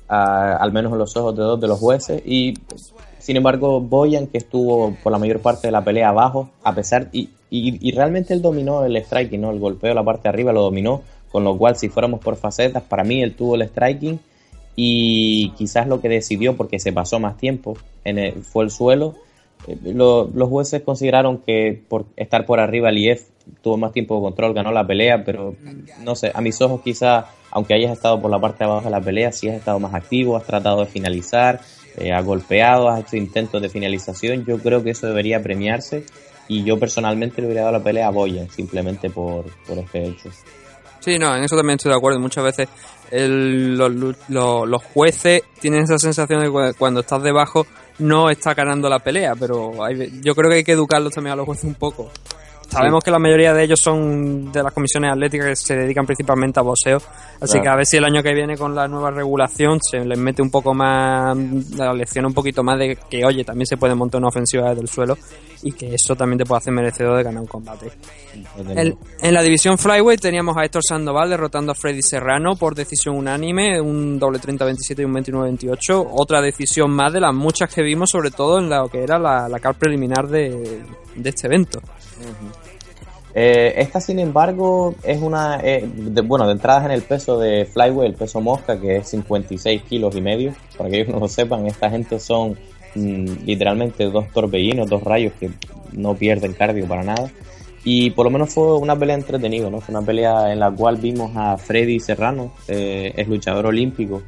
a- 0.08 0.56
al 0.58 0.72
menos 0.72 0.92
en 0.94 1.00
los 1.00 1.16
ojos 1.18 1.36
de 1.36 1.44
dos 1.44 1.60
de 1.60 1.68
los 1.68 1.80
jueces. 1.80 2.22
Y 2.26 2.54
sin 3.20 3.38
embargo, 3.38 3.80
Boyan, 3.80 4.28
que 4.28 4.38
estuvo 4.38 4.96
por 5.02 5.12
la 5.12 5.18
mayor 5.18 5.40
parte 5.40 5.68
de 5.68 5.72
la 5.72 5.84
pelea 5.84 6.10
abajo, 6.10 6.50
a 6.64 6.74
pesar. 6.76 7.08
Y, 7.14 7.30
y, 7.50 7.88
y 7.88 7.92
realmente 7.94 8.34
él 8.34 8.42
dominó 8.42 8.84
el 8.84 8.98
striking, 8.98 9.40
¿no? 9.42 9.52
El 9.52 9.60
golpeo, 9.60 9.94
la 9.94 10.04
parte 10.04 10.24
de 10.24 10.30
arriba 10.30 10.52
lo 10.52 10.62
dominó. 10.62 11.02
Con 11.32 11.44
lo 11.44 11.58
cual, 11.58 11.76
si 11.78 11.90
fuéramos 11.90 12.20
por 12.20 12.36
facetas, 12.36 12.84
para 12.84 13.04
mí 13.04 13.24
él 13.24 13.34
tuvo 13.36 13.56
el 13.56 13.64
striking 13.64 14.20
y 14.76 15.50
quizás 15.52 15.88
lo 15.88 16.02
que 16.02 16.10
decidió, 16.10 16.56
porque 16.56 16.80
se 16.80 16.92
pasó 16.94 17.20
más 17.20 17.38
tiempo, 17.38 17.78
en 18.04 18.18
el- 18.18 18.44
fue 18.44 18.64
el 18.66 18.72
suelo. 18.72 19.16
Eh, 19.68 19.78
lo- 19.94 20.30
los 20.34 20.50
jueces 20.50 20.82
consideraron 20.82 21.38
que 21.38 21.80
por 21.88 22.06
estar 22.18 22.46
por 22.46 22.60
arriba 22.60 22.90
Aliyev 22.90 23.22
tuvo 23.62 23.78
más 23.78 23.92
tiempo 23.94 24.16
de 24.16 24.22
control, 24.22 24.54
ganó 24.54 24.72
la 24.72 24.86
pelea, 24.86 25.24
pero 25.24 25.56
no 26.04 26.16
sé, 26.16 26.32
a 26.34 26.42
mis 26.42 26.60
ojos 26.62 26.82
quizás, 26.84 27.26
aunque 27.52 27.74
hayas 27.74 27.92
estado 27.94 28.22
por 28.22 28.32
la 28.32 28.40
parte 28.40 28.64
de 28.64 28.70
abajo 28.70 28.86
de 28.86 28.92
la 28.92 29.02
pelea, 29.02 29.32
sí 29.32 29.48
has 29.50 29.56
estado 29.56 29.80
más 29.80 29.94
activo, 29.94 30.36
has 30.36 30.44
tratado 30.46 30.80
de 30.82 30.88
finalizar, 30.88 31.62
eh, 31.98 32.12
has 32.12 32.26
golpeado, 32.26 32.90
has 32.90 33.02
hecho 33.02 33.16
intentos 33.18 33.62
de 33.62 33.70
finalización, 33.70 34.44
yo 34.46 34.58
creo 34.60 34.84
que 34.84 34.90
eso 34.92 35.08
debería 35.08 35.42
premiarse 35.44 36.04
y 36.48 36.64
yo 36.64 36.80
personalmente 36.80 37.42
le 37.42 37.48
hubiera 37.48 37.62
dado 37.64 37.78
la 37.78 37.84
pelea 37.84 38.08
a 38.08 38.12
Boya, 38.12 38.48
simplemente 38.50 39.10
por, 39.10 39.46
por 39.68 39.78
este 39.78 40.04
hecho. 40.08 40.30
Sí, 41.04 41.18
no, 41.20 41.36
en 41.36 41.44
eso 41.44 41.56
también 41.58 41.76
estoy 41.78 41.92
de 41.92 41.98
acuerdo. 41.98 42.20
Muchas 42.20 42.44
veces 42.44 42.70
el- 43.12 43.76
los, 43.78 43.92
los- 43.94 44.68
los 44.70 44.84
jueces 44.94 45.42
tienen 45.60 45.82
esa 45.84 45.98
sensación 45.98 46.40
de 46.42 46.46
que 46.48 46.78
cuando 46.78 47.02
estás 47.02 47.22
debajo 47.22 47.66
no 48.00 48.30
está 48.30 48.54
ganando 48.54 48.90
la 48.90 49.00
pelea, 49.00 49.34
pero 49.36 49.84
hay 49.84 50.22
yo 50.24 50.34
creo 50.34 50.50
que 50.50 50.58
hay 50.58 50.64
que 50.64 50.72
educarlos 50.72 51.14
también 51.14 51.34
a 51.34 51.36
los 51.36 51.46
jueces 51.46 51.66
un 51.66 51.76
poco. 51.76 52.10
Sabemos 52.70 53.04
que 53.04 53.12
la 53.12 53.20
mayoría 53.20 53.54
de 53.54 53.64
ellos 53.64 53.80
son 53.80 54.52
de 54.52 54.64
las 54.64 54.74
comisiones 54.74 55.12
atléticas 55.12 55.48
que 55.48 55.56
se 55.56 55.76
dedican 55.76 56.06
principalmente 56.06 56.60
a 56.60 56.64
boxeo, 56.64 56.98
así 57.40 57.54
Claro. 57.54 57.62
que 57.64 57.70
a 57.70 57.76
ver 57.76 57.86
si 57.86 57.98
el 57.98 58.06
año 58.06 58.24
que 58.24 58.34
viene 58.34 58.58
con 58.58 58.74
la 58.74 58.88
nueva 58.88 59.12
regulación 59.12 59.80
se 59.82 60.04
les 60.04 60.18
mete 60.18 60.42
un 60.42 60.50
poco 60.50 60.74
más, 60.74 61.38
la 61.76 61.94
lección 61.94 62.26
un 62.26 62.34
poquito 62.34 62.64
más 62.64 62.80
de 62.80 62.98
que, 63.10 63.24
oye, 63.26 63.44
también 63.44 63.68
se 63.68 63.78
puede 63.78 63.94
montar 63.94 64.20
una 64.20 64.30
ofensiva 64.30 64.70
desde 64.70 64.82
el 64.82 64.88
suelo 64.88 65.18
y 65.62 65.72
que 65.72 65.94
eso 65.94 66.16
también 66.16 66.40
te 66.40 66.46
puede 66.46 66.58
hacer 66.60 66.74
merecedor 66.74 67.18
de 67.18 67.24
ganar 67.24 67.42
un 67.42 67.48
combate. 67.48 67.92
En, 68.76 68.98
en 69.22 69.34
la 69.34 69.42
división 69.42 69.78
Flyweight 69.78 70.20
teníamos 70.20 70.58
a 70.58 70.66
Héctor 70.66 70.82
Sandoval 70.88 71.30
derrotando 71.30 71.72
a 71.72 71.76
Freddy 71.76 72.02
Serrano 72.02 72.56
por 72.56 72.76
decisión 72.76 73.16
unánime, 73.16 73.80
un 73.80 74.18
doble 74.20 74.40
30-27 74.40 75.00
y 75.00 75.04
un 75.06 75.14
29-28. 75.14 76.08
Otra 76.12 76.42
decisión 76.42 76.92
más 76.92 77.14
de 77.14 77.22
las 77.22 77.34
muchas 77.34 77.74
que 77.74 77.82
vimos, 77.84 78.10
sobre 78.12 78.32
todo 78.32 78.60
en 78.60 78.70
lo 78.70 78.90
que 78.90 79.04
era 79.04 79.18
la, 79.20 79.48
la 79.48 79.60
car 79.60 79.76
preliminar 79.76 80.28
de, 80.28 80.82
de 81.16 81.30
este 81.30 81.48
evento. 81.48 81.80
Eh, 83.36 83.74
esta, 83.78 84.00
sin 84.00 84.20
embargo, 84.20 84.96
es 85.04 85.22
una. 85.22 85.60
eh, 85.64 85.90
bueno, 86.24 86.46
de 86.46 86.54
entradas 86.54 86.86
en 86.86 86.92
el 86.92 87.02
peso 87.02 87.40
de 87.40 87.66
Flyway, 87.66 88.08
el 88.08 88.14
peso 88.14 88.42
mosca, 88.42 88.80
que 88.80 88.98
es 88.98 89.10
56 89.10 89.82
kilos 89.84 90.16
y 90.16 90.22
medio. 90.22 90.54
Para 90.78 90.90
que 90.90 91.02
ellos 91.02 91.14
no 91.14 91.20
lo 91.20 91.28
sepan, 91.28 91.66
esta 91.66 91.90
gente 91.90 92.20
son 92.20 92.58
mm, 92.96 93.46
literalmente 93.46 94.06
dos 94.06 94.30
torbellinos, 94.32 94.90
dos 94.90 95.04
rayos 95.04 95.34
que 95.40 95.50
no 95.94 96.16
pierden 96.16 96.54
cardio 96.54 96.88
para 96.88 97.04
nada. 97.04 97.32
Y 97.84 98.12
por 98.12 98.26
lo 98.26 98.32
menos 98.32 98.54
fue 98.54 98.78
una 98.78 98.98
pelea 98.98 99.16
entretenida, 99.16 99.70
¿no? 99.70 99.82
Fue 99.82 99.94
una 99.94 100.06
pelea 100.06 100.54
en 100.54 100.60
la 100.60 100.72
cual 100.72 100.98
vimos 100.98 101.32
a 101.36 101.58
Freddy 101.58 102.00
Serrano, 102.00 102.54
eh, 102.68 103.14
es 103.18 103.28
luchador 103.28 103.66
olímpico, 103.66 104.22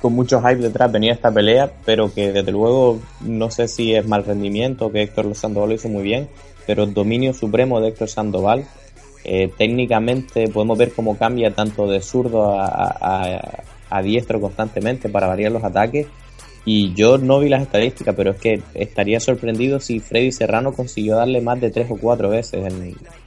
con 0.00 0.14
mucho 0.14 0.40
hype 0.40 0.56
detrás 0.56 0.90
venía 0.90 1.12
esta 1.12 1.30
pelea, 1.30 1.70
pero 1.84 2.12
que 2.12 2.32
desde 2.32 2.52
luego 2.52 2.98
no 3.20 3.50
sé 3.50 3.68
si 3.68 3.94
es 3.94 4.06
mal 4.06 4.24
rendimiento, 4.24 4.90
que 4.90 5.02
Héctor 5.02 5.34
Sandoval 5.34 5.72
hizo 5.72 5.88
muy 5.88 6.02
bien, 6.02 6.28
pero 6.66 6.84
el 6.84 6.94
dominio 6.94 7.32
supremo 7.32 7.80
de 7.80 7.88
Héctor 7.88 8.08
Sandoval, 8.08 8.66
eh, 9.24 9.50
técnicamente 9.56 10.48
podemos 10.48 10.78
ver 10.78 10.92
cómo 10.92 11.16
cambia 11.16 11.52
tanto 11.52 11.88
de 11.88 12.00
zurdo 12.00 12.52
a, 12.52 13.62
a- 13.90 14.02
diestro 14.02 14.40
constantemente 14.40 15.08
para 15.08 15.26
variar 15.26 15.52
los 15.52 15.64
ataques. 15.64 16.06
Y 16.68 16.92
yo 16.94 17.16
no 17.16 17.38
vi 17.38 17.48
las 17.48 17.62
estadísticas, 17.62 18.14
pero 18.16 18.32
es 18.32 18.38
que 18.38 18.60
estaría 18.74 19.20
sorprendido 19.20 19.78
si 19.78 20.00
Freddy 20.00 20.32
Serrano 20.32 20.72
consiguió 20.72 21.14
darle 21.14 21.40
más 21.40 21.60
de 21.60 21.70
tres 21.70 21.88
o 21.90 21.96
cuatro 21.96 22.28
veces 22.28 22.72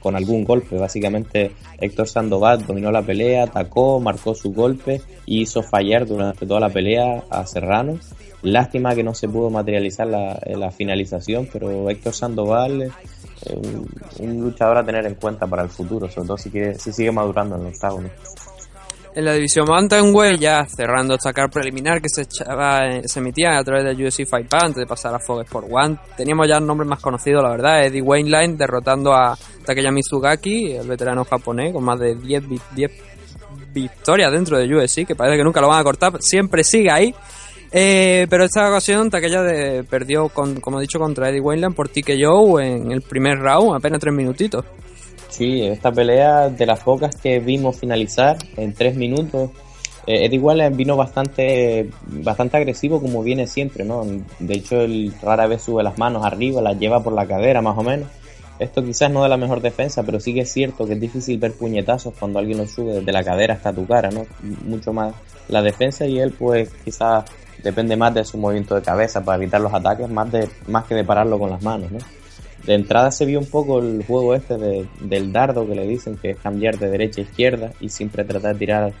con 0.00 0.14
algún 0.14 0.44
golpe. 0.44 0.76
Básicamente 0.76 1.52
Héctor 1.80 2.06
Sandoval 2.06 2.66
dominó 2.66 2.92
la 2.92 3.00
pelea, 3.00 3.44
atacó, 3.44 3.98
marcó 3.98 4.34
su 4.34 4.52
golpe 4.52 5.00
y 5.24 5.40
hizo 5.40 5.62
fallar 5.62 6.06
durante 6.06 6.44
toda 6.46 6.60
la 6.60 6.68
pelea 6.68 7.24
a 7.30 7.46
Serrano. 7.46 7.98
Lástima 8.42 8.94
que 8.94 9.02
no 9.02 9.14
se 9.14 9.28
pudo 9.28 9.50
materializar 9.50 10.06
la, 10.06 10.70
finalización, 10.70 11.48
pero 11.52 11.90
Héctor 11.90 12.14
Sandoval 12.14 12.90
un, 13.54 13.88
un 14.18 14.40
luchador 14.40 14.78
a 14.78 14.84
tener 14.84 15.06
en 15.06 15.14
cuenta 15.14 15.46
para 15.46 15.62
el 15.62 15.68
futuro, 15.70 16.08
sobre 16.10 16.26
todo 16.26 16.36
si, 16.36 16.50
sigue 16.92 17.10
madurando 17.12 17.56
en 17.56 17.62
el 17.62 17.68
octágono. 17.74 18.08
En 19.12 19.24
la 19.24 19.32
división 19.32 19.66
Bantamweight, 19.66 20.38
ya 20.38 20.64
cerrando 20.66 21.14
esta 21.14 21.32
car 21.32 21.50
preliminar 21.50 22.00
que 22.00 22.08
se, 22.08 22.24
emitía 23.18 23.58
a 23.58 23.64
través 23.64 23.84
de 23.96 24.06
UFC 24.06 24.24
Fight 24.24 24.48
Pass 24.48 24.64
antes 24.64 24.76
de 24.76 24.86
pasar 24.86 25.12
a 25.12 25.18
Fox 25.18 25.46
Sport 25.46 25.66
One, 25.68 25.98
teníamos 26.16 26.46
ya 26.46 26.60
nombres 26.60 26.88
más 26.88 27.00
conocidos, 27.00 27.42
la 27.42 27.50
verdad. 27.50 27.84
Eddie 27.84 28.02
Wainline 28.02 28.56
derrotando 28.56 29.12
a 29.12 29.36
Takeya 29.66 29.90
Mizugaki, 29.90 30.72
el 30.74 30.86
veterano 30.86 31.24
japonés, 31.24 31.72
con 31.72 31.82
más 31.82 31.98
de 31.98 32.14
10, 32.14 32.48
vi- 32.48 32.60
10 32.76 32.92
victorias 33.72 34.30
dentro 34.32 34.56
de 34.58 34.72
UFC, 34.72 35.04
que 35.06 35.16
parece 35.16 35.36
que 35.38 35.44
nunca 35.44 35.60
lo 35.60 35.66
van 35.68 35.80
a 35.80 35.84
cortar, 35.84 36.12
siempre 36.20 36.62
sigue 36.62 36.90
ahí. 36.90 37.12
Eh, 37.72 38.26
pero 38.28 38.44
esta 38.44 38.68
ocasión 38.68 39.10
Takeya 39.10 39.42
de- 39.42 39.84
perdió, 39.84 40.28
con, 40.28 40.60
como 40.60 40.78
he 40.78 40.82
dicho, 40.82 40.98
contra 40.98 41.28
Eddie 41.28 41.40
Wainline 41.40 41.72
por 41.74 41.88
TKO 41.88 42.60
en 42.60 42.90
el 42.90 43.02
primer 43.02 43.38
round, 43.38 43.76
apenas 43.76 44.00
tres 44.00 44.12
minutitos. 44.14 44.64
Sí, 45.28 45.62
esta 45.62 45.92
pelea 45.92 46.48
de 46.48 46.66
las 46.66 46.80
pocas 46.80 47.14
que 47.16 47.38
vimos 47.38 47.78
finalizar 47.78 48.36
en 48.56 48.74
tres 48.74 48.96
minutos. 48.96 49.50
Eh, 50.06 50.24
Eddie 50.26 50.40
Wallace 50.40 50.74
vino 50.74 50.96
bastante, 50.96 51.88
bastante 52.06 52.56
agresivo 52.56 53.00
como 53.00 53.22
viene 53.22 53.46
siempre, 53.46 53.84
¿no? 53.84 54.04
De 54.40 54.54
hecho, 54.54 54.80
él 54.80 55.12
rara 55.22 55.46
vez 55.46 55.62
sube 55.62 55.84
las 55.84 55.96
manos 55.98 56.24
arriba, 56.26 56.60
las 56.60 56.78
lleva 56.78 57.00
por 57.02 57.12
la 57.12 57.26
cadera 57.26 57.62
más 57.62 57.78
o 57.78 57.82
menos. 57.82 58.08
Esto 58.58 58.84
quizás 58.84 59.10
no 59.10 59.24
es 59.24 59.30
la 59.30 59.36
mejor 59.36 59.60
defensa, 59.62 60.02
pero 60.02 60.18
sí 60.20 60.34
que 60.34 60.40
es 60.40 60.52
cierto 60.52 60.84
que 60.86 60.94
es 60.94 61.00
difícil 61.00 61.38
ver 61.38 61.52
puñetazos 61.52 62.12
cuando 62.18 62.40
alguien 62.40 62.58
lo 62.58 62.66
sube 62.66 62.94
desde 62.94 63.12
la 63.12 63.22
cadera 63.22 63.54
hasta 63.54 63.72
tu 63.72 63.86
cara, 63.86 64.10
¿no? 64.10 64.26
Mucho 64.66 64.92
más 64.92 65.14
la 65.48 65.62
defensa 65.62 66.04
y 66.06 66.18
él 66.18 66.34
pues 66.38 66.68
quizás 66.84 67.24
depende 67.62 67.96
más 67.96 68.14
de 68.14 68.24
su 68.24 68.38
movimiento 68.38 68.74
de 68.74 68.82
cabeza 68.82 69.24
para 69.24 69.36
evitar 69.36 69.60
los 69.60 69.72
ataques, 69.72 70.08
más, 70.08 70.30
de, 70.32 70.48
más 70.68 70.84
que 70.84 70.94
de 70.94 71.04
pararlo 71.04 71.38
con 71.38 71.50
las 71.50 71.62
manos, 71.62 71.90
¿no? 71.92 71.98
De 72.66 72.74
entrada 72.74 73.10
se 73.10 73.24
vio 73.24 73.38
un 73.38 73.46
poco 73.46 73.78
el 73.80 74.04
juego 74.06 74.34
este 74.34 74.58
de- 74.58 74.86
del 75.00 75.32
dardo 75.32 75.66
que 75.66 75.74
le 75.74 75.86
dicen, 75.86 76.16
que 76.16 76.30
es 76.30 76.36
cambiar 76.38 76.78
de 76.78 76.90
derecha 76.90 77.20
a 77.20 77.24
izquierda 77.24 77.72
y 77.80 77.88
siempre 77.88 78.24
tratar 78.24 78.52
de 78.52 78.58
tirar 78.58 78.92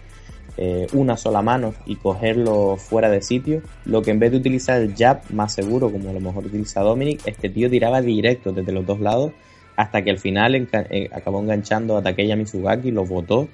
eh, 0.56 0.86
una 0.94 1.16
sola 1.16 1.40
mano 1.42 1.74
y 1.86 1.96
cogerlo 1.96 2.76
fuera 2.76 3.08
de 3.08 3.22
sitio. 3.22 3.62
Lo 3.84 4.02
que 4.02 4.10
en 4.10 4.18
vez 4.18 4.30
de 4.32 4.38
utilizar 4.38 4.80
el 4.80 4.94
jab 4.94 5.20
más 5.30 5.54
seguro, 5.54 5.90
como 5.90 6.10
a 6.10 6.12
lo 6.12 6.20
mejor 6.20 6.46
utiliza 6.46 6.80
Dominic, 6.80 7.20
este 7.26 7.48
tío 7.50 7.70
tiraba 7.70 8.00
directo 8.00 8.52
desde 8.52 8.72
los 8.72 8.84
dos 8.84 9.00
lados 9.00 9.32
hasta 9.76 10.02
que 10.02 10.10
al 10.10 10.18
final 10.18 10.54
eh, 10.54 11.08
acabó 11.12 11.40
enganchando 11.40 11.96
a 11.96 12.02
Takeya 12.02 12.36
Mizugaki, 12.36 12.90
lo 12.90 13.04
botó, 13.06 13.48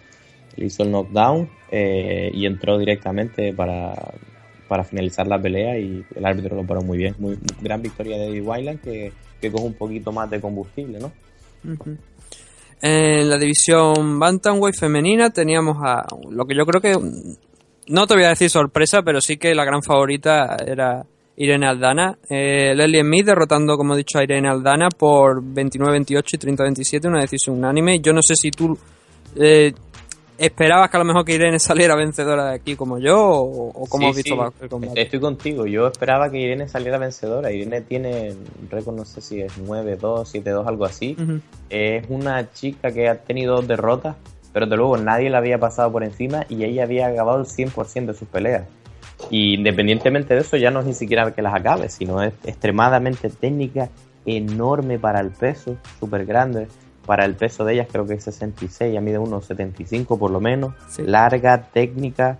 le 0.57 0.67
hizo 0.67 0.83
el 0.85 0.91
knockdown 0.91 1.49
eh, 1.71 2.31
y 2.33 2.47
entró 2.47 2.79
directamente 2.79 3.53
para, 3.53 3.93
para 4.69 4.85
finalizar 4.85 5.27
la 5.27 5.41
pelea 5.41 5.79
y 5.79 6.05
el 6.15 6.25
árbitro 6.25 6.57
lo 6.57 6.67
paró 6.67 6.83
muy 6.83 6.99
bien. 6.99 7.15
Muy, 7.19 7.39
gran 7.61 7.83
victoria 7.83 8.17
de 8.19 8.29
Eddie 8.29 8.43
Wyland 8.43 8.81
que, 8.81 9.13
que 9.41 9.51
coge 9.51 9.65
un 9.65 9.75
poquito 9.75 10.13
más 10.13 10.31
de 10.31 10.41
combustible, 10.41 10.99
¿no? 10.99 11.13
En 12.81 13.29
la 13.29 13.39
división 13.39 14.19
Bantamweight 14.19 14.79
femenina 14.79 15.31
teníamos 15.31 15.79
a 15.83 16.07
lo 16.31 16.45
que 16.45 16.55
yo 16.55 16.65
creo 16.67 16.81
que 16.81 16.97
no 17.89 18.07
te 18.07 18.15
voy 18.15 18.25
a 18.25 18.31
decir 18.31 18.51
sorpresa, 18.51 19.03
pero 19.03 19.21
sí 19.21 19.37
que 19.37 19.55
la 19.55 19.65
gran 19.65 19.83
favorita 19.83 20.57
era 20.67 21.05
Irene 21.37 21.67
Aldana. 21.67 22.19
Eh, 22.29 22.75
Leslie 22.75 23.03
Smith 23.03 23.27
derrotando, 23.27 23.77
como 23.77 23.95
he 23.95 23.99
dicho, 23.99 24.19
a 24.19 24.25
Irene 24.25 24.49
Aldana 24.49 24.89
por 24.89 25.43
29-28 25.43 26.25
y 26.33 26.39
30-27, 26.39 27.09
una 27.09 27.21
decisión 27.21 27.57
unánime. 27.57 28.01
Yo 28.01 28.13
no 28.13 28.21
sé 28.23 28.35
si 28.35 28.51
tú 28.51 28.77
eh, 29.37 29.73
esperabas 30.39 30.91
que 30.91 30.97
a 30.97 31.01
lo 31.01 31.07
mejor 31.07 31.25
que 31.25 31.35
Irene 31.35 31.59
saliera 31.61 31.95
vencedora 31.95 32.51
de 32.51 32.55
aquí 32.57 32.77
como 32.77 32.99
yo 32.99 33.19
o, 33.19 33.69
o 33.69 33.87
cómo 33.87 34.05
Sí, 34.05 34.11
has 34.11 34.17
visto 34.17 34.35
sí, 34.35 34.55
el 34.63 34.69
combate. 34.69 35.03
Estoy 35.03 35.21
contigo. 35.21 35.67
Yo 35.67 35.87
esperaba 35.87 36.31
que 36.31 36.39
Irene 36.39 36.69
saliera 36.69 36.99
vencedora. 36.99 37.53
Irene 37.53 37.81
tiene 37.83 38.33
un 38.33 38.71
récord, 38.71 38.97
no 38.97 39.05
sé 39.05 39.21
si 39.21 39.41
es 39.41 39.59
9-2, 39.59 39.99
7-2, 40.43 40.67
algo 40.67 40.85
así. 40.85 41.17
Es 41.71 42.07
una 42.09 42.53
chica 42.53 42.91
que 42.91 43.09
ha 43.09 43.19
tenido 43.23 43.57
dos 43.57 43.67
derrotas, 43.67 44.17
pero 44.53 44.67
de 44.67 44.77
luego 44.77 44.97
nadie 44.97 45.31
la 45.31 45.39
había 45.39 45.59
pasado 45.59 45.91
por 45.93 46.05
encima 46.05 46.47
y 46.49 46.65
ella 46.65 46.85
había 46.85 47.09
acabado 47.09 47.41
el 47.41 47.47
100% 47.47 48.07
de 48.07 48.15
sus 48.15 48.29
peleas. 48.29 48.65
Y 49.31 49.55
independientemente 49.55 50.35
de 50.35 50.41
eso, 50.41 50.57
ya 50.57 50.71
no 50.71 50.81
es 50.81 50.87
ni 50.87 50.95
siquiera 50.95 51.33
que 51.33 51.43
las 51.43 51.55
acabe, 51.55 51.89
sino 51.89 52.23
es 52.23 52.35
extremadamente 52.45 53.31
técnica, 53.31 53.89
enorme 54.25 54.99
para 54.99 55.21
el 55.21 55.31
peso, 55.31 55.77
súper 55.99 56.27
grande. 56.27 56.69
Para 57.07 57.25
el 57.25 57.35
peso 57.37 57.65
de 57.65 57.75
ellas 57.75 57.87
creo 57.91 58.07
que 58.07 58.15
es 58.15 58.25
66, 58.25 58.93
ya 58.93 59.01
mide 59.01 59.19
unos 59.19 59.47
75 59.47 60.19
por 60.19 60.31
lo 60.31 60.41
menos. 60.41 60.75
Larga, 60.99 61.63
técnica. 61.63 62.39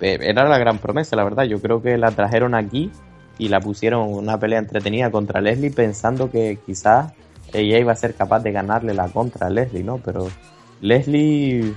eh, 0.00 0.18
era 0.22 0.48
la 0.48 0.58
gran 0.58 0.78
promesa, 0.78 1.16
la 1.16 1.24
verdad. 1.24 1.44
Yo 1.44 1.60
creo 1.60 1.82
que 1.82 1.98
la 1.98 2.12
trajeron 2.12 2.54
aquí 2.54 2.90
y 3.38 3.48
la 3.48 3.60
pusieron 3.60 4.08
en 4.08 4.14
una 4.14 4.38
pelea 4.38 4.60
entretenida 4.60 5.10
contra 5.10 5.40
Leslie 5.40 5.70
pensando 5.70 6.30
que 6.30 6.58
quizás 6.64 7.12
ella 7.52 7.78
iba 7.78 7.92
a 7.92 7.96
ser 7.96 8.14
capaz 8.14 8.40
de 8.40 8.52
ganarle 8.52 8.94
la 8.94 9.08
contra 9.08 9.48
a 9.48 9.50
Leslie, 9.50 9.82
¿no? 9.82 9.98
Pero 9.98 10.28
Leslie, 10.80 11.74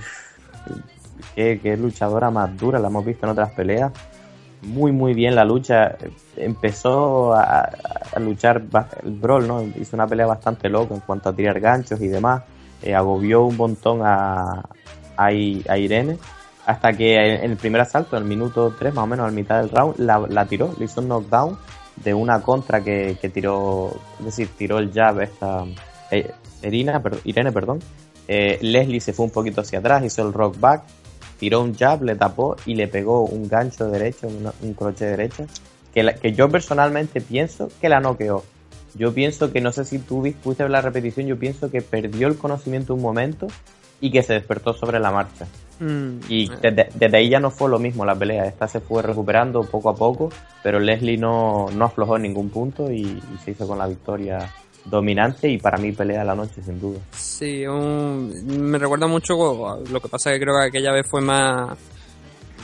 que 1.34 1.60
es 1.62 1.78
luchadora 1.78 2.30
más 2.30 2.56
dura, 2.56 2.78
la 2.78 2.88
hemos 2.88 3.04
visto 3.04 3.26
en 3.26 3.32
otras 3.32 3.50
peleas. 3.52 3.92
Muy, 4.62 4.92
muy 4.92 5.14
bien 5.14 5.34
la 5.34 5.44
lucha. 5.44 5.96
Empezó 6.36 7.32
a, 7.34 7.68
luchar 8.20 8.62
el 9.04 9.12
Brawl, 9.12 9.46
¿no? 9.46 9.62
Hizo 9.62 9.96
una 9.96 10.06
pelea 10.06 10.26
bastante 10.26 10.68
loca 10.68 10.94
en 10.94 11.00
cuanto 11.00 11.28
a 11.28 11.32
tirar 11.34 11.60
ganchos 11.60 12.00
y 12.00 12.08
demás. 12.08 12.42
Eh, 12.82 12.94
agobió 12.94 13.44
un 13.44 13.56
montón 13.56 14.00
a, 14.02 14.62
Irene. 15.32 16.18
Hasta 16.66 16.92
que 16.92 17.16
en 17.16 17.50
el 17.50 17.56
primer 17.56 17.80
asalto, 17.80 18.16
en 18.16 18.24
el 18.24 18.28
minuto 18.28 18.74
3 18.78 18.92
más 18.94 19.04
o 19.04 19.06
menos, 19.06 19.26
al 19.26 19.32
mitad 19.32 19.60
del 19.60 19.70
round, 19.70 19.98
la, 19.98 20.18
la 20.28 20.44
tiró, 20.44 20.74
le 20.78 20.84
hizo 20.84 21.00
un 21.00 21.08
knockdown 21.08 21.58
de 21.96 22.14
una 22.14 22.40
contra 22.42 22.82
que, 22.82 23.16
que 23.20 23.28
tiró, 23.28 23.90
es 24.20 24.24
decir, 24.26 24.50
tiró 24.56 24.78
el 24.78 24.92
jab 24.92 25.20
esta 25.20 25.64
eh, 26.10 26.30
Irina, 26.62 27.02
per- 27.02 27.20
Irene, 27.24 27.52
perdón. 27.52 27.80
Eh, 28.26 28.58
Leslie 28.60 29.00
se 29.00 29.12
fue 29.12 29.24
un 29.24 29.30
poquito 29.30 29.62
hacia 29.62 29.78
atrás, 29.78 30.04
hizo 30.04 30.26
el 30.26 30.32
rock 30.32 30.60
back, 30.60 30.82
tiró 31.38 31.60
un 31.62 31.74
jab, 31.74 32.02
le 32.02 32.14
tapó 32.16 32.56
y 32.66 32.74
le 32.74 32.88
pegó 32.88 33.22
un 33.24 33.48
gancho 33.48 33.88
derecho, 33.90 34.28
una- 34.28 34.52
un 34.62 34.74
crochet 34.74 35.08
derecha, 35.10 35.44
que, 35.94 36.02
la- 36.02 36.14
que 36.14 36.32
yo 36.32 36.48
personalmente 36.48 37.20
pienso 37.20 37.68
que 37.80 37.88
la 37.88 38.00
noqueó. 38.00 38.44
Yo 38.94 39.12
pienso 39.12 39.52
que, 39.52 39.60
no 39.60 39.70
sé 39.72 39.84
si 39.84 39.98
tú 39.98 40.22
viste, 40.22 40.68
la 40.68 40.80
repetición, 40.80 41.26
yo 41.26 41.38
pienso 41.38 41.70
que 41.70 41.82
perdió 41.82 42.26
el 42.28 42.36
conocimiento 42.36 42.94
un 42.94 43.02
momento 43.02 43.46
y 44.00 44.10
que 44.10 44.22
se 44.22 44.32
despertó 44.34 44.72
sobre 44.74 44.98
la 44.98 45.10
marcha. 45.10 45.46
Mm, 45.80 46.18
Y 46.28 46.48
desde, 46.60 46.88
desde 46.94 47.16
ahí 47.16 47.28
ya 47.28 47.38
no 47.40 47.50
fue 47.50 47.68
lo 47.68 47.78
mismo 47.78 48.04
la 48.04 48.14
pelea. 48.14 48.46
Esta 48.46 48.66
se 48.66 48.80
fue 48.80 49.02
recuperando 49.02 49.62
poco 49.62 49.90
a 49.90 49.94
poco, 49.94 50.30
pero 50.62 50.80
Leslie 50.80 51.18
no, 51.18 51.66
no 51.74 51.84
aflojó 51.84 52.16
en 52.16 52.22
ningún 52.22 52.48
punto 52.50 52.90
y, 52.90 53.02
y 53.02 53.22
se 53.44 53.52
hizo 53.52 53.66
con 53.68 53.78
la 53.78 53.86
victoria 53.86 54.52
dominante 54.84 55.48
y 55.48 55.58
para 55.58 55.76
mí 55.78 55.92
pelea 55.92 56.20
de 56.20 56.24
la 56.26 56.34
noche 56.34 56.62
sin 56.64 56.80
duda. 56.80 56.98
Sí, 57.16 57.66
un- 57.66 58.70
me 58.70 58.78
recuerda 58.78 59.06
mucho, 59.06 59.34
lo 59.90 60.00
que 60.00 60.08
pasa 60.08 60.32
que 60.32 60.40
creo 60.40 60.54
que 60.60 60.66
aquella 60.68 60.92
vez 60.92 61.06
fue 61.08 61.20
más... 61.20 61.76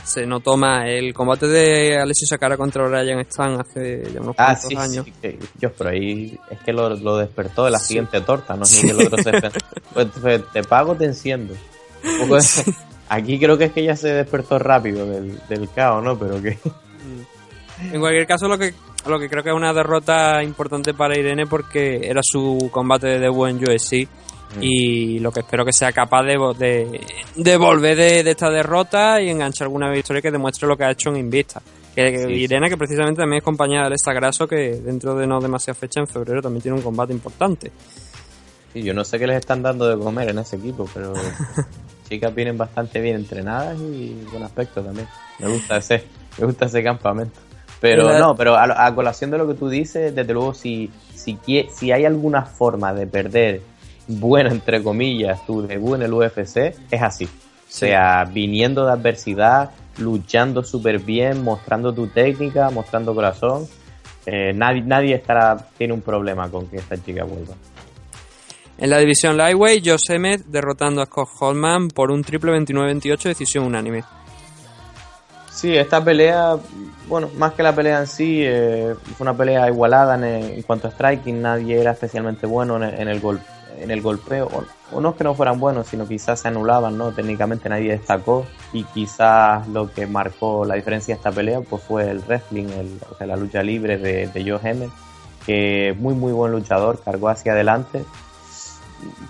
Se 0.03 0.23
notó 0.27 0.55
más 0.55 0.85
el 0.85 1.15
combate 1.15 1.47
de 1.47 1.97
Alessio 1.99 2.27
Sakara 2.27 2.57
contra 2.57 2.87
Brian 2.87 3.19
Stan 3.21 3.59
hace 3.59 4.03
ya 4.13 4.21
unos 4.21 4.35
Ah, 4.37 4.55
cuantos 4.55 4.69
sí, 4.69 4.75
años. 4.75 5.05
sí, 5.19 5.39
Dios, 5.55 5.71
pero 5.75 5.89
ahí 5.89 6.37
es 6.51 6.59
que 6.59 6.73
lo, 6.73 6.89
lo 6.91 7.17
despertó 7.17 7.65
de 7.65 7.71
la 7.71 7.79
siguiente 7.79 8.21
torta, 8.21 8.55
no 8.55 8.65
es 8.65 8.75
ni 8.75 8.81
que 8.91 8.91
el 8.95 9.07
otro 9.07 9.17
se 9.23 9.31
pues, 9.93 10.07
pues, 10.21 10.43
te 10.53 10.63
pago, 10.63 10.93
te 10.93 11.05
enciendo. 11.05 11.55
Un 12.03 12.19
poco 12.19 12.35
de- 12.35 12.43
Aquí 13.09 13.39
creo 13.39 13.57
que 13.57 13.63
es 13.65 13.71
que 13.71 13.83
ya 13.83 13.95
se 13.95 14.09
despertó 14.09 14.59
rápido 14.59 15.07
del, 15.07 15.39
del 15.49 15.69
caos, 15.71 16.03
¿no? 16.03 16.19
Pero 16.19 16.39
que... 16.39 16.57
En 17.91 17.99
cualquier 17.99 18.27
caso, 18.27 18.47
lo 18.47 18.59
que, 18.59 18.73
lo 19.07 19.19
que 19.19 19.29
creo 19.29 19.43
que 19.43 19.49
es 19.49 19.55
una 19.55 19.73
derrota 19.73 20.43
importante 20.43 20.93
para 20.93 21.17
Irene 21.17 21.45
porque 21.45 22.01
era 22.03 22.21
su 22.23 22.69
combate 22.71 23.07
de 23.07 23.19
debut 23.19 23.49
en 23.49 23.57
UFC 23.57 24.07
y 24.61 25.19
lo 25.19 25.31
que 25.31 25.41
espero 25.41 25.65
que 25.65 25.73
sea 25.73 25.91
capaz 25.91 26.23
de, 26.23 26.37
de, 26.57 27.01
de 27.35 27.57
volver 27.57 27.97
de, 27.97 28.23
de 28.23 28.31
esta 28.31 28.49
derrota 28.49 29.21
y 29.21 29.29
enganchar 29.29 29.65
alguna 29.65 29.91
victoria 29.91 30.21
que 30.21 30.31
demuestre 30.31 30.67
lo 30.67 30.77
que 30.77 30.85
ha 30.85 30.91
hecho 30.91 31.09
en 31.09 31.17
Invista. 31.17 31.61
Que, 31.93 32.11
que 32.11 32.17
Sí, 32.19 32.25
sí. 32.25 32.33
Irene, 32.33 32.69
que 32.69 32.77
precisamente 32.77 33.21
también 33.21 33.39
es 33.39 33.43
compañera 33.43 33.81
de 33.81 33.87
Alexa 33.87 34.13
Grasso, 34.13 34.47
que 34.47 34.81
dentro 34.81 35.15
de 35.15 35.27
no 35.27 35.39
demasiada 35.39 35.79
fecha 35.79 35.99
en 36.01 36.07
febrero 36.07 36.41
también 36.41 36.61
tiene 36.61 36.77
un 36.77 36.83
combate 36.83 37.13
importante. 37.13 37.71
Sí, 38.73 38.83
yo 38.83 38.93
no 38.93 39.05
sé 39.05 39.17
qué 39.17 39.27
les 39.27 39.37
están 39.37 39.61
dando 39.61 39.87
de 39.87 39.97
comer 39.97 40.29
en 40.29 40.39
ese 40.39 40.57
equipo, 40.57 40.89
pero 40.93 41.13
chicas 42.09 42.35
vienen 42.35 42.57
bastante 42.57 42.99
bien 42.99 43.15
entrenadas 43.15 43.79
y 43.79 44.25
buen 44.29 44.43
aspecto 44.43 44.81
también. 44.81 45.07
Me 45.39 45.47
gusta 45.47 45.77
ese, 45.77 46.03
me 46.37 46.45
gusta 46.45 46.65
ese 46.65 46.83
campamento. 46.83 47.39
Pero 47.91 48.03
La- 48.11 48.19
no, 48.19 48.35
pero 48.35 48.55
a, 48.55 48.85
a 48.85 48.95
colación 48.95 49.31
de 49.31 49.37
lo 49.37 49.47
que 49.47 49.53
tú 49.55 49.69
dices, 49.69 50.13
desde 50.15 50.33
luego 50.33 50.53
si, 50.53 50.89
si 51.15 51.91
hay 51.91 52.05
alguna 52.05 52.43
forma 52.43 52.93
de 52.93 53.07
perder 53.07 53.61
buena, 54.07 54.51
entre 54.51 54.81
comillas, 54.83 55.45
tu 55.45 55.61
debut 55.65 55.95
en 55.95 56.03
el 56.03 56.13
UFC, 56.13 56.57
es 56.91 57.01
así. 57.01 57.25
O 57.25 57.29
sea, 57.67 58.23
viniendo 58.25 58.85
de 58.85 58.91
adversidad, 58.93 59.71
luchando 59.97 60.63
súper 60.63 60.99
bien, 60.99 61.43
mostrando 61.43 61.93
tu 61.93 62.07
técnica, 62.07 62.69
mostrando 62.69 63.13
corazón. 63.15 63.65
eh, 64.27 64.53
nadie, 64.53 64.81
nadie 64.81 65.15
estará, 65.15 65.57
tiene 65.77 65.93
un 65.93 66.01
problema 66.01 66.49
con 66.49 66.67
que 66.67 66.77
esta 66.77 66.95
chica 67.03 67.23
vuelva. 67.23 67.53
En 68.77 68.89
la 68.89 68.97
división 68.97 69.37
Lightweight, 69.37 69.87
Josh 69.87 70.11
Emmett 70.11 70.45
derrotando 70.45 71.01
a 71.01 71.05
Scott 71.05 71.29
Holman 71.39 71.87
por 71.89 72.11
un 72.11 72.23
triple 72.23 72.51
29-28 72.59 73.23
decisión 73.23 73.63
unánime. 73.65 74.03
Sí, 75.55 75.73
esta 75.73 76.03
pelea, 76.03 76.57
bueno, 77.07 77.29
más 77.37 77.53
que 77.53 77.63
la 77.63 77.73
pelea 77.73 78.01
en 78.01 78.07
sí, 78.07 78.41
eh, 78.43 78.93
fue 79.15 79.23
una 79.23 79.37
pelea 79.37 79.69
igualada 79.69 80.15
en, 80.15 80.25
en 80.25 80.61
cuanto 80.63 80.89
a 80.89 80.91
striking, 80.91 81.41
nadie 81.41 81.79
era 81.79 81.91
especialmente 81.91 82.45
bueno 82.45 82.75
en 82.75 82.83
el, 82.83 83.07
en 83.07 83.21
gol, 83.21 83.39
en 83.79 83.89
el 83.89 84.01
golpeo, 84.01 84.49
o, 84.91 84.99
no 84.99 85.11
es 85.11 85.15
que 85.15 85.23
no 85.23 85.33
fueran 85.33 85.57
buenos, 85.57 85.87
sino 85.87 86.05
quizás 86.05 86.41
se 86.41 86.49
anulaban, 86.49 86.97
¿no? 86.97 87.13
Técnicamente 87.13 87.69
nadie 87.69 87.91
destacó. 87.91 88.45
Y 88.73 88.83
quizás 88.83 89.65
lo 89.69 89.91
que 89.91 90.05
marcó 90.07 90.65
la 90.65 90.75
diferencia 90.75 91.15
de 91.15 91.19
esta 91.19 91.31
pelea 91.31 91.61
pues 91.61 91.81
fue 91.83 92.09
el 92.09 92.19
wrestling, 92.19 92.65
el, 92.65 92.99
o 93.09 93.15
sea, 93.15 93.25
la 93.25 93.37
lucha 93.37 93.63
libre 93.63 93.97
de, 93.97 94.29
Joe 94.33 94.59
Emmett, 94.69 94.91
que 95.45 95.95
muy 95.97 96.13
muy 96.15 96.33
buen 96.33 96.51
luchador, 96.51 97.01
cargó 97.01 97.29
hacia 97.29 97.53
adelante, 97.53 98.03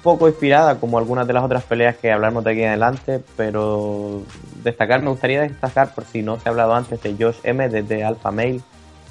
poco 0.02 0.28
inspirada 0.28 0.80
como 0.80 0.98
algunas 0.98 1.28
de 1.28 1.34
las 1.34 1.44
otras 1.44 1.64
peleas 1.64 1.98
que 1.98 2.12
hablamos 2.12 2.44
de 2.44 2.52
aquí 2.52 2.64
adelante, 2.64 3.22
pero 3.38 4.24
destacar, 4.66 5.02
me 5.02 5.10
gustaría 5.10 5.42
destacar, 5.42 5.96
por 5.96 6.04
si 6.04 6.22
no 6.22 6.38
se 6.38 6.50
ha 6.50 6.52
hablado 6.52 6.74
antes, 6.74 7.02
de 7.02 7.16
Josh 7.18 7.38
M 7.44 7.70
desde 7.70 8.04
Alpha 8.04 8.32
Male. 8.32 8.60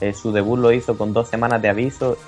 Eh, 0.01 0.13
su 0.13 0.33
debut 0.33 0.59
lo 0.59 0.73
hizo 0.73 0.99
con 0.99 1.15
dos 1.15 1.29
semanas 1.29 1.63
de 1.63 1.71
aviso, 1.71 2.19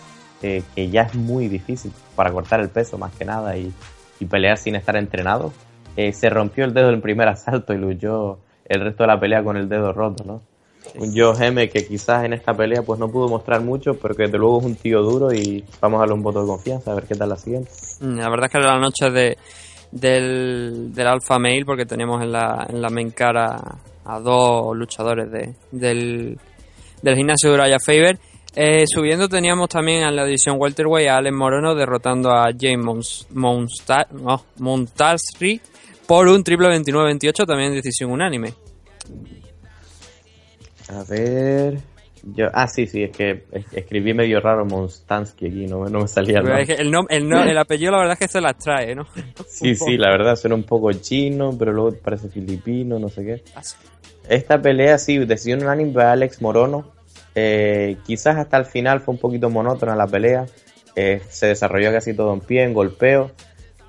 eh, 0.43 0.63
que 0.75 0.89
ya 0.89 1.03
es 1.03 1.15
muy 1.15 1.49
difícil 1.49 1.93
para 2.15 2.33
cortar 2.33 2.61
el 2.61 2.71
peso 2.71 2.97
más 2.97 3.13
que 3.15 3.25
nada 3.25 3.57
y, 3.57 3.73
y 4.21 4.25
pelear 4.25 4.57
sin 4.57 4.77
estar 4.77 4.97
entrenado. 4.97 5.53
Eh, 5.97 6.13
se 6.13 6.31
rompió 6.31 6.65
el 6.65 6.73
dedo 6.73 6.89
en 6.89 6.95
el 6.95 7.01
primer 7.01 7.29
asalto 7.29 7.75
y 7.75 7.79
luchó 7.79 8.39
el 8.65 8.81
resto 8.81 9.03
de 9.03 9.09
la 9.09 9.21
pelea 9.21 9.43
con 9.43 9.57
el 9.57 9.69
dedo 9.69 9.93
roto, 9.93 10.25
¿no? 10.25 10.43
Un 10.95 11.13
Josh 11.17 11.43
M 11.43 11.69
que 11.69 11.85
quizás 11.85 12.25
en 12.25 12.33
esta 12.33 12.55
pelea 12.55 12.83
pues 12.83 13.01
no 13.01 13.09
pudo 13.09 13.29
mostrar 13.29 13.61
mucho, 13.61 13.95
pero 13.95 14.15
que 14.15 14.25
desde 14.25 14.39
luego 14.39 14.61
es 14.61 14.67
un 14.67 14.77
tío 14.77 15.03
duro 15.03 15.33
y 15.33 15.65
vamos 15.81 15.99
a 15.99 16.01
darle 16.01 16.15
un 16.15 16.23
voto 16.23 16.43
de 16.43 16.47
confianza 16.47 16.93
a 16.93 16.95
ver 16.95 17.05
qué 17.05 17.17
tal 17.17 17.31
la 17.31 17.37
siguiente. 17.37 17.71
Mm, 18.01 18.19
La 18.19 18.29
verdad 18.29 18.47
es 18.47 18.53
que 18.53 18.59
la 18.61 18.79
noche 18.79 19.11
de, 19.11 19.37
del, 20.01 20.93
del 20.95 21.07
Alpha 21.07 21.39
Male 21.39 21.65
porque 21.65 21.87
teníamos 21.87 22.23
en 22.23 22.33
la, 22.33 22.67
en 22.69 22.81
la 22.81 22.89
main 22.91 23.11
cara 23.11 23.59
a 24.05 24.21
dos 24.21 24.77
luchadores 24.77 25.31
de, 25.31 25.55
del, 25.73 26.39
del 27.03 27.17
gimnasio 27.17 27.51
de 27.51 27.55
Uraya 27.55 27.79
Faber. 27.85 28.19
Eh, 28.55 28.85
subiendo 28.87 29.29
teníamos 29.29 29.69
también 29.69 30.03
en 30.03 30.17
la 30.17 30.25
división 30.25 30.57
welterweight 30.59 31.09
a 31.11 31.17
Alex 31.19 31.35
Moreno 31.37 31.75
derrotando 31.75 32.31
a 32.31 32.47
James 32.59 32.85
Mons- 32.87 33.27
Monsta- 33.35 34.07
no, 34.13 34.45
Montasri 34.59 35.61
por 36.07 36.27
un 36.29 36.43
triple 36.43 36.69
29-28 36.69 37.45
también 37.47 37.75
decisión 37.75 38.11
unánime. 38.13 38.55
A 40.89 41.03
ver. 41.05 41.81
Yo, 42.35 42.49
ah, 42.53 42.67
sí, 42.67 42.87
sí, 42.89 43.05
es 43.05 43.17
que 43.17 43.45
es- 43.53 43.73
escribí 43.73 44.13
medio 44.13 44.41
raro 44.41 44.65
Monstansky 44.67 45.47
aquí, 45.47 45.67
no, 45.67 45.85
no 45.89 46.01
me 46.01 46.09
salía 46.09 46.41
el 46.41 46.49
es 46.49 46.67
que 46.67 46.75
el, 46.75 46.93
nom- 46.93 47.07
el, 47.09 47.29
no- 47.29 47.45
el 47.45 47.57
apellido 47.57 47.93
la 47.93 47.99
verdad 47.99 48.15
es 48.15 48.19
que 48.19 48.29
se 48.29 48.41
las 48.41 48.59
trae, 48.59 48.95
¿no? 48.97 49.07
Sí, 49.49 49.75
sí, 49.77 49.97
la 49.97 50.11
verdad 50.11 50.35
suena 50.35 50.57
un 50.57 50.65
poco 50.65 50.93
chino, 50.93 51.55
pero 51.59 51.73
luego 51.73 51.93
parece 52.03 52.29
filipino, 52.29 52.99
no 52.99 53.09
sé 53.09 53.25
qué. 53.25 53.43
Ah. 53.55 53.63
Esta 54.29 54.61
pelea, 54.61 54.99
sí, 54.99 55.19
decisión 55.19 55.63
unánime 55.63 55.93
de 55.93 56.03
Alex 56.03 56.43
Morono. 56.43 56.91
Eh, 57.37 57.97
quizás 58.05 58.37
hasta 58.39 58.57
el 58.57 58.65
final 58.65 59.01
fue 59.01 59.15
un 59.15 59.21
poquito 59.21 59.49
monótona 59.49 59.95
la 59.95 60.07
pelea. 60.09 60.47
Eh, 60.97 61.21
se 61.29 61.47
desarrolló 61.47 61.93
casi 61.93 62.13
todo 62.15 62.33
en 62.35 62.41
pie, 62.41 62.65
en 62.65 62.75
golpeo. 62.75 63.31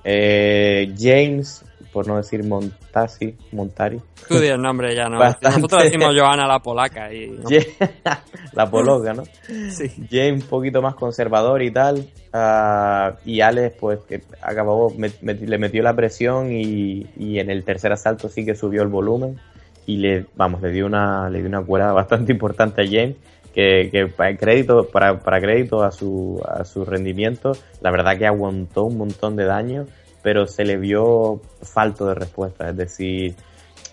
Eh, 0.03 0.93
James, 0.97 1.63
por 1.97 2.07
no 2.07 2.17
decir 2.17 2.43
Montasi, 2.43 3.35
Montari. 3.51 3.99
Tú 4.27 4.37
di 4.39 4.45
el 4.49 4.61
nombre 4.61 4.93
ya, 4.95 5.09
¿no? 5.09 5.17
Bastante. 5.17 5.57
Nosotros 5.57 5.83
decimos 5.85 6.13
Johanna 6.15 6.45
la 6.45 6.59
polaca 6.59 7.11
y... 7.11 7.27
¿no? 7.29 7.49
la 8.53 8.69
poloca, 8.69 9.15
¿no? 9.15 9.23
Sí. 9.71 9.89
James 10.11 10.43
un 10.43 10.47
poquito 10.47 10.79
más 10.83 10.93
conservador 10.93 11.63
y 11.63 11.71
tal. 11.71 12.07
ah, 12.33 13.15
y 13.25 13.41
Alex, 13.41 13.77
pues, 13.79 13.99
que 14.07 14.21
acabó, 14.43 14.91
met- 14.91 15.19
met- 15.21 15.39
le 15.39 15.57
metió 15.57 15.81
la 15.81 15.95
presión 15.95 16.51
y, 16.51 17.07
y 17.17 17.39
en 17.39 17.49
el 17.49 17.63
tercer 17.63 17.91
asalto 17.91 18.29
sí 18.29 18.45
que 18.45 18.53
subió 18.53 18.83
el 18.83 18.89
volumen. 18.89 19.39
Y 19.87 19.97
le, 19.97 20.25
vamos, 20.35 20.61
le 20.61 20.69
dio 20.71 20.85
una, 20.85 21.31
le 21.31 21.39
dio 21.39 21.47
una 21.47 21.63
cuerda 21.63 21.93
bastante 21.93 22.31
importante 22.31 22.83
a 22.83 22.85
James. 22.85 23.15
Que, 23.55 23.89
que 23.91 24.05
para 24.05 24.37
crédito, 24.37 24.87
para, 24.87 25.17
para 25.17 25.41
crédito 25.41 25.81
a 25.81 25.91
su, 25.91 26.39
a 26.47 26.63
su 26.63 26.85
rendimiento, 26.85 27.53
la 27.81 27.89
verdad 27.89 28.15
que 28.15 28.27
aguantó 28.27 28.83
un 28.83 28.99
montón 28.99 29.35
de 29.35 29.45
daño, 29.45 29.87
pero 30.27 30.45
se 30.45 30.65
le 30.65 30.75
vio 30.75 31.39
falto 31.61 32.05
de 32.05 32.13
respuesta. 32.13 32.69
Es 32.69 32.75
decir, 32.75 33.33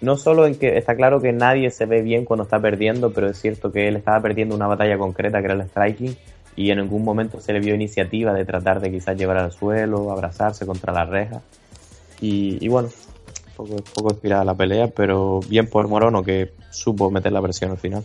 no 0.01 0.17
solo 0.17 0.49
en 0.49 0.57
que 0.57 0.77
está 0.77 0.97
claro 0.97 1.21
que 1.21 1.33
nadie 1.33 1.71
se 1.71 1.87
ve 1.87 2.03
bien 2.03 2.25
cuando 2.25 2.43
está 2.43 2.59
perdiendo, 2.59 3.13
pero 3.13 3.29
es 3.29 3.41
cierto 3.41 3.71
que 3.71 3.87
él 3.87 3.95
estaba 3.95 4.21
perdiendo 4.21 4.57
una 4.57 4.67
batalla 4.67 4.99
concreta 4.99 5.39
que 5.39 5.45
era 5.45 5.55
el 5.55 5.63
striking 5.63 6.17
y 6.57 6.73
en 6.73 6.81
algún 6.81 7.05
momento 7.05 7.41
se 7.41 7.53
le 7.53 7.61
vio 7.61 7.77
iniciativa 7.77 8.33
de 8.33 8.45
tratar 8.45 8.81
de 8.81 8.91
quizás 8.91 9.17
llevar 9.17 9.37
al 9.37 9.53
suelo, 9.53 10.11
abrazarse 10.11 10.67
contra 10.67 10.93
la 10.93 11.05
reja 11.05 11.41
y, 12.21 12.59
y 12.61 12.67
bueno, 12.67 12.89
poco, 13.57 13.77
poco 13.95 14.11
inspirada 14.11 14.45
la 14.45 14.57
pelea, 14.57 14.89
pero 14.89 15.39
bien 15.49 15.69
por 15.69 15.87
Morono 15.87 16.25
que 16.25 16.51
supo 16.71 17.13
meter 17.13 17.31
la 17.31 17.43
presión 17.43 17.71
al 17.71 17.79
final. 17.79 18.05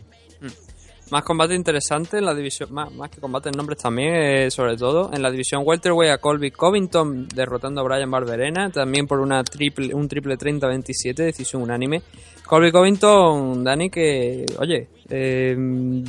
Más 1.12 1.24
combate 1.24 1.56
interesante 1.56 2.20
en 2.20 2.26
la 2.26 2.36
división, 2.36 2.72
más, 2.72 2.94
más 2.94 3.10
que 3.10 3.20
combate 3.20 3.50
en 3.50 3.58
nombres 3.58 3.80
también, 3.80 4.14
eh, 4.14 4.52
sobre 4.52 4.78
todo. 4.78 5.10
En 5.12 5.24
la 5.24 5.32
división 5.32 5.64
welterweight 5.66 6.12
a 6.12 6.18
Colby 6.20 6.52
Covington 6.52 7.28
derrotando 7.28 7.82
a 7.82 7.84
Brian 7.84 8.12
Barberena, 8.12 8.70
también 8.70 9.08
por 9.08 9.20
una 9.20 9.44
triple, 9.44 9.94
un 9.94 10.08
triple 10.08 10.38
30-27, 10.38 11.16
decisión 11.16 11.64
unánime. 11.64 12.04
Colby 12.46 12.72
Covington, 12.72 13.64
Dani, 13.64 13.90
que, 13.90 14.46
oye, 14.60 14.88
eh, 15.10 15.56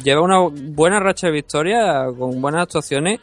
lleva 0.03 0.21
una 0.21 0.41
buena 0.49 1.01
racha 1.01 1.29
de 1.29 1.33
victoria 1.33 2.07
con 2.19 2.41
buenas 2.41 2.63
actuaciones. 2.65 3.21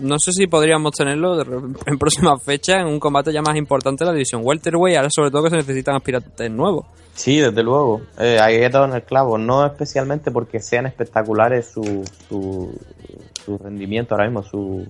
No 0.00 0.18
sé 0.18 0.32
si 0.32 0.46
podríamos 0.46 0.92
tenerlo 0.92 1.40
en 1.86 1.98
próxima 1.98 2.38
fecha 2.38 2.80
en 2.80 2.86
un 2.86 3.00
combate 3.00 3.32
ya 3.32 3.42
más 3.42 3.56
importante 3.56 4.04
de 4.04 4.10
la 4.10 4.14
división 4.14 4.42
welterweight, 4.44 4.96
ahora 4.96 5.08
sobre 5.10 5.30
todo 5.30 5.44
que 5.44 5.50
se 5.50 5.56
necesitan 5.56 5.96
aspirantes 5.96 6.50
nuevos. 6.50 6.86
Sí, 7.14 7.38
desde 7.38 7.64
luego. 7.64 8.02
Eh, 8.18 8.38
ahí 8.40 8.56
he 8.56 8.68
dado 8.68 8.84
en 8.84 8.92
el 8.92 9.02
clavo. 9.02 9.38
No 9.38 9.66
especialmente 9.66 10.30
porque 10.30 10.60
sean 10.60 10.86
espectaculares 10.86 11.66
su, 11.66 12.04
su, 12.28 13.58
rendimiento 13.58 14.14
ahora 14.14 14.26
mismo, 14.26 14.44
su, 14.44 14.86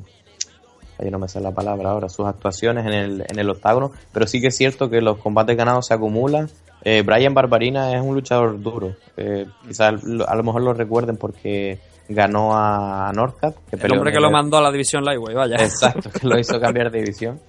ahí 0.99 1.11
no 1.11 1.19
me 1.19 1.29
sé 1.29 1.41
la 1.41 1.53
palabra 1.53 1.91
ahora, 1.91 2.09
sus 2.11 2.27
actuaciones 2.27 2.85
en 2.85 2.93
el, 2.93 3.25
en 3.27 3.39
el 3.39 3.49
octágono, 3.49 3.93
pero 4.13 4.27
sí 4.27 4.41
que 4.41 4.49
es 4.49 4.57
cierto 4.57 4.91
que 4.91 5.01
los 5.01 5.19
combates 5.19 5.57
ganados 5.57 5.87
se 5.87 5.95
acumulan. 5.95 6.51
Eh, 6.85 7.03
Brian 7.03 7.35
Barbarina 7.35 7.95
es 7.97 8.03
un 8.03 8.15
luchador 8.15 8.61
duro, 8.61 8.95
eh, 9.17 9.47
quizás 9.67 9.95
a 10.27 10.35
lo 10.37 10.43
mejor 10.43 10.63
lo 10.63 10.75
recuerden 10.75 11.17
porque 11.17 11.79
ganó 12.09 12.51
a 12.57 13.13
Norcat. 13.15 13.55
Que 13.71 13.77
El 13.77 13.93
hombre 13.93 14.11
que 14.11 14.17
el- 14.19 14.23
lo 14.23 14.31
mandó 14.31 14.59
a 14.59 14.63
la 14.63 14.71
división 14.73 15.05
Lightweight, 15.05 15.37
vaya. 15.37 15.57
Exacto, 15.57 16.11
que 16.11 16.27
lo 16.27 16.39
hizo 16.39 16.59
cambiar 16.61 16.91
de 16.91 17.01
división. 17.01 17.41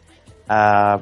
Ah, 0.47 0.99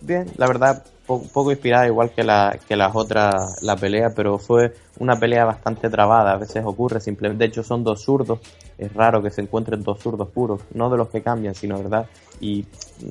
bien, 0.00 0.26
la 0.36 0.46
verdad, 0.46 0.84
po- 1.06 1.22
poco 1.32 1.50
inspirada, 1.50 1.86
igual 1.86 2.10
que, 2.10 2.24
la, 2.24 2.58
que 2.66 2.76
las 2.76 2.94
otras, 2.94 3.62
la 3.62 3.76
pelea, 3.76 4.10
pero 4.14 4.38
fue 4.38 4.74
una 4.98 5.16
pelea 5.16 5.44
bastante 5.44 5.88
trabada. 5.90 6.32
A 6.32 6.36
veces 6.36 6.62
ocurre 6.64 7.00
simplemente, 7.00 7.44
de 7.44 7.48
hecho, 7.48 7.62
son 7.62 7.84
dos 7.84 8.02
zurdos. 8.02 8.40
Es 8.78 8.92
raro 8.92 9.22
que 9.22 9.30
se 9.30 9.40
encuentren 9.40 9.82
dos 9.82 10.00
zurdos 10.00 10.28
puros, 10.28 10.60
no 10.74 10.90
de 10.90 10.96
los 10.96 11.08
que 11.08 11.22
cambian, 11.22 11.54
sino, 11.54 11.78
¿verdad? 11.78 12.06
Y 12.40 12.62
mm, 13.00 13.08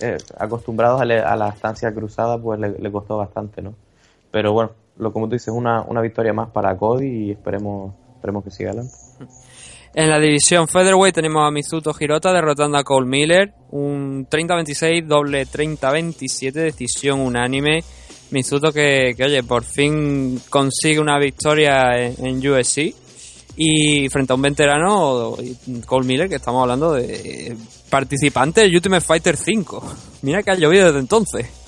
eh, 0.00 0.16
acostumbrados 0.38 1.00
a, 1.00 1.04
le- 1.04 1.20
a 1.22 1.36
la 1.36 1.48
estancia 1.48 1.92
cruzada, 1.94 2.38
pues 2.38 2.58
le, 2.58 2.70
le 2.78 2.90
costó 2.92 3.18
bastante, 3.18 3.62
¿no? 3.62 3.74
Pero 4.30 4.52
bueno, 4.52 4.70
lo 4.98 5.12
como 5.12 5.26
tú 5.26 5.32
dices, 5.34 5.48
una, 5.54 5.82
una 5.82 6.00
victoria 6.00 6.32
más 6.32 6.50
para 6.50 6.76
Cody 6.76 7.06
y 7.06 7.30
esperemos, 7.32 7.94
esperemos 8.24 8.42
que 8.42 8.50
siga 8.50 8.70
adelante. 8.70 8.94
En 9.92 10.08
la 10.08 10.18
división 10.18 10.66
Featherweight 10.66 11.14
tenemos 11.14 11.46
a 11.46 11.50
Mizuto 11.50 11.94
Hirota 11.98 12.32
derrotando 12.32 12.78
a 12.78 12.82
Cole 12.82 13.06
Miller. 13.06 13.52
Un 13.70 14.26
30-26, 14.28 15.06
doble 15.06 15.46
30-27, 15.46 16.52
decisión 16.52 17.20
unánime. 17.20 17.84
Mizuto 18.30 18.72
que, 18.72 19.14
que, 19.16 19.24
oye, 19.24 19.42
por 19.42 19.62
fin 19.62 20.40
consigue 20.48 20.98
una 20.98 21.18
victoria 21.18 21.96
en, 21.98 22.26
en 22.26 22.48
USC. 22.48 22.94
Y 23.56 24.08
frente 24.08 24.32
a 24.32 24.36
un 24.36 24.42
veterano, 24.42 25.36
Cole 25.86 26.06
Miller, 26.06 26.28
que 26.28 26.36
estamos 26.36 26.62
hablando 26.62 26.94
de 26.94 27.54
participante 27.88 28.62
del 28.62 28.74
Ultimate 28.74 29.04
Fighter 29.04 29.36
5. 29.36 29.94
Mira 30.22 30.42
que 30.42 30.50
ha 30.50 30.54
llovido 30.56 30.86
desde 30.86 30.98
entonces. 30.98 31.63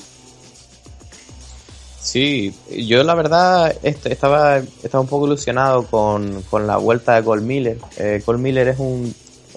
Sí, 2.08 2.52
yo 2.68 3.02
la 3.02 3.14
verdad 3.16 3.74
est- 3.82 4.06
estaba, 4.06 4.58
estaba 4.82 5.02
un 5.02 5.08
poco 5.08 5.26
ilusionado 5.26 5.88
con, 5.88 6.42
con 6.44 6.66
la 6.66 6.76
vuelta 6.76 7.14
de 7.16 7.24
Cole 7.24 7.42
Miller. 7.42 7.78
Eh, 7.96 8.22
Cole 8.24 8.38
Miller 8.38 8.68
es 8.68 8.78
un, 8.78 9.12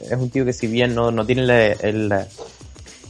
es 0.09 0.17
un 0.17 0.31
tío 0.31 0.45
que 0.45 0.53
si 0.53 0.67
bien 0.67 0.95
no, 0.95 1.11
no 1.11 1.25
tiene 1.27 1.43
el, 1.43 1.51
el, 1.81 2.11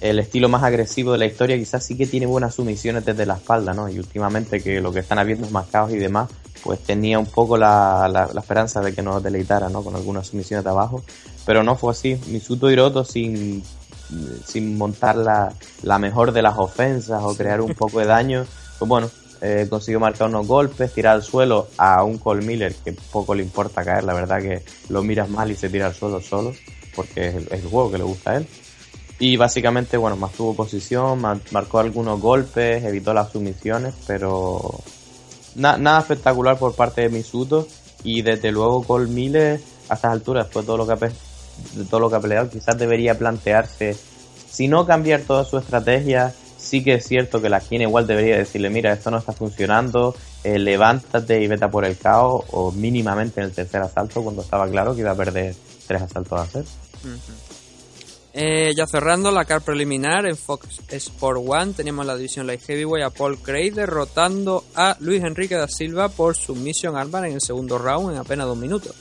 el 0.02 0.20
estilo 0.20 0.50
más 0.50 0.64
agresivo 0.64 1.14
de 1.14 1.20
la 1.20 1.26
historia, 1.28 1.58
quizás 1.58 1.86
sí 1.86 1.98
que 1.98 2.08
tiene 2.08 2.26
buenas 2.28 2.56
sumisiones 2.56 3.06
desde 3.06 3.26
la 3.26 3.36
espalda, 3.36 3.74
¿no? 3.74 3.90
Y 3.90 4.00
últimamente 4.00 4.64
que 4.64 4.82
lo 4.82 4.94
que 4.94 5.02
están 5.02 5.20
habiendo 5.20 5.46
es 5.48 5.52
más 5.54 5.68
caos 5.70 5.92
y 5.94 5.98
demás, 6.00 6.32
pues 6.62 6.84
tenía 6.86 7.20
un 7.20 7.32
poco 7.32 7.58
la, 7.58 8.10
la, 8.12 8.30
la 8.34 8.42
esperanza 8.42 8.82
de 8.82 8.94
que 8.96 9.02
nos 9.04 9.24
deleitara, 9.24 9.70
¿no? 9.70 9.84
Con 9.84 9.96
algunas 9.96 10.28
sumisiones 10.28 10.64
de 10.66 10.72
abajo. 10.72 11.06
Pero 11.46 11.64
no 11.64 11.78
fue 11.78 11.92
así. 11.92 12.18
Misuto 12.28 12.70
Hiroto 12.72 13.06
sin, 13.06 13.70
sin 14.44 14.78
montar 14.78 15.16
la, 15.18 15.56
la 15.82 16.00
mejor 16.00 16.32
de 16.32 16.42
las 16.42 16.58
ofensas 16.58 17.22
o 17.24 17.36
crear 17.36 17.62
un 17.62 17.76
poco 17.76 18.00
de 18.00 18.06
daño, 18.06 18.50
pues 18.78 18.90
bueno, 18.90 19.12
eh, 19.42 19.68
consiguió 19.70 20.00
marcar 20.00 20.28
unos 20.30 20.48
golpes, 20.48 20.94
tirar 20.94 21.16
al 21.16 21.24
suelo 21.24 21.68
a 21.78 22.04
un 22.04 22.18
Cole 22.18 22.46
Miller 22.46 22.74
que 22.76 22.94
poco 22.94 23.34
le 23.34 23.44
importa 23.44 23.84
caer, 23.84 24.04
la 24.04 24.14
verdad 24.14 24.42
que 24.42 24.64
lo 24.90 25.02
miras 25.02 25.30
mal 25.30 25.50
y 25.52 25.56
se 25.56 25.70
tira 25.70 25.88
al 25.88 25.96
suelo 25.96 26.20
solo, 26.22 26.54
porque 26.96 27.28
es 27.28 27.36
el, 27.36 27.64
juego 27.70 27.92
que 27.92 27.98
le 27.98 28.04
gusta 28.04 28.32
a 28.32 28.38
él. 28.38 28.48
Y 29.18 29.36
básicamente, 29.38 29.98
bueno, 29.98 30.16
mantuvo 30.16 30.56
posición, 30.56 31.20
ma- 31.20 31.40
marcó 31.52 31.80
algunos 31.80 32.20
golpes, 32.22 32.84
evitó 32.84 33.14
las 33.14 33.32
sumisiones, 33.32 33.94
pero 34.08 34.80
na- 35.56 35.78
nada 35.78 36.00
espectacular 36.00 36.58
por 36.58 36.76
parte 36.76 37.02
de 37.02 37.10
Misuto. 37.10 37.68
Y 38.04 38.22
desde 38.22 38.52
luego 38.52 38.84
Cole 38.84 39.10
Miller, 39.10 39.60
a 39.90 39.96
estas 39.96 40.12
alturas, 40.14 40.46
después 40.46 40.64
de 40.64 40.68
todo 40.68 40.78
lo 40.78 40.88
que 40.88 40.94
ha, 40.94 41.10
todo 41.90 42.00
lo 42.00 42.10
que 42.10 42.16
ha 42.16 42.22
peleado, 42.22 42.50
quizás 42.50 42.78
debería 42.78 43.18
plantearse, 43.18 43.98
si 44.50 44.68
no 44.70 44.86
cambiar 44.86 45.22
toda 45.22 45.44
su 45.44 45.58
estrategia, 45.58 46.34
sí 46.70 46.84
que 46.84 46.94
es 46.94 47.08
cierto 47.08 47.42
que 47.42 47.50
la 47.50 47.58
esquina 47.58 47.84
igual 47.84 48.06
debería 48.06 48.38
decirle, 48.38 48.70
mira, 48.70 48.94
esto 48.94 49.10
no 49.10 49.18
está 49.18 49.34
funcionando, 49.34 50.16
eh, 50.44 50.60
levántate 50.60 51.42
y 51.42 51.48
vete 51.48 51.68
por 51.68 51.84
el 51.84 51.98
caos, 51.98 52.46
o 52.52 52.72
mínimamente 52.72 53.42
en 53.42 53.48
el 53.48 53.54
tercer 53.54 53.82
asalto, 53.82 54.24
cuando 54.24 54.44
estaba 54.44 54.70
claro 54.70 54.94
que 54.94 55.02
iba 55.02 55.12
a 55.12 55.16
perder 55.16 55.56
tres 55.88 56.02
asaltos 56.04 56.40
a 56.40 56.44
hacer. 56.44 56.66
Eh, 58.32 58.74
ya 58.76 58.86
cerrando 58.86 59.32
la 59.32 59.46
car 59.46 59.62
preliminar 59.62 60.28
en 60.28 60.38
Fox 60.38 60.82
Sport 60.88 61.42
One 61.48 61.74
tenemos 61.74 62.06
la 62.06 62.16
división 62.16 62.46
Light 62.46 62.62
Heavyweight 62.62 63.04
a 63.04 63.10
Paul 63.10 63.40
Craig 63.40 63.72
derrotando 63.74 64.66
a 64.76 64.96
Luis 65.00 65.24
Enrique 65.24 65.56
da 65.56 65.68
Silva 65.68 66.10
por 66.10 66.38
submission 66.38 66.96
armbar 66.96 67.26
en 67.26 67.34
el 67.34 67.42
segundo 67.42 67.80
round 67.80 68.12
en 68.14 68.18
apenas 68.18 68.46
dos 68.46 68.58
minutos. 68.58 68.96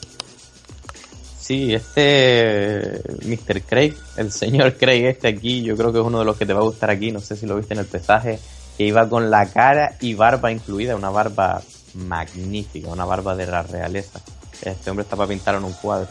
Sí, 1.49 1.73
este 1.73 3.01
Mr. 3.25 3.63
Craig, 3.63 3.95
el 4.17 4.31
señor 4.31 4.77
Craig 4.77 5.05
este 5.05 5.29
aquí, 5.29 5.63
yo 5.63 5.75
creo 5.75 5.91
que 5.91 5.97
es 5.97 6.05
uno 6.05 6.19
de 6.19 6.25
los 6.25 6.37
que 6.37 6.45
te 6.45 6.53
va 6.53 6.59
a 6.59 6.63
gustar 6.63 6.91
aquí, 6.91 7.11
no 7.11 7.21
sé 7.21 7.35
si 7.35 7.47
lo 7.47 7.55
viste 7.55 7.73
en 7.73 7.79
el 7.79 7.87
pesaje, 7.87 8.37
que 8.77 8.85
iba 8.85 9.09
con 9.09 9.31
la 9.31 9.47
cara 9.47 9.95
y 9.99 10.13
barba 10.13 10.51
incluida, 10.51 10.95
una 10.95 11.09
barba 11.09 11.63
magnífica, 11.95 12.89
una 12.89 13.03
barba 13.03 13.35
de 13.35 13.47
la 13.47 13.63
realeza. 13.63 14.21
Este 14.61 14.91
hombre 14.91 15.01
está 15.01 15.15
para 15.15 15.27
pintar 15.27 15.55
en 15.55 15.63
un 15.63 15.73
cuadro. 15.73 16.07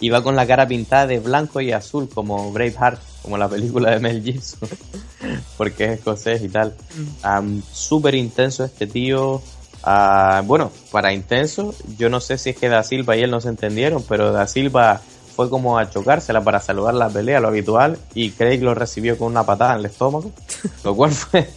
Iba 0.00 0.22
con 0.22 0.34
la 0.34 0.46
cara 0.46 0.66
pintada 0.66 1.06
de 1.06 1.18
blanco 1.18 1.60
y 1.60 1.72
azul 1.72 2.08
como 2.08 2.50
Braveheart, 2.50 3.02
como 3.20 3.36
la 3.36 3.50
película 3.50 3.90
de 3.90 3.98
Mel 3.98 4.22
Gibson, 4.22 4.66
porque 5.58 5.84
es 5.84 5.90
escocés 5.98 6.42
y 6.42 6.48
tal. 6.48 6.74
Am, 7.20 7.62
Súper 7.70 8.14
intenso 8.14 8.64
este 8.64 8.86
tío. 8.86 9.42
Ah, 9.82 10.42
bueno, 10.44 10.70
para 10.90 11.12
intenso, 11.12 11.74
yo 11.96 12.10
no 12.10 12.20
sé 12.20 12.36
si 12.38 12.50
es 12.50 12.56
que 12.56 12.68
Da 12.68 12.82
Silva 12.82 13.16
y 13.16 13.22
él 13.22 13.30
no 13.30 13.40
se 13.40 13.48
entendieron, 13.48 14.04
pero 14.06 14.32
Da 14.32 14.46
Silva 14.46 15.00
fue 15.34 15.48
como 15.48 15.78
a 15.78 15.88
chocársela 15.88 16.42
para 16.42 16.60
saludar 16.60 16.94
la 16.94 17.08
pelea, 17.08 17.40
lo 17.40 17.48
habitual, 17.48 17.98
y 18.14 18.30
Craig 18.30 18.60
lo 18.60 18.74
recibió 18.74 19.16
con 19.16 19.28
una 19.28 19.44
patada 19.44 19.74
en 19.74 19.80
el 19.80 19.86
estómago, 19.86 20.32
lo 20.84 20.94
cual 20.94 21.12
fue 21.12 21.48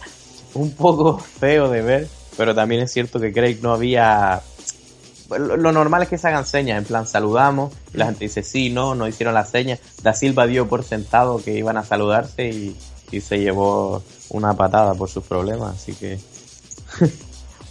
un 0.54 0.72
poco 0.72 1.18
feo 1.18 1.68
de 1.68 1.82
ver, 1.82 2.08
pero 2.36 2.54
también 2.54 2.82
es 2.82 2.92
cierto 2.92 3.20
que 3.20 3.32
Craig 3.32 3.58
no 3.62 3.72
había... 3.72 4.40
Lo 5.38 5.72
normal 5.72 6.02
es 6.02 6.08
que 6.10 6.18
se 6.18 6.28
hagan 6.28 6.46
señas, 6.46 6.78
en 6.78 6.84
plan 6.84 7.06
saludamos, 7.06 7.72
y 7.92 7.96
la 7.96 8.06
gente 8.06 8.24
dice 8.24 8.42
sí, 8.42 8.70
no, 8.70 8.94
no 8.94 9.08
hicieron 9.08 9.34
la 9.34 9.44
seña. 9.44 9.78
Da 10.02 10.12
Silva 10.12 10.46
dio 10.46 10.68
por 10.68 10.84
sentado 10.84 11.42
que 11.42 11.54
iban 11.54 11.78
a 11.78 11.82
saludarse 11.82 12.50
y, 12.50 12.76
y 13.10 13.20
se 13.20 13.38
llevó 13.38 14.02
una 14.28 14.54
patada 14.54 14.94
por 14.94 15.08
sus 15.08 15.24
problemas, 15.24 15.76
así 15.76 15.94
que 15.94 16.18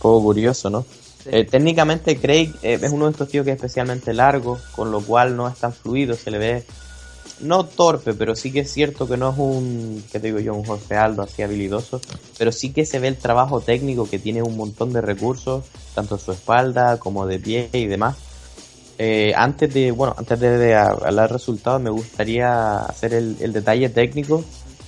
poco 0.03 0.21
curioso, 0.21 0.69
¿no? 0.69 0.85
Eh, 1.25 1.45
técnicamente 1.45 2.17
Craig 2.17 2.53
eh, 2.61 2.77
es 2.81 2.91
uno 2.91 3.05
de 3.05 3.11
estos 3.11 3.29
tíos 3.29 3.45
que 3.45 3.51
es 3.51 3.55
especialmente 3.55 4.13
largo, 4.13 4.59
con 4.75 4.91
lo 4.91 5.01
cual 5.01 5.37
no 5.37 5.47
es 5.47 5.55
tan 5.55 5.71
fluido, 5.71 6.15
se 6.15 6.29
le 6.29 6.37
ve 6.37 6.63
no 7.39 7.65
torpe, 7.65 8.13
pero 8.13 8.35
sí 8.35 8.51
que 8.51 8.59
es 8.59 8.71
cierto 8.71 9.07
que 9.07 9.17
no 9.17 9.31
es 9.31 9.37
un, 9.37 10.03
que 10.11 10.19
te 10.19 10.27
digo 10.27 10.39
yo, 10.39 10.53
un 10.53 10.65
José 10.65 10.95
Aldo 10.95 11.23
así 11.23 11.41
habilidoso, 11.41 11.99
pero 12.37 12.51
sí 12.51 12.71
que 12.71 12.85
se 12.85 12.99
ve 12.99 13.07
el 13.07 13.17
trabajo 13.17 13.61
técnico 13.61 14.09
que 14.09 14.19
tiene 14.19 14.43
un 14.43 14.55
montón 14.55 14.93
de 14.93 15.01
recursos, 15.01 15.63
tanto 15.95 16.15
en 16.15 16.21
su 16.21 16.31
espalda 16.33 16.97
como 16.99 17.25
de 17.25 17.39
pie 17.39 17.69
y 17.71 17.87
demás. 17.87 18.17
Eh, 18.97 19.33
antes 19.35 19.73
de, 19.73 19.91
bueno, 19.91 20.13
antes 20.17 20.39
de, 20.39 20.57
de 20.57 20.75
hablar 20.75 21.31
resultados, 21.31 21.81
me 21.81 21.89
gustaría 21.89 22.77
hacer 22.77 23.13
el, 23.13 23.37
el 23.39 23.51
detalle 23.51 23.89
técnico 23.89 24.43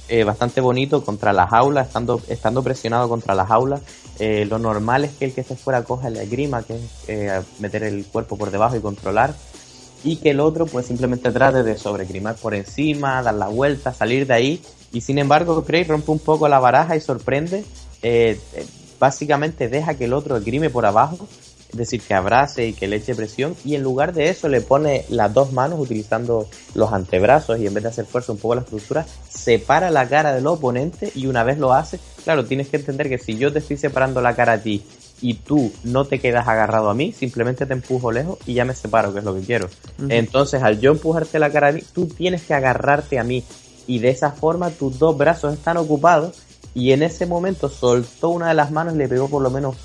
eh, 0.08 0.24
bastante 0.24 0.62
bonito 0.62 1.03
contra 1.03 1.34
la 1.34 1.47
jaula, 1.47 1.82
estando, 1.82 2.22
estando 2.28 2.62
presionado 2.62 3.10
contra 3.10 3.34
la 3.34 3.45
jaula. 3.45 3.80
Eh, 4.20 4.45
lo 4.45 4.60
normal 4.60 5.03
es 5.03 5.12
que 5.12 5.26
el 5.26 5.34
que 5.34 5.43
se 5.43 5.56
fuera 5.56 5.84
coja 5.84 6.10
la 6.10 6.24
grima, 6.26 6.64
que 6.64 6.76
es 6.76 6.82
eh, 7.08 7.41
meter 7.60 7.84
el 7.84 8.06
cuerpo 8.06 8.38
por 8.38 8.51
debajo 8.51 8.76
y 8.76 8.82
controlar, 8.82 9.34
y 10.03 10.18
que 10.18 10.32
el 10.32 10.39
otro 10.39 10.68
pues 10.68 10.86
simplemente 10.86 11.32
trate 11.32 11.64
de 11.64 11.78
sobregrimar 11.78 12.36
por 12.36 12.53
encima, 12.53 13.24
dar 13.24 13.34
la 13.34 13.47
vuelta, 13.47 13.93
salir 13.93 14.28
de 14.28 14.34
ahí. 14.34 14.62
Y 14.93 15.01
sin 15.01 15.18
embargo, 15.18 15.64
Craig 15.66 15.88
rompe 15.88 16.12
un 16.12 16.20
poco 16.20 16.47
la 16.47 16.60
baraja 16.60 16.95
y 16.95 17.01
sorprende. 17.01 17.66
básicamente 18.99 19.68
deja 19.68 19.95
que 19.95 20.06
el 20.06 20.14
otro 20.14 20.39
grime 20.39 20.70
por 20.70 20.86
abajo, 20.86 21.28
es 21.76 21.80
decir, 21.80 22.01
que 22.01 22.13
abrace 22.13 22.67
y 22.67 22.73
que 22.73 22.88
le 22.88 22.95
eche 22.95 23.15
presión. 23.15 23.53
Y 23.65 23.76
en 23.76 23.84
lugar 23.84 24.13
de 24.13 24.30
eso, 24.30 24.47
le 24.47 24.61
pone 24.61 25.03
las 25.09 25.34
dos 25.34 25.51
manos 25.51 25.78
utilizando 25.78 26.47
los 26.73 26.93
antebrazos 26.93 27.59
y 27.59 27.67
en 27.67 27.73
vez 27.73 27.84
de 27.84 27.89
hacer 27.89 28.05
fuerza 28.05 28.32
un 28.32 28.38
poco 28.38 28.55
la 28.55 28.61
estructura, 28.61 29.05
separa 29.30 29.91
la 29.91 30.07
cara 30.07 30.34
del 30.34 30.47
oponente. 30.47 31.11
Y 31.15 31.28
una 31.28 31.43
vez 31.43 31.57
lo 31.57 31.73
hace, 31.73 31.99
claro, 32.23 32.45
tienes 32.45 32.69
que 32.69 32.78
entender 32.78 33.09
que 33.09 33.17
si 33.17 33.38
yo 33.38 33.51
te 33.51 33.59
estoy 33.59 33.76
separando 33.76 34.21
la 34.21 34.37
cara 34.37 34.54
a 34.54 34.58
ti 34.59 34.86
y 35.21 35.33
tú 35.33 35.70
no 35.83 36.05
te 36.05 36.20
quedas 36.20 36.47
agarrado 36.47 36.89
a 36.89 36.93
mí, 36.93 37.12
simplemente 37.12 37.66
te 37.66 37.74
empujo 37.74 38.09
lejos 38.09 38.39
y 38.45 38.54
ya 38.54 38.63
me 38.63 38.74
separo, 38.74 39.12
que 39.12 39.20
es 39.20 39.25
lo 39.25 39.36
que 39.36 39.41
quiero. 39.41 39.67
Entonces, 40.08 40.63
al 40.63 40.79
yo 40.79 40.91
empujarte 40.91 41.39
la 41.39 41.51
cara 41.51 41.67
a 41.67 41.71
mí, 41.74 41.83
tú 41.93 42.08
tienes 42.08 42.43
que 42.43 42.54
agarrarte 42.54 43.20
a 43.20 43.25
mí. 43.25 43.43
Y 43.86 44.00
de 44.00 44.12
esa 44.12 44.32
forma 44.32 44.70
tus 44.70 44.97
dos 44.97 45.17
brazos 45.17 45.54
están 45.54 45.75
ocupados. 45.75 46.37
Y 46.74 46.93
en 46.93 47.04
ese 47.04 47.25
momento 47.25 47.67
soltó 47.67 48.29
una 48.29 48.47
de 48.47 48.54
las 48.54 48.71
manos 48.71 48.95
y 48.95 48.97
le 48.97 49.09
pegó 49.09 49.29
por 49.29 49.41
lo 49.41 49.50
menos 49.50 49.75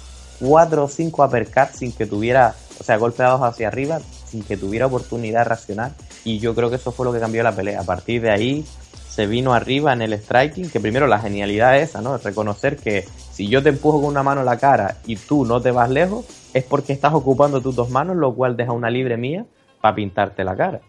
cuatro 0.41 0.85
o 0.85 0.89
cinco 0.89 1.25
uppercuts 1.25 1.79
sin 1.79 1.93
que 1.93 2.07
tuviera, 2.07 2.55
o 2.81 2.83
sea, 2.83 2.97
golpeados 2.97 3.43
hacia 3.43 3.69
arriba, 3.69 4.01
sin 4.25 4.43
que 4.43 4.57
tuviera 4.57 4.87
oportunidad 4.87 5.41
de 5.41 5.45
reaccionar. 5.45 5.93
Y 6.25 6.39
yo 6.39 6.55
creo 6.55 6.71
que 6.71 6.77
eso 6.77 6.91
fue 6.91 7.07
lo 7.07 7.12
que 7.12 7.21
cambió 7.21 7.43
la 7.43 7.55
pelea. 7.55 7.81
A 7.81 7.85
partir 7.85 8.23
de 8.23 8.31
ahí 8.31 8.65
se 9.09 9.27
vino 9.27 9.53
arriba 9.53 9.93
en 9.93 10.03
el 10.03 10.15
striking, 10.15 10.71
que 10.71 10.81
primero 10.81 11.07
la 11.07 11.19
genialidad 11.19 11.77
es 11.77 11.91
esa, 11.91 12.01
¿no? 12.01 12.17
Reconocer 12.17 12.77
que 12.77 13.07
si 13.33 13.49
yo 13.49 13.62
te 13.62 13.69
empujo 13.69 14.01
con 14.01 14.11
una 14.11 14.23
mano 14.23 14.43
la 14.43 14.59
cara 14.59 14.97
y 15.07 15.17
tú 15.17 15.45
no 15.45 15.61
te 15.61 15.71
vas 15.71 15.91
lejos, 15.91 16.25
es 16.55 16.65
porque 16.65 16.93
estás 16.93 17.12
ocupando 17.15 17.61
tus 17.61 17.77
dos 17.77 17.91
manos, 17.91 18.17
lo 18.17 18.35
cual 18.35 18.57
deja 18.57 18.73
una 18.73 18.91
libre 18.91 19.17
mía 19.17 19.47
para 19.81 19.95
pintarte 19.95 20.45
la 20.45 20.57
cara. 20.57 20.81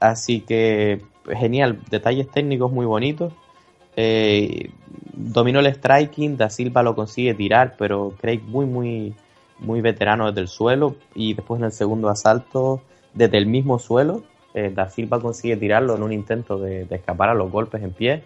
Así 0.00 0.40
que 0.40 1.02
genial, 1.36 1.80
detalles 1.90 2.30
técnicos 2.30 2.72
muy 2.72 2.86
bonitos. 2.86 3.32
Eh, 4.00 4.70
dominó 5.12 5.58
el 5.58 5.66
striking, 5.66 6.36
Da 6.36 6.50
Silva 6.50 6.84
lo 6.84 6.94
consigue 6.94 7.34
tirar, 7.34 7.74
pero 7.76 8.14
Craig 8.20 8.40
muy, 8.46 8.64
muy, 8.64 9.12
muy 9.58 9.80
veterano 9.80 10.28
desde 10.28 10.42
el 10.42 10.46
suelo. 10.46 10.94
Y 11.16 11.34
después 11.34 11.58
en 11.58 11.64
el 11.64 11.72
segundo 11.72 12.08
asalto, 12.08 12.80
desde 13.12 13.38
el 13.38 13.46
mismo 13.46 13.80
suelo, 13.80 14.22
eh, 14.54 14.70
Da 14.72 14.88
Silva 14.88 15.20
consigue 15.20 15.56
tirarlo 15.56 15.96
en 15.96 16.04
un 16.04 16.12
intento 16.12 16.60
de, 16.60 16.86
escapar 16.88 17.30
a 17.30 17.34
los 17.34 17.50
golpes 17.50 17.82
en 17.82 17.90
pie, 17.90 18.22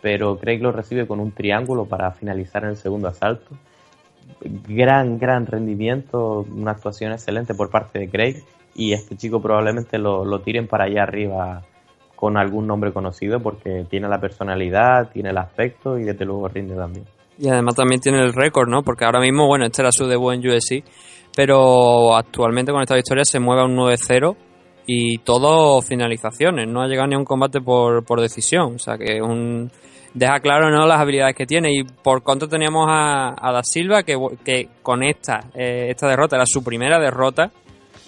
pero 0.00 0.38
Craig 0.38 0.60
lo 0.60 0.70
recibe 0.70 1.08
con 1.08 1.18
un 1.18 1.32
triángulo 1.32 1.86
para 1.86 2.12
finalizar 2.12 2.62
en 2.62 2.70
el 2.70 2.76
segundo 2.76 3.08
asalto. 3.08 3.56
Gran, 4.40 5.18
gran 5.18 5.46
rendimiento, 5.46 6.46
una 6.54 6.70
actuación 6.70 7.10
excelente 7.10 7.52
por 7.52 7.70
parte 7.70 7.98
de 7.98 8.08
Craig 8.08 8.44
y 8.76 8.92
este 8.92 9.16
chico 9.16 9.42
probablemente 9.42 9.98
lo, 9.98 10.24
lo 10.24 10.40
tiren 10.40 10.68
para 10.68 10.84
allá 10.84 11.02
arriba 11.02 11.64
con 12.16 12.36
algún 12.36 12.66
nombre 12.66 12.92
conocido 12.92 13.40
porque 13.40 13.86
tiene 13.88 14.08
la 14.08 14.18
personalidad, 14.18 15.10
tiene 15.12 15.30
el 15.30 15.38
aspecto 15.38 15.98
y 15.98 16.04
desde 16.04 16.24
luego 16.24 16.48
rinde 16.48 16.74
también. 16.74 17.04
Y 17.38 17.48
además 17.48 17.74
también 17.74 18.00
tiene 18.00 18.18
el 18.18 18.32
récord, 18.32 18.68
¿no? 18.68 18.82
Porque 18.82 19.04
ahora 19.04 19.20
mismo, 19.20 19.46
bueno, 19.46 19.66
este 19.66 19.82
era 19.82 19.90
su 19.92 20.06
debut 20.06 20.32
en 20.32 20.40
UFC, 20.40 20.82
pero 21.36 22.16
actualmente 22.16 22.72
con 22.72 22.80
esta 22.80 22.94
victoria 22.94 23.24
se 23.24 23.38
mueve 23.38 23.62
a 23.62 23.66
un 23.66 23.76
9-0 23.76 24.34
y 24.86 25.18
todo 25.18 25.82
finalizaciones, 25.82 26.66
no 26.66 26.80
ha 26.80 26.86
llegado 26.86 27.08
ni 27.08 27.14
a 27.14 27.18
un 27.18 27.24
combate 27.24 27.60
por, 27.60 28.04
por 28.04 28.20
decisión, 28.20 28.76
o 28.76 28.78
sea 28.78 28.96
que 28.96 29.20
un 29.20 29.70
deja 30.14 30.40
claro 30.40 30.70
no 30.70 30.86
las 30.86 30.98
habilidades 30.98 31.34
que 31.36 31.44
tiene 31.44 31.74
y 31.74 31.84
por 31.84 32.22
contra 32.22 32.48
teníamos 32.48 32.86
a, 32.88 33.34
a 33.36 33.52
Da 33.52 33.62
Silva 33.62 34.02
que, 34.02 34.16
que 34.42 34.68
con 34.82 35.02
esta 35.02 35.40
eh, 35.54 35.88
esta 35.90 36.08
derrota 36.08 36.36
era 36.36 36.46
su 36.46 36.64
primera 36.64 36.98
derrota 36.98 37.50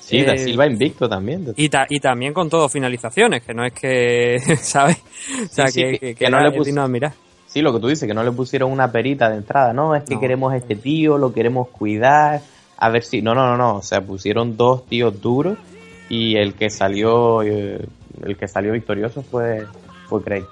Sí, 0.08 0.22
Da 0.24 0.32
Eh, 0.34 0.38
Silva 0.38 0.66
invicto 0.66 1.08
también. 1.08 1.52
y, 1.56 1.68
ta- 1.68 1.86
y 1.88 2.00
también 2.00 2.32
con 2.32 2.48
todo 2.48 2.68
finalizaciones, 2.68 3.42
que 3.42 3.52
no 3.52 3.64
es 3.64 3.72
que, 3.74 4.36
¿sabes? 4.60 4.96
O 5.44 5.48
sea, 5.54 5.66
Sí, 5.68 5.82
que, 5.82 5.90
que- 5.92 5.98
que- 5.98 6.06
que 6.14 6.24
que 6.24 6.30
no 6.30 6.40
le 6.40 6.50
pus- 6.50 6.64
digno 6.66 6.80
de 6.82 6.86
admirar. 6.86 7.12
Sí, 7.46 7.60
lo 7.62 7.72
que 7.72 7.80
tú 7.80 7.88
dices, 7.88 8.06
que 8.08 8.14
no 8.14 8.22
le 8.22 8.32
pusieron 8.32 8.70
una 8.72 8.90
perita 8.92 9.28
de 9.30 9.36
entrada, 9.36 9.72
no, 9.72 9.94
es 9.94 10.04
que 10.04 10.14
No. 10.14 10.20
queremos 10.20 10.52
a 10.52 10.56
este 10.56 10.76
tío, 10.76 11.16
lo 11.18 11.32
queremos 11.32 11.68
cuidar, 11.68 12.40
a 12.78 12.88
ver 12.90 13.02
si, 13.02 13.22
no, 13.22 13.34
no, 13.34 13.46
no, 13.46 13.56
no, 13.56 13.76
o 13.76 13.82
sea, 13.82 14.00
pusieron 14.02 14.56
dos 14.56 14.86
tíos 14.86 15.20
duros 15.20 15.56
y 16.08 16.36
el 16.36 16.54
que 16.54 16.70
salió, 16.70 17.42
eh, 17.42 17.78
el 18.24 18.36
que 18.36 18.48
salió 18.48 18.72
victorioso 18.72 19.22
fue, 19.22 19.64
fue 20.08 20.22
Craig. 20.22 20.44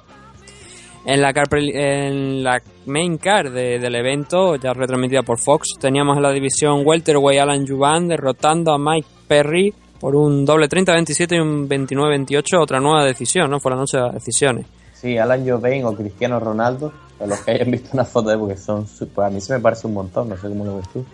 En 1.04 1.20
la, 1.22 1.32
car- 1.32 1.46
en 1.54 2.42
la 2.42 2.60
main 2.86 3.16
card 3.18 3.52
de- 3.54 3.78
del 3.78 3.94
evento, 3.94 4.56
ya 4.56 4.72
retransmitida 4.72 5.22
por 5.22 5.38
Fox, 5.38 5.68
teníamos 5.80 6.16
en 6.16 6.22
la 6.24 6.32
división 6.32 6.82
Welterweight 6.84 7.40
Alan 7.40 7.64
Juvan 7.66 8.08
derrotando 8.08 8.72
a 8.72 8.78
Mike 8.78 9.06
Perry 9.26 9.72
por 10.00 10.14
un 10.14 10.44
doble 10.44 10.68
30-27 10.68 11.36
y 11.36 11.38
un 11.40 11.68
29-28, 11.68 12.60
otra 12.60 12.80
nueva 12.80 13.04
decisión, 13.04 13.50
¿no? 13.50 13.60
Fue 13.60 13.70
la 13.70 13.76
noche 13.78 13.96
de 13.96 14.02
las 14.04 14.14
decisiones. 14.14 14.66
Sí, 14.94 15.16
Alan 15.18 15.46
Jovain 15.48 15.84
o 15.84 15.94
Cristiano 15.94 16.38
Ronaldo, 16.40 16.92
a 17.20 17.26
los 17.26 17.38
que 17.40 17.52
hayan 17.52 17.70
visto 17.70 17.90
una 17.94 18.04
foto 18.04 18.30
de 18.30 18.38
porque 18.38 18.56
son, 18.56 18.86
su- 18.86 19.08
pues 19.08 19.26
a 19.26 19.30
mí 19.30 19.40
se 19.40 19.54
me 19.54 19.60
parece 19.60 19.86
un 19.86 19.94
montón, 19.94 20.28
no 20.28 20.36
sé 20.36 20.48
cómo 20.48 20.64
lo 20.64 20.76
ves 20.76 20.88
tú. 20.92 21.04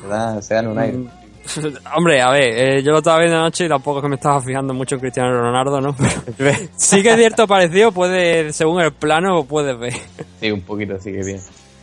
Se 0.00 0.06
dan, 0.08 0.42
se 0.42 0.54
dan 0.54 0.68
un 0.68 0.78
aire. 0.78 0.98
Mm, 0.98 1.08
Hombre, 1.96 2.22
a 2.22 2.30
ver, 2.30 2.44
eh, 2.78 2.82
yo 2.82 2.92
lo 2.92 2.98
estaba 2.98 3.18
viendo 3.18 3.36
anoche 3.36 3.66
y 3.66 3.68
tampoco 3.68 3.98
es 3.98 4.02
que 4.02 4.08
me 4.08 4.14
estaba 4.14 4.40
fijando 4.40 4.72
mucho 4.74 4.94
en 4.94 5.00
Cristiano 5.00 5.30
Ronaldo, 5.32 5.80
¿no? 5.80 5.94
Pero 6.36 6.56
sí 6.76 7.02
que 7.02 7.10
es 7.10 7.16
cierto 7.16 7.46
parecido, 7.46 7.92
puede, 7.92 8.52
según 8.52 8.80
el 8.80 8.92
plano, 8.92 9.44
puedes 9.44 9.78
ver. 9.78 9.92
Sí, 10.40 10.50
un 10.50 10.62
poquito 10.62 10.94
así 10.94 11.12
que 11.12 11.22
bien. 11.24 11.40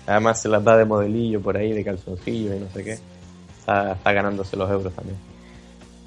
Además 0.08 0.42
se 0.42 0.50
las 0.50 0.64
da 0.64 0.76
de 0.78 0.86
modelillo 0.86 1.40
por 1.42 1.56
ahí, 1.58 1.72
de 1.74 1.84
calzoncillo 1.84 2.56
y 2.56 2.60
no 2.60 2.68
sé 2.74 2.84
qué. 2.84 2.98
Está, 3.60 3.92
está 3.94 4.12
ganándose 4.12 4.58
los 4.58 4.70
euros 4.70 4.92
también. 4.94 5.18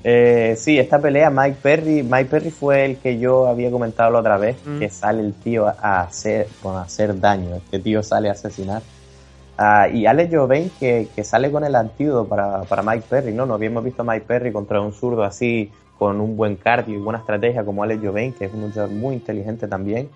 Eh, 0.06 0.54
sí, 0.58 0.78
esta 0.78 0.98
pelea, 0.98 1.30
Mike 1.30 1.56
Perry, 1.62 2.02
Mike 2.02 2.26
Perry 2.26 2.50
fue 2.50 2.84
el 2.84 2.96
que 2.98 3.18
yo 3.18 3.46
había 3.46 3.70
comentado 3.70 4.10
la 4.10 4.18
otra 4.18 4.36
vez, 4.36 4.56
Mm. 4.66 4.78
que 4.78 4.90
sale 4.90 5.22
el 5.22 5.32
tío 5.32 5.66
a 5.66 6.02
hacer, 6.02 6.46
bueno, 6.62 6.78
a 6.78 6.82
hacer 6.82 7.18
daño, 7.18 7.56
este 7.56 7.78
tío 7.78 8.02
sale 8.02 8.28
a 8.28 8.32
asesinar. 8.32 8.82
Ah, 9.56 9.88
y 9.88 10.04
Alex 10.04 10.34
Jovain 10.34 10.70
que, 10.78 11.08
que 11.14 11.24
sale 11.24 11.50
con 11.50 11.64
el 11.64 11.74
antídoto 11.74 12.28
para, 12.28 12.62
para 12.62 12.82
Mike 12.82 13.04
Perry, 13.08 13.32
¿no? 13.32 13.46
No 13.46 13.54
habíamos 13.54 13.82
visto 13.84 14.02
a 14.02 14.04
Mike 14.04 14.26
Perry 14.26 14.52
contra 14.52 14.80
un 14.80 14.92
zurdo 14.92 15.22
así, 15.24 15.70
con 15.98 16.20
un 16.20 16.36
buen 16.36 16.56
cardio 16.56 16.96
y 16.98 17.00
buena 17.00 17.20
estrategia 17.20 17.64
como 17.64 17.82
Alex 17.84 18.02
Jovain, 18.04 18.32
que 18.32 18.46
es 18.46 18.52
un 18.52 18.62
luchador 18.62 18.90
muy 18.90 19.14
inteligente 19.14 19.68
también. 19.68 20.08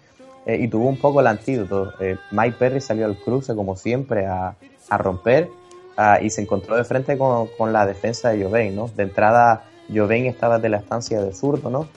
Eh, 0.44 0.56
y 0.60 0.69
tuvo 0.69 0.89
un 0.89 0.98
poco 0.98 1.20
el 1.20 1.28
antídoto. 1.28 1.93
Eh, 2.01 2.16
Mike 2.32 2.56
Perry 2.59 2.81
salió 2.81 3.06
al 3.06 3.16
cruce, 3.16 3.55
como 3.55 3.77
siempre, 3.77 4.27
a, 4.27 4.55
a 4.90 4.98
romper 4.98 5.48
ah, 5.97 6.19
y 6.20 6.31
se 6.31 6.43
encontró 6.43 6.74
de 6.77 6.82
frente 6.85 7.16
con, 7.16 7.47
con 7.56 7.73
la 7.73 7.86
defensa 7.86 8.31
de 8.31 8.43
Jovain, 8.44 8.74
¿no? 8.74 8.90
De 8.97 9.05
entrada, 9.05 9.62
Jovain 9.93 10.27
estaba 10.27 10.59
de 10.59 10.69
la 10.69 10.78
estancia 10.78 11.20
de 11.20 11.32
zurdo, 11.32 11.70
¿no? 11.70 11.89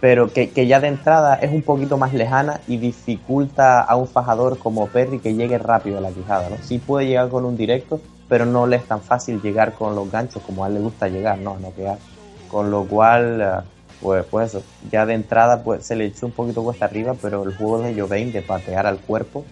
Pero 0.00 0.32
que, 0.32 0.50
que 0.50 0.66
ya 0.66 0.80
de 0.80 0.88
entrada 0.88 1.36
es 1.36 1.52
un 1.52 1.62
poquito 1.62 1.96
más 1.96 2.12
lejana 2.12 2.60
y 2.66 2.76
dificulta 2.76 3.80
a 3.80 3.94
un 3.96 4.08
fajador 4.08 4.58
como 4.58 4.88
Perry 4.88 5.20
que 5.20 5.34
llegue 5.34 5.58
rápido 5.58 5.98
a 5.98 6.00
la 6.00 6.10
quijada, 6.10 6.50
¿no? 6.50 6.56
Sí 6.60 6.78
puede 6.78 7.06
llegar 7.06 7.28
con 7.28 7.44
un 7.44 7.56
directo, 7.56 8.00
pero 8.28 8.44
no 8.44 8.66
le 8.66 8.76
es 8.76 8.84
tan 8.84 9.00
fácil 9.00 9.40
llegar 9.40 9.74
con 9.74 9.94
los 9.94 10.10
ganchos 10.10 10.42
como 10.42 10.64
a 10.64 10.68
él 10.68 10.74
le 10.74 10.80
gusta 10.80 11.08
llegar, 11.08 11.38
¿no? 11.38 11.54
A 11.54 11.58
noquear. 11.60 11.98
Con 12.48 12.70
lo 12.70 12.84
cual, 12.84 13.42
ah, 13.42 13.64
pues, 14.00 14.24
pues 14.24 14.48
eso, 14.48 14.64
ya 14.90 15.06
de 15.06 15.14
entrada 15.14 15.62
pues 15.62 15.86
se 15.86 15.94
le 15.94 16.06
echó 16.06 16.26
un 16.26 16.32
poquito 16.32 16.64
cuesta 16.64 16.86
arriba, 16.86 17.14
pero 17.20 17.44
el 17.44 17.54
juego 17.56 17.80
de 17.80 17.98
Jovain 17.98 18.32
de 18.32 18.42
patear 18.42 18.86
al 18.86 18.98
cuerpo, 18.98 19.44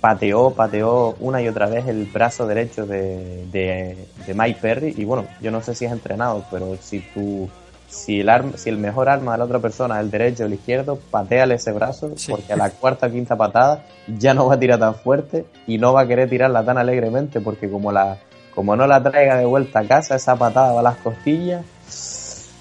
pateó, 0.00 0.50
pateó 0.50 1.14
una 1.20 1.42
y 1.42 1.48
otra 1.48 1.66
vez 1.66 1.86
el 1.86 2.06
brazo 2.06 2.46
derecho 2.46 2.86
de, 2.86 3.46
de, 3.46 4.08
de 4.26 4.34
Mike 4.34 4.58
Perry 4.60 4.94
y 4.96 5.04
bueno, 5.04 5.26
yo 5.40 5.50
no 5.50 5.62
sé 5.62 5.74
si 5.74 5.84
es 5.84 5.92
entrenado, 5.92 6.44
pero 6.50 6.76
si 6.80 7.00
tú 7.00 7.48
si 7.90 8.20
el 8.20 8.28
arma, 8.28 8.56
si 8.56 8.70
el 8.70 8.78
mejor 8.78 9.08
arma 9.08 9.32
de 9.32 9.38
la 9.38 9.44
otra 9.44 9.58
persona 9.58 9.96
es 9.96 10.04
el 10.04 10.10
derecho 10.10 10.44
o 10.44 10.46
el 10.46 10.54
izquierdo, 10.54 10.98
pateale 11.10 11.56
ese 11.56 11.72
brazo, 11.72 12.12
porque 12.28 12.52
a 12.52 12.56
la 12.56 12.70
cuarta 12.70 13.08
o 13.08 13.10
quinta 13.10 13.36
patada 13.36 13.84
ya 14.06 14.32
no 14.32 14.46
va 14.46 14.54
a 14.54 14.60
tirar 14.60 14.78
tan 14.78 14.94
fuerte 14.94 15.44
y 15.66 15.76
no 15.78 15.92
va 15.92 16.02
a 16.02 16.06
querer 16.06 16.30
tirarla 16.30 16.64
tan 16.64 16.78
alegremente, 16.78 17.40
porque 17.40 17.68
como 17.68 17.90
la, 17.90 18.18
como 18.54 18.76
no 18.76 18.86
la 18.86 19.02
traiga 19.02 19.36
de 19.36 19.44
vuelta 19.44 19.80
a 19.80 19.88
casa, 19.88 20.14
esa 20.14 20.36
patada 20.36 20.72
va 20.72 20.80
a 20.80 20.84
las 20.84 20.96
costillas 20.98 21.64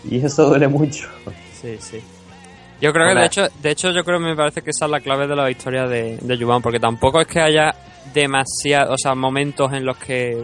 y 0.03 0.25
eso 0.25 0.47
duele 0.47 0.67
mucho. 0.67 1.07
Sí, 1.61 1.77
sí. 1.79 2.01
Yo 2.81 2.93
creo 2.93 3.07
que 3.14 3.19
de 3.19 3.26
hecho, 3.26 3.47
de 3.61 3.72
hecho 3.72 3.91
yo 3.91 4.03
creo 4.03 4.19
que 4.19 4.26
me 4.26 4.35
parece 4.35 4.61
que 4.61 4.69
esa 4.69 4.85
es 4.85 4.91
la 4.91 4.99
clave 5.01 5.27
de 5.27 5.35
la 5.35 5.45
victoria 5.45 5.85
de, 5.85 6.18
de 6.22 6.38
Juvan, 6.38 6.61
porque 6.61 6.80
tampoco 6.80 7.19
es 7.22 7.27
que 7.27 7.39
haya 7.41 7.73
demasiados, 8.14 8.93
o 8.93 8.97
sea, 8.97 9.15
momentos 9.15 9.72
en 9.73 9.85
los 9.85 9.97
que 9.97 10.43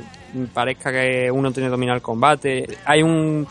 parezca 0.53 0.91
que 0.91 1.29
uno 1.31 1.51
tiene 1.51 1.67
que 1.67 1.71
dominar 1.71 1.95
el 1.95 2.01
combate. 2.01 2.67
Hay 2.85 3.01
un, 3.01 3.47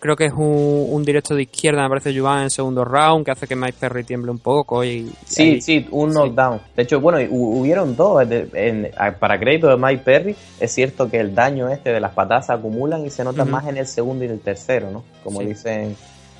creo 0.00 0.16
que 0.16 0.24
es 0.24 0.32
un, 0.32 0.86
un 0.90 1.04
directo 1.04 1.34
de 1.34 1.42
izquierda, 1.42 1.82
me 1.82 1.88
parece 1.90 2.18
Juvan 2.18 2.38
en 2.38 2.44
el 2.44 2.50
segundo 2.50 2.84
round, 2.84 3.24
que 3.26 3.30
hace 3.32 3.46
que 3.46 3.54
Mike 3.54 3.76
Perry 3.78 4.04
tiemble 4.04 4.30
un 4.30 4.38
poco 4.38 4.82
y... 4.82 5.12
Sí, 5.26 5.60
sí, 5.60 5.86
un 5.90 6.10
knockdown. 6.12 6.60
De 6.74 6.84
hecho, 6.84 7.00
bueno, 7.00 7.18
hu- 7.18 7.60
hubieron 7.60 7.94
dos. 7.94 8.26
de- 8.28 8.48
en- 8.54 8.90
a- 8.96 9.12
para 9.12 9.38
crédito 9.38 9.68
de 9.68 9.76
Mike 9.76 10.02
Perry, 10.04 10.34
es 10.58 10.72
cierto 10.72 11.10
que 11.10 11.20
el 11.20 11.34
daño 11.34 11.68
este 11.68 11.92
de 11.92 12.00
las 12.00 12.12
patadas 12.14 12.46
se 12.46 12.52
acumulan 12.54 13.04
y 13.04 13.10
se 13.10 13.22
nota 13.22 13.44
más 13.44 13.66
en 13.66 13.76
el 13.76 13.86
segundo 13.86 14.24
y 14.24 14.28
en 14.28 14.32
el 14.34 14.40
tercero, 14.40 14.90
¿no? 14.90 15.04
Como 15.22 15.40
Sí. 15.40 15.46
dicen 15.46 15.94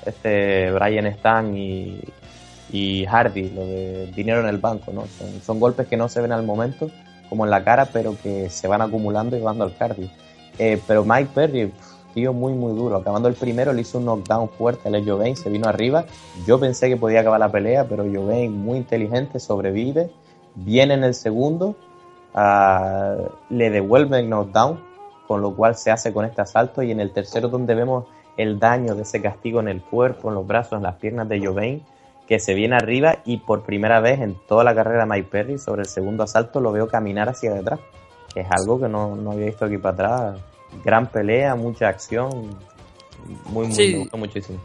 este 0.05 0.71
Brian 0.71 1.05
Stan 1.07 1.55
y, 1.55 3.05
Hardy, 3.05 3.49
lo 3.49 3.65
de 3.65 4.07
dinero 4.15 4.41
en 4.41 4.47
el 4.47 4.57
banco, 4.57 4.91
¿no? 4.93 5.05
Son, 5.43 5.59
golpes 5.59 5.87
que 5.87 5.97
no 5.97 6.07
se 6.07 6.21
ven 6.21 6.31
al 6.31 6.43
momento, 6.43 6.89
como 7.27 7.45
en 7.45 7.51
la 7.51 7.63
cara, 7.63 7.85
pero 7.85 8.15
que 8.21 8.49
se 8.49 8.67
van 8.67 8.81
acumulando 8.81 9.37
y 9.37 9.41
van 9.41 9.61
al 9.61 9.75
cardio. 9.75 10.09
Eh, 10.57 10.79
pero 10.85 11.03
Mike 11.03 11.29
Perry, 11.33 11.71
tío 12.13 12.33
muy 12.33 12.53
muy 12.53 12.73
duro. 12.73 12.97
Acabando 12.97 13.27
el 13.27 13.35
primero 13.35 13.73
le 13.73 13.81
hizo 13.81 13.97
un 13.97 14.05
knockdown 14.05 14.49
fuerte 14.49 14.89
a 14.89 15.03
Jovain, 15.03 15.35
se 15.35 15.49
vino 15.49 15.67
arriba. 15.67 16.05
Yo 16.45 16.59
pensé 16.59 16.89
que 16.89 16.97
podía 16.97 17.21
acabar 17.21 17.39
la 17.39 17.51
pelea, 17.51 17.85
pero 17.87 18.03
Jovain 18.03 18.55
muy 18.55 18.77
inteligente, 18.77 19.39
sobrevive. 19.39 20.11
Viene 20.55 20.95
en 20.95 21.03
el 21.03 21.13
segundo, 21.13 21.75
ah, 22.33 23.15
le 23.49 23.69
devuelve 23.69 24.19
el 24.19 24.29
knockdown, 24.29 24.79
con 25.27 25.41
lo 25.41 25.55
cual 25.55 25.75
se 25.75 25.91
hace 25.91 26.13
con 26.13 26.25
este 26.25 26.41
asalto. 26.41 26.83
Y 26.83 26.91
en 26.91 26.99
el 26.99 27.11
tercero 27.11 27.47
donde 27.47 27.75
vemos 27.75 28.05
el 28.39 28.57
daño 28.57 28.95
de 28.95 29.01
ese 29.01 29.21
castigo 29.21 29.59
en 29.59 29.67
el 29.67 29.81
cuerpo, 29.81 30.29
en 30.29 30.35
los 30.35 30.47
brazos, 30.47 30.73
en 30.77 30.83
las 30.83 30.95
piernas 30.95 31.27
de 31.27 31.45
Jovain, 31.45 31.83
que 32.27 32.39
se 32.39 32.53
viene 32.53 32.75
arriba 32.75 33.17
y 33.25 33.37
por 33.37 33.63
primera 33.63 33.99
vez 33.99 34.19
en 34.21 34.35
toda 34.47 34.63
la 34.63 34.73
carrera 34.73 35.03
de 35.03 35.09
Mike 35.09 35.27
Perry 35.29 35.57
sobre 35.57 35.81
el 35.81 35.87
segundo 35.87 36.23
asalto 36.23 36.61
lo 36.61 36.71
veo 36.71 36.87
caminar 36.87 37.27
hacia 37.27 37.53
detrás, 37.53 37.79
que 38.33 38.41
es 38.41 38.47
algo 38.51 38.79
que 38.79 38.87
no, 38.87 39.15
no 39.15 39.31
había 39.31 39.47
visto 39.47 39.65
aquí 39.65 39.77
para 39.77 39.93
atrás. 39.93 40.41
Gran 40.85 41.07
pelea, 41.07 41.55
mucha 41.55 41.87
acción, 41.89 42.29
muy, 43.47 43.65
muy, 43.67 43.73
Sí. 43.73 43.91
me 43.93 43.99
gustó 43.99 44.17
muchísimo. 44.17 44.59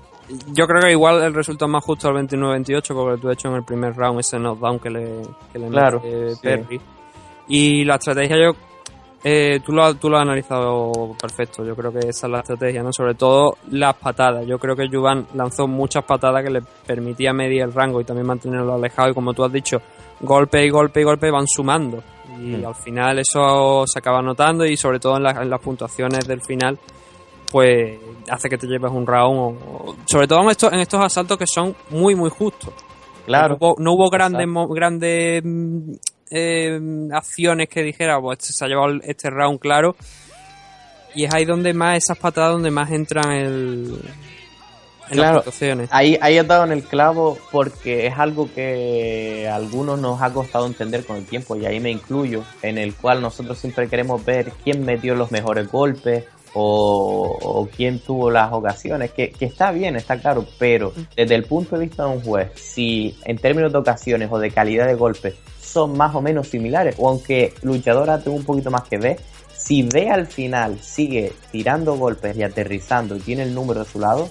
Yo 0.53 0.67
creo 0.67 0.81
que 0.81 0.91
igual 0.93 1.23
el 1.23 1.35
resultado 1.35 1.69
más 1.69 1.83
justo 1.85 2.09
al 2.09 2.15
29-28 2.15 2.95
porque 2.95 3.21
tú 3.21 3.29
has 3.29 3.35
hecho 3.35 3.49
en 3.49 3.55
el 3.57 3.65
primer 3.65 3.95
round 3.97 4.21
ese 4.21 4.39
knockdown 4.39 4.79
que 4.79 4.91
le, 4.91 5.23
que 5.53 5.59
le 5.59 5.69
Claro, 5.69 6.01
mete 6.03 6.31
sí. 6.35 6.41
Perry. 6.43 6.81
Y 7.49 7.85
la 7.85 7.97
estrategia 7.97 8.37
yo... 8.39 8.53
eh, 9.25 9.61
tú, 9.65 9.73
lo, 9.73 9.83
has- 9.85 9.99
tú 9.99 10.09
lo 10.11 10.17
has 10.19 10.23
analizado 10.23 10.93
perfecto, 11.21 11.65
yo 11.65 11.75
creo 11.75 11.91
que 11.91 12.01
esa 12.11 12.27
es 12.27 12.31
la 12.31 12.41
estrategia, 12.41 12.83
¿no? 12.83 12.93
Sobre 12.93 13.15
todo 13.15 13.57
las 13.71 13.95
patadas. 13.97 14.47
Yo 14.47 14.59
creo 14.59 14.77
que 14.77 14.87
Juvan 14.89 15.27
lanzó 15.35 15.67
muchas 15.67 16.05
patadas 16.05 16.45
que 16.45 16.51
le 16.51 16.61
permitía 16.87 17.33
medir 17.33 17.63
el 17.63 17.73
rango 17.73 18.01
y 18.01 18.05
también 18.05 18.27
mantenerlo 18.27 18.75
alejado. 18.75 19.11
Y 19.11 19.15
como 19.15 19.33
tú 19.33 19.43
has 19.45 19.53
dicho, 19.53 19.81
golpe 20.21 20.65
y 20.65 20.71
golpe 20.71 21.01
y 21.01 21.05
golpe 21.05 21.31
van 21.31 21.47
sumando. 21.49 22.03
Y 22.39 22.57
Mm. 22.57 22.67
al 22.67 22.75
final 22.75 23.19
eso 23.19 23.85
se 23.87 23.99
acaba 23.99 24.21
notando 24.21 24.67
y 24.67 24.77
sobre 24.77 24.99
todo 25.01 25.17
en, 25.17 25.23
la- 25.23 25.43
en 25.43 25.49
las 25.49 25.61
puntuaciones 25.61 26.27
del 26.27 26.41
final 26.43 26.79
pues 27.51 27.99
hace 28.29 28.49
que 28.49 28.59
te 28.59 28.67
lleves 28.67 28.91
un 28.91 29.07
round, 29.07 29.39
o- 29.39 29.91
o- 29.91 29.97
sobre 30.07 30.27
todo 30.27 30.43
en 30.43 30.51
estos, 30.51 30.73
en 30.73 30.81
estos 30.81 31.01
asaltos 31.01 31.39
que 31.39 31.47
son 31.47 31.75
muy, 31.91 32.15
muy 32.17 32.29
justos. 32.29 32.75
Claro. 33.27 33.57
No 33.61 33.67
hubo, 33.69 33.75
no 33.79 33.93
hubo 33.95 34.11
grandes, 34.11 34.49
mo- 34.49 34.67
grandes 34.69 35.43
eh, 36.31 36.81
acciones 37.13 37.69
que 37.69 37.83
dijera, 37.83 38.21
pues 38.21 38.39
este 38.41 38.53
se 38.53 38.65
ha 38.65 38.69
llevado 38.69 39.01
este 39.03 39.31
round 39.31 39.59
claro. 39.61 39.97
Y 41.15 41.25
es 41.25 41.35
ahí 41.35 41.45
donde 41.45 41.75
más, 41.75 41.97
esas 41.97 42.19
patadas, 42.19 42.53
donde 42.53 42.71
más 42.71 42.91
entran 42.91 43.31
el, 43.31 44.01
en 45.11 45.17
Claro, 45.17 45.37
las 45.37 45.45
puntuaciones. 45.45 45.89
ahí, 45.93 46.19
ahí 46.21 46.39
has 46.39 46.47
dado 46.47 46.65
en 46.65 46.73
el 46.73 46.83
clavo 46.83 47.39
porque 47.53 48.07
es 48.07 48.19
algo 48.19 48.53
que 48.53 49.49
a 49.49 49.55
algunos 49.55 50.01
nos 50.01 50.23
ha 50.23 50.33
costado 50.33 50.67
entender 50.67 51.05
con 51.05 51.17
el 51.17 51.27
tiempo 51.27 51.57
y 51.57 51.67
ahí 51.67 51.79
me 51.79 51.91
incluyo, 51.91 52.45
en 52.63 52.79
el 52.79 52.95
cual 52.95 53.21
nosotros 53.21 53.59
siempre 53.59 53.89
queremos 53.89 54.25
ver 54.25 54.53
quién 54.65 54.85
metió 54.85 55.15
los 55.15 55.31
mejores 55.31 55.71
golpes 55.71 56.25
o, 56.55 57.37
o 57.43 57.69
quién 57.69 57.99
tuvo 57.99 58.31
las 58.31 58.53
ocasiones, 58.53 59.11
que, 59.11 59.31
que 59.31 59.45
está 59.45 59.71
bien, 59.73 59.97
está 59.97 60.19
claro, 60.19 60.47
pero 60.59 60.93
desde 61.17 61.35
el 61.35 61.45
punto 61.45 61.77
de 61.77 61.87
vista 61.87 62.05
de 62.05 62.11
un 62.11 62.23
juez, 62.23 62.51
si 62.55 63.17
en 63.25 63.39
términos 63.39 63.73
de 63.73 63.79
ocasiones 63.79 64.29
o 64.31 64.39
de 64.39 64.51
calidad 64.51 64.87
de 64.87 64.95
golpes 64.95 65.35
son 65.61 65.97
más 65.97 66.15
o 66.15 66.23
menos 66.23 66.49
similares, 66.49 66.95
o 66.99 67.09
aunque 67.09 67.53
luchadora 67.63 68.23
tenga 68.23 68.37
un 68.37 68.45
poquito 68.45 68.71
más 68.71 68.85
que 68.85 68.99
ver, 68.99 69.19
si 69.57 69.83
ve 69.83 70.11
al 70.11 70.27
final 70.27 70.79
sigue 70.81 71.33
tirando 71.51 71.97
golpes 71.97 72.37
y 72.37 72.43
aterrizando 72.43 73.17
y 73.17 73.21
tiene 73.21 73.43
el 73.43 73.55
número 73.55 73.85
de 73.85 73.91
su 73.91 73.99
lado, 73.99 74.29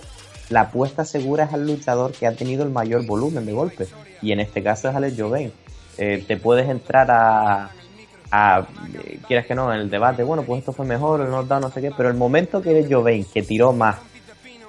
la 0.49 0.61
apuesta 0.61 1.05
segura 1.05 1.45
es 1.45 1.53
al 1.53 1.65
luchador 1.65 2.11
que 2.11 2.27
ha 2.27 2.35
tenido 2.35 2.63
el 2.63 2.69
mayor 2.69 3.05
volumen 3.05 3.45
de 3.45 3.53
golpes. 3.53 3.89
Y 4.21 4.31
en 4.31 4.39
este 4.39 4.61
caso 4.61 4.89
es 4.89 4.95
Alex 4.95 5.19
Joven. 5.19 5.51
Eh, 5.97 6.23
te 6.27 6.37
puedes 6.37 6.69
entrar 6.69 7.09
a, 7.09 7.71
a 8.35 8.65
quieras 9.27 9.45
que 9.45 9.53
no, 9.53 9.71
en 9.71 9.81
el 9.81 9.89
debate, 9.91 10.23
bueno, 10.23 10.41
pues 10.41 10.59
esto 10.59 10.73
fue 10.73 10.87
mejor, 10.87 11.21
el 11.21 11.27
knockdown, 11.27 11.61
no 11.61 11.69
sé 11.69 11.81
qué, 11.81 11.91
pero 11.95 12.09
el 12.09 12.15
momento 12.15 12.63
que 12.63 12.87
Joven, 12.89 13.25
que 13.31 13.43
tiró 13.43 13.73
más, 13.73 13.97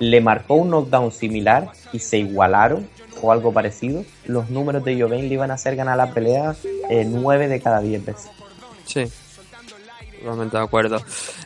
le 0.00 0.20
marcó 0.20 0.56
un 0.56 0.68
knockdown 0.68 1.10
similar 1.10 1.70
y 1.90 1.98
se 1.98 2.18
igualaron 2.18 2.86
o 3.22 3.32
algo 3.32 3.52
parecido, 3.54 4.04
los 4.26 4.50
números 4.50 4.84
de 4.84 5.00
Joven 5.00 5.28
le 5.28 5.34
iban 5.34 5.50
a 5.50 5.54
hacer 5.54 5.76
ganar 5.76 5.96
la 5.96 6.12
pelea 6.12 6.54
eh, 6.90 7.06
9 7.08 7.48
de 7.48 7.60
cada 7.60 7.80
10 7.80 8.04
veces. 8.04 8.30
Sí, 8.84 9.04
totalmente 10.20 10.58
de 10.58 10.62
acuerdo. 10.62 10.98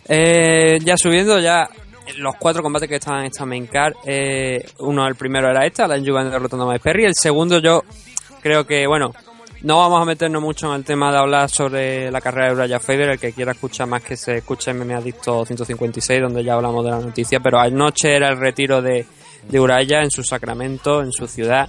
Eh, 0.08 0.78
ya 0.84 0.96
subiendo, 0.96 1.38
ya 1.38 1.68
los 2.16 2.34
cuatro 2.36 2.64
combates 2.64 2.88
que 2.88 2.96
estaban 2.96 3.20
en 3.20 3.26
esta 3.26 3.46
main 3.46 3.68
card, 3.68 3.94
eh, 4.04 4.64
uno, 4.80 5.06
el 5.06 5.14
primero 5.14 5.48
era 5.48 5.64
este, 5.64 5.82
Alan 5.82 6.04
Juven 6.04 6.30
derrotando 6.30 6.68
a 6.68 6.72
Mike 6.72 6.82
Perry. 6.82 7.04
El 7.04 7.14
segundo, 7.14 7.60
yo 7.60 7.84
creo 8.42 8.66
que, 8.66 8.88
bueno, 8.88 9.12
no 9.62 9.78
vamos 9.78 10.00
a 10.00 10.04
meternos 10.04 10.40
mucho 10.42 10.68
en 10.68 10.74
el 10.76 10.84
tema 10.84 11.10
de 11.10 11.18
hablar 11.18 11.50
sobre 11.50 12.10
la 12.10 12.20
carrera 12.20 12.54
de 12.54 12.62
Uriah 12.62 12.78
Faber. 12.80 13.10
El 13.10 13.18
que 13.18 13.32
quiera 13.32 13.52
escuchar 13.52 13.86
más 13.88 14.02
que 14.02 14.16
se 14.16 14.38
escuche 14.38 14.70
en 14.70 14.78
MMA 14.78 14.98
Adicto 14.98 15.44
156, 15.44 16.20
donde 16.22 16.44
ya 16.44 16.54
hablamos 16.54 16.84
de 16.84 16.90
la 16.92 17.00
noticia. 17.00 17.40
Pero 17.40 17.58
anoche 17.58 18.14
era 18.14 18.28
el 18.28 18.38
retiro 18.38 18.80
de, 18.80 19.04
de 19.48 19.60
Uriah 19.60 20.02
en 20.02 20.10
su 20.10 20.22
sacramento, 20.22 21.00
en 21.02 21.10
su 21.12 21.26
ciudad. 21.26 21.68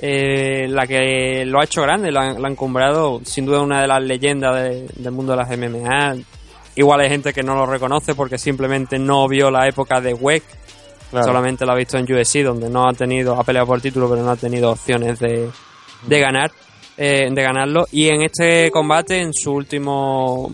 Eh, 0.00 0.66
la 0.68 0.84
que 0.86 1.44
lo 1.46 1.60
ha 1.60 1.64
hecho 1.64 1.82
grande, 1.82 2.10
lo 2.10 2.20
han, 2.20 2.40
lo 2.40 2.46
han 2.46 2.52
encumbrado, 2.52 3.20
sin 3.24 3.46
duda 3.46 3.60
una 3.60 3.80
de 3.80 3.86
las 3.86 4.02
leyendas 4.02 4.54
de- 4.60 4.88
del 4.96 5.12
mundo 5.12 5.32
de 5.32 5.38
las 5.38 5.48
MMA. 5.50 6.16
Igual 6.74 7.00
hay 7.02 7.08
gente 7.08 7.32
que 7.32 7.42
no 7.44 7.54
lo 7.54 7.66
reconoce 7.66 8.14
porque 8.16 8.36
simplemente 8.38 8.98
no 8.98 9.28
vio 9.28 9.48
la 9.50 9.68
época 9.68 10.00
de 10.00 10.12
WEC, 10.14 10.42
Claro. 11.10 11.26
solamente 11.26 11.64
lo 11.66 11.72
ha 11.72 11.76
visto 11.76 11.98
en 11.98 12.04
UFC, 12.10 12.42
donde 12.42 12.68
no 12.70 12.88
ha 12.88 12.94
tenido, 12.94 13.38
ha 13.38 13.44
peleado 13.44 13.66
por 13.66 13.80
título, 13.82 14.08
pero 14.08 14.22
no 14.22 14.30
ha 14.30 14.36
tenido 14.36 14.72
opciones 14.72 15.18
de, 15.20 15.50
de 16.06 16.18
ganar, 16.20 16.50
eh, 17.04 17.28
de 17.32 17.42
ganarlo. 17.42 17.88
Y 17.90 18.06
en 18.06 18.22
este 18.22 18.70
combate, 18.70 19.20
en 19.20 19.34
su 19.34 19.52
último, 19.52 20.52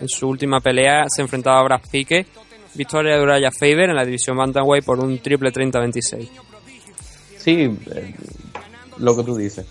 en 0.00 0.08
su 0.08 0.26
última 0.26 0.58
pelea, 0.60 1.04
se 1.06 1.20
enfrentaba 1.20 1.60
a 1.60 1.64
Brad 1.64 1.82
Pique, 1.90 2.24
victoria 2.72 3.16
de 3.16 3.22
Uriah 3.22 3.50
Faber 3.50 3.90
en 3.90 3.96
la 3.96 4.04
división 4.06 4.38
Bantamweight 4.38 4.86
por 4.86 4.98
un 5.00 5.18
triple 5.18 5.52
30-26. 5.52 6.30
Sí, 7.36 7.78
eh, 7.94 8.14
lo 8.96 9.14
que 9.14 9.22
tú 9.22 9.36
dices. 9.36 9.66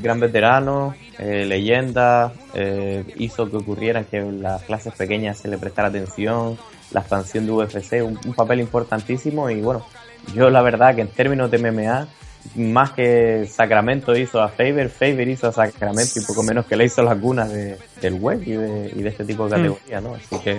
Gran 0.00 0.20
veterano, 0.20 0.94
eh, 1.18 1.44
leyenda, 1.44 2.32
eh, 2.54 3.02
hizo 3.16 3.50
que 3.50 3.56
ocurriera 3.56 4.04
que 4.04 4.18
en 4.18 4.42
las 4.42 4.62
clases 4.62 4.94
pequeñas 4.94 5.38
se 5.38 5.48
le 5.48 5.58
prestara 5.58 5.88
atención, 5.88 6.56
la 6.92 7.00
expansión 7.00 7.44
de 7.44 7.50
UFC, 7.50 8.04
un, 8.04 8.16
un 8.24 8.34
papel 8.34 8.60
importantísimo 8.60 9.50
y 9.50 9.60
bueno, 9.60 9.84
yo 10.32 10.48
la 10.48 10.62
verdad 10.62 10.94
que 10.94 11.00
en 11.00 11.08
términos 11.08 11.50
de 11.50 11.58
MMA, 11.58 12.06
más 12.54 12.92
que 12.92 13.46
Sacramento 13.50 14.16
hizo 14.16 14.40
a 14.40 14.48
Faber, 14.48 14.88
Faber 14.90 15.28
hizo 15.28 15.48
a 15.48 15.52
Sacramento 15.52 16.18
y 16.18 16.22
poco 16.24 16.42
menos 16.42 16.66
que 16.66 16.76
le 16.76 16.84
hizo 16.84 17.02
las 17.02 17.16
cunas 17.18 17.50
de, 17.50 17.76
del 18.00 18.14
web 18.14 18.42
y 18.46 18.52
de, 18.52 18.92
y 18.94 19.02
de 19.02 19.08
este 19.08 19.24
tipo 19.24 19.44
de 19.48 19.50
categoría, 19.56 20.00
¿no? 20.00 20.14
Así 20.14 20.36
que 20.42 20.58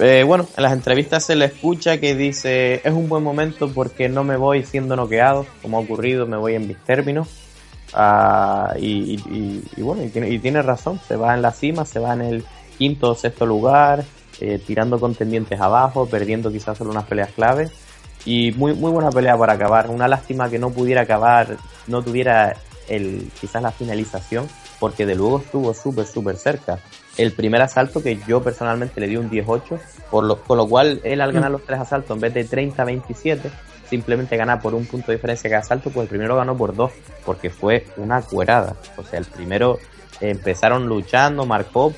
eh, 0.00 0.22
bueno, 0.24 0.46
en 0.56 0.62
las 0.62 0.72
entrevistas 0.72 1.24
se 1.24 1.36
le 1.36 1.44
escucha 1.44 1.98
que 1.98 2.14
dice 2.14 2.80
es 2.82 2.92
un 2.92 3.08
buen 3.08 3.22
momento 3.22 3.70
porque 3.72 4.08
no 4.08 4.24
me 4.24 4.36
voy 4.36 4.62
siendo 4.64 4.96
noqueado, 4.96 5.46
como 5.60 5.76
ha 5.76 5.80
ocurrido, 5.80 6.26
me 6.26 6.36
voy 6.36 6.54
en 6.54 6.66
mis 6.66 6.78
términos. 6.78 7.28
Ah, 7.94 8.74
y, 8.78 9.20
y- 9.28 9.62
y- 9.76 9.82
bueno, 9.82 10.02
y 10.02 10.08
tiene, 10.08 10.30
y 10.30 10.38
tiene 10.38 10.62
razón, 10.62 10.98
se 11.06 11.16
va 11.16 11.34
en 11.34 11.42
la 11.42 11.52
cima, 11.52 11.84
se 11.84 11.98
va 11.98 12.14
en 12.14 12.22
el 12.22 12.44
quinto 12.78 13.10
o 13.10 13.14
sexto 13.14 13.44
lugar, 13.44 14.02
eh, 14.40 14.58
tirando 14.66 14.98
contendientes 14.98 15.60
abajo, 15.60 16.06
perdiendo 16.06 16.50
quizás 16.50 16.78
solo 16.78 16.90
unas 16.90 17.04
peleas 17.04 17.30
clave. 17.32 17.68
Y 18.24 18.52
muy, 18.52 18.74
muy 18.74 18.92
buena 18.92 19.10
pelea 19.10 19.36
para 19.36 19.54
acabar. 19.54 19.90
Una 19.90 20.08
lástima 20.08 20.48
que 20.48 20.58
no 20.58 20.70
pudiera 20.70 21.02
acabar, 21.02 21.56
no 21.86 22.02
tuviera 22.02 22.56
el, 22.88 23.30
quizás 23.40 23.62
la 23.62 23.72
finalización, 23.72 24.46
porque 24.78 25.06
de 25.06 25.14
luego 25.14 25.38
estuvo 25.38 25.74
súper, 25.74 26.06
súper 26.06 26.36
cerca. 26.36 26.78
El 27.16 27.32
primer 27.32 27.62
asalto 27.62 28.02
que 28.02 28.18
yo 28.26 28.42
personalmente 28.42 29.00
le 29.00 29.08
di 29.08 29.16
un 29.16 29.28
18, 29.28 29.78
por 30.10 30.24
lo, 30.24 30.42
con 30.42 30.56
lo 30.56 30.68
cual 30.68 31.00
él 31.04 31.20
al 31.20 31.32
ganar 31.32 31.50
los 31.50 31.64
tres 31.64 31.80
asaltos 31.80 32.16
en 32.16 32.20
vez 32.20 32.34
de 32.34 32.48
30-27, 32.48 33.50
simplemente 33.88 34.36
gana 34.36 34.60
por 34.60 34.74
un 34.74 34.86
punto 34.86 35.08
de 35.08 35.18
diferencia 35.18 35.50
cada 35.50 35.60
asalto, 35.60 35.90
pues 35.90 36.04
el 36.04 36.08
primero 36.08 36.36
ganó 36.36 36.56
por 36.56 36.74
dos, 36.74 36.92
porque 37.26 37.50
fue 37.50 37.86
una 37.96 38.22
cuerada. 38.22 38.76
O 38.96 39.04
sea, 39.04 39.18
el 39.18 39.26
primero 39.26 39.78
empezaron 40.20 40.86
luchando, 40.86 41.44
marcó 41.44 41.92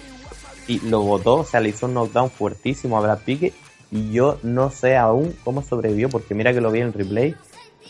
y 0.67 0.81
lo 0.81 1.03
botó, 1.03 1.37
o 1.37 1.45
sea, 1.45 1.61
le 1.61 1.69
hizo 1.69 1.87
un 1.87 1.95
knockdown 1.95 2.31
fuertísimo 2.31 2.99
a 2.99 3.01
Brad 3.01 3.19
Pique 3.19 3.53
y 3.95 4.11
yo 4.11 4.39
no 4.43 4.71
sé 4.71 4.97
aún 4.97 5.37
cómo 5.45 5.63
sobrevivió, 5.63 6.09
porque 6.09 6.35
mira 6.35 6.53
que 6.53 6.61
lo 6.61 6.73
vi 6.73 6.81
en 6.81 6.89
el 6.89 6.93
replay, 6.93 7.37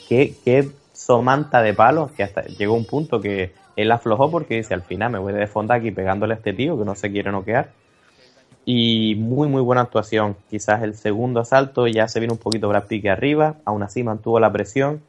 que, 0.06 0.34
que 0.44 0.68
somanta 0.92 1.62
de 1.62 1.72
palos, 1.72 2.12
que 2.12 2.22
hasta 2.22 2.42
llegó 2.42 2.74
un 2.74 2.84
punto 2.84 3.22
que 3.22 3.54
él 3.74 3.90
aflojó 3.90 4.30
porque 4.30 4.56
dice, 4.56 4.74
al 4.74 4.82
final 4.82 5.12
me 5.12 5.18
voy 5.18 5.32
de 5.32 5.46
fonda 5.46 5.76
aquí 5.76 5.90
pegándole 5.92 6.34
a 6.34 6.36
este 6.36 6.52
tío 6.52 6.78
que 6.78 6.84
no 6.84 6.94
se 6.94 7.10
quiere 7.10 7.32
noquear. 7.32 7.70
Y 8.66 9.14
muy, 9.14 9.48
muy 9.48 9.62
buena 9.62 9.80
actuación. 9.80 10.36
Quizás 10.50 10.82
el 10.82 10.94
segundo 10.94 11.40
asalto 11.40 11.86
ya 11.86 12.06
se 12.06 12.20
vino 12.20 12.34
un 12.34 12.38
poquito 12.38 12.68
Brad 12.68 12.84
Pique 12.84 13.08
arriba, 13.08 13.56
aún 13.64 13.82
así 13.82 14.02
mantuvo 14.02 14.38
la 14.38 14.52
presión. 14.52 15.00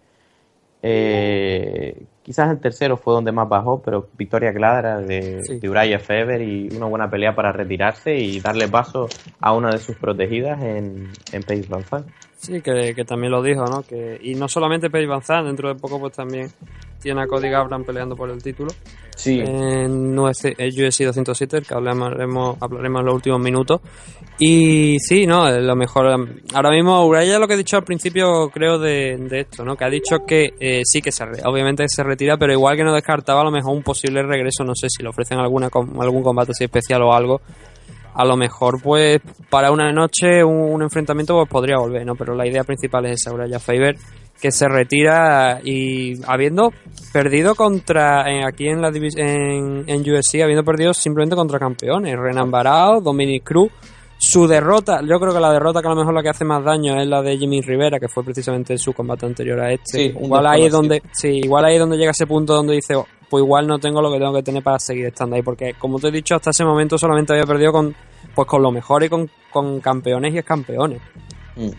Eh, 0.81 2.03
quizás 2.25 2.49
el 2.49 2.59
tercero 2.59 2.97
fue 2.97 3.13
donde 3.13 3.31
más 3.31 3.47
bajó, 3.47 3.83
pero 3.83 4.07
victoria 4.17 4.51
clara 4.51 4.99
de, 4.99 5.43
Sí. 5.43 5.59
de 5.59 5.69
Uriah 5.69 5.99
Faber 5.99 6.41
y 6.41 6.69
una 6.75 6.87
buena 6.87 7.07
pelea 7.07 7.35
para 7.35 7.51
retirarse 7.51 8.15
y 8.15 8.39
darle 8.39 8.67
paso 8.67 9.07
a 9.39 9.53
una 9.53 9.69
de 9.69 9.77
sus 9.77 9.95
protegidas 9.95 10.59
en, 10.63 11.11
en 11.31 11.43
Pace. 11.43 11.67
Sí, 12.45 12.61
que, 12.61 12.93
que 12.95 13.05
también 13.05 13.31
lo 13.31 13.41
dijo, 13.41 13.65
¿no? 13.65 13.81
Que, 13.83 14.19
y 14.21 14.35
no 14.35 14.47
solamente 14.47 14.89
Perry 14.89 15.05
Van 15.07 15.21
Zandt, 15.21 15.47
dentro 15.47 15.69
de 15.69 15.75
poco 15.75 15.99
pues 15.99 16.13
también 16.13 16.49
tiene 17.01 17.21
a 17.21 17.27
Cody 17.27 17.49
Gabran 17.49 17.83
peleando 17.83 18.15
por 18.15 18.29
el 18.29 18.41
título. 18.41 18.71
Sí. 19.15 19.39
En 19.39 20.17
UFC, 20.17 20.55
UFC 20.59 21.03
207, 21.05 21.57
el 21.57 21.65
que 21.67 21.73
hablaremos, 21.73 22.57
hablaremos 22.59 22.99
en 22.99 23.05
los 23.05 23.15
últimos 23.15 23.39
minutos. 23.39 23.79
Y 24.39 24.97
sí, 24.99 25.25
¿no? 25.25 25.47
Eh, 25.47 25.61
Lo 25.61 25.75
mejor. 25.75 26.07
eh, 26.07 26.41
Ahora 26.53 26.71
mismo, 26.71 27.05
Uraya 27.05 27.39
lo 27.39 27.47
que 27.47 27.53
he 27.53 27.57
dicho 27.57 27.77
al 27.77 27.83
principio, 27.83 28.49
creo, 28.49 28.77
de, 28.79 29.17
de 29.17 29.41
esto, 29.41 29.63
¿no? 29.63 29.75
Que 29.77 29.85
ha 29.85 29.89
dicho 29.89 30.17
que 30.27 30.53
eh, 30.59 30.81
sí 30.83 31.01
que 31.01 31.11
se 31.11 31.23
obviamente 31.45 31.85
se 31.87 32.03
retira, 32.03 32.37
pero 32.37 32.51
igual 32.51 32.75
que 32.75 32.83
no 32.83 32.93
descartaba 32.93 33.41
a 33.41 33.45
lo 33.45 33.51
mejor 33.51 33.73
un 33.75 33.83
posible 33.83 34.21
regreso, 34.23 34.63
no 34.63 34.73
sé 34.75 34.87
si 34.89 35.01
le 35.03 35.09
ofrecen 35.09 35.37
alguna 35.39 35.67
algún 35.99 36.23
combate 36.23 36.51
así 36.51 36.65
especial 36.65 37.01
o 37.03 37.13
algo. 37.13 37.41
A 38.15 38.25
lo 38.25 38.37
mejor, 38.37 38.81
pues, 38.81 39.19
para 39.49 39.71
una 39.71 39.91
noche, 39.91 40.43
un, 40.43 40.73
un 40.73 40.81
enfrentamiento, 40.81 41.35
pues 41.35 41.49
podría 41.49 41.77
volver, 41.77 42.05
¿no? 42.05 42.15
Pero 42.15 42.33
la 42.33 42.47
idea 42.47 42.63
principal 42.63 43.05
es 43.05 43.21
esa, 43.21 43.33
Uraya 43.33 43.59
Faber, 43.59 43.95
que 44.41 44.51
se 44.51 44.67
retira 44.67 45.59
y 45.63 46.21
habiendo 46.25 46.71
perdido 47.11 47.55
contra, 47.55 48.29
en- 48.31 48.45
aquí 48.45 48.67
en 48.67 48.81
la 48.81 48.87
en, 48.89 49.83
en 49.87 50.01
UFC, 50.01 50.41
habiendo 50.43 50.63
perdido 50.63 50.93
simplemente 50.93 51.35
contra 51.35 51.59
campeones, 51.59 52.17
Renan 52.17 52.49
Barao, 52.51 53.01
Dominic 53.01 53.43
Cruz, 53.43 53.71
su 54.17 54.47
derrota, 54.47 55.01
yo 55.01 55.19
creo 55.19 55.33
que 55.33 55.39
la 55.41 55.51
derrota 55.51 55.81
que 55.81 55.87
a 55.87 55.91
lo 55.91 55.97
mejor 55.97 56.13
la 56.13 56.23
que 56.23 56.29
hace 56.29 56.45
más 56.45 56.63
daño 56.63 56.99
es 56.99 57.05
la 57.07 57.21
de 57.21 57.37
Jimmy 57.37 57.61
Rivera, 57.61 57.99
que 57.99 58.07
fue 58.07 58.23
precisamente 58.23 58.77
su 58.77 58.93
combate 58.93 59.25
anterior 59.25 59.59
a 59.59 59.71
este. 59.73 59.97
Sí, 59.97 60.13
igual 60.23 60.47
ahí 60.47 60.65
es 60.65 60.71
donde, 60.71 61.03
sí, 61.11 61.27
igual 61.43 61.65
ahí 61.65 61.73
es 61.73 61.79
donde 61.81 61.97
llega 61.97 62.11
ese 62.11 62.25
punto 62.25 62.53
donde 62.55 62.75
dice, 62.75 62.95
"Oh, 62.95 63.05
pues 63.29 63.43
igual 63.43 63.67
no 63.67 63.79
tengo 63.79 64.01
lo 64.01 64.11
que 64.11 64.19
tengo 64.19 64.33
que 64.33 64.43
tener 64.43 64.63
para 64.63 64.79
seguir 64.79 65.05
estando 65.05 65.35
ahí, 65.35 65.41
porque 65.41 65.73
como 65.77 65.99
te 65.99 66.07
he 66.07 66.11
dicho, 66.11 66.35
hasta 66.35 66.51
ese 66.51 66.65
momento 66.65 66.97
solamente 66.97 67.33
había 67.33 67.45
perdido 67.45 67.71
con, 67.71 67.95
pues 68.33 68.47
con 68.47 68.61
lo 68.61 68.71
mejor 68.71 69.03
y 69.03 69.09
con, 69.09 69.29
con 69.51 69.79
campeones 69.79 70.35
y 70.35 70.43
campeones. 70.43 71.01
Mm. 71.55 71.69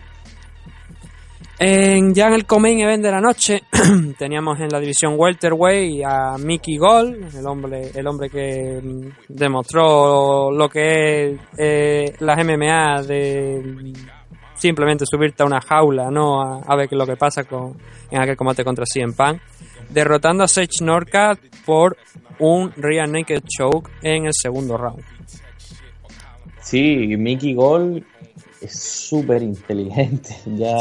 En, 1.59 2.13
ya 2.13 2.27
en 2.27 2.33
el 2.33 2.45
Comain 2.45 2.79
Event 2.79 3.03
de 3.03 3.11
la 3.11 3.19
noche 3.19 3.63
teníamos 4.19 4.59
en 4.59 4.69
la 4.69 4.79
división 4.79 5.15
welterweight 5.17 6.03
a 6.05 6.37
Mickey 6.37 6.77
Gall, 6.77 7.29
el 7.35 7.47
hombre, 7.47 7.89
el 7.95 8.05
hombre 8.05 8.29
que 8.29 8.79
mm, 8.83 9.07
demostró 9.27 10.51
lo 10.51 10.69
que 10.69 11.31
es 11.31 11.39
eh, 11.57 12.13
las 12.19 12.37
MMA 12.45 13.01
de, 13.01 13.93
simplemente 14.57 15.05
subirte 15.05 15.43
a 15.43 15.45
una 15.45 15.61
jaula, 15.61 16.09
¿no? 16.11 16.41
A, 16.41 16.61
a 16.61 16.75
ver 16.75 16.89
qué 16.89 16.95
es 16.95 16.99
lo 16.99 17.05
que 17.05 17.15
pasa 17.15 17.43
con, 17.43 17.77
en 18.11 18.21
aquel 18.21 18.37
combate 18.37 18.63
contra 18.63 18.85
CM 18.85 19.13
Punk. 19.13 19.41
Derrotando 19.89 20.43
a 20.43 20.47
Sage 20.47 20.83
Norcat 20.83 21.39
por 21.65 21.97
un 22.39 22.71
Real 22.75 23.11
Naked 23.11 23.43
Choke 23.47 23.89
en 24.01 24.25
el 24.25 24.33
segundo 24.33 24.77
round. 24.77 25.03
Sí, 26.61 27.15
Mickey 27.17 27.53
Gol 27.53 28.05
es 28.61 28.79
súper 28.79 29.41
inteligente. 29.41 30.35
Ya, 30.57 30.77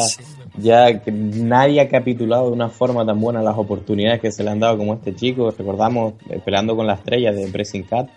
ya 0.58 1.02
que 1.02 1.12
nadie 1.12 1.80
ha 1.80 1.88
capitulado 1.88 2.46
de 2.46 2.52
una 2.52 2.70
forma 2.70 3.04
tan 3.04 3.20
buena 3.20 3.42
las 3.42 3.58
oportunidades 3.58 4.20
que 4.20 4.32
se 4.32 4.42
le 4.42 4.50
han 4.50 4.60
dado 4.60 4.78
como 4.78 4.94
este 4.94 5.14
chico. 5.14 5.50
Recordamos 5.50 6.14
eh, 6.30 6.40
peleando 6.44 6.74
con 6.74 6.86
la 6.86 6.94
estrella 6.94 7.32
de 7.32 7.46
Pressing 7.48 7.82
Cat. 7.84 8.08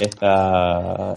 Esta. 0.00 1.14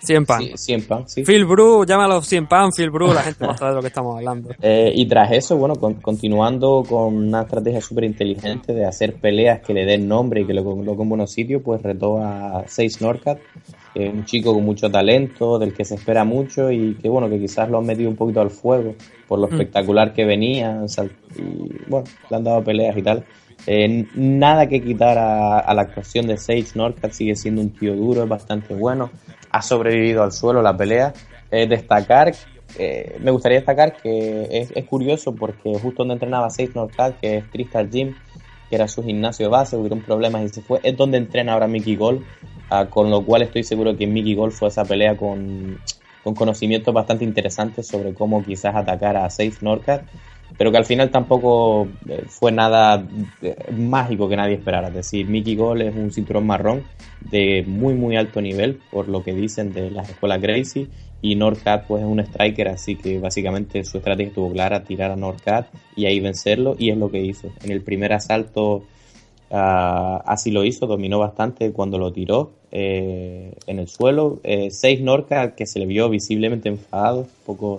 100 0.00 0.26
Pan. 0.26 0.40
Sí, 0.42 0.52
100 0.56 0.82
Pan, 0.86 1.08
sí. 1.08 1.24
Phil 1.24 1.44
Bru, 1.46 1.84
llámalo 1.84 2.22
100 2.22 2.46
Pan, 2.46 2.70
Phil 2.76 2.90
Bru, 2.90 3.12
la 3.12 3.22
gente 3.22 3.46
más 3.46 3.58
sabe 3.58 3.70
de 3.70 3.76
lo 3.76 3.80
que 3.82 3.88
estamos 3.88 4.16
hablando. 4.16 4.50
Eh, 4.62 4.92
y 4.94 5.06
tras 5.06 5.32
eso, 5.32 5.56
bueno, 5.56 5.74
con- 5.76 5.94
continuando 5.94 6.84
con 6.88 7.14
una 7.16 7.42
estrategia 7.42 7.80
súper 7.80 8.04
inteligente 8.04 8.72
de 8.74 8.84
hacer 8.84 9.14
peleas 9.14 9.60
que 9.60 9.72
le 9.74 9.84
den 9.84 10.06
nombre 10.06 10.42
y 10.42 10.46
que 10.46 10.54
lo 10.54 10.62
coloque 10.64 11.02
en 11.02 11.08
buenos 11.08 11.32
sitios, 11.32 11.62
pues 11.64 11.82
retó 11.82 12.18
a 12.22 12.64
Seis 12.66 13.00
Norcat, 13.00 13.38
que 13.94 14.06
es 14.08 14.12
un 14.14 14.24
chico 14.24 14.52
con 14.54 14.64
mucho 14.64 14.90
talento, 14.90 15.58
del 15.58 15.72
que 15.72 15.84
se 15.84 15.94
espera 15.96 16.24
mucho 16.24 16.70
y 16.70 16.94
que, 16.96 17.08
bueno, 17.08 17.28
que 17.28 17.38
quizás 17.40 17.68
lo 17.70 17.78
han 17.78 17.86
metido 17.86 18.10
un 18.10 18.16
poquito 18.16 18.40
al 18.40 18.50
fuego 18.50 18.94
por 19.26 19.38
lo 19.40 19.48
Mm. 19.48 19.52
espectacular 19.52 20.12
que 20.12 20.24
venía. 20.24 20.80
o 20.84 20.88
sea, 20.88 21.04
y, 21.04 21.10
bueno, 21.88 22.06
le 22.30 22.36
han 22.36 22.44
dado 22.44 22.62
peleas 22.62 22.96
y 22.96 23.02
tal. 23.02 23.24
Eh, 23.66 24.06
nada 24.14 24.68
que 24.68 24.80
quitar 24.82 25.16
a, 25.18 25.58
a 25.60 25.74
la 25.74 25.82
actuación 25.82 26.26
de 26.26 26.36
Sage 26.36 26.66
Norcat, 26.74 27.10
sigue 27.12 27.34
siendo 27.34 27.62
un 27.62 27.70
tío 27.70 27.96
duro, 27.96 28.22
es 28.22 28.28
bastante 28.28 28.74
bueno, 28.74 29.10
ha 29.56 29.62
sobrevivido 29.62 30.22
al 30.22 30.32
suelo 30.32 30.60
la 30.62 30.76
pelea. 30.76 31.14
Eh, 31.50 31.66
destacar, 31.66 32.34
eh, 32.78 33.16
me 33.20 33.30
gustaría 33.30 33.58
destacar 33.58 33.96
que 33.96 34.48
es, 34.50 34.84
curioso 34.84 35.34
porque 35.34 35.78
justo 35.78 36.02
donde 36.02 36.14
entrenaba 36.14 36.50
Sage 36.50 36.72
Norcat, 36.74 37.18
que 37.20 37.38
es 37.38 37.44
Crystal 37.46 37.88
Gym, 37.88 38.14
que 38.68 38.76
era 38.76 38.88
su 38.88 39.02
gimnasio 39.02 39.48
base, 39.48 39.76
hubieron 39.76 40.02
problemas 40.02 40.42
y 40.42 40.48
se 40.50 40.60
fue, 40.62 40.80
es 40.82 40.96
donde 40.96 41.18
entrena 41.18 41.54
ahora 41.54 41.68
Mickey 41.68 41.96
Gol, 41.96 42.26
ah, 42.68 42.86
con 42.90 43.10
lo 43.10 43.24
cual 43.24 43.42
estoy 43.42 43.62
seguro 43.62 43.96
que 43.96 44.06
Mickey 44.06 44.34
Gol 44.34 44.52
fue 44.52 44.68
a 44.68 44.70
esa 44.70 44.84
pelea 44.84 45.16
con, 45.16 45.78
con 46.22 46.34
conocimientos 46.34 46.92
bastante 46.92 47.24
interesantes 47.24 47.86
sobre 47.86 48.12
cómo 48.12 48.44
quizás 48.44 48.74
atacar 48.74 49.16
a 49.16 49.30
Sage 49.30 49.58
Norcat 49.62 50.02
pero 50.58 50.70
que 50.70 50.78
al 50.78 50.84
final 50.84 51.10
tampoco 51.10 51.88
eh, 52.08 52.24
fue 52.28 52.52
nada 52.52 53.06
eh, 53.42 53.56
mágico 53.72 54.28
que 54.28 54.36
nadie 54.36 54.54
esperara. 54.54 54.88
Es 54.88 54.94
decir, 54.94 55.26
Mickey 55.26 55.56
Gol 55.56 55.82
es 55.82 55.94
un 55.94 56.12
cinturón 56.12 56.46
marrón 56.46 56.84
de 57.20 57.64
muy 57.66 57.94
muy 57.94 58.16
alto 58.16 58.40
nivel, 58.40 58.80
por 58.90 59.08
lo 59.08 59.22
que 59.22 59.34
dicen 59.34 59.72
de 59.72 59.90
las 59.90 60.08
escuelas 60.08 60.40
Gracie, 60.40 60.88
y 61.20 61.34
Norcat 61.34 61.86
pues 61.86 62.02
es 62.02 62.08
un 62.08 62.20
striker, 62.20 62.68
así 62.68 62.96
que 62.96 63.18
básicamente 63.18 63.84
su 63.84 63.98
estrategia 63.98 64.28
estuvo 64.28 64.52
clara, 64.52 64.84
tirar 64.84 65.10
a 65.10 65.16
Norcat 65.16 65.68
y 65.94 66.06
ahí 66.06 66.20
vencerlo, 66.20 66.76
y 66.78 66.90
es 66.90 66.96
lo 66.96 67.10
que 67.10 67.20
hizo. 67.20 67.50
En 67.62 67.70
el 67.70 67.82
primer 67.82 68.12
asalto 68.12 68.84
ah, 69.50 70.22
así 70.26 70.50
lo 70.50 70.64
hizo, 70.64 70.86
dominó 70.86 71.18
bastante 71.18 71.72
cuando 71.72 71.98
lo 71.98 72.12
tiró 72.12 72.52
eh, 72.70 73.52
en 73.66 73.78
el 73.78 73.88
suelo. 73.88 74.40
Seis 74.70 75.00
Norcat 75.00 75.54
que 75.54 75.66
se 75.66 75.80
le 75.80 75.86
vio 75.86 76.08
visiblemente 76.08 76.68
enfadado, 76.68 77.20
un 77.20 77.28
poco 77.44 77.78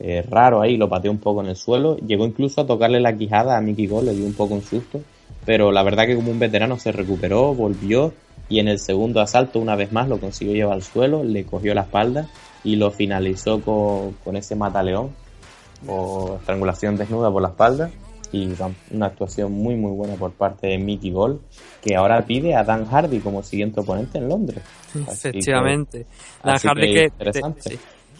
eh, 0.00 0.22
raro 0.28 0.60
ahí, 0.62 0.76
lo 0.76 0.88
pateó 0.88 1.10
un 1.10 1.18
poco 1.18 1.40
en 1.42 1.48
el 1.48 1.56
suelo. 1.56 1.96
Llegó 1.98 2.24
incluso 2.26 2.60
a 2.60 2.66
tocarle 2.66 3.00
la 3.00 3.16
quijada 3.16 3.56
a 3.56 3.60
Mickey 3.60 3.86
Gol, 3.86 4.06
le 4.06 4.14
dio 4.14 4.26
un 4.26 4.34
poco 4.34 4.54
un 4.54 4.62
susto. 4.62 5.00
Pero 5.44 5.70
la 5.72 5.82
verdad 5.82 6.06
que 6.06 6.16
como 6.16 6.30
un 6.30 6.38
veterano 6.38 6.78
se 6.78 6.92
recuperó, 6.92 7.54
volvió 7.54 8.12
y 8.48 8.58
en 8.60 8.68
el 8.68 8.78
segundo 8.78 9.20
asalto 9.20 9.58
una 9.60 9.76
vez 9.76 9.92
más 9.92 10.08
lo 10.08 10.18
consiguió 10.18 10.54
llevar 10.54 10.74
al 10.74 10.82
suelo, 10.82 11.22
le 11.24 11.44
cogió 11.44 11.74
la 11.74 11.82
espalda 11.82 12.28
y 12.64 12.76
lo 12.76 12.90
finalizó 12.90 13.60
con, 13.60 14.12
con 14.24 14.36
ese 14.36 14.54
mataleón 14.56 15.10
o 15.86 16.36
estrangulación 16.40 16.96
desnuda 16.96 17.30
por 17.30 17.42
la 17.42 17.48
espalda. 17.48 17.90
Y 18.32 18.48
una 18.90 19.06
actuación 19.06 19.52
muy 19.52 19.76
muy 19.76 19.92
buena 19.92 20.14
por 20.16 20.32
parte 20.32 20.66
de 20.66 20.78
Mickey 20.78 21.12
Gol, 21.12 21.40
que 21.80 21.94
ahora 21.94 22.20
pide 22.26 22.56
a 22.56 22.64
Dan 22.64 22.84
Hardy 22.84 23.20
como 23.20 23.42
siguiente 23.42 23.80
oponente 23.80 24.18
en 24.18 24.28
Londres. 24.28 24.62
Así 24.88 24.98
que- 24.98 25.12
Efectivamente. 25.12 26.06
Dan 26.42 26.58
Hardy 26.58 26.86
que 26.88 26.94
que, 26.94 27.04
interesante. 27.04 27.60
sí. 27.70 27.78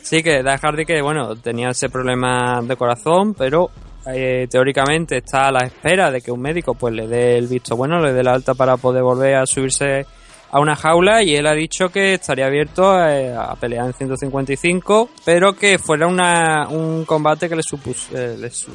Sí, 0.08 0.22
que 0.22 0.40
Dan 0.42 0.58
Hardy 0.58 0.84
que, 0.86 1.02
bueno, 1.02 1.34
tenía 1.34 1.70
ese 1.70 1.88
problema 1.88 2.60
de 2.62 2.76
corazón, 2.76 3.34
pero 3.34 3.70
eh, 4.06 4.46
teóricamente 4.48 5.16
está 5.16 5.48
a 5.48 5.50
la 5.50 5.66
espera 5.66 6.12
de 6.12 6.20
que 6.20 6.30
un 6.30 6.40
médico 6.40 6.74
pues 6.74 6.94
le 6.94 7.08
dé 7.08 7.36
el 7.38 7.48
visto 7.48 7.74
bueno, 7.76 8.00
le 8.00 8.12
dé 8.12 8.22
la 8.22 8.34
alta 8.34 8.54
para 8.54 8.76
poder 8.76 9.02
volver 9.02 9.34
a 9.34 9.46
subirse 9.46 10.06
a 10.52 10.60
una 10.60 10.76
jaula 10.76 11.24
y 11.24 11.34
él 11.34 11.44
ha 11.48 11.54
dicho 11.54 11.88
que 11.88 12.14
estaría 12.14 12.46
abierto 12.46 12.96
eh, 13.04 13.34
a 13.34 13.56
pelear 13.56 13.86
en 13.86 13.94
155, 13.94 15.10
pero 15.24 15.54
que 15.54 15.76
fuera 15.80 16.06
una, 16.06 16.68
un 16.68 17.04
combate 17.04 17.48
que 17.48 17.56
le 17.56 17.62
supus, 17.64 18.06
eh, 18.14 18.36
le, 18.38 18.50
su- 18.50 18.70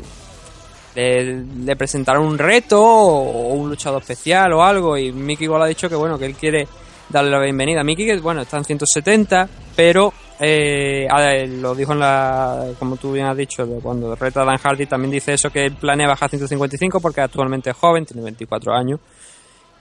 le, 0.95 1.75
presentara 1.77 2.19
un 2.19 2.37
reto 2.37 2.83
o 2.83 3.53
un 3.53 3.69
luchador 3.69 4.01
especial 4.01 4.51
o 4.51 4.63
algo 4.65 4.97
y 4.97 5.13
Mickey 5.13 5.45
igual 5.45 5.61
ha 5.61 5.67
dicho 5.67 5.87
que 5.87 5.95
bueno, 5.95 6.19
que 6.19 6.25
él 6.25 6.35
quiere 6.35 6.67
darle 7.07 7.31
la 7.31 7.39
bienvenida. 7.39 7.83
Mickey 7.85 8.05
que 8.05 8.17
bueno, 8.19 8.41
está 8.41 8.57
en 8.57 8.65
170, 8.65 9.47
pero 9.75 10.11
eh, 10.43 11.47
lo 11.47 11.75
dijo 11.75 11.93
en 11.93 11.99
la, 11.99 12.65
como 12.79 12.97
tú 12.97 13.11
bien 13.11 13.27
has 13.27 13.37
dicho, 13.37 13.65
cuando 13.81 14.15
reta 14.15 14.43
Dan 14.43 14.57
Hardy 14.57 14.87
también 14.87 15.11
dice 15.11 15.33
eso 15.33 15.51
que 15.51 15.65
él 15.65 15.75
planea 15.75 16.07
bajar 16.07 16.25
a 16.25 16.29
155 16.29 16.99
porque 16.99 17.21
actualmente 17.21 17.69
es 17.69 17.77
joven, 17.77 18.05
tiene 18.05 18.23
24 18.23 18.73
años 18.73 18.99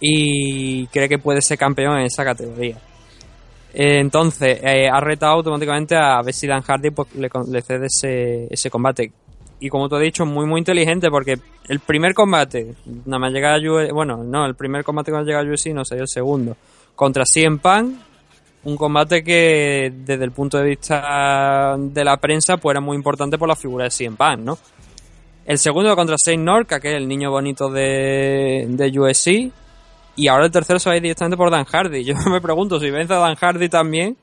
y 0.00 0.86
cree 0.88 1.08
que 1.08 1.18
puede 1.18 1.40
ser 1.40 1.56
campeón 1.56 1.98
en 1.98 2.06
esa 2.06 2.24
categoría. 2.24 2.76
Eh, 3.72 4.00
Entonces, 4.00 4.60
eh, 4.62 4.88
ha 4.88 5.00
retado 5.00 5.32
automáticamente 5.34 5.96
a 5.96 6.20
ver 6.22 6.34
si 6.34 6.46
Dan 6.46 6.62
Hardy 6.62 6.90
pues, 6.90 7.08
le, 7.14 7.62
cede 7.62 7.86
ese, 7.86 8.46
ese 8.50 8.70
combate. 8.70 9.12
Y 9.60 9.68
como 9.68 9.88
tú 9.88 9.96
has 9.96 10.02
dicho, 10.02 10.26
muy 10.26 10.46
muy 10.46 10.58
inteligente 10.58 11.08
porque 11.10 11.38
el 11.68 11.80
primer 11.80 12.14
combate, 12.14 12.74
nada 13.04 13.18
más 13.18 13.32
llega 13.32 13.54
a 13.54 13.58
UFC, 13.58 13.92
bueno, 13.92 14.24
no, 14.24 14.46
el 14.46 14.54
primer 14.54 14.84
combate 14.84 15.10
cuando 15.10 15.26
llega 15.26 15.40
a 15.40 15.44
UFC 15.44 15.68
no 15.68 15.84
sería 15.84 16.02
el 16.02 16.08
segundo, 16.08 16.56
contra 16.94 17.24
CM 17.26 17.58
Punk, 17.58 18.09
un 18.64 18.76
combate 18.76 19.24
que 19.24 19.92
desde 19.94 20.24
el 20.24 20.32
punto 20.32 20.58
de 20.58 20.64
vista 20.64 21.76
de 21.78 22.04
la 22.04 22.16
prensa 22.18 22.58
pues 22.58 22.74
era 22.74 22.80
muy 22.80 22.96
importante 22.96 23.38
por 23.38 23.48
la 23.48 23.56
figura 23.56 23.84
de 23.84 23.90
CM 23.90 24.16
Punk, 24.16 24.38
¿no? 24.38 24.58
El 25.46 25.58
segundo 25.58 25.94
contra 25.96 26.16
Saint 26.22 26.44
Norca, 26.44 26.78
que 26.78 26.90
es 26.90 26.96
el 26.96 27.08
niño 27.08 27.30
bonito 27.30 27.70
de, 27.70 28.66
de 28.68 29.00
UFC. 29.00 29.50
Y 30.16 30.28
ahora 30.28 30.44
el 30.44 30.52
tercero 30.52 30.78
se 30.78 30.88
va 30.88 30.94
a 30.94 30.96
ir 30.96 31.02
directamente 31.02 31.36
por 31.36 31.50
Dan 31.50 31.64
Hardy. 31.64 32.04
Yo 32.04 32.14
me 32.30 32.40
pregunto 32.40 32.78
si 32.78 32.90
vence 32.90 33.14
a 33.14 33.18
Dan 33.18 33.36
Hardy 33.36 33.68
también, 33.68 34.16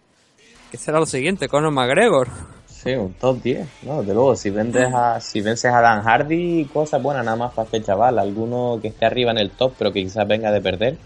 ¿qué 0.71 0.77
será 0.77 0.99
lo 0.99 1.05
siguiente? 1.05 1.49
Conor 1.49 1.71
McGregor. 1.71 2.29
Sí, 2.67 2.91
un 2.91 3.13
top 3.13 3.41
10, 3.41 3.67
¿no? 3.83 4.03
De 4.03 4.13
luego, 4.13 4.35
si 4.35 4.51
vendes 4.51 4.93
a, 4.93 5.19
si 5.19 5.41
vences 5.41 5.73
a 5.73 5.81
Dan 5.81 6.03
Hardy, 6.03 6.65
cosa 6.71 6.99
buena 6.99 7.23
nada 7.23 7.35
más 7.35 7.53
para 7.53 7.65
este 7.65 7.81
chaval. 7.81 8.19
Alguno 8.19 8.77
que 8.81 8.89
esté 8.89 9.05
arriba 9.07 9.31
en 9.31 9.39
el 9.39 9.49
top, 9.49 9.73
pero 9.77 9.91
que 9.91 10.03
quizás 10.03 10.27
venga 10.27 10.51
de 10.51 10.61
perder, 10.61 10.97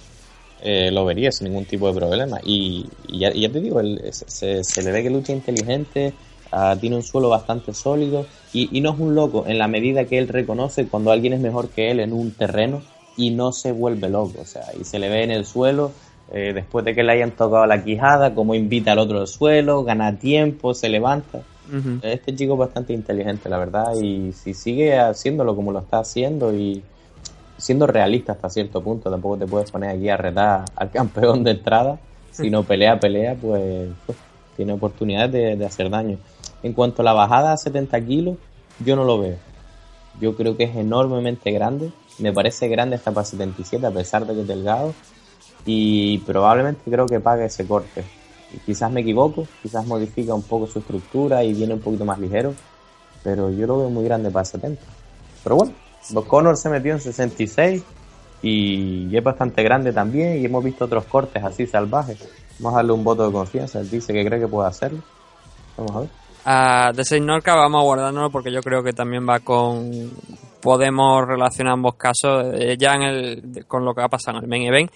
eh, 0.62 0.92
lo 0.92 1.06
vería 1.06 1.32
sin 1.32 1.46
ningún 1.48 1.66
tipo 1.66 1.88
de 1.88 1.94
problema. 1.94 2.40
Y, 2.44 2.90
y 3.04 3.20
ya, 3.20 3.32
y 3.34 3.42
ya 3.42 3.52
te 3.52 3.60
digo, 3.62 3.80
él- 3.80 4.00
se, 4.12 4.64
se- 4.64 4.82
le 4.84 4.92
ve 4.92 5.04
que 5.04 5.10
lucha 5.10 5.34
inteligente, 5.34 6.18
ah, 6.52 6.78
tiene 6.80 6.96
un 6.96 7.04
suelo 7.04 7.30
bastante 7.30 7.74
sólido 7.74 8.30
y, 8.52 8.78
y 8.78 8.82
no 8.82 8.94
es 8.94 9.00
un 9.00 9.16
loco 9.16 9.48
en 9.48 9.58
la 9.58 9.68
medida 9.68 10.06
que 10.08 10.18
él 10.18 10.28
reconoce 10.28 10.88
cuando 10.90 11.12
alguien 11.12 11.34
es 11.34 11.40
mejor 11.40 11.72
que 11.72 11.92
él 11.92 12.00
en 12.00 12.14
un 12.14 12.36
terreno 12.36 12.86
y 13.16 13.32
no 13.32 13.52
se 13.52 13.72
vuelve 13.72 14.10
loco. 14.10 14.42
O 14.42 14.46
sea, 14.46 14.68
y 14.76 14.84
se 14.86 15.00
le 15.00 15.10
ve 15.10 15.24
en 15.24 15.32
el 15.32 15.46
suelo. 15.46 15.96
eh, 16.28 16.54
después 16.54 16.86
de 16.86 16.96
que 16.96 17.04
le 17.04 17.12
hayan 17.14 17.36
tocado 17.36 17.66
la 17.66 17.84
quijada, 17.84 18.34
como 18.36 18.56
invita 18.56 18.94
al 18.94 19.00
otro 19.00 19.20
al 19.20 19.28
suelo, 19.28 19.84
gana 19.84 20.18
tiempo, 20.18 20.74
se 20.74 20.88
levanta. 20.90 21.46
Este 22.02 22.34
chico 22.36 22.54
es 22.54 22.60
bastante 22.60 22.94
inteligente, 22.94 23.48
la 23.50 23.60
verdad, 23.60 23.96
y 24.02 24.34
si 24.34 24.54
sigue 24.56 24.98
haciéndolo 25.00 25.56
como 25.56 25.72
lo 25.72 25.80
está 25.80 26.00
haciendo 26.00 26.54
y 26.54 26.88
siendo 27.62 27.86
realista 27.86 28.32
hasta 28.32 28.50
cierto 28.50 28.82
punto, 28.82 29.12
tampoco 29.12 29.38
te 29.38 29.46
puedes 29.46 29.70
poner 29.70 29.92
aquí 29.92 30.10
a 30.10 30.18
retar 30.18 30.66
al 30.76 30.90
campeón 30.90 31.44
de 31.44 31.52
entrada, 31.52 32.00
si 32.32 32.50
no 32.50 32.64
pelea, 32.64 33.00
pelea, 33.00 33.36
pues, 33.40 33.90
pues, 34.06 34.18
tiene 34.58 34.74
oportunidades 34.74 35.32
de, 35.32 35.56
de 35.56 35.66
hacer 35.66 35.90
daño. 35.90 36.18
En 36.64 36.74
cuanto 36.74 37.02
a 37.02 37.06
la 37.06 37.14
bajada 37.14 37.54
a 37.54 37.58
70 37.58 38.02
kilos, 38.02 38.38
yo 38.84 38.96
no 38.96 39.04
lo 39.04 39.20
veo. 39.20 39.38
Yo 40.20 40.36
creo 40.36 40.58
que 40.58 40.64
es 40.64 40.76
enormemente 40.76 41.52
grande, 41.52 41.92
me 42.18 42.34
parece 42.34 42.68
grande 42.68 42.96
hasta 42.96 43.12
para 43.12 43.26
77 43.26 43.86
a 43.86 43.92
pesar 43.92 44.26
de 44.26 44.34
que 44.34 44.42
es 44.42 44.48
delgado, 44.48 44.94
y 45.66 46.18
probablemente 46.20 46.90
creo 46.90 47.06
que 47.06 47.20
pague 47.20 47.46
ese 47.46 47.68
corte. 47.68 48.04
Quizás 48.66 48.92
me 48.92 49.02
equivoco, 49.02 49.48
quizás 49.62 49.86
modifica 49.86 50.34
un 50.34 50.42
poco 50.42 50.66
su 50.66 50.80
estructura 50.80 51.44
y 51.44 51.54
viene 51.54 51.76
un 51.76 51.80
poquito 51.80 52.06
más 52.06 52.20
ligero, 52.20 52.54
pero 53.24 53.52
yo 53.52 53.68
lo 53.68 53.78
veo 53.78 53.90
muy 53.90 54.04
grande 54.04 54.32
para 54.32 54.46
70. 54.46 54.82
Pero 55.44 55.56
bueno, 55.56 55.74
Connor 56.28 56.58
se 56.58 56.70
metió 56.70 56.94
en 56.94 57.02
66 57.02 57.84
y 58.44 59.16
es 59.16 59.24
bastante 59.24 59.64
grande 59.64 59.94
también 59.94 60.42
y 60.42 60.46
hemos 60.46 60.64
visto 60.64 60.86
otros 60.86 61.06
cortes 61.06 61.44
así 61.44 61.68
salvajes. 61.68 62.28
Vamos 62.60 62.74
a 62.74 62.78
darle 62.78 62.94
un 62.94 63.04
voto 63.04 63.26
de 63.26 63.32
confianza, 63.32 63.80
él 63.80 63.90
dice 63.90 64.14
que 64.14 64.26
cree 64.26 64.40
que 64.40 64.48
puede 64.48 64.68
hacerlo. 64.68 65.00
Vamos 65.78 65.96
a 65.96 66.00
ver. 66.02 66.10
A 66.44 66.92
The 66.96 67.04
Saint 67.06 67.26
Norca 67.26 67.56
vamos 67.56 67.82
a 67.82 67.84
guardárnoslo 67.84 68.32
porque 68.32 68.52
yo 68.52 68.62
creo 68.62 68.84
que 68.84 68.94
también 68.94 69.28
va 69.28 69.40
con. 69.40 70.12
Podemos 70.60 71.28
relacionar 71.28 71.74
ambos 71.74 71.96
casos 71.96 72.54
eh, 72.54 72.76
ya 72.78 72.94
en 72.96 73.02
el, 73.04 73.66
con 73.68 73.86
lo 73.86 73.94
que 73.94 74.02
va 74.02 74.06
a 74.08 74.10
pasar 74.10 74.36
en 74.36 74.44
el 74.44 74.48
main 74.48 74.64
event. 74.64 74.92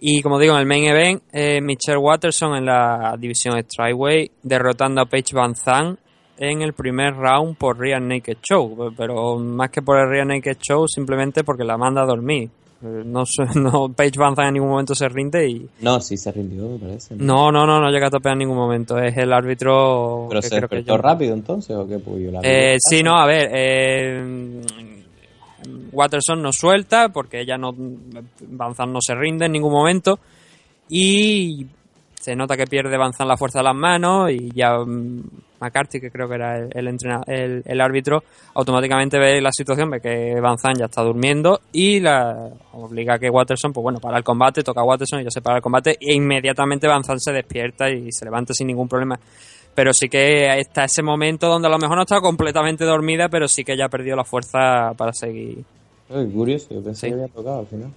Y 0.00 0.22
como 0.22 0.38
digo, 0.38 0.54
en 0.54 0.60
el 0.60 0.66
main 0.66 0.84
event, 0.84 1.22
eh, 1.32 1.60
Michelle 1.60 1.98
Watterson 1.98 2.56
en 2.56 2.66
la 2.66 3.16
división 3.18 3.60
Strikeway 3.60 4.30
derrotando 4.42 5.00
a 5.00 5.06
Paige 5.06 5.34
Van 5.34 5.54
Zandt 5.54 5.98
en 6.38 6.62
el 6.62 6.72
primer 6.72 7.14
round 7.14 7.56
por 7.56 7.78
Real 7.78 8.06
Naked 8.06 8.38
Show, 8.42 8.92
pero 8.96 9.38
más 9.38 9.70
que 9.70 9.82
por 9.82 9.98
el 9.98 10.08
Real 10.08 10.28
Naked 10.28 10.56
Show, 10.60 10.86
simplemente 10.88 11.44
porque 11.44 11.64
la 11.64 11.76
manda 11.76 12.02
a 12.02 12.06
dormir. 12.06 12.50
Eh, 12.82 13.02
No, 13.04 13.22
no 13.54 13.88
Paige 13.90 14.18
Van 14.18 14.34
Zandt 14.34 14.48
en 14.48 14.54
ningún 14.54 14.68
momento 14.70 14.94
se 14.94 15.08
rinde 15.08 15.48
y 15.48 15.68
No, 15.80 16.00
sí 16.00 16.16
se 16.16 16.32
rindió, 16.32 16.68
me 16.70 16.78
parece. 16.78 17.14
no, 17.16 17.50
no, 17.52 17.64
no, 17.66 17.80
no 17.80 17.88
llega 17.90 18.08
a 18.08 18.10
topear 18.10 18.32
en 18.34 18.40
ningún 18.40 18.56
momento. 18.56 18.98
Es 18.98 19.16
el 19.16 19.32
árbitro 19.32 20.26
Pero 20.28 20.40
que 20.40 20.48
se 20.48 20.56
creo 20.56 20.68
que 20.68 20.76
despertó 20.76 20.96
yo- 20.96 21.02
rápido 21.02 21.34
entonces, 21.34 21.74
¿o 21.76 21.86
qué? 21.86 21.98
Pues 21.98 22.20
la. 22.32 22.40
Eh, 22.42 22.76
sí, 22.78 23.02
no, 23.02 23.16
a 23.16 23.26
ver, 23.26 23.48
eh, 23.54 24.60
Watterson 25.92 26.42
no 26.42 26.52
suelta 26.52 27.08
porque 27.10 27.40
ella 27.40 27.56
no, 27.56 27.72
Van 27.76 28.74
Zandt 28.74 28.92
no 28.92 28.98
se 29.00 29.14
rinde 29.14 29.46
en 29.46 29.52
ningún 29.52 29.72
momento 29.72 30.18
y 30.88 31.66
se 32.20 32.34
nota 32.36 32.56
que 32.56 32.66
pierde 32.66 32.96
Van 32.98 33.12
Zandt 33.12 33.28
la 33.30 33.36
fuerza 33.36 33.60
de 33.60 33.64
las 33.64 33.76
manos 33.76 34.30
y 34.30 34.50
ya 34.54 34.76
mm, 34.78 35.22
McCarthy, 35.64 36.00
que 36.00 36.10
creo 36.10 36.28
que 36.28 36.34
era 36.34 36.58
el, 36.58 36.68
el, 36.72 36.88
entrena- 36.88 37.22
el, 37.26 37.80
árbitro, 37.80 38.22
automáticamente 38.54 39.18
ve 39.18 39.40
la 39.40 39.50
situación, 39.52 39.90
ve 39.90 40.00
que 40.00 40.40
Van 40.40 40.58
Zandt 40.58 40.78
ya 40.78 40.86
está 40.86 41.02
durmiendo 41.02 41.60
y 41.72 42.00
la 42.00 42.50
obliga 42.72 43.14
a 43.14 43.18
que 43.18 43.30
Watterson, 43.30 43.72
pues 43.72 43.82
bueno, 43.82 43.98
para 44.00 44.18
el 44.18 44.24
combate, 44.24 44.62
toca 44.62 44.80
a 44.80 44.84
Watterson 44.84 45.20
y 45.20 45.24
ya 45.24 45.30
se 45.30 45.40
para 45.40 45.56
el 45.56 45.62
combate 45.62 45.96
e 46.00 46.14
inmediatamente 46.14 46.86
Van 46.86 47.04
Zandt 47.04 47.20
se 47.20 47.32
despierta 47.32 47.90
y 47.90 48.12
se 48.12 48.24
levanta 48.24 48.54
sin 48.54 48.66
ningún 48.66 48.88
problema 48.88 49.18
pero 49.74 49.92
sí 49.92 50.08
que 50.08 50.56
está 50.58 50.84
ese 50.84 51.02
momento 51.02 51.48
donde 51.48 51.66
a 51.66 51.70
lo 51.70 51.78
mejor 51.78 51.96
no 51.96 52.02
está 52.02 52.20
completamente 52.20 52.84
dormida, 52.84 53.28
pero 53.28 53.48
sí 53.48 53.64
que 53.64 53.76
ya 53.76 53.88
perdió 53.88 54.14
la 54.14 54.24
fuerza 54.24 54.92
para 54.96 55.12
seguir. 55.12 55.64
Ay, 56.14 56.26
curioso, 56.30 56.66
yo 56.70 56.82
pensé 56.82 57.00
Sí. 57.00 57.06
que 57.08 57.14
había 57.14 57.28
tocado 57.28 57.60
al 57.60 57.66
final. 57.66 57.90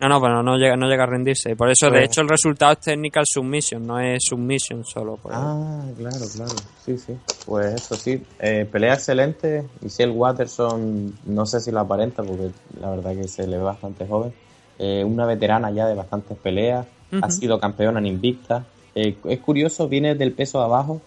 No, 0.00 0.08
no, 0.08 0.20
pero 0.20 0.42
no 0.42 0.56
llega, 0.56 0.76
no 0.76 0.88
llega 0.88 1.04
a 1.04 1.06
rendirse. 1.06 1.54
Por 1.56 1.70
eso, 1.70 1.86
de 1.86 1.92
Pues- 1.92 2.04
hecho, 2.04 2.20
el 2.22 2.28
resultado 2.28 2.72
es 2.72 2.80
technical 2.80 3.24
submission, 3.26 3.86
no 3.86 3.98
es 4.00 4.18
submission 4.24 4.84
solo. 4.84 5.16
por- 5.16 5.32
Ah, 5.34 5.82
claro, 5.96 6.16
claro. 6.34 6.52
Sí, 6.84 6.98
sí. 6.98 7.16
Pues 7.46 7.74
eso 7.74 7.94
sí. 7.94 8.22
Eh, 8.40 8.68
pelea 8.70 8.94
excelente. 8.94 9.64
Michelle 9.80 10.12
Watterson, 10.12 11.14
no 11.26 11.46
sé 11.46 11.60
si 11.60 11.70
lo 11.70 11.80
aparenta 11.80 12.22
porque 12.22 12.50
la 12.80 12.90
verdad 12.90 13.14
que 13.14 13.28
se 13.28 13.46
le 13.46 13.56
ve 13.56 13.62
bastante 13.62 14.06
joven. 14.06 14.32
Eh, 14.78 15.04
una 15.04 15.24
veterana 15.24 15.70
ya 15.70 15.86
de 15.86 15.94
bastantes 15.94 16.36
peleas. 16.36 16.86
Ha 17.20 17.30
sido 17.30 17.60
campeona 17.60 17.98
en 18.00 18.06
Invicta. 18.06 18.64
Eh, 18.94 19.16
es 19.24 19.38
curioso, 19.40 19.86
viene 19.88 20.14
del 20.14 20.32
peso 20.32 20.58
de 20.58 20.64
abajo, 20.64 21.00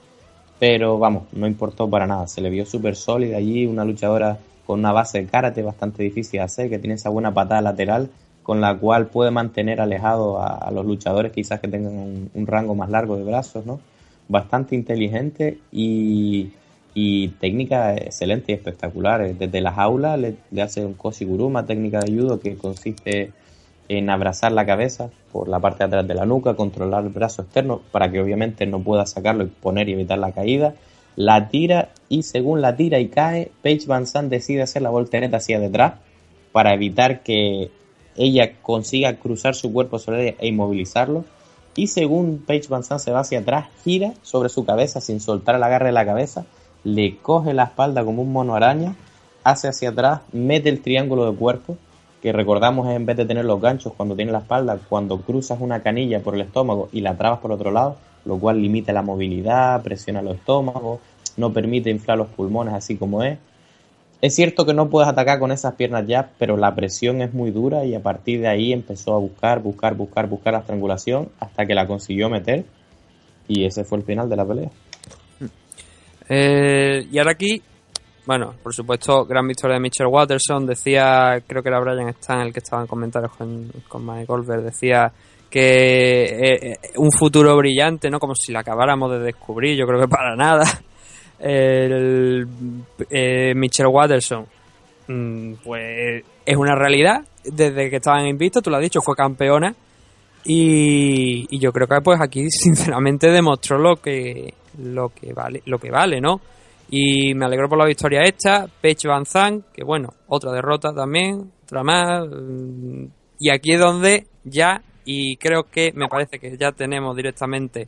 pero 0.60 0.98
vamos, 0.98 1.24
no 1.34 1.48
importó 1.48 1.90
para 1.90 2.08
nada. 2.08 2.28
Se 2.28 2.42
le 2.42 2.50
vio 2.50 2.66
súper 2.66 2.96
sólida 2.96 3.38
allí, 3.38 3.66
una 3.66 3.84
luchadora 3.84 4.38
con 4.66 4.80
una 4.80 4.92
base 4.92 5.20
de 5.20 5.28
karate 5.28 5.62
bastante 5.62 6.04
difícil 6.04 6.40
de 6.40 6.46
hacer, 6.46 6.70
que 6.70 6.80
tiene 6.80 6.96
esa 6.96 7.10
buena 7.10 7.34
patada 7.34 7.62
lateral 7.62 8.10
con 8.46 8.62
la 8.62 8.78
cual 8.78 9.08
puede 9.08 9.32
mantener 9.32 9.82
alejado 9.82 10.40
a, 10.40 10.70
los 10.70 10.86
luchadores 10.86 11.32
quizás 11.32 11.60
que 11.60 11.68
tengan 11.68 12.30
un, 12.32 12.48
rango 12.48 12.76
más 12.76 12.92
largo 12.92 13.18
de 13.18 13.24
brazos, 13.24 13.66
¿no? 13.66 13.80
Bastante 14.28 14.76
inteligente 14.76 15.58
y, 15.72 16.52
y 16.94 17.30
técnica 17.40 17.96
excelente 17.96 18.52
y 18.52 18.56
espectacular. 18.56 19.34
Desde 19.36 19.62
la 19.62 19.72
jaula 19.72 20.16
le, 20.16 20.38
hace 20.62 20.86
un 20.86 20.94
koshiguru, 20.94 21.48
una 21.48 21.66
técnica 21.66 22.00
de 22.00 22.16
judo 22.16 22.40
que 22.40 22.56
consiste 22.56 23.32
en 23.90 24.12
abrazar 24.12 24.52
la 24.52 24.66
cabeza 24.66 25.10
por 25.32 25.48
la 25.48 25.60
parte 25.60 25.80
de 25.80 25.86
atrás 25.86 26.08
de 26.08 26.14
la 26.14 26.28
nuca, 26.28 26.54
controlar 26.54 27.04
el 27.04 27.10
brazo 27.10 27.42
externo 27.42 27.82
para 27.92 28.12
que 28.12 28.22
obviamente 28.22 28.68
no 28.68 28.80
pueda 28.80 29.08
sacarlo 29.08 29.44
y 29.44 29.48
poner 29.48 29.90
y 29.90 29.94
evitar 29.94 30.20
la 30.20 30.32
caída. 30.32 30.76
La 31.16 31.48
tira 31.50 31.90
y 32.10 32.24
según 32.24 32.62
la 32.62 32.76
tira 32.76 33.00
y 33.00 33.08
cae, 33.08 33.52
Paige 33.62 33.88
Van 33.88 34.06
Zandt 34.06 34.30
decide 34.30 34.62
hacer 34.62 34.82
la 34.82 34.90
voltereta 34.90 35.38
hacia 35.38 35.60
detrás 35.60 35.94
para 36.52 36.74
evitar 36.74 37.24
que 37.24 37.72
ella 38.16 38.54
consiga 38.62 39.16
cruzar 39.18 39.56
su 39.56 39.72
cuerpo 39.72 40.00
sobre 40.00 40.30
ella 40.30 40.38
e 40.40 40.48
inmovilizarlo. 40.48 41.26
Y 41.76 41.88
según 41.88 42.44
Paige 42.46 42.68
Van 42.70 42.84
Zandt 42.84 43.04
se 43.04 43.12
va 43.12 43.22
hacia 43.22 43.40
atrás, 43.40 43.68
gira 43.84 44.14
sobre 44.22 44.50
su 44.50 44.66
cabeza 44.66 45.02
sin 45.02 45.20
soltar 45.20 45.56
el 45.56 45.64
agarre 45.64 45.88
de 45.88 45.92
la 45.94 46.06
cabeza, 46.06 46.46
le 46.84 47.18
coge 47.18 47.54
la 47.54 47.66
espalda 47.66 48.06
como 48.06 48.22
un 48.22 48.32
mono 48.32 48.56
araña, 48.56 48.96
hace 49.44 49.68
hacia 49.68 49.90
atrás, 49.90 50.22
mete 50.32 50.70
el 50.70 50.82
triángulo 50.82 51.30
de 51.30 51.38
cuerpo, 51.38 51.78
que 52.22 52.32
recordamos 52.32 52.88
es 52.88 52.96
en 52.96 53.06
vez 53.06 53.18
de 53.18 53.26
tener 53.26 53.46
los 53.46 53.62
ganchos 53.62 53.94
cuando 53.96 54.16
tiene 54.16 54.32
la 54.32 54.40
espalda, 54.40 54.80
cuando 54.90 55.22
cruzas 55.22 55.60
una 55.62 55.84
canilla 55.84 56.22
por 56.22 56.36
el 56.36 56.42
estómago 56.42 56.90
y 56.92 57.02
la 57.02 57.18
trabas 57.18 57.40
por 57.40 57.52
otro 57.52 57.72
lado, 57.72 57.98
lo 58.26 58.38
cual 58.38 58.62
limita 58.62 58.92
la 58.92 59.02
movilidad, 59.02 59.82
presiona 59.84 60.22
los 60.22 60.36
estómagos, 60.36 61.00
no 61.38 61.54
permite 61.54 61.90
inflar 61.90 62.18
los 62.18 62.28
pulmones 62.28 62.74
así 62.74 62.98
como 62.98 63.24
es. 63.24 63.38
Es 64.22 64.34
cierto 64.36 64.66
que 64.66 64.74
no 64.74 64.90
puedes 64.90 65.08
atacar 65.10 65.40
con 65.40 65.52
esas 65.52 65.76
piernas 65.76 66.08
ya, 66.08 66.32
pero 66.40 66.58
la 66.58 66.74
presión 66.74 67.22
es 67.22 67.34
muy 67.34 67.52
dura 67.52 67.86
y 67.86 67.94
a 67.94 68.02
partir 68.02 68.42
de 68.42 68.48
ahí 68.48 68.74
empezó 68.74 69.14
a 69.14 69.20
buscar, 69.20 69.62
buscar, 69.62 69.96
buscar, 69.96 70.28
buscar 70.28 70.54
la 70.54 70.60
estrangulación 70.60 71.30
hasta 71.40 71.66
que 71.66 71.76
la 71.76 71.86
consiguió 71.86 72.30
meter 72.30 72.66
y 73.48 73.66
ese 73.66 73.84
fue 73.84 74.00
el 74.00 74.04
final 74.04 74.30
de 74.30 74.36
la 74.36 74.46
pelea. 74.46 74.70
Eh, 76.28 77.08
y 77.12 77.18
ahora 77.20 77.34
aquí, 77.34 77.62
bueno, 78.26 78.56
por 78.64 78.74
supuesto, 78.74 79.26
gran 79.26 79.48
victoria 79.48 79.76
de 79.76 79.82
Mitchell 79.82 80.08
Watterson. 80.08 80.66
Decía, 80.66 81.44
creo 81.46 81.62
que 81.62 81.70
era 81.70 81.80
Brian 81.80 82.10
Stan 82.10 82.42
el 82.42 82.54
que 82.54 82.60
estaba 82.60 82.82
en 82.82 82.88
comentarios 82.88 83.32
con, 83.36 83.72
con 83.88 84.06
Mike 84.06 84.26
Goldberg, 84.26 84.64
decía 84.64 85.12
que 85.50 86.24
eh, 86.24 86.80
un 86.98 87.12
futuro 87.12 87.56
brillante, 87.58 88.10
¿no? 88.10 88.20
Como 88.20 88.36
si 88.36 88.52
la 88.52 88.60
acabáramos 88.60 89.12
de 89.12 89.20
descubrir, 89.20 89.78
yo 89.78 89.86
creo 89.86 90.02
que 90.02 90.08
para 90.08 90.36
nada. 90.36 90.66
El, 91.40 92.48
eh, 93.10 93.54
Mitchell 93.56 93.88
Watterson, 93.88 94.46
mm, 95.08 95.54
pues 95.64 96.24
es 96.46 96.58
una 96.58 96.76
realidad. 96.76 97.26
Desde 97.44 97.90
que 97.90 97.98
estaba 97.98 98.22
en 98.22 98.28
Invicto, 98.28 98.62
tú 98.62 98.70
lo 98.70 98.78
has 98.78 98.82
dicho, 98.82 99.02
fue 99.02 99.16
campeona. 99.16 99.76
Y, 100.46 101.48
y 101.50 101.60
yo 101.60 101.72
creo 101.72 101.88
que 101.88 102.02
pues 102.02 102.22
aquí 102.22 102.46
sinceramente 102.50 103.32
demostró 103.32 103.78
lo 103.78 103.96
que 103.98 104.54
lo 104.78 105.10
que 105.10 105.34
vale 105.34 105.64
lo 105.66 105.80
que 105.80 105.90
vale 105.90 106.22
no 106.22 106.40
y 106.90 107.34
me 107.34 107.46
alegro 107.46 107.68
por 107.68 107.80
la 107.80 107.86
victoria 107.86 108.22
esta 108.22 108.68
Paige 108.82 109.08
Van 109.08 109.64
que 109.74 109.84
bueno 109.84 110.10
otra 110.28 110.52
derrota 110.52 110.94
también 110.94 111.52
otra 111.64 111.84
más 111.84 112.28
mm, 112.28 113.06
y 113.40 113.50
aquí 113.50 113.74
es 113.74 113.80
donde 113.80 114.28
ya 114.44 114.82
y 115.06 115.38
creo 115.38 115.64
que 115.64 115.92
me 115.94 116.08
parece 116.08 116.40
que 116.40 116.58
ya 116.58 116.72
tenemos 116.72 117.16
directamente 117.16 117.88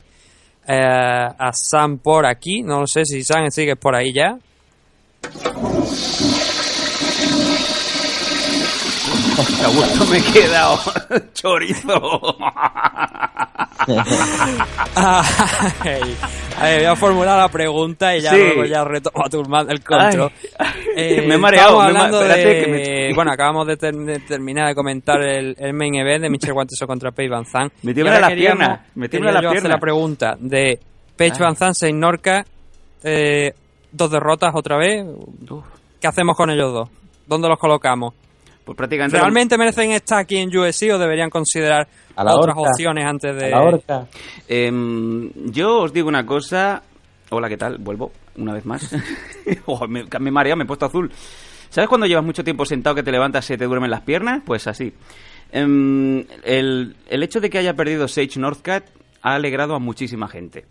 eh, 0.66 1.28
a 1.38 1.52
Sam 1.52 1.98
por 1.98 2.26
aquí. 2.26 2.62
No 2.62 2.86
sé 2.86 3.04
si 3.04 3.22
Sam 3.22 3.50
sigues 3.50 3.76
por 3.76 3.94
ahí 3.94 4.12
ya 4.12 4.38
A 9.38 9.68
gusto 9.68 10.04
me 10.06 10.18
he 10.18 10.22
quedado 10.32 10.78
chorizo. 11.34 12.20
Ay, 16.60 16.76
voy 16.78 16.84
a 16.84 16.96
formular 16.96 17.38
la 17.38 17.48
pregunta 17.48 18.16
y 18.16 18.20
ya 18.22 18.30
Sí. 18.32 18.36
luego 18.38 18.64
ya 18.64 18.84
retoma 18.84 19.28
tu 19.30 19.42
el 19.68 19.84
control. 19.84 20.32
Eh, 20.96 21.24
me 21.26 21.34
he 21.34 21.38
mareado, 21.38 21.68
estábamos 21.82 21.86
me 21.86 21.92
ma- 21.92 21.98
hablando 22.06 22.20
de- 22.20 22.64
que 22.64 22.70
me- 23.08 23.14
Bueno, 23.14 23.30
acabamos 23.32 23.66
de, 23.66 23.76
ter- 23.76 23.94
de 23.94 24.18
terminar 24.20 24.68
de 24.68 24.74
comentar 24.74 25.20
el, 25.22 25.54
el 25.58 25.72
main 25.72 25.94
event 25.94 26.22
de 26.22 26.30
Michelle 26.30 26.52
Watterson 26.52 26.86
contra 26.88 27.12
Paige 27.12 27.30
Van 27.30 27.44
Zandt. 27.46 27.74
Me 27.82 27.94
las 28.20 28.30
queríamos- 28.30 28.58
piernas, 28.58 28.80
me 28.96 29.08
yo 29.42 29.48
hacer 29.50 29.60
piernas. 29.62 29.76
la 29.76 29.80
pregunta 29.80 30.36
de 30.40 30.80
Paige 31.16 31.34
Ay. 31.36 31.40
Van 31.44 31.56
Zandt, 31.56 31.76
Seis 31.76 31.94
Norca, 31.94 32.44
eh, 33.04 33.52
dos 33.92 34.10
derrotas 34.10 34.52
otra 34.54 34.76
vez. 34.76 35.06
¿Qué 36.00 36.06
hacemos 36.08 36.36
con 36.36 36.50
ellos 36.50 36.72
dos? 36.72 36.88
¿Dónde 37.26 37.48
los 37.48 37.58
colocamos? 37.58 38.14
Pues 38.68 38.76
prácticamente. 38.76 39.16
¿Realmente 39.16 39.56
merecen 39.56 39.92
estar 39.92 40.18
aquí 40.18 40.36
en 40.36 40.54
UFC 40.54 40.92
o 40.92 40.98
deberían 40.98 41.30
considerar 41.30 41.88
A 42.14 42.22
la 42.22 42.36
otras 42.36 42.54
opciones 42.54 43.02
antes 43.06 43.34
de... 43.34 43.46
A 43.46 43.48
la 43.48 43.62
horca. 43.62 44.06
Em, 44.46 45.30
yo 45.50 45.78
os 45.78 45.90
digo 45.90 46.06
una 46.06 46.26
cosa. 46.26 46.82
Hola, 47.30 47.48
¿qué 47.48 47.56
tal? 47.56 47.78
Vuelvo 47.78 48.12
una 48.36 48.52
vez 48.52 48.66
más. 48.66 48.94
Oh, 49.64 49.88
me, 49.88 50.04
me 50.04 50.28
he 50.28 50.30
mareado, 50.30 50.58
me 50.58 50.64
he 50.64 50.66
puesto 50.66 50.84
azul. 50.84 51.10
¿Sabes 51.70 51.88
cuando 51.88 52.06
llevas 52.06 52.26
mucho 52.26 52.44
tiempo 52.44 52.66
sentado 52.66 52.94
que 52.94 53.02
te 53.02 53.10
levantas 53.10 53.46
y 53.46 53.48
se 53.48 53.56
te 53.56 53.64
duermen 53.64 53.90
las 53.90 54.02
piernas? 54.02 54.42
Pues 54.44 54.66
así. 54.66 54.92
Em, 55.50 56.26
el, 56.44 56.94
el 57.08 57.22
hecho 57.22 57.40
de 57.40 57.48
que 57.48 57.56
haya 57.56 57.72
perdido 57.72 58.06
Sage 58.06 58.38
Northcutt 58.38 58.84
ha 59.22 59.34
alegrado 59.34 59.76
a 59.76 59.78
muchísima 59.78 60.28
gente. 60.28 60.66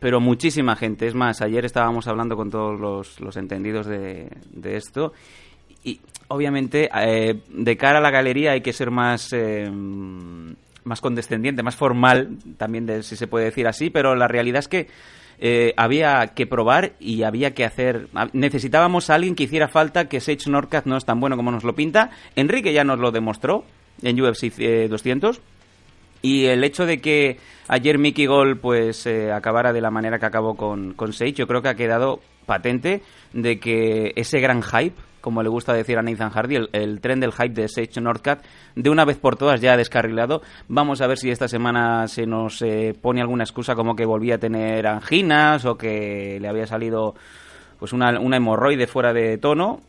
Pero 0.00 0.20
muchísima 0.20 0.74
gente. 0.74 1.06
Es 1.06 1.14
más, 1.14 1.42
ayer 1.42 1.66
estábamos 1.66 2.08
hablando 2.08 2.34
con 2.34 2.48
todos 2.48 2.80
los, 2.80 3.20
los 3.20 3.36
entendidos 3.36 3.84
de, 3.84 4.30
de 4.50 4.76
esto. 4.78 5.12
Y 5.86 6.00
obviamente, 6.28 6.90
eh, 6.94 7.40
de 7.48 7.76
cara 7.76 7.98
a 7.98 8.02
la 8.02 8.10
galería 8.10 8.52
hay 8.52 8.60
que 8.60 8.72
ser 8.72 8.90
más, 8.90 9.32
eh, 9.32 9.70
más 9.70 11.00
condescendiente, 11.00 11.62
más 11.62 11.76
formal, 11.76 12.36
también 12.58 12.86
de, 12.86 13.02
si 13.02 13.16
se 13.16 13.26
puede 13.28 13.46
decir 13.46 13.66
así, 13.68 13.88
pero 13.88 14.14
la 14.16 14.26
realidad 14.26 14.58
es 14.58 14.68
que 14.68 14.88
eh, 15.38 15.74
había 15.76 16.28
que 16.28 16.46
probar 16.46 16.92
y 16.98 17.22
había 17.22 17.54
que 17.54 17.64
hacer. 17.64 18.08
Necesitábamos 18.32 19.10
a 19.10 19.14
alguien 19.14 19.34
que 19.34 19.44
hiciera 19.44 19.68
falta, 19.68 20.08
que 20.08 20.20
Sage 20.20 20.50
Northcutt 20.50 20.86
no 20.86 20.96
es 20.96 21.04
tan 21.04 21.20
bueno 21.20 21.36
como 21.36 21.50
nos 21.50 21.64
lo 21.64 21.74
pinta. 21.74 22.10
Enrique 22.34 22.72
ya 22.72 22.84
nos 22.84 22.98
lo 22.98 23.10
demostró 23.10 23.64
en 24.02 24.20
UFC 24.20 24.52
eh, 24.58 24.88
200. 24.88 25.40
Y 26.22 26.46
el 26.46 26.64
hecho 26.64 26.86
de 26.86 27.00
que 27.00 27.38
ayer 27.68 27.98
Mickey 27.98 28.26
Gol 28.26 28.58
pues 28.58 29.06
eh, 29.06 29.30
acabara 29.30 29.72
de 29.72 29.80
la 29.80 29.90
manera 29.90 30.18
que 30.18 30.26
acabó 30.26 30.56
con, 30.56 30.94
con 30.94 31.12
Sage, 31.12 31.34
yo 31.34 31.46
creo 31.46 31.62
que 31.62 31.68
ha 31.68 31.74
quedado 31.74 32.20
patente 32.46 33.02
de 33.32 33.58
que 33.60 34.12
ese 34.16 34.40
gran 34.40 34.62
hype, 34.62 34.96
como 35.26 35.42
le 35.42 35.48
gusta 35.48 35.72
decir 35.72 35.98
a 35.98 36.02
Nathan 36.02 36.30
Hardy, 36.30 36.54
el, 36.54 36.68
el 36.70 37.00
tren 37.00 37.18
del 37.18 37.32
hype 37.32 37.48
de 37.48 37.66
Sage 37.66 38.00
Northcutt, 38.00 38.38
de 38.76 38.90
una 38.90 39.04
vez 39.04 39.16
por 39.18 39.34
todas 39.34 39.60
ya 39.60 39.72
ha 39.72 39.76
descarrilado. 39.76 40.40
Vamos 40.68 41.00
a 41.00 41.08
ver 41.08 41.18
si 41.18 41.30
esta 41.30 41.48
semana 41.48 42.06
se 42.06 42.26
nos 42.26 42.62
eh, 42.62 42.94
pone 43.02 43.20
alguna 43.20 43.42
excusa 43.42 43.74
como 43.74 43.96
que 43.96 44.06
volvía 44.06 44.36
a 44.36 44.38
tener 44.38 44.86
anginas 44.86 45.64
o 45.64 45.76
que 45.76 46.38
le 46.40 46.46
había 46.46 46.68
salido 46.68 47.16
pues 47.76 47.92
una, 47.92 48.20
una 48.20 48.36
hemorroide 48.36 48.86
fuera 48.86 49.12
de 49.12 49.36
tono. 49.38 49.80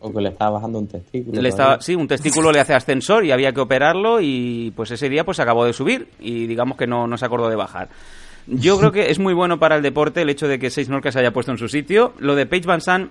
O 0.00 0.10
que 0.10 0.22
le 0.22 0.30
estaba 0.30 0.52
bajando 0.52 0.78
un 0.78 0.86
testículo. 0.86 1.42
Le 1.42 1.48
estaba, 1.50 1.78
sí, 1.82 1.94
un 1.94 2.08
testículo 2.08 2.50
le 2.50 2.60
hace 2.60 2.72
ascensor 2.72 3.22
y 3.26 3.32
había 3.32 3.52
que 3.52 3.60
operarlo 3.60 4.22
y 4.22 4.72
pues 4.74 4.92
ese 4.92 5.10
día 5.10 5.24
pues 5.24 5.40
acabó 5.40 5.66
de 5.66 5.74
subir 5.74 6.08
y 6.20 6.46
digamos 6.46 6.78
que 6.78 6.86
no, 6.86 7.06
no 7.06 7.18
se 7.18 7.26
acordó 7.26 7.50
de 7.50 7.56
bajar. 7.56 7.90
Yo 8.46 8.78
creo 8.78 8.92
que 8.92 9.10
es 9.10 9.18
muy 9.18 9.34
bueno 9.34 9.58
para 9.58 9.76
el 9.76 9.82
deporte 9.82 10.22
el 10.22 10.30
hecho 10.30 10.48
de 10.48 10.58
que 10.58 10.70
Seis 10.70 10.88
Norca 10.88 11.12
se 11.12 11.18
haya 11.18 11.32
puesto 11.32 11.52
en 11.52 11.58
su 11.58 11.68
sitio. 11.68 12.14
Lo 12.18 12.34
de 12.34 12.46
Paige 12.46 12.66
Van 12.66 12.80
Sant 12.80 13.10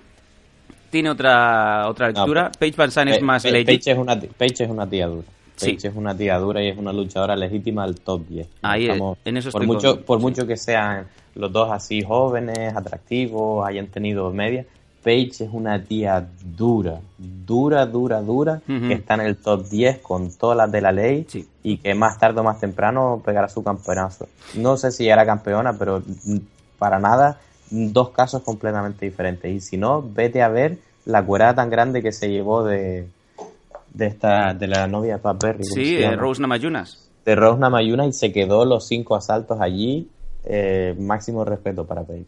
tiene 0.90 1.10
otra 1.10 1.88
otra 1.88 2.08
lectura. 2.08 2.50
Paige 2.58 2.76
Van 2.76 3.08
es 3.08 3.22
más 3.22 3.42
Pa- 3.42 3.50
legit. 3.50 3.66
Paige 3.66 3.92
es 3.92 3.98
una, 3.98 4.20
Paige 4.20 4.64
es 4.64 4.70
una 4.70 4.88
tía 4.88 5.06
dura. 5.06 5.22
Sí. 5.56 5.72
Paige 5.72 5.88
es 5.88 5.94
una 5.96 6.16
tía 6.16 6.38
dura 6.38 6.62
y 6.62 6.68
es 6.68 6.76
una 6.78 6.92
luchadora 6.92 7.34
legítima 7.36 7.86
del 7.86 7.96
top 8.00 8.26
10. 8.28 8.46
Ahí, 8.62 8.88
en 9.24 9.36
eso 9.36 9.50
por 9.50 9.62
estoy 9.62 9.66
mucho, 9.66 9.94
con- 9.96 10.04
por 10.04 10.18
mucho 10.20 10.46
que 10.46 10.56
sean 10.56 11.06
los 11.34 11.52
dos 11.52 11.70
así 11.70 12.02
jóvenes, 12.02 12.74
atractivos, 12.76 13.66
hayan 13.66 13.86
tenido 13.88 14.30
media, 14.32 14.64
Paige 15.02 15.44
es 15.44 15.50
una 15.52 15.82
tía 15.82 16.26
dura, 16.44 16.98
dura, 17.18 17.86
dura, 17.86 18.20
dura, 18.22 18.60
que 18.66 18.92
está 18.94 19.14
en 19.14 19.20
el 19.20 19.36
top 19.36 19.68
10 19.68 19.98
con 19.98 20.32
todas 20.32 20.56
las 20.56 20.72
de 20.72 20.80
la 20.80 20.90
ley 20.92 21.24
y 21.62 21.76
que 21.78 21.94
más 21.94 22.18
tarde 22.18 22.40
o 22.40 22.42
más 22.42 22.58
temprano 22.58 23.22
pegará 23.24 23.48
su 23.48 23.62
campeonazo. 23.62 24.28
No 24.54 24.76
sé 24.76 24.90
si 24.90 25.08
era 25.08 25.24
campeona, 25.24 25.72
pero 25.78 26.02
para 26.78 26.98
nada, 26.98 27.38
dos 27.70 28.10
casos 28.10 28.42
completamente 28.42 29.04
diferentes. 29.06 29.50
Y 29.52 29.60
si 29.60 29.76
no, 29.76 30.02
vete 30.02 30.42
a 30.42 30.48
ver 30.48 30.78
la 31.04 31.24
cuerada 31.24 31.54
tan 31.56 31.70
grande 31.70 32.02
que 32.02 32.12
se 32.12 32.28
llevó 32.30 32.64
de, 32.64 33.06
de 33.94 34.06
esta 34.06 34.54
de 34.54 34.66
la 34.66 34.86
novia 34.86 35.16
de 35.16 35.22
Pat 35.22 35.42
Berry. 35.42 35.62
¿cómo 35.68 35.74
Sí, 35.74 35.98
llama? 35.98 36.16
Rose 36.16 36.40
Namayunas. 36.42 37.08
de 37.24 37.34
Rose 37.34 37.58
Namayuna 37.60 38.06
y 38.06 38.12
se 38.12 38.32
quedó 38.32 38.64
los 38.64 38.86
cinco 38.86 39.14
asaltos 39.16 39.60
allí. 39.60 40.08
Eh, 40.44 40.94
máximo 40.98 41.44
respeto 41.44 41.84
para 41.86 42.02
Paige. 42.04 42.26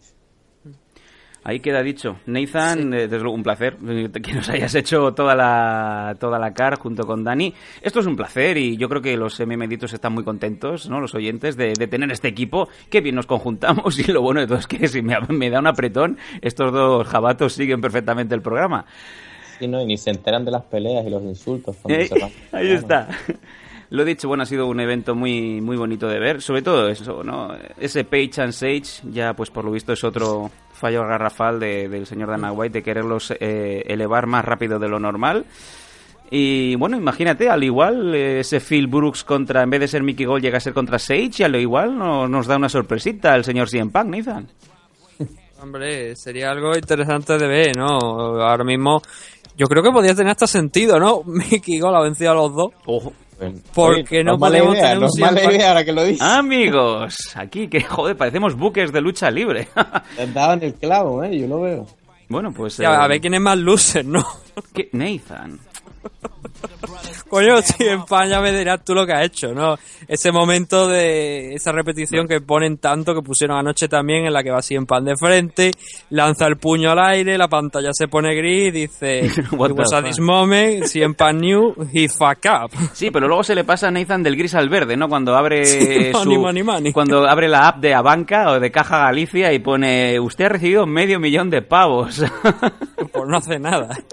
Ahí 1.45 1.61
queda 1.61 1.83
dicho. 1.83 2.17
Nathan, 2.27 2.93
eh, 2.93 3.09
desde 3.09 3.21
luego 3.21 3.35
un 3.35 3.43
placer 3.43 3.77
que 4.23 4.33
nos 4.33 4.49
hayas 4.49 4.75
hecho 4.75 5.13
toda 5.15 5.35
la, 5.35 6.17
toda 6.19 6.39
la 6.39 6.53
car 6.53 6.79
junto 6.79 7.05
con 7.07 7.25
Dani. 7.25 7.55
Esto 7.81 8.01
es 8.01 8.07
un 8.07 8.17
placer 8.17 8.57
y 8.59 8.77
yo 8.77 8.89
creo 8.89 9.01
que 9.01 9.17
los 9.17 9.39
MMeditos 9.41 9.93
están 9.93 10.13
muy 10.13 10.25
contentos, 10.25 10.89
¿no? 10.89 11.01
Los 11.01 11.15
oyentes, 11.15 11.57
de, 11.57 11.73
de 11.79 11.87
tener 11.87 12.11
este 12.11 12.29
equipo. 12.29 12.69
Qué 12.91 13.01
bien 13.01 13.15
nos 13.15 13.27
conjuntamos 13.27 13.99
y 14.09 14.13
lo 14.13 14.23
bueno 14.23 14.41
de 14.41 14.47
todo 14.47 14.59
es 14.59 14.67
que 14.67 14.89
si 14.89 15.03
me, 15.03 15.17
me 15.29 15.51
da 15.51 15.61
un 15.61 15.67
apretón, 15.67 16.19
estos 16.43 16.73
dos 16.73 17.07
jabatos 17.07 17.53
siguen 17.53 17.81
perfectamente 17.81 18.35
el 18.35 18.43
programa. 18.43 18.85
Sí, 19.59 19.67
¿no? 19.67 19.81
Y 19.83 19.87
ni 19.87 19.97
se 19.97 20.11
enteran 20.11 20.45
de 20.45 20.53
las 20.53 20.65
peleas 20.65 21.05
y 21.07 21.11
los 21.11 21.23
insultos. 21.23 21.77
cuando 21.83 22.01
Eh, 22.01 22.07
se 22.07 22.19
van. 22.19 22.31
Ahí 22.53 22.73
está. 22.73 23.09
Lo 23.91 24.05
dicho, 24.05 24.29
bueno, 24.29 24.43
ha 24.43 24.47
sido 24.47 24.67
un 24.67 24.81
evento 24.81 25.15
muy 25.15 25.63
muy 25.63 25.77
bonito 25.77 26.09
de 26.09 26.19
ver, 26.19 26.43
sobre 26.43 26.61
todo 26.61 26.89
eso, 26.89 27.25
¿no? 27.25 27.57
Ese 27.81 28.05
Page 28.05 28.43
and 28.43 28.53
Sage, 28.53 29.11
ya 29.11 29.33
pues 29.35 29.51
por 29.51 29.65
lo 29.65 29.71
visto 29.71 29.95
es 29.95 30.05
otro 30.05 30.51
fallo 30.79 31.03
garrafal 31.07 31.61
de- 31.61 31.89
del 31.89 32.07
señor 32.07 32.29
Dana 32.31 32.53
White 32.53 32.79
de 32.79 32.83
quererlos 32.83 33.33
eh, 33.39 33.83
elevar 33.87 34.27
más 34.27 34.45
rápido 34.45 34.79
de 34.79 34.89
lo 34.89 34.99
normal. 34.99 35.45
Y 36.31 36.75
bueno, 36.77 36.97
imagínate, 36.99 37.49
al 37.49 37.65
igual 37.65 38.15
eh, 38.15 38.41
ese 38.41 38.61
Phil 38.61 38.87
Brooks 38.87 39.25
contra, 39.25 39.63
en 39.63 39.71
vez 39.71 39.81
de 39.81 39.89
ser 39.89 40.03
Mickey 40.03 40.27
Gold, 40.27 40.43
llega 40.43 40.59
a 40.59 40.61
ser 40.61 40.75
contra 40.75 40.99
Sage 40.99 41.31
y 41.39 41.43
a 41.43 41.49
lo 41.49 41.59
igual 41.59 41.97
no- 41.99 42.29
nos 42.29 42.47
da 42.47 42.57
una 42.57 42.69
sorpresita 42.69 43.35
el 43.35 43.45
señor 43.45 43.69
CM 43.71 43.91
Punk, 43.91 44.07
Nathan. 44.15 44.47
Hombre, 45.63 46.15
sería 46.17 46.51
algo 46.51 46.75
interesante 46.77 47.37
de 47.39 47.49
ver, 47.49 47.77
¿no? 47.77 47.99
Ahora 48.43 48.63
mismo, 48.65 49.01
yo 49.57 49.67
creo 49.67 49.83
que 49.83 49.91
podría 49.91 50.15
tener 50.15 50.31
hasta 50.33 50.47
sentido, 50.47 51.01
¿no? 51.01 51.23
Mickey 51.27 51.81
Gol 51.81 51.97
ha 51.97 52.03
vencido 52.03 52.31
a 52.33 52.35
los 52.35 52.55
dos. 52.55 52.73
Ojo. 52.87 53.13
Porque 53.75 54.17
Oye, 54.17 54.25
no 54.25 54.37
mala 54.37 54.59
podemos 54.59 54.75
idea, 54.75 54.85
tener 54.85 55.01
no 55.01 55.07
un 55.07 55.21
mala 55.21 55.33
CM 55.37 55.43
Punk. 55.43 55.55
idea 55.55 55.69
ahora 55.69 55.85
que 55.85 55.93
lo 55.93 56.05
dices. 56.05 56.23
Amigos, 56.23 57.17
aquí 57.37 57.69
que 57.69 57.81
joder, 57.83 58.17
parecemos 58.17 58.55
buques 58.57 58.93
de 58.93 59.01
lucha 59.01 59.31
libre. 59.31 59.69
Te 60.17 60.23
en 60.25 60.63
el 60.63 60.75
clavo, 60.75 61.23
¿eh? 61.23 61.39
Yo 61.39 61.47
lo 61.47 61.61
veo. 61.61 61.87
bueno, 62.29 62.53
pues... 62.53 62.79
Ya, 62.79 62.93
eh, 62.93 62.97
a 62.97 63.07
ver 63.07 63.21
quién 63.21 63.35
es 63.35 63.41
más 63.41 63.59
loser, 63.59 64.05
¿no? 64.05 64.27
¿qué? 64.75 64.89
Nathan. 64.93 65.59
Coño, 67.29 67.61
si 67.61 67.85
en 67.85 68.01
España 68.01 68.41
me 68.41 68.53
dirás 68.57 68.83
tú 68.83 68.95
lo 68.95 69.07
que 69.07 69.13
has 69.13 69.23
hecho, 69.27 69.53
¿no? 69.53 69.77
Ese 70.09 70.33
momento 70.33 70.89
de 70.89 71.53
esa 71.55 71.73
repetición 71.73 72.27
que 72.27 72.41
ponen 72.41 72.79
tanto 72.79 73.15
que 73.15 73.21
pusieron 73.21 73.59
anoche 73.59 73.87
también, 73.87 74.25
en 74.27 74.33
la 74.33 74.43
que 74.43 74.51
va 74.51 74.59
así 74.59 74.75
en 74.75 74.87
pan 74.87 75.05
de 75.05 75.15
frente, 75.15 75.73
lanza 76.11 76.47
el 76.47 76.57
puño 76.57 76.91
al 76.91 76.99
aire, 77.01 77.37
la 77.37 77.49
pantalla 77.49 77.91
se 77.93 78.09
pone 78.09 78.35
gris, 78.35 78.73
dice, 78.73 79.31
What 79.53 79.73
was 79.73 79.93
at 79.93 80.05
this 80.05 80.19
moment, 80.21 80.85
si 80.85 81.03
en 81.03 81.15
pan 81.15 81.39
new, 81.39 81.75
he 81.93 82.09
fuck 82.09 82.39
up. 82.47 82.71
Sí, 82.95 83.11
pero 83.11 83.29
luego 83.29 83.43
se 83.45 83.55
le 83.55 83.65
pasa 83.65 83.89
a 83.89 83.91
Nathan 83.91 84.23
del 84.23 84.35
gris 84.37 84.55
al 84.55 84.71
verde, 84.71 84.97
¿no? 84.97 85.07
Cuando 85.09 85.37
abre 85.37 85.65
Sí, 85.67 86.11
su- 86.13 86.19
money, 86.19 86.39
money, 86.39 86.63
money. 86.63 86.93
cuando 86.93 87.29
abre 87.29 87.49
la 87.49 87.69
app 87.69 87.77
de 87.81 87.93
Abanca 87.95 88.53
o 88.53 88.59
de 88.61 88.71
Caja 88.71 88.99
Galicia 89.01 89.53
y 89.53 89.59
pone 89.59 90.19
usted 90.19 90.47
ha 90.47 90.49
recibido 90.51 90.87
medio 90.87 91.21
millón 91.21 91.51
de 91.51 91.61
pavos. 91.61 92.25
Por 93.13 93.29
no 93.29 93.37
hacer 93.37 93.61
nada. 93.61 93.91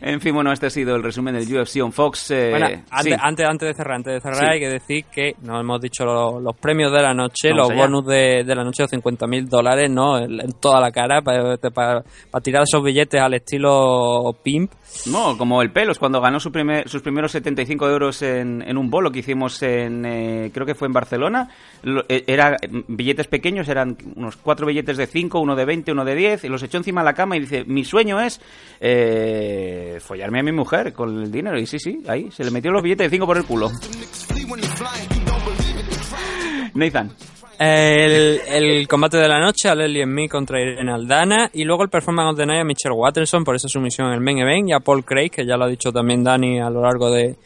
en 0.00 0.20
fin, 0.20 0.34
bueno, 0.34 0.52
este 0.52 0.66
ha 0.66 0.70
sido 0.70 0.96
el 0.96 1.02
resumen 1.02 1.34
del 1.34 1.44
UFC 1.56 1.82
on 1.82 1.92
Fox. 1.92 2.30
eh, 2.30 2.50
Bueno, 2.50 2.68
sí. 2.68 2.74
antes, 2.90 3.48
antes, 3.48 3.68
de 3.68 3.74
cerrar, 3.74 3.96
antes 3.96 4.14
de 4.14 4.20
cerrar, 4.20 4.38
Sí. 4.40 4.46
hay 4.52 4.60
que 4.60 4.68
decir 4.68 5.04
que 5.06 5.34
nos 5.42 5.60
hemos 5.60 5.80
dicho 5.80 6.04
los, 6.04 6.42
los 6.42 6.56
premios 6.56 6.92
de 6.92 7.02
la 7.02 7.14
noche, 7.14 7.50
Vamos 7.50 7.68
los 7.68 7.70
allá. 7.70 7.80
bonus 7.82 8.06
de, 8.06 8.44
de 8.44 8.54
la 8.54 8.64
noche 8.64 8.82
de 8.84 8.88
50 8.88 9.26
mil 9.26 9.48
dólares, 9.48 9.90
¿no? 9.90 10.18
En, 10.18 10.38
toda 10.60 10.80
la 10.80 10.90
cara, 10.90 11.22
para, 11.22 11.56
para, 11.56 12.02
para 12.30 12.42
tirar 12.42 12.62
esos 12.62 12.82
billetes 12.82 13.20
al 13.20 13.34
estilo 13.34 14.36
pimp. 14.42 14.72
No, 15.06 15.36
como 15.36 15.62
el 15.62 15.70
Pelos, 15.72 15.98
cuando 15.98 16.20
ganó 16.20 16.40
su 16.40 16.50
primer- 16.50 16.88
sus 16.88 17.02
primeros 17.02 17.32
75 17.32 17.88
euros 17.90 18.22
en, 18.22 18.62
en 18.66 18.78
un 18.78 18.88
bolo 18.90 19.10
que 19.10 19.18
hicimos 19.18 19.62
en, 19.62 20.04
eh, 20.06 20.50
creo 20.54 20.64
que 20.66 20.74
fue 20.74 20.86
en 20.88 20.92
Barcelona. 20.94 21.48
Lo- 21.82 22.04
eh, 22.08 22.24
era 22.26 22.56
billetes 22.88 23.26
pequeños, 23.26 23.68
eran 23.68 23.96
unos 24.16 24.36
cuatro 24.36 24.66
billetes 24.66 24.96
de 24.96 25.06
5, 25.06 25.38
uno 25.40 25.54
de 25.56 25.64
20, 25.64 25.92
uno 25.92 26.04
de 26.04 26.14
10, 26.14 26.44
y 26.44 26.48
los 26.48 26.62
echó 26.62 26.78
encima 26.78 27.02
de 27.02 27.04
la 27.06 27.14
cama 27.14 27.36
y 27.36 27.40
dice, 27.40 27.64
mi 27.66 27.84
sueño 27.84 28.20
es 28.20 28.40
eh, 28.80 29.85
follarme 30.00 30.40
a 30.40 30.42
mi 30.42 30.52
mujer 30.52 30.92
con 30.92 31.22
el 31.22 31.30
dinero. 31.30 31.58
Y 31.58 31.66
sí, 31.66 31.78
sí, 31.78 32.02
ahí, 32.08 32.30
se 32.30 32.44
le 32.44 32.50
metió 32.50 32.70
los 32.70 32.82
billetes 32.82 33.10
de 33.10 33.16
5 33.16 33.26
por 33.26 33.36
el 33.36 33.44
culo. 33.44 33.70
Nathan. 36.74 37.10
El, 37.58 38.40
el 38.48 38.86
combate 38.86 39.16
de 39.16 39.28
la 39.28 39.40
noche, 39.40 39.68
Aleli 39.68 40.02
en 40.02 40.12
mí 40.12 40.28
contra 40.28 40.60
Irene 40.60 40.92
Aldana. 40.92 41.50
Y 41.52 41.64
luego 41.64 41.82
el 41.82 41.88
performance 41.88 42.32
of 42.32 42.36
the 42.36 42.46
night 42.46 42.60
a 42.60 42.64
Michelle 42.64 42.94
Watterson 42.94 43.44
por 43.44 43.56
esa 43.56 43.68
sumisión 43.68 44.08
en 44.08 44.14
el 44.14 44.20
main 44.20 44.38
event. 44.38 44.68
Y 44.68 44.72
a 44.72 44.80
Paul 44.80 45.04
Craig, 45.04 45.30
que 45.30 45.46
ya 45.46 45.56
lo 45.56 45.64
ha 45.64 45.68
dicho 45.68 45.90
también 45.90 46.22
Dani 46.22 46.60
a 46.60 46.68
lo 46.68 46.82
largo 46.82 47.10
de, 47.10 47.36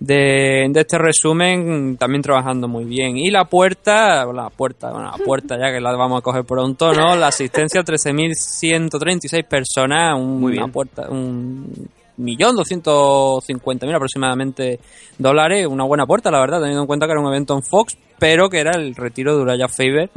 de, 0.00 0.68
de 0.70 0.80
este 0.80 0.98
resumen, 0.98 1.96
también 1.96 2.22
trabajando 2.22 2.68
muy 2.68 2.84
bien. 2.84 3.16
Y 3.16 3.30
la 3.30 3.44
puerta, 3.46 4.24
la 4.32 4.50
puerta, 4.50 4.90
bueno, 4.92 5.10
la 5.10 5.24
puerta 5.24 5.58
ya 5.58 5.72
que 5.72 5.80
la 5.80 5.96
vamos 5.96 6.18
a 6.18 6.22
coger 6.22 6.44
pronto, 6.44 6.92
¿no? 6.92 7.16
La 7.16 7.28
asistencia, 7.28 7.82
13.136 7.82 9.44
personas. 9.46 10.14
Un, 10.18 10.40
Muy 10.40 10.52
bien. 10.52 10.64
Una 10.64 10.72
puerta, 10.72 11.08
un 11.10 11.88
millón 12.18 12.56
doscientos 12.56 13.44
cincuenta 13.44 13.86
mil 13.86 13.94
aproximadamente 13.94 14.80
dólares, 15.18 15.66
una 15.66 15.84
buena 15.84 16.04
puerta, 16.06 16.30
la 16.30 16.40
verdad, 16.40 16.58
teniendo 16.58 16.82
en 16.82 16.86
cuenta 16.86 17.06
que 17.06 17.12
era 17.12 17.20
un 17.20 17.28
evento 17.28 17.54
en 17.54 17.62
Fox, 17.62 17.96
pero 18.18 18.48
que 18.48 18.58
era 18.58 18.72
el 18.76 18.94
retiro 18.94 19.36
de 19.36 19.42
Uraya 19.42 19.68
Faber 19.68 20.10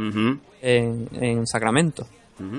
en, 0.62 1.10
en 1.14 1.48
Sacramento. 1.48 2.06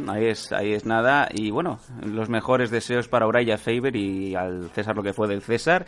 Ahí 0.08 0.26
es, 0.26 0.52
ahí 0.52 0.72
es 0.72 0.86
nada. 0.86 1.28
Y 1.32 1.50
bueno, 1.50 1.80
los 2.04 2.28
mejores 2.28 2.70
deseos 2.70 3.08
para 3.08 3.26
Uraya 3.26 3.58
Faber 3.58 3.96
y 3.96 4.34
al 4.34 4.70
César 4.70 4.94
lo 4.94 5.02
que 5.02 5.12
fue 5.12 5.26
del 5.28 5.42
César. 5.42 5.86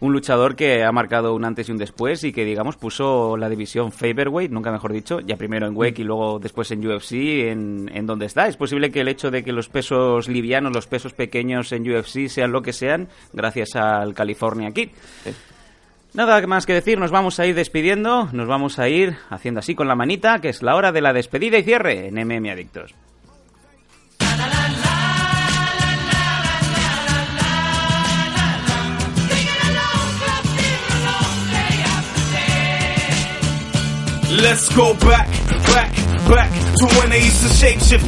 Un 0.00 0.12
luchador 0.14 0.56
que 0.56 0.82
ha 0.82 0.92
marcado 0.92 1.34
un 1.34 1.44
antes 1.44 1.68
y 1.68 1.72
un 1.72 1.78
después 1.78 2.24
y 2.24 2.32
que, 2.32 2.46
digamos, 2.46 2.76
puso 2.76 3.36
la 3.36 3.50
división 3.50 3.92
Faberweight, 3.92 4.50
nunca 4.50 4.72
mejor 4.72 4.94
dicho, 4.94 5.20
ya 5.20 5.36
primero 5.36 5.66
en 5.66 5.76
WEC 5.76 5.98
y 5.98 6.04
luego 6.04 6.38
después 6.38 6.70
en 6.70 6.86
UFC, 6.86 7.12
en, 7.12 7.90
en 7.92 8.06
donde 8.06 8.24
está. 8.24 8.48
Es 8.48 8.56
posible 8.56 8.90
que 8.90 9.02
el 9.02 9.08
hecho 9.08 9.30
de 9.30 9.44
que 9.44 9.52
los 9.52 9.68
pesos 9.68 10.26
livianos, 10.28 10.74
los 10.74 10.86
pesos 10.86 11.12
pequeños 11.12 11.72
en 11.72 11.82
UFC 11.82 12.28
sean 12.28 12.50
lo 12.50 12.62
que 12.62 12.72
sean, 12.72 13.08
gracias 13.34 13.76
al 13.76 14.14
California 14.14 14.70
Kid. 14.70 14.88
Nada 16.14 16.44
más 16.46 16.66
que 16.66 16.72
decir, 16.72 16.98
nos 16.98 17.10
vamos 17.10 17.38
a 17.38 17.46
ir 17.46 17.54
despidiendo, 17.54 18.28
nos 18.32 18.48
vamos 18.48 18.78
a 18.78 18.88
ir 18.88 19.18
haciendo 19.28 19.60
así 19.60 19.74
con 19.74 19.86
la 19.86 19.94
manita, 19.94 20.40
que 20.40 20.48
es 20.48 20.62
la 20.62 20.74
hora 20.74 20.92
de 20.92 21.02
la 21.02 21.12
despedida 21.12 21.58
y 21.58 21.62
cierre 21.62 22.08
en 22.08 22.14
MM 22.14 22.50
Adictos. 22.50 22.94
Let's 34.30 34.70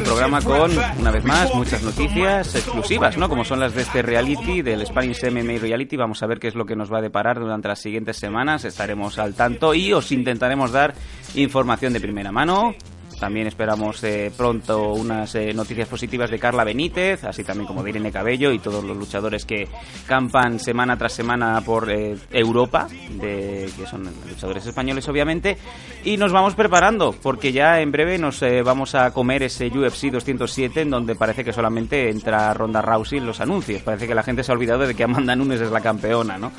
programa 0.04 0.40
con, 0.40 0.70
una 1.00 1.10
vez 1.10 1.24
más, 1.24 1.52
muchas 1.52 1.82
noticias 1.82 2.54
exclusivas, 2.54 3.16
¿no? 3.16 3.28
Como 3.28 3.44
son 3.44 3.58
las 3.58 3.74
de 3.74 3.82
este 3.82 4.02
reality, 4.02 4.62
del 4.62 4.86
Spanish 4.86 5.24
MMA 5.24 5.58
Reality. 5.58 5.96
Vamos 5.96 6.22
a 6.22 6.26
ver 6.26 6.38
qué 6.38 6.46
es 6.46 6.54
lo 6.54 6.64
que 6.64 6.76
nos 6.76 6.92
va 6.92 6.98
a 6.98 7.02
deparar 7.02 7.40
durante 7.40 7.66
las 7.66 7.80
siguientes 7.80 8.18
semanas. 8.18 8.64
Estaremos 8.64 9.18
al 9.18 9.34
tanto 9.34 9.74
y 9.74 9.92
os 9.92 10.12
intentaremos 10.12 10.70
dar 10.70 10.94
información 11.34 11.92
de 11.92 12.00
primera 12.00 12.30
mano. 12.30 12.74
También 13.22 13.46
esperamos 13.46 14.02
eh, 14.02 14.32
pronto 14.36 14.94
unas 14.94 15.32
eh, 15.36 15.54
noticias 15.54 15.86
positivas 15.86 16.28
de 16.28 16.40
Carla 16.40 16.64
Benítez, 16.64 17.22
así 17.22 17.44
también 17.44 17.68
como 17.68 17.80
de 17.84 17.90
Irene 17.90 18.10
Cabello 18.10 18.50
y 18.50 18.58
todos 18.58 18.82
los 18.82 18.96
luchadores 18.96 19.44
que 19.44 19.68
campan 20.08 20.58
semana 20.58 20.96
tras 20.98 21.12
semana 21.12 21.60
por 21.60 21.88
eh, 21.88 22.16
Europa, 22.32 22.88
de, 23.10 23.70
que 23.78 23.86
son 23.86 24.10
luchadores 24.28 24.66
españoles 24.66 25.08
obviamente. 25.08 25.56
Y 26.02 26.16
nos 26.16 26.32
vamos 26.32 26.56
preparando, 26.56 27.12
porque 27.22 27.52
ya 27.52 27.80
en 27.80 27.92
breve 27.92 28.18
nos 28.18 28.42
eh, 28.42 28.62
vamos 28.64 28.96
a 28.96 29.12
comer 29.12 29.44
ese 29.44 29.68
UFC 29.68 30.10
207 30.10 30.80
en 30.80 30.90
donde 30.90 31.14
parece 31.14 31.44
que 31.44 31.52
solamente 31.52 32.10
entra 32.10 32.52
Ronda 32.54 32.82
Rousey 32.82 33.18
en 33.18 33.26
los 33.26 33.40
anuncios. 33.40 33.82
Parece 33.82 34.08
que 34.08 34.16
la 34.16 34.24
gente 34.24 34.42
se 34.42 34.50
ha 34.50 34.56
olvidado 34.56 34.84
de 34.84 34.96
que 34.96 35.04
Amanda 35.04 35.36
Nunes 35.36 35.60
es 35.60 35.70
la 35.70 35.80
campeona, 35.80 36.38
¿no? 36.38 36.50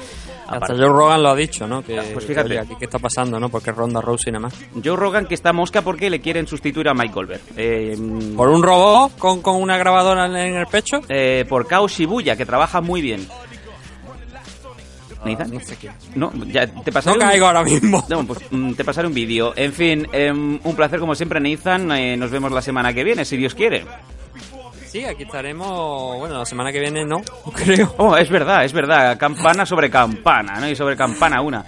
Hasta 0.43 0.55
Aparte- 0.57 0.75
Joe 0.77 0.87
Rogan 0.87 1.23
lo 1.23 1.29
ha 1.29 1.35
dicho, 1.35 1.67
¿no? 1.67 1.83
Que, 1.83 2.01
Pues 2.13 2.25
fíjate. 2.25 2.51
oye, 2.51 2.59
aquí 2.59 2.75
qué 2.79 2.85
está 2.85 2.99
pasando, 2.99 3.37
¿no? 3.37 3.49
Porque 3.49 3.73
Ronda 3.73 3.99
Rousey 3.99 4.31
nada 4.31 4.43
más. 4.43 4.55
Joe 4.81 4.95
Rogan 4.95 5.25
que 5.25 5.33
está 5.33 5.51
mosca 5.51 5.81
porque 5.81 6.09
le 6.09 6.21
quieren 6.21 6.47
sustituir 6.53 6.87
a 6.89 6.93
Mike 6.93 7.13
Goldberg. 7.13 7.41
Eh, 7.57 7.97
¿Por 8.37 8.49
un 8.49 8.61
robot 8.63 9.17
con, 9.17 9.41
con 9.41 9.61
una 9.61 9.77
grabadora 9.77 10.25
en, 10.27 10.35
en 10.35 10.55
el 10.55 10.67
pecho? 10.67 11.01
eh, 11.09 11.45
por 11.49 11.65
Kao 11.67 11.87
Shibuya, 11.87 12.35
que 12.35 12.45
trabaja 12.45 12.79
muy 12.81 13.01
bien. 13.01 13.27
¿Nathan? 15.25 15.51
No 15.53 15.59
sé 15.61 15.77
qué. 15.77 15.89
No, 16.15 16.31
ya 16.47 16.67
te 16.67 16.91
pasaré 16.91 17.17
No 17.17 17.23
un- 17.23 17.29
caigo 17.29 17.45
ahora 17.45 17.63
mismo. 17.63 18.05
No, 18.09 18.25
pues 18.25 18.39
mm, 18.51 18.73
te 18.73 18.83
pasaré 18.83 19.07
un 19.07 19.13
vídeo. 19.13 19.53
En 19.55 19.71
fin, 19.71 20.05
em, 20.11 20.59
un 20.63 20.75
placer 20.75 20.99
como 20.99 21.15
siempre, 21.15 21.39
Nathan. 21.39 21.91
Eh, 21.93 22.17
nos 22.17 22.29
vemos 22.29 22.51
la 22.51 22.61
semana 22.61 22.93
que 22.93 23.03
viene, 23.05 23.23
si 23.23 23.37
Dios 23.37 23.55
quiere. 23.55 23.85
Sí, 24.87 25.03
aquí 25.05 25.23
estaremos. 25.23 26.17
Bueno, 26.19 26.37
la 26.39 26.45
semana 26.45 26.71
que 26.73 26.79
viene 26.81 27.05
no, 27.05 27.21
creo. 27.55 27.95
Oh, 27.97 28.15
es 28.17 28.29
verdad, 28.29 28.65
es 28.65 28.73
verdad. 28.73 29.17
Campana 29.17 29.65
sobre 29.65 29.89
campana, 29.89 30.59
¿no? 30.59 30.67
Y 30.69 30.75
sobre 30.75 30.97
campana 30.97 31.41
una. 31.41 31.63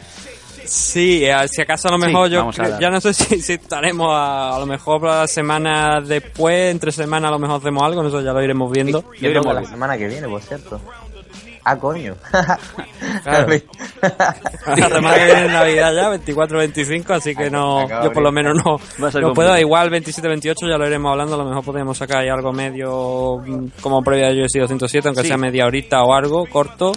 Sí, 0.68 1.24
eh, 1.26 1.36
si 1.48 1.62
acaso 1.62 1.88
a 1.88 1.92
lo 1.92 1.98
Sí, 2.00 2.08
mejor 2.08 2.30
yo 2.30 2.50
creo- 2.50 2.80
ya 2.80 2.90
no 2.90 3.00
sé 3.02 3.14
si, 3.14 3.42
si 3.42 3.54
estaremos 3.54 4.08
a, 4.12 4.56
a 4.56 4.60
lo 4.60 4.66
mejor 4.66 5.04
la 5.04 5.28
semana 5.28 6.02
después, 6.02 6.72
entre 6.72 6.92
semanas 6.92 7.30
a 7.30 7.32
lo 7.32 7.40
mejor 7.40 7.58
hacemos 7.60 7.84
algo, 7.84 8.04
no 8.04 8.10
sé, 8.10 8.24
ya 8.24 8.34
lo 8.34 8.42
iremos 8.44 8.72
viendo. 8.72 9.04
Yo 9.20 9.30
creo 9.30 9.42
que 9.44 9.54
la 9.54 9.66
semana 9.66 9.98
que 9.98 10.08
viene, 10.08 10.28
por 10.28 10.42
cierto. 10.42 10.80
Ah, 11.68 11.78
coño. 11.78 12.16
Claro. 13.24 13.48
La 14.78 14.90
semana 14.90 15.16
que 15.16 15.26
viene 15.26 15.46
es 15.48 15.52
Navidad 15.52 15.94
ya, 15.94 16.10
24-25, 16.14 17.10
así 17.16 17.36
que 17.36 17.50
no, 17.50 17.88
yo 18.04 18.12
por 18.12 18.22
lo 18.22 18.32
menos 18.32 18.54
no, 18.64 18.78
no 19.20 19.34
puedo. 19.34 19.58
Igual 19.58 19.90
27-28 19.90 20.70
ya 20.70 20.78
lo 20.78 20.86
iremos 20.86 21.12
hablando, 21.12 21.34
a 21.36 21.38
lo 21.40 21.46
mejor 21.46 21.64
podríamos 21.64 21.98
sacar 21.98 22.20
ahí 22.20 22.30
algo 22.30 22.52
medio 22.54 23.38
mm, 23.44 23.68
como 23.82 24.04
previa 24.04 24.28
de 24.30 24.44
UFC 24.44 24.60
207, 24.60 25.08
aunque 25.08 25.22
Sí. 25.24 25.28
sea 25.30 25.38
media 25.38 25.66
horita 25.66 26.04
o 26.04 26.14
algo, 26.14 26.46
corto. 26.46 26.92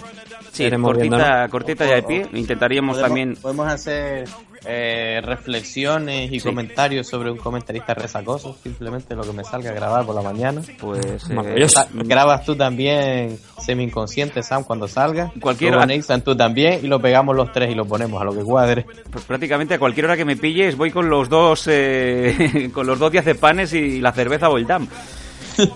Sí, 0.51 0.63
iremos 0.63 0.95
viendo, 0.97 1.17
cortita, 1.17 1.43
¿no? 1.45 1.49
cortita 1.49 1.85
ya 1.85 1.95
de 1.95 2.03
pie. 2.03 2.27
Intentaríamos 2.33 2.97
Podemos- 2.97 3.07
también... 3.07 3.35
Podemos 3.41 3.67
hacer 3.67 4.27
eh, 4.65 5.21
reflexiones 5.23 6.31
y 6.31 6.39
Sí. 6.39 6.47
comentarios 6.47 7.07
sobre 7.07 7.31
un 7.31 7.37
comentarista 7.37 7.93
resacoso. 7.93 8.57
Simplemente 8.61 9.15
lo 9.15 9.21
que 9.23 9.31
me 9.31 9.43
salga 9.43 9.69
a 9.71 9.73
grabar 9.73 10.05
por 10.05 10.15
la 10.15 10.21
mañana. 10.21 10.61
Pues... 10.79 11.05
eh, 11.29 11.67
Grabas 11.93 12.43
tú 12.45 12.55
también 12.55 13.37
semi-inconsciente, 13.63 14.43
Sam, 14.43 14.63
cuando 14.63 14.87
salga. 14.87 15.31
Cualquiera. 15.39 15.77
Luego 15.77 15.93
Nathan, 15.95 16.21
tú 16.21 16.35
también. 16.35 16.79
Y 16.83 16.87
lo 16.87 16.99
pegamos 16.99 17.35
los 17.35 17.51
tres 17.53 17.71
y 17.71 17.75
lo 17.75 17.85
ponemos 17.85 18.21
a 18.21 18.25
lo 18.25 18.33
que 18.33 18.43
cuadre. 18.43 18.85
Pues 19.11 19.23
prácticamente 19.23 19.75
a 19.75 19.79
cualquier 19.79 20.07
hora 20.07 20.17
que 20.17 20.25
me 20.25 20.35
pilles 20.35 20.75
voy 20.75 20.91
con 20.91 21.09
los 21.09 21.29
dos 21.29 21.65
eh, 21.67 22.69
con 22.73 22.85
los 22.85 22.99
dos 22.99 23.11
diazepanes 23.11 23.71
y 23.73 24.01
la 24.01 24.11
cerveza 24.11 24.47
Voldam. 24.47 24.87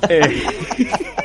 Eh, 0.10 0.44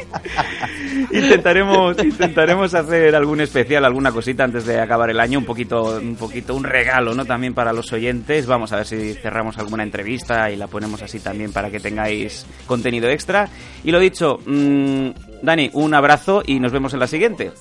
intentaremos 1.12 1.97
intentaremos 2.02 2.74
hacer 2.74 3.14
algún 3.14 3.40
especial, 3.40 3.85
alguna 3.85 4.12
cosita 4.12 4.44
antes 4.44 4.66
de 4.66 4.80
acabar 4.80 5.10
el 5.10 5.20
año, 5.20 5.39
un 5.39 5.44
poquito 5.44 5.98
un 5.98 6.16
poquito 6.16 6.55
un 6.55 6.64
regalo, 6.64 7.14
¿no? 7.14 7.24
También 7.24 7.55
para 7.55 7.72
los 7.72 7.93
oyentes. 7.93 8.47
Vamos 8.47 8.72
a 8.72 8.76
ver 8.76 8.86
si 8.86 9.14
cerramos 9.14 9.59
alguna 9.59 9.82
entrevista 9.82 10.51
y 10.51 10.56
la 10.56 10.66
ponemos 10.66 11.02
así 11.02 11.20
también 11.20 11.52
para 11.52 11.70
que 11.70 11.80
tengáis 11.80 12.47
contenido 12.66 13.09
extra. 13.09 13.48
Y 13.85 13.90
lo 13.90 14.01
dicho, 14.01 14.39
mm, 14.44 15.10
Dani, 15.43 15.70
un 15.74 15.94
abrazo 15.94 16.43
y 16.44 16.60
nos 16.60 16.72
vemos 16.72 16.93
en 16.94 17.01
la 17.01 17.06
siguiente. 17.06 17.52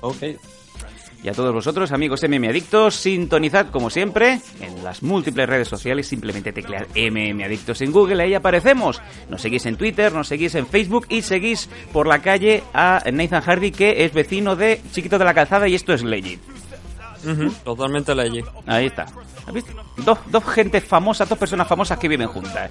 Ok. 0.00 0.22
Y 1.22 1.28
a 1.28 1.32
todos 1.32 1.52
vosotros, 1.52 1.90
amigos 1.90 2.22
MM 2.22 2.48
Adictos, 2.48 2.94
sintonizad 2.94 3.70
como 3.70 3.90
siempre 3.90 4.40
en 4.60 4.84
las 4.84 5.02
múltiples 5.02 5.48
redes 5.48 5.66
sociales, 5.66 6.06
simplemente 6.06 6.52
teclead 6.52 6.86
MM 6.94 7.42
Adictos 7.42 7.80
en 7.80 7.90
Google, 7.90 8.22
ahí 8.22 8.34
aparecemos. 8.34 9.02
Nos 9.28 9.42
seguís 9.42 9.66
en 9.66 9.76
Twitter, 9.76 10.12
nos 10.12 10.28
seguís 10.28 10.54
en 10.54 10.66
Facebook 10.66 11.06
y 11.08 11.22
seguís 11.22 11.68
por 11.92 12.06
la 12.06 12.20
calle 12.20 12.62
a 12.72 13.02
Nathan 13.12 13.42
Hardy, 13.42 13.72
que 13.72 14.04
es 14.04 14.12
vecino 14.12 14.54
de 14.54 14.80
Chiquito 14.92 15.18
de 15.18 15.24
la 15.24 15.34
Calzada 15.34 15.66
y 15.66 15.74
esto 15.74 15.92
es 15.92 16.04
legit. 16.04 16.40
Totalmente 17.64 18.14
legit. 18.14 18.46
Ahí 18.66 18.86
está. 18.86 19.06
¿Has 19.46 19.52
visto? 19.52 19.72
Dos, 19.96 20.18
dos 20.30 20.44
gente 20.44 20.80
famosas, 20.80 21.28
dos 21.28 21.38
personas 21.38 21.66
famosas 21.66 21.98
que 21.98 22.06
viven 22.06 22.28
juntas. 22.28 22.70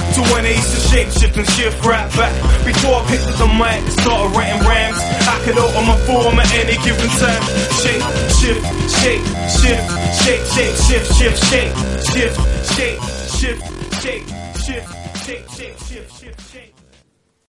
to 0.15 0.21
when 0.33 0.45
I 0.45 0.51
used 0.51 0.73
to 0.73 0.81
shape 0.89 1.09
shift 1.09 1.37
and 1.37 1.47
shift 1.55 1.83
right 1.85 2.09
back. 2.15 2.33
Before 2.65 2.95
I 2.99 3.05
picked 3.07 3.27
up 3.27 3.37
the 3.37 3.47
mic, 3.47 3.79
started 3.99 4.35
writing 4.35 4.61
rhymes. 4.67 4.99
I 4.99 5.37
could 5.43 5.57
open 5.57 5.83
my 5.87 5.97
form 6.07 6.39
at 6.39 6.51
any 6.53 6.77
given 6.83 7.09
time. 7.21 7.43
Shape, 7.81 8.03
shift, 8.39 8.61
shape, 8.99 9.23
shift, 9.59 9.83
shape, 10.21 10.43
shape, 10.53 10.75
shift, 10.85 11.07
shift, 11.17 11.37
shape, 11.49 11.73
shift, 12.11 12.37
shape, 12.75 12.99
shift, 13.39 13.61
shape, 14.01 14.25
shift, 14.65 14.87
shape, 15.25 15.49
shape. 15.49 15.60